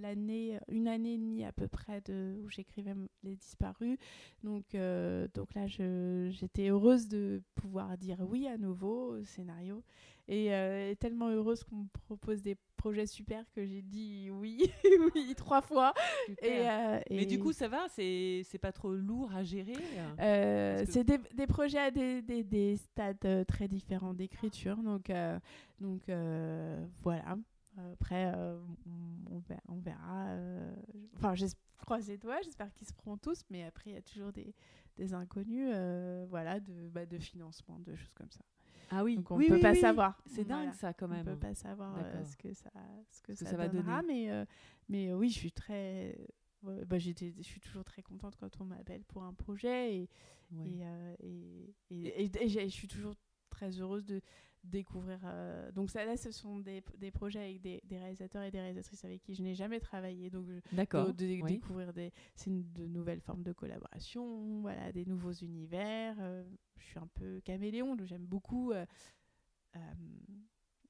l'année, 0.00 0.58
une 0.68 0.88
année 0.88 1.14
et 1.14 1.18
demie 1.18 1.44
à 1.44 1.52
peu 1.52 1.68
près 1.68 2.00
de 2.00 2.40
où 2.42 2.48
j'écrivais 2.48 2.94
les 3.22 3.36
disparus. 3.36 3.98
Donc, 4.42 4.74
euh, 4.74 5.28
donc 5.34 5.54
là, 5.54 5.66
j'étais 5.66 6.68
heureuse 6.68 7.08
de 7.08 7.42
pouvoir 7.54 7.96
dire 7.98 8.18
oui 8.28 8.48
à 8.48 8.58
nouveau 8.58 9.16
au 9.16 9.24
scénario 9.24 9.82
et 10.28 10.52
euh, 10.54 10.94
tellement 10.96 11.28
heureuse 11.28 11.62
qu'on 11.64 11.76
me 11.76 11.88
propose 12.04 12.42
des 12.42 12.56
projets 12.86 13.06
super 13.06 13.44
que 13.52 13.66
j'ai 13.66 13.82
dit 13.82 14.28
oui, 14.30 14.70
oui 15.14 15.34
trois 15.36 15.60
fois. 15.60 15.92
Et, 16.28 16.60
euh, 16.70 17.00
Mais 17.10 17.26
du 17.26 17.38
coup, 17.40 17.52
ça 17.52 17.66
va 17.68 17.88
C'est 17.88 18.58
pas 18.60 18.70
trop 18.72 18.92
lourd 18.94 19.34
à 19.34 19.42
gérer 19.42 19.74
euh, 20.20 20.84
que- 20.84 20.92
c'est 20.92 21.02
des, 21.04 21.18
des 21.34 21.46
projets 21.48 21.78
à 21.80 21.90
des, 21.90 22.22
des, 22.22 22.44
des 22.44 22.76
stades 22.76 23.16
euh, 23.24 23.44
très 23.44 23.66
différents 23.66 24.14
d'écriture. 24.14 24.76
Donc, 24.76 25.10
euh, 25.10 25.38
donc 25.80 26.08
euh, 26.08 26.86
voilà. 27.02 27.36
Après, 27.92 28.32
euh, 28.34 28.56
on, 28.86 29.34
on 29.34 29.38
ver- 29.40 29.60
on 29.68 29.78
verra. 29.78 30.26
euh, 30.28 30.72
Enfin, 31.16 31.34
je 31.34 31.46
croise 31.78 32.06
les 32.08 32.16
doigts, 32.18 32.40
j'espère 32.44 32.72
qu'ils 32.72 32.86
se 32.86 32.92
feront 32.94 33.16
tous. 33.18 33.42
Mais 33.50 33.64
après, 33.64 33.90
il 33.90 33.94
y 33.94 33.98
a 33.98 34.02
toujours 34.02 34.32
des, 34.32 34.54
des 34.96 35.12
inconnus, 35.12 35.68
voilà, 36.30 36.60
de, 36.60 36.88
bah, 36.88 37.04
de 37.04 37.18
financement, 37.18 37.80
de 37.80 37.94
choses 37.96 38.14
comme 38.14 38.30
ça. 38.30 38.40
Ah 38.90 39.02
oui, 39.04 39.16
Donc 39.16 39.30
on 39.32 39.36
oui, 39.36 39.48
peut 39.48 39.54
oui, 39.56 39.60
pas 39.60 39.72
oui. 39.72 39.80
savoir. 39.80 40.20
C'est 40.26 40.44
dingue 40.44 40.58
Voilà. 40.64 40.72
ça 40.74 40.92
quand 40.92 41.06
On 41.06 41.10
même. 41.10 41.24
peut 41.24 41.36
pas 41.36 41.54
savoir 41.54 41.96
euh, 41.98 42.24
ce 42.24 42.36
que 42.36 42.52
ça, 42.54 42.70
ce 43.10 43.20
que 43.22 43.34
Ce 43.34 43.44
que 43.44 43.50
ça, 43.50 43.56
va 43.56 43.68
donner. 43.68 43.82
mais, 44.06 44.30
euh, 44.30 44.44
mais 44.88 45.08
euh, 45.10 45.16
oui, 45.16 45.28
je 45.30 45.38
suis 45.38 45.52
très. 45.52 46.16
bah, 46.62 46.98
j'étais, 46.98 47.32
je 47.36 47.42
suis 47.42 47.60
toujours 47.60 47.84
très 47.84 48.02
contente 48.02 48.36
quand 48.36 48.60
on 48.60 48.64
m'appelle 48.64 49.02
pour 49.04 49.24
un 49.24 49.32
projet 49.34 49.96
et, 49.96 50.08
Ouais. 50.52 50.68
et, 50.68 50.84
euh, 50.84 51.16
et, 51.90 52.48
je 52.48 52.68
suis 52.68 52.86
toujours 52.86 53.14
très 53.50 53.80
heureuse 53.80 54.04
de 54.04 54.20
découvrir. 54.66 55.18
euh, 55.24 55.70
Donc 55.72 55.90
ça, 55.90 56.04
là, 56.04 56.16
ce 56.16 56.30
sont 56.30 56.58
des, 56.60 56.82
des 56.98 57.10
projets 57.10 57.40
avec 57.40 57.60
des, 57.60 57.80
des 57.84 57.98
réalisateurs 57.98 58.42
et 58.42 58.50
des 58.50 58.60
réalisatrices 58.60 59.04
avec 59.04 59.22
qui 59.22 59.34
je 59.34 59.42
n'ai 59.42 59.54
jamais 59.54 59.80
travaillé. 59.80 60.30
Donc 60.30 60.46
D'accord. 60.72 61.06
de, 61.06 61.12
de 61.12 61.24
oui. 61.42 61.42
découvrir 61.44 61.92
des, 61.92 62.12
c'est 62.34 62.50
une- 62.50 62.72
de 62.72 62.86
nouvelles 62.86 63.20
formes 63.20 63.42
de 63.42 63.52
collaboration, 63.52 64.60
voilà, 64.60 64.92
des 64.92 65.04
nouveaux 65.06 65.32
univers. 65.32 66.16
euh, 66.20 66.44
je 66.78 66.84
suis 66.84 66.98
un 66.98 67.08
peu 67.14 67.40
caméléon, 67.44 67.96
donc 67.96 68.06
j'aime 68.06 68.26
beaucoup. 68.26 68.72
euh, 68.72 68.84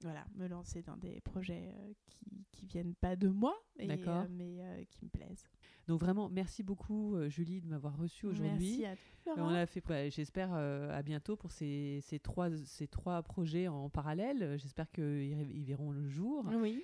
voilà, 0.02 0.24
me 0.36 0.46
lancer 0.46 0.82
dans 0.82 0.96
des 0.96 1.20
projets 1.20 1.72
euh, 1.74 1.92
qui, 2.06 2.46
qui 2.52 2.66
viennent 2.66 2.94
pas 2.94 3.16
de 3.16 3.28
moi, 3.28 3.54
et, 3.78 3.90
euh, 3.90 4.26
mais 4.30 4.58
euh, 4.60 4.84
qui 4.90 5.04
me 5.04 5.10
plaisent. 5.10 5.48
Donc 5.88 6.00
vraiment, 6.00 6.28
merci 6.28 6.62
beaucoup 6.62 7.16
Julie 7.28 7.60
de 7.60 7.68
m'avoir 7.68 7.96
reçue 7.96 8.26
aujourd'hui. 8.26 8.78
Merci 8.80 8.86
à 8.86 8.96
toi. 9.22 9.34
On 9.38 9.48
a 9.48 9.66
fait, 9.66 9.88
ouais, 9.88 10.10
j'espère 10.10 10.52
à 10.52 11.02
bientôt 11.02 11.36
pour 11.36 11.52
ces, 11.52 12.00
ces, 12.02 12.18
trois, 12.18 12.50
ces 12.64 12.88
trois 12.88 13.22
projets 13.22 13.68
en 13.68 13.88
parallèle. 13.88 14.58
J'espère 14.58 14.90
qu'ils 14.90 15.50
ils 15.54 15.64
verront 15.64 15.92
le 15.92 16.08
jour. 16.08 16.44
Oui, 16.54 16.82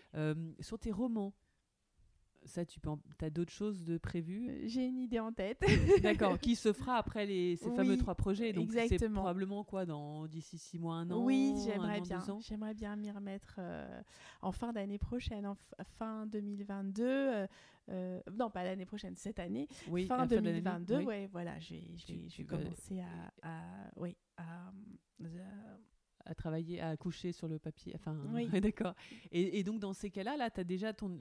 sur 0.61 0.79
tes 0.79 0.93
romans, 0.93 1.35
ça, 2.45 2.65
tu 2.65 2.81
peux 2.81 2.91
en- 2.91 3.01
as 3.21 3.31
d'autres 3.31 3.53
choses 3.53 3.85
de 3.85 3.99
prévues? 3.99 4.63
J'ai 4.69 4.85
une 4.87 4.99
idée 4.99 5.21
en 5.21 5.33
tête. 5.33 5.61
D'accord, 6.03 6.39
qui 6.39 6.57
se 6.57 6.73
fera 6.73 6.97
après 6.97 7.27
les, 7.27 7.57
ces 7.57 7.69
Oui, 7.71 7.77
fameux 7.77 7.97
trois 7.97 8.15
projets. 8.15 8.53
Donc 8.53 8.71
c'est 8.73 9.09
probablement 9.11 9.65
quoi, 9.65 9.87
dans 9.87 10.27
d'ici 10.27 10.59
six 10.59 10.79
mois, 10.79 10.97
un 10.97 11.11
an 11.11 11.23
oui, 11.25 11.55
j'aimerais 11.65 12.01
bien. 12.01 12.23
J'aimerais 12.41 12.75
bien 12.75 12.97
m'y 12.97 13.11
remettre 13.11 13.57
euh, 13.59 14.03
en 14.41 14.53
fin 14.53 14.73
d'année 14.73 14.99
prochaine, 14.99 15.47
en 15.47 15.57
fin 15.99 16.27
2022. 16.27 17.05
euh, 17.05 17.47
euh, 17.89 18.21
non, 18.33 18.51
pas 18.51 18.63
l'année 18.65 18.87
prochaine, 18.87 19.17
cette 19.17 19.39
année. 19.39 19.67
Oui, 19.89 20.07
fin 20.07 20.17
à 20.17 20.19
la 20.23 20.27
de 20.27 20.35
l'année, 20.37 20.61
2022, 20.61 20.99
oui. 20.99 21.05
ouais, 21.05 21.27
voilà, 21.33 21.59
je 21.59 21.75
vais, 21.75 22.45
commencer 22.45 23.01
à, 23.01 23.33
à- 23.43 23.91
oui, 23.97 24.17
à, 24.37 24.73
à 26.25 26.35
travailler, 26.35 26.81
à 26.81 26.97
coucher 26.97 27.33
sur 27.33 27.49
le 27.49 27.59
papier. 27.59 27.93
Enfin, 27.97 28.17
Oui. 28.33 28.49
d'accord. 28.61 28.95
Et, 29.33 29.59
et 29.59 29.65
donc, 29.65 29.81
dans 29.81 29.93
ces 29.93 30.11
cas-là, 30.11 30.37
là, 30.37 30.51
tu 30.51 30.61
as 30.61 30.65
déjà 30.65 30.93
ton, 30.93 31.19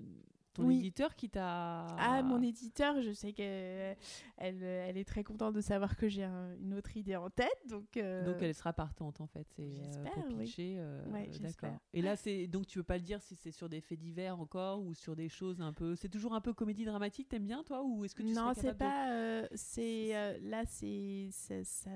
ton 0.54 0.66
Oui. 0.68 0.78
éditeur 0.80 1.16
qui 1.16 1.30
t'a. 1.30 1.86
Ah, 1.98 2.22
mon 2.24 2.42
éditeur, 2.42 3.02
je 3.02 3.12
sais 3.12 3.34
qu'elle 3.34 3.96
elle, 4.38 4.64
elle 4.64 4.98
est 4.98 5.06
très 5.08 5.24
contente 5.24 5.54
de 5.54 5.62
savoir 5.62 5.96
que 5.96 6.10
j'ai 6.10 6.24
un- 6.24 6.56
une 6.58 6.74
autre 6.74 6.96
idée 6.98 7.16
en 7.16 7.30
tête, 7.30 7.50
donc. 7.70 7.98
euh, 7.98 8.26
Donc, 8.26 8.42
elle 8.42 8.54
sera 8.54 8.74
partante, 8.74 9.22
en 9.22 9.28
fait. 9.28 9.48
C'est 9.56 9.62
euh, 9.64 9.84
J'espère, 9.84 10.26
oui. 10.38 10.54
euh, 10.78 11.06
Ouais, 11.12 11.30
d'accord. 11.40 11.78
Et 11.94 12.02
là, 12.02 12.16
c'est 12.16 12.48
donc, 12.48 12.68
tu 12.68 12.80
veux 12.80 12.84
pas 12.84 12.98
le 12.98 13.04
dire 13.04 13.22
si 13.22 13.36
c'est 13.36 13.52
sur 13.52 13.70
des 13.70 13.82
faits 13.82 14.00
divers 14.00 14.40
encore 14.40 14.82
ou 14.82 14.94
sur 14.94 15.16
des 15.16 15.30
choses 15.30 15.62
un 15.62 15.74
peu. 15.74 15.96
C'est 15.96 16.10
toujours 16.10 16.34
un 16.34 16.42
peu 16.42 16.54
comédie 16.54 16.86
dramatique, 16.86 17.30
t'aimes 17.30 17.46
bien, 17.48 17.64
toi 17.64 17.84
Ou 17.84 18.06
est-ce 18.06 18.16
que 18.16 18.24
tu 18.24 18.34
non, 18.34 18.54
c'est 18.56 18.74
de- 18.74 18.78
pas. 18.78 19.12
euh, 19.12 19.48
c'est 19.54 20.16
euh, 20.16 20.38
là, 20.42 20.64
c'est 20.66 21.30
ça, 21.32 21.92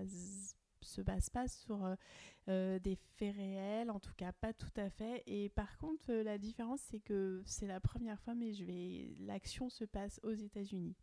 se 0.86 1.02
base 1.02 1.30
pas 1.30 1.48
sur 1.48 1.84
euh, 1.84 1.96
euh, 2.50 2.80
des 2.80 2.96
faits 3.18 3.36
réels, 3.36 3.90
en 3.92 4.00
tout 4.00 4.14
cas 4.16 4.32
pas 4.32 4.54
tout 4.54 4.72
à 4.78 4.90
fait. 4.90 5.24
Et 5.28 5.50
par 5.50 5.78
contre, 5.78 6.06
euh, 6.12 6.24
la 6.24 6.38
différence, 6.38 6.82
c'est 6.82 7.00
que 7.00 7.42
c'est 7.46 7.68
la 7.68 7.80
première 7.80 8.20
fois, 8.20 8.36
mais 8.36 8.54
je 8.54 8.64
vais. 8.64 9.14
L'action 9.20 9.70
se 9.70 9.84
passe 9.86 10.20
aux 10.24 10.34
États-Unis. 10.34 10.96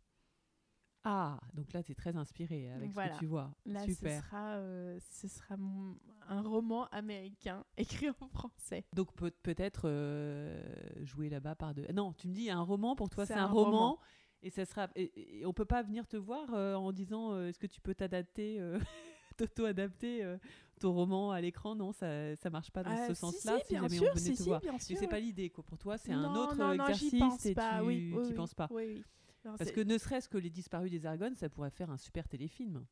Ah, 1.05 1.37
donc 1.53 1.73
là, 1.73 1.83
tu 1.83 1.91
es 1.91 1.95
très 1.95 2.15
inspiré 2.15 2.71
avec 2.71 2.93
ce 2.93 2.95
que 2.95 3.19
tu 3.19 3.25
vois. 3.25 3.53
Là, 3.65 3.83
Super. 3.85 4.21
ce 4.21 4.25
sera, 4.25 4.55
euh, 4.55 4.97
ce 5.01 5.27
sera 5.27 5.57
mon- 5.57 5.97
un 6.29 6.41
roman 6.41 6.85
américain 6.91 7.65
écrit 7.77 8.09
en 8.09 8.27
français. 8.29 8.85
Donc 8.93 9.13
peut- 9.13 9.31
peut-être 9.43 9.81
euh, 9.89 10.63
jouer 11.03 11.27
là-bas 11.27 11.55
par 11.55 11.73
deux. 11.73 11.85
Non, 11.93 12.13
tu 12.13 12.29
me 12.29 12.33
dis 12.33 12.49
un 12.49 12.61
roman 12.61 12.95
pour 12.95 13.09
toi, 13.09 13.25
c'est 13.25 13.33
C'est 13.33 13.39
un, 13.39 13.43
un 13.43 13.51
roman. 13.51 13.71
roman. 13.71 13.99
Et 14.43 14.49
ça 14.49 14.63
sera. 14.65 14.87
Et, 14.95 15.39
et 15.41 15.45
on 15.45 15.51
peut 15.51 15.65
pas 15.65 15.83
venir 15.83 16.07
te 16.07 16.15
voir 16.15 16.53
euh, 16.53 16.75
en 16.75 16.93
disant 16.93 17.37
est-ce 17.47 17.59
que 17.59 17.67
tu 17.67 17.81
peux 17.81 17.95
t'adapter, 17.95 18.59
t'auto-adapter 19.37 20.23
euh, 20.23 20.37
ton 20.79 20.93
roman 20.93 21.31
à 21.31 21.41
l'écran 21.41 21.75
Non, 21.75 21.91
ça 21.91 22.35
ça 22.35 22.49
marche 22.49 22.71
pas 22.71 22.83
dans 22.83 22.91
Ah, 22.91 23.07
ce 23.07 23.13
si, 23.13 23.19
senslà. 23.19 23.59
si, 23.65 23.73
bien 23.75 23.89
sûr, 23.89 24.17
si, 24.17 24.35
si, 24.35 24.43
bien 24.43 24.59
Mais 24.71 24.79
sûr. 24.79 24.97
c'est 24.97 25.07
pas 25.07 25.19
l'idée 25.19 25.49
quoi. 25.49 25.63
Pour 25.63 25.77
toi, 25.77 25.97
c'est 25.97 26.11
un 26.11 26.33
autre 26.35 26.55
non, 26.55 26.75
non, 26.75 26.83
exercice 26.87 27.19
pense 27.19 27.45
et 27.45 27.53
pas, 27.53 27.79
tu 27.79 27.85
oui, 27.85 28.13
oui, 28.15 28.23
t'y 28.23 28.29
oui. 28.29 28.33
penses 28.35 28.53
pas. 28.53 28.69
Non, 29.45 29.55
Parce 29.57 29.71
que 29.71 29.81
ne 29.81 29.97
serait-ce 29.97 30.29
que 30.29 30.37
les 30.37 30.49
disparus 30.49 30.89
des 30.91 31.05
Argonnes, 31.05 31.35
ça 31.35 31.49
pourrait 31.49 31.69
faire 31.69 31.89
un 31.91 31.97
super 31.97 32.27
téléfilm, 32.27 32.85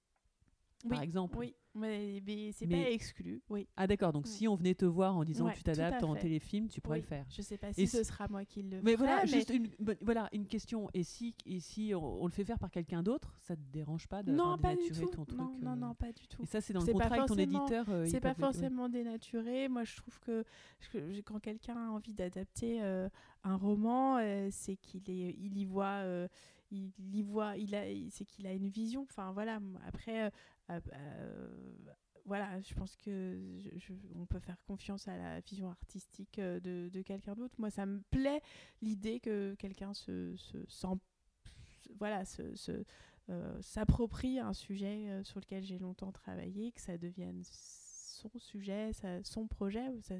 par 0.89 1.01
exemple. 1.01 1.37
Oui, 1.37 1.55
mais, 1.73 2.21
mais 2.25 2.51
c'est 2.51 2.65
Mais- 2.65 2.83
pas 2.83 2.89
exclu. 2.91 3.41
Oui. 3.49 3.67
Ah 3.77 3.87
d'accord. 3.87 4.11
Donc 4.11 4.27
si 4.27 4.47
on 4.47 4.55
venait 4.55 4.75
te 4.75 4.85
voir 4.85 5.15
en 5.15 5.23
disant 5.23 5.45
Ouais, 5.45 5.53
tu 5.53 5.63
t'adaptes 5.63 6.03
en 6.03 6.15
téléfilm, 6.15 6.67
tu 6.67 6.81
pourrais 6.81 6.99
le 6.99 7.05
faire. 7.05 7.25
Je 7.29 7.41
sais 7.41 7.57
pas 7.57 7.69
Et 7.69 7.73
si 7.73 7.87
ce 7.87 7.99
si- 7.99 8.05
sera 8.05 8.27
moi 8.27 8.43
qui 8.45 8.61
le 8.63 8.81
Mais 8.81 8.93
ferai, 8.93 9.05
voilà, 9.07 9.21
mais- 9.23 9.27
juste 9.27 9.49
une, 9.51 9.69
voilà, 10.01 10.29
une 10.33 10.45
question. 10.47 10.89
Et 10.93 11.03
si, 11.03 11.33
et 11.45 11.59
si 11.59 11.93
on, 11.95 12.23
on 12.23 12.25
le 12.25 12.31
fait 12.31 12.43
faire 12.43 12.59
par 12.59 12.71
quelqu'un 12.71 13.03
d'autre, 13.03 13.33
ça 13.39 13.55
te 13.55 13.61
dérange 13.71 14.07
pas 14.07 14.21
de 14.23 14.31
Non, 14.31 14.57
pas 14.57 14.75
du 14.75 14.83
dénaturer 14.83 15.05
tout. 15.05 15.11
ton 15.15 15.25
truc 15.25 15.39
non, 15.61 15.71
euh, 15.71 15.75
non, 15.75 15.95
pas 15.95 16.11
du 16.11 16.27
tout. 16.27 16.41
Et 16.43 16.45
ça, 16.45 16.59
c'est 16.61 16.73
dans 16.73 16.83
le 16.83 16.91
contrat 16.91 17.15
avec 17.15 17.25
ton 17.27 17.35
éditeur. 17.37 17.85
euh, 17.89 18.05
C'est 18.05 18.19
pas 18.19 18.33
forcément 18.33 18.89
dénaturé. 18.89 19.67
Moi, 19.69 19.83
je 19.83 19.95
trouve 19.97 20.19
que 20.19 20.43
quand 21.25 21.39
quelqu'un 21.39 21.75
a 21.77 21.89
envie 21.91 22.13
d'adapter 22.13 22.81
euh, 22.81 23.07
un 23.43 23.55
roman, 23.55 24.17
euh, 24.17 24.49
c'est 24.51 24.75
qu'il 24.75 25.07
il 25.09 25.57
y 25.57 25.65
voit, 25.65 26.03
il 26.71 26.91
y 27.15 27.21
voit, 27.21 27.57
il 27.57 27.75
a, 27.75 27.83
c'est 28.09 28.25
qu'il 28.25 28.47
a 28.47 28.53
une 28.53 28.69
vision. 28.69 29.01
Enfin 29.09 29.31
voilà. 29.33 29.59
Après, 29.87 30.31
euh, 30.69 30.79
euh, 30.93 30.93
euh, 30.93 31.91
voilà, 32.25 32.61
je 32.61 32.73
pense 32.75 32.95
que 32.97 33.59
je- 33.77 33.93
on 34.15 34.25
peut 34.25 34.39
faire 34.39 34.61
confiance 34.63 35.07
à 35.07 35.17
la 35.17 35.39
vision 35.41 35.69
artistique 35.69 36.39
euh, 36.39 36.59
de, 36.59 37.01
quelqu'un 37.01 37.33
d'autre. 37.33 37.55
Moi, 37.57 37.69
ça 37.71 37.85
me 37.85 37.99
plaît 38.11 38.41
l'idée 38.81 39.19
que 39.19 39.55
quelqu'un 39.55 39.93
se, 39.93 40.35
voilà, 41.97 42.23
se, 42.25 42.43
euh, 43.29 43.61
s'approprie 43.61 44.39
un 44.39 44.53
sujet 44.53 45.23
sur 45.23 45.39
lequel 45.39 45.63
j'ai 45.63 45.79
longtemps 45.79 46.11
travaillé, 46.11 46.71
que 46.71 46.81
ça 46.81 46.97
devienne 46.97 47.41
son 47.43 48.31
sujet, 48.37 48.91
son 49.23 49.47
projet. 49.47 49.99
Ça, 50.01 50.15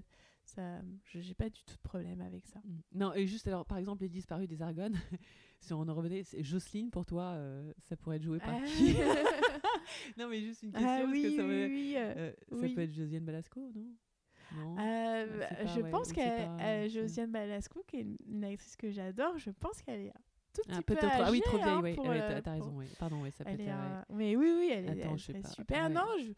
ça, 0.45 0.81
je- 1.05 1.21
j'ai 1.21 1.33
pas 1.35 1.49
du 1.49 1.63
tout 1.63 1.75
de 1.75 1.81
problème 1.81 2.21
avec 2.21 2.45
ça. 2.47 2.59
Mm. 2.65 2.79
Non, 2.93 3.13
et 3.13 3.27
juste 3.27 3.47
alors, 3.47 3.65
par 3.65 3.77
exemple, 3.77 4.01
les 4.01 4.09
disparus 4.09 4.47
des 4.47 4.61
Argonnes, 4.61 4.95
si 5.61 5.73
on 5.73 5.81
en 5.87 5.93
revenait, 5.93 6.23
c'est 6.23 6.43
Jocelyne 6.43 6.89
pour 6.91 7.05
toi, 7.05 7.33
euh, 7.35 7.71
ça 7.87 7.95
pourrait 7.95 8.17
être 8.17 8.23
joué 8.23 8.39
par 8.39 8.49
Ah. 8.55 8.65
qui 8.65 8.95
Non, 10.17 10.27
mais 10.27 10.41
juste 10.41 10.63
une 10.63 10.71
question, 10.71 10.89
Ah 10.89 10.99
parce 11.01 11.11
oui, 11.11 11.21
que 11.21 11.35
ça, 11.37 11.43
oui, 11.45 11.65
oui, 11.65 11.93
euh, 11.97 12.13
euh, 12.17 12.31
ça 12.59 12.67
peut 12.75 12.81
être 12.81 12.93
Josiane 12.93 13.23
Balasco, 13.23 13.59
non? 13.73 13.85
Non? 14.57 14.75
Euh, 14.79 15.27
c'est 15.49 15.55
pas- 15.55 15.65
je 15.75 15.79
ouais, 15.81 15.89
pense 15.91 16.07
ou 16.09 16.13
c'est 16.13 16.15
que 16.15 16.45
pas- 16.45 16.57
c'est- 16.59 16.89
Josiane 16.89 17.31
Balasco, 17.31 17.83
qui 17.87 17.97
est 17.97 18.01
une, 18.01 18.17
une 18.27 18.43
actrice 18.43 18.75
que 18.75 18.91
j'adore, 18.91 19.37
je 19.37 19.49
pense 19.51 19.81
qu'elle 19.81 20.01
est 20.01 20.13
tout 20.53 20.61
petit 20.63 20.71
Ah, 20.77 20.81
peu 20.81 20.95
peut-être. 20.95 21.13
Ah 21.19 21.31
oui, 21.31 21.41
trop 21.41 21.57
vieille, 21.57 21.69
hein, 21.69 21.79
oui. 21.81 21.95
t'as 21.95 22.41
pour- 22.41 22.51
raison, 22.53 22.73
oui. 22.75 22.85
Pardon, 22.99 23.21
oui, 23.21 23.31
ça 23.31 23.45
peut 23.45 23.51
être. 23.51 24.05
Mais 24.09 24.35
oui, 24.35 24.51
oui, 24.59 24.69
elle 24.73 24.85
est, 24.85 25.01
Attends, 25.03 25.11
elle 25.13 25.17
je 25.19 25.23
sais 25.25 25.33
pas. 25.33 25.47
super. 25.49 25.83
Ouais. 25.83 25.89
Non, 25.93 26.01
je... 26.19 26.31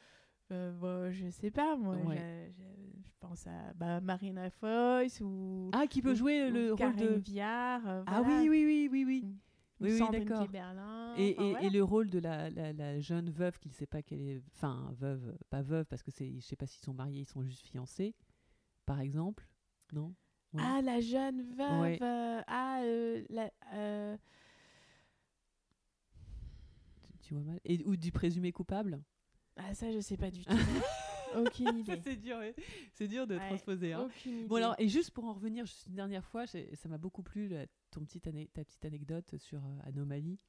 euh, 0.53 0.71
bon, 0.71 1.11
je 1.11 1.29
sais 1.29 1.51
pas, 1.51 1.75
moi. 1.75 1.95
Ouais. 1.95 2.53
Je, 2.57 2.63
pense 3.19 3.47
à 3.47 3.73
bah, 3.75 4.01
Marina 4.01 4.49
Foïs 4.49 5.21
ou, 5.21 5.69
Ah, 5.73 5.87
qui 5.87 6.01
peut 6.01 6.11
ou- 6.11 6.15
jouer 6.15 6.49
ou 6.49 6.53
le 6.53 6.73
rôle 6.73 6.95
de. 6.95 7.07
Viard. 7.15 7.87
euh, 7.87 8.03
Ah 8.05 8.21
voilà. 8.21 8.41
oui, 8.41 8.49
oui, 8.49 8.63
oui, 8.65 8.89
oui, 8.91 9.05
oui. 9.05 9.37
Oui, 9.79 9.99
d'accord. 10.11 10.47
Et, 11.17 11.29
et, 11.29 11.33
voilà. 11.35 11.61
et 11.63 11.69
le 11.69 11.83
rôle 11.83 12.09
de 12.09 12.19
la, 12.19 12.49
la, 12.49 12.73
la 12.73 12.99
jeune 12.99 13.29
veuve 13.29 13.59
qui 13.59 13.69
ne 13.69 13.73
sait 13.73 13.85
pas 13.85 14.01
qu'elle 14.01 14.21
est. 14.21 14.41
Enfin, 14.55 14.93
veuve, 14.97 15.37
pas 15.49 15.61
veuve, 15.61 15.85
parce 15.85 16.03
que 16.03 16.11
c'est, 16.11 16.33
je 16.35 16.39
sais 16.45 16.55
pas 16.55 16.65
s'ils 16.67 16.83
sont 16.83 16.93
mariés, 16.93 17.21
ils 17.21 17.25
sont 17.27 17.43
juste 17.43 17.67
fiancés, 17.67 18.13
par 18.85 18.99
exemple. 18.99 19.47
Non? 19.93 20.13
Ouais. 20.53 20.61
Ah, 20.63 20.81
la 20.81 20.99
jeune 21.01 21.43
veuve. 21.55 21.81
Ouais. 21.81 21.99
euh, 22.01 22.41
ah, 22.47 22.79
euh, 22.83 23.23
la, 23.29 23.51
euh, 23.73 24.17
Tu, 27.03 27.17
tu 27.21 27.33
vois 27.33 27.43
mal? 27.43 27.59
Et, 27.65 27.83
ou 27.85 27.95
du 27.95 28.11
présumé 28.11 28.51
coupable? 28.51 29.01
Ah, 29.57 29.73
ça, 29.73 29.91
je 29.91 29.99
sais 29.99 30.17
pas 30.17 30.31
du 30.31 30.43
tout. 30.45 30.51
Aucune 31.35 31.77
idée. 31.77 31.99
C'est 32.03 32.15
dur, 32.15 32.37
c'est 32.91 33.07
dur 33.07 33.25
de 33.25 33.35
Ouais, 33.35 33.47
transposer. 33.47 33.93
hein. 33.93 34.07
Bon 34.47 34.55
alors, 34.57 34.75
et 34.77 34.87
juste 34.87 35.11
pour 35.11 35.25
en 35.25 35.33
revenir 35.33 35.65
juste 35.65 35.87
une 35.87 35.95
dernière 35.95 36.25
fois, 36.25 36.45
ça 36.45 36.59
m'a 36.89 36.97
beaucoup 36.99 37.23
plu 37.23 37.47
la- 37.47 37.65
ton 37.89 38.01
petite 38.01 38.23
ta 38.53 38.63
petite 38.63 38.85
anecdote 38.85 39.35
sur 39.37 39.65
euh, 39.65 39.77
Anomalie, 39.83 40.39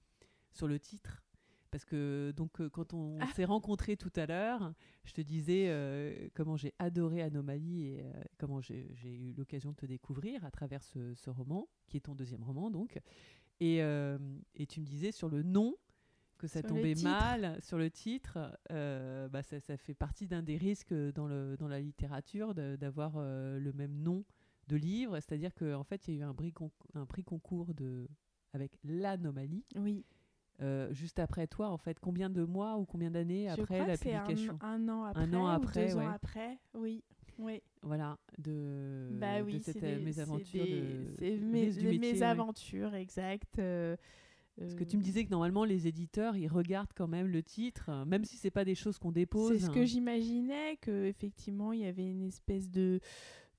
sur 0.53 0.67
le 0.69 0.79
titre. 0.79 1.23
Parce 1.71 1.85
que 1.87 2.33
donc 2.37 2.61
euh, 2.61 2.69
quand 2.69 2.93
on 2.93 3.19
Ah. 3.21 3.27
s'est 3.35 3.47
rencontrés 3.47 3.97
tout 3.97 4.13
à 4.15 4.27
l'heure, 4.27 4.75
je 5.05 5.13
te 5.13 5.21
disais 5.23 5.65
euh, 5.69 6.29
comment 6.35 6.57
j'ai 6.57 6.75
adoré 6.79 7.23
Anomalie 7.23 7.87
et 7.87 8.03
euh, 8.05 8.13
comment 8.39 8.61
j'ai 8.61 8.87
eu 9.03 9.33
l'occasion 9.33 9.71
de 9.73 9.77
te 9.77 9.87
découvrir 9.87 10.45
à 10.45 10.51
travers 10.51 10.83
ce, 10.85 11.15
ce 11.15 11.31
roman, 11.31 11.67
qui 11.89 11.97
est 11.97 12.01
ton 12.01 12.15
deuxième 12.15 12.43
roman 12.45 12.71
donc. 12.71 13.01
Et, 13.61 13.79
et 13.79 14.67
tu 14.67 14.81
me 14.81 14.85
disais 14.85 15.13
sur 15.13 15.29
le 15.31 15.43
nom 15.43 15.75
que 16.45 16.49
ça 16.49 16.61
Sur 16.61 16.69
tombait 16.69 16.95
mal 17.03 17.57
sur 17.63 17.79
le 17.79 17.91
titre, 17.91 18.39
euh, 18.71 19.29
bah 19.29 19.43
ça, 19.43 19.59
ça 19.61 19.79
fait 19.79 19.95
partie 19.95 20.27
d'un 20.27 20.43
des 20.43 20.59
risques 20.59 20.93
dans, 21.15 21.27
le, 21.27 21.57
dans 21.57 21.69
la 21.69 21.81
littérature 21.81 22.55
d'avoir 22.55 23.15
euh, 23.17 23.59
le 23.59 23.73
même 23.73 23.95
nom 24.03 24.25
de 24.69 24.77
livre, 24.77 25.15
c'est-à-dire 25.21 25.55
qu'en 25.55 25.85
fait 25.85 26.07
il 26.07 26.15
y 26.15 26.17
a 26.19 26.21
eu 26.21 26.23
un 26.25 26.35
prix, 26.35 26.53
un 26.95 27.07
prix 27.07 27.25
concours 27.25 27.73
de, 27.73 28.07
avec 28.53 28.73
l'anomalie 28.85 29.65
Oui. 29.77 30.05
euh, 30.61 30.93
juste 30.93 31.19
après 31.19 31.47
toi, 31.47 31.69
en 31.71 31.79
fait. 31.79 31.99
Combien 31.99 32.29
de 32.29 32.45
mois 32.45 32.77
ou 32.77 32.85
combien 32.85 33.11
d'années 33.11 33.49
après 33.49 33.65
crois 33.77 33.87
la 33.87 33.97
que 33.97 34.03
c'est 34.03 34.15
un- 34.15 34.23
publication? 34.25 34.59
un, 34.61 34.89
an 34.91 35.05
après. 35.05 35.23
Un 35.25 35.35
an 35.35 35.45
ou 35.45 35.49
après, 35.49 35.87
deux 35.89 35.97
ouais. 35.97 36.05
ans 36.07 36.11
après, 36.11 36.59
oui. 36.75 37.03
oui. 37.39 37.63
Voilà, 37.83 38.19
de, 38.39 39.09
Bah 39.19 39.41
de 39.41 39.45
oui, 39.47 39.61
cette 39.61 39.81
c'est 39.81 39.81
des- 39.81 40.05
mésaventure 40.05 40.47
c'est 40.65 40.67
des- 40.67 41.39
de 41.41 41.45
risque 41.45 41.45
mes, 41.45 41.71
du 41.71 41.87
ouais. 41.89 41.99
mésaventures, 41.99 42.95
exact. 42.95 43.59
euh, 43.59 43.97
Parce 44.59 44.75
que 44.75 44.85
euh, 44.85 44.87
tu 44.87 44.97
me 44.97 45.03
disais 45.03 45.25
que 45.25 45.31
normalement 45.31 45.65
les 45.65 45.87
éditeurs 45.89 46.37
ils 46.37 46.47
regardent 46.49 46.93
quand 46.95 47.09
même 47.09 47.27
le 47.27 47.43
titre, 47.43 47.89
euh, 47.89 48.05
même 48.05 48.25
si 48.25 48.37
c'est 48.37 48.51
pas 48.53 48.65
des 48.65 48.75
choses 48.77 48.99
qu'on 48.99 49.11
dépose. 49.13 49.49
C'est 49.59 49.59
ce 49.67 49.71
que 49.75 49.85
j'imaginais 49.85 50.77
que 50.77 51.05
effectivement 51.07 51.73
il 51.73 51.81
y 51.81 51.87
avait 51.87 52.09
une 52.09 52.23
espèce 52.23 52.71
de 52.71 53.01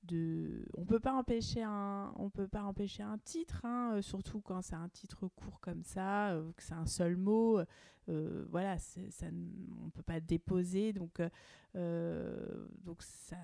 de 0.03 0.63
on 0.77 0.85
peut 0.85 0.99
pas 0.99 1.13
empêcher 1.13 1.63
un 1.63 2.13
on 2.17 2.29
peut 2.29 2.47
pas 2.47 2.61
empêcher 2.63 3.01
un 3.01 3.17
titre 3.17 3.61
hein, 3.65 3.93
euh, 3.95 4.01
surtout 4.03 4.39
quand 4.39 4.61
c'est 4.61 4.75
un 4.75 4.87
titre 4.87 5.27
court 5.27 5.59
comme 5.61 5.83
ça 5.83 6.33
euh, 6.33 6.51
que 6.55 6.61
c'est 6.61 6.75
un 6.75 6.85
seul 6.85 7.17
mot 7.17 7.59
euh, 8.07 8.45
voilà 8.51 8.77
ça 8.77 9.01
on 9.83 9.89
peut 9.89 10.03
pas 10.03 10.19
déposer 10.19 10.93
donc 10.93 11.19
euh, 11.75 12.67
donc 12.83 13.01
ça 13.01 13.37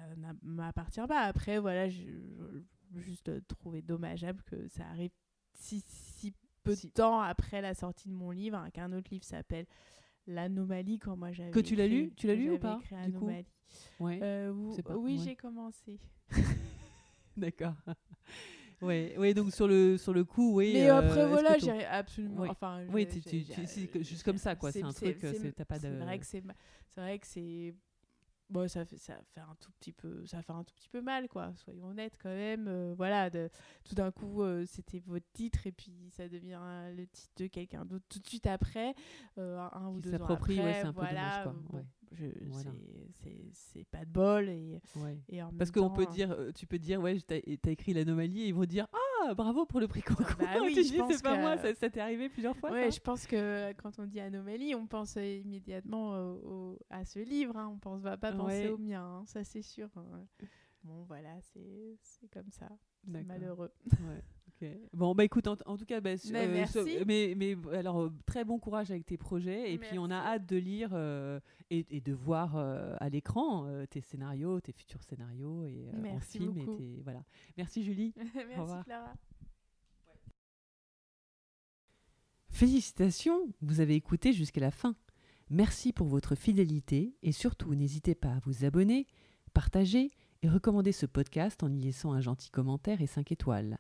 m'appartient 0.43 1.01
pas 1.07 1.21
après 1.21 1.57
voilà 1.59 1.89
je, 1.89 2.03
je- 2.03 2.99
juste 2.99 3.31
trouvé 3.47 3.81
dommageable 3.81 4.43
que 4.43 4.67
ça 4.67 4.85
arrive 4.87 5.11
si 5.53 5.83
si 5.87 6.31
peu 6.63 6.75
Si. 6.75 6.87
de 6.87 6.91
temps 6.91 7.19
après 7.21 7.61
la 7.61 7.73
sortie 7.73 8.07
de 8.09 8.13
mon 8.13 8.31
livre 8.31 8.57
hein, 8.57 8.69
qu'un 8.71 8.91
autre 8.93 9.09
livre 9.11 9.25
s'appelle 9.25 9.65
L'anomalie 10.27 10.99
quand 10.99 11.17
moi 11.17 11.31
j'avais 11.31 11.51
Que 11.51 11.59
tu 11.59 11.75
l'as 11.75 11.87
lu 11.87 12.13
Tu 12.15 12.27
l'as 12.27 12.35
lu 12.35 12.51
ou 12.51 12.59
pas, 12.59 12.79
écrit 12.81 13.11
du 13.11 13.17
coup. 13.17 13.25
Ouais, 13.99 14.19
Euh, 14.21 14.53
pas- 14.83 14.95
oui, 14.97 15.17
ouais. 15.17 15.23
j'ai 15.23 15.35
commencé. 15.35 15.99
d'accord. 17.37 17.73
ouais, 18.81 19.15
ouais, 19.17 19.33
donc 19.33 19.51
sur 19.53 19.67
le 19.67 19.97
sur 19.97 20.13
le 20.13 20.23
coup, 20.23 20.53
oui. 20.55 20.71
Mais 20.73 20.89
euh, 20.89 20.97
après, 20.97 21.21
est-ce 21.21 21.29
voilà, 21.29 21.57
j'ai 21.57 21.85
absolument. 21.85 22.41
Oui. 22.41 22.49
Enfin, 22.49 22.85
Oui, 22.91 23.07
tu- 23.07 24.03
juste 24.03 24.23
comme 24.23 24.37
ça, 24.37 24.55
quoi, 24.55 24.71
c'est 24.71 24.83
un 24.83 24.91
truc, 24.91 25.23
euh, 25.23 25.51
t'as 25.55 25.65
pas 25.65 25.79
de- 25.79 25.87
c'est 26.89 27.01
vrai 27.01 27.19
que 27.19 27.27
c'est. 27.27 27.73
Bon, 28.51 28.67
ça 28.67 28.83
fait, 28.85 28.97
ça 28.97 29.15
fait 29.33 29.39
un 29.39 29.55
tout 29.59 29.71
petit 29.79 29.93
peu 29.93 30.25
ça 30.25 30.41
fait 30.41 30.51
un 30.51 30.63
tout 30.63 30.73
petit 30.75 30.89
peu 30.89 31.01
mal 31.01 31.27
quoi 31.29 31.53
soyons 31.55 31.85
honnêtes 31.87 32.17
quand 32.21 32.29
même 32.29 32.67
euh, 32.67 32.93
voilà 32.97 33.29
de, 33.29 33.49
tout 33.85 33.95
d'un 33.95 34.11
coup 34.11 34.43
euh, 34.43 34.65
c'était 34.65 34.99
votre 35.07 35.25
titre 35.31 35.65
et 35.67 35.71
puis 35.71 36.09
ça 36.11 36.27
devient 36.27 36.59
le 36.95 37.07
titre 37.07 37.31
de 37.37 37.47
quelqu'un 37.47 37.85
d'autre 37.85 38.05
tout 38.09 38.19
de 38.19 38.27
suite 38.27 38.45
après 38.47 38.93
euh, 39.37 39.57
un, 39.71 39.87
ou 39.87 40.01
Qui 40.01 40.09
deux 40.11 40.21
ans 40.21 40.25
après 40.25 40.59
ouais, 40.59 40.73
c'est 40.73 40.81
un 40.81 40.93
peu 40.93 40.99
voilà 40.99 41.13
dommage, 41.13 41.43
quoi, 41.43 41.53
bon, 41.71 41.77
ouais. 41.77 41.85
je- 42.11 42.49
Voilà. 42.49 42.71
c'est- 43.53 43.85
pas 43.89 44.03
de 44.05 44.11
bol 44.11 44.49
et, 44.49 44.81
Ouais. 44.97 45.17
et 45.29 45.41
en 45.41 45.51
Parce 45.53 45.71
qu'on 45.71 45.89
peut 45.89 46.05
temps, 46.05 46.11
dire, 46.11 46.31
euh, 46.31 46.51
tu 46.51 46.67
peux 46.67 46.77
dire, 46.79 47.01
ouais, 47.01 47.17
t'as 47.21 47.35
as 47.35 47.69
écrit 47.71 47.93
l'anomalie, 47.93 48.43
et 48.43 48.47
ils 48.49 48.53
vont 48.53 48.65
dire, 48.65 48.87
ah, 48.93 48.97
bravo 49.35 49.65
pour 49.65 49.79
le 49.79 49.87
prix 49.87 50.01
concours. 50.01 50.25
Bah 50.39 50.45
oui, 50.61 50.73
Tu 50.75 50.81
dis, 50.83 50.99
c'est 51.09 51.23
pas 51.23 51.35
que- 51.35 51.41
moi, 51.41 51.57
ça, 51.57 51.73
ça 51.75 51.89
t'est 51.89 51.99
arrivé 51.99 52.29
plusieurs 52.29 52.55
fois. 52.57 52.69
Ça 52.71 52.89
je 52.89 52.99
pense 52.99 53.25
que 53.27 53.35
euh, 53.35 53.73
quand 53.73 53.99
on 53.99 54.05
dit 54.05 54.19
anomalie, 54.19 54.75
on 54.75 54.87
pense 54.87 55.17
euh, 55.17 55.23
immédiatement 55.23 56.11
au- 56.11 56.41
au- 56.73 56.79
à 56.89 57.05
ce 57.05 57.19
livre. 57.19 57.55
Hein. 57.57 57.69
On 57.73 57.77
pense 57.77 58.01
va 58.01 58.17
pas 58.17 58.31
penser 58.31 58.65
Ouais. 58.65 58.69
au 58.69 58.77
mien, 58.77 59.01
hein, 59.03 59.23
ça 59.25 59.43
c'est 59.43 59.61
sûr. 59.61 59.89
hein. 59.95 60.25
Bon, 60.83 61.03
voilà, 61.03 61.39
c'est 61.41 61.97
comme 62.33 62.49
ça. 62.49 62.67
C'est 63.05 63.23
malheureux. 63.23 63.71
Ouais, 63.91 64.23
Bon, 64.93 65.13
bah 65.15 65.23
écoute, 65.23 65.47
en, 65.47 65.55
en 65.65 65.77
tout 65.77 65.85
cas, 65.85 66.01
bah, 66.01 66.11
Mais 66.31 66.47
merci. 66.47 66.73
ce- 66.73 67.03
mais, 67.05 67.33
mais 67.35 67.55
alors, 67.73 68.01
euh, 68.03 68.11
très 68.25 68.43
bon 68.45 68.59
courage 68.59 68.91
avec 68.91 69.05
tes 69.05 69.17
projets. 69.17 69.73
Et 69.73 69.77
puis, 69.77 69.97
on 69.99 70.05
a 70.05 70.09
Merci. 70.09 70.27
hâte 70.27 70.45
de 70.47 70.57
lire 70.57 70.89
euh, 70.93 71.39
et, 71.69 71.85
et 71.89 72.01
de 72.01 72.13
voir 72.13 72.55
euh, 72.57 72.95
à 72.99 73.09
l'écran 73.09 73.65
euh, 73.67 73.85
tes 73.85 74.01
scénarios, 74.01 74.59
tes 74.61 74.71
futurs 74.71 75.03
scénarios 75.03 75.65
et 75.65 75.87
euh, 75.93 75.97
en 75.97 76.01
Merci 76.01 76.37
film. 76.39 76.57
Et 76.57 76.65
tes- 76.65 77.01
voilà. 77.03 77.23
Merci, 77.57 77.83
Julie. 77.83 78.13
Merci 78.35 78.59
revoir. 78.59 78.85
Clara. 78.85 79.13
Félicitations, 82.49 83.47
vous 83.61 83.79
avez 83.79 83.95
écouté 83.95 84.33
jusqu'à 84.33 84.61
la 84.61 84.71
fin. 84.71 84.95
Merci 85.49 85.93
pour 85.93 86.07
votre 86.07 86.35
fidélité 86.35 87.15
et 87.23 87.31
surtout 87.31 87.75
n'hésitez 87.75 88.15
pas 88.15 88.33
à 88.33 88.39
vous 88.45 88.65
abonner, 88.65 89.07
partager 89.53 90.09
et 90.43 90.49
recommander 90.49 90.91
ce 90.91 91.05
podcast 91.05 91.63
en 91.63 91.71
y 91.71 91.79
laissant 91.81 92.13
un 92.13 92.21
gentil 92.21 92.49
commentaire 92.49 93.01
et 93.01 93.07
5 93.07 93.31
étoiles. 93.31 93.77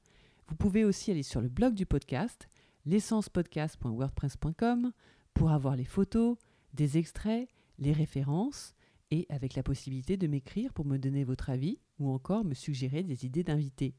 Vous 0.51 0.57
pouvez 0.57 0.83
aussi 0.83 1.09
aller 1.11 1.23
sur 1.23 1.39
le 1.39 1.47
blog 1.47 1.75
du 1.75 1.85
podcast, 1.85 2.49
l'essencepodcast.wordpress.com, 2.85 4.91
pour 5.33 5.49
avoir 5.49 5.77
les 5.77 5.85
photos, 5.85 6.35
des 6.73 6.97
extraits, 6.97 7.47
les 7.79 7.93
références 7.93 8.75
et 9.11 9.25
avec 9.29 9.55
la 9.55 9.63
possibilité 9.63 10.17
de 10.17 10.27
m'écrire 10.27 10.73
pour 10.73 10.83
me 10.83 10.97
donner 10.97 11.23
votre 11.23 11.49
avis 11.49 11.79
ou 11.99 12.09
encore 12.09 12.43
me 12.43 12.53
suggérer 12.53 13.01
des 13.01 13.25
idées 13.25 13.45
d'invités. 13.45 13.95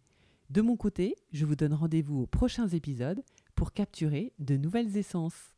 De 0.51 0.61
mon 0.61 0.77
côté, 0.77 1.17
je 1.33 1.47
vous 1.47 1.57
donne 1.57 1.73
rendez-vous 1.73 2.21
aux 2.21 2.27
prochains 2.27 2.69
épisodes 2.69 3.25
pour 3.55 3.73
capturer 3.73 4.35
de 4.39 4.59
nouvelles 4.59 4.99
essences. 4.99 5.55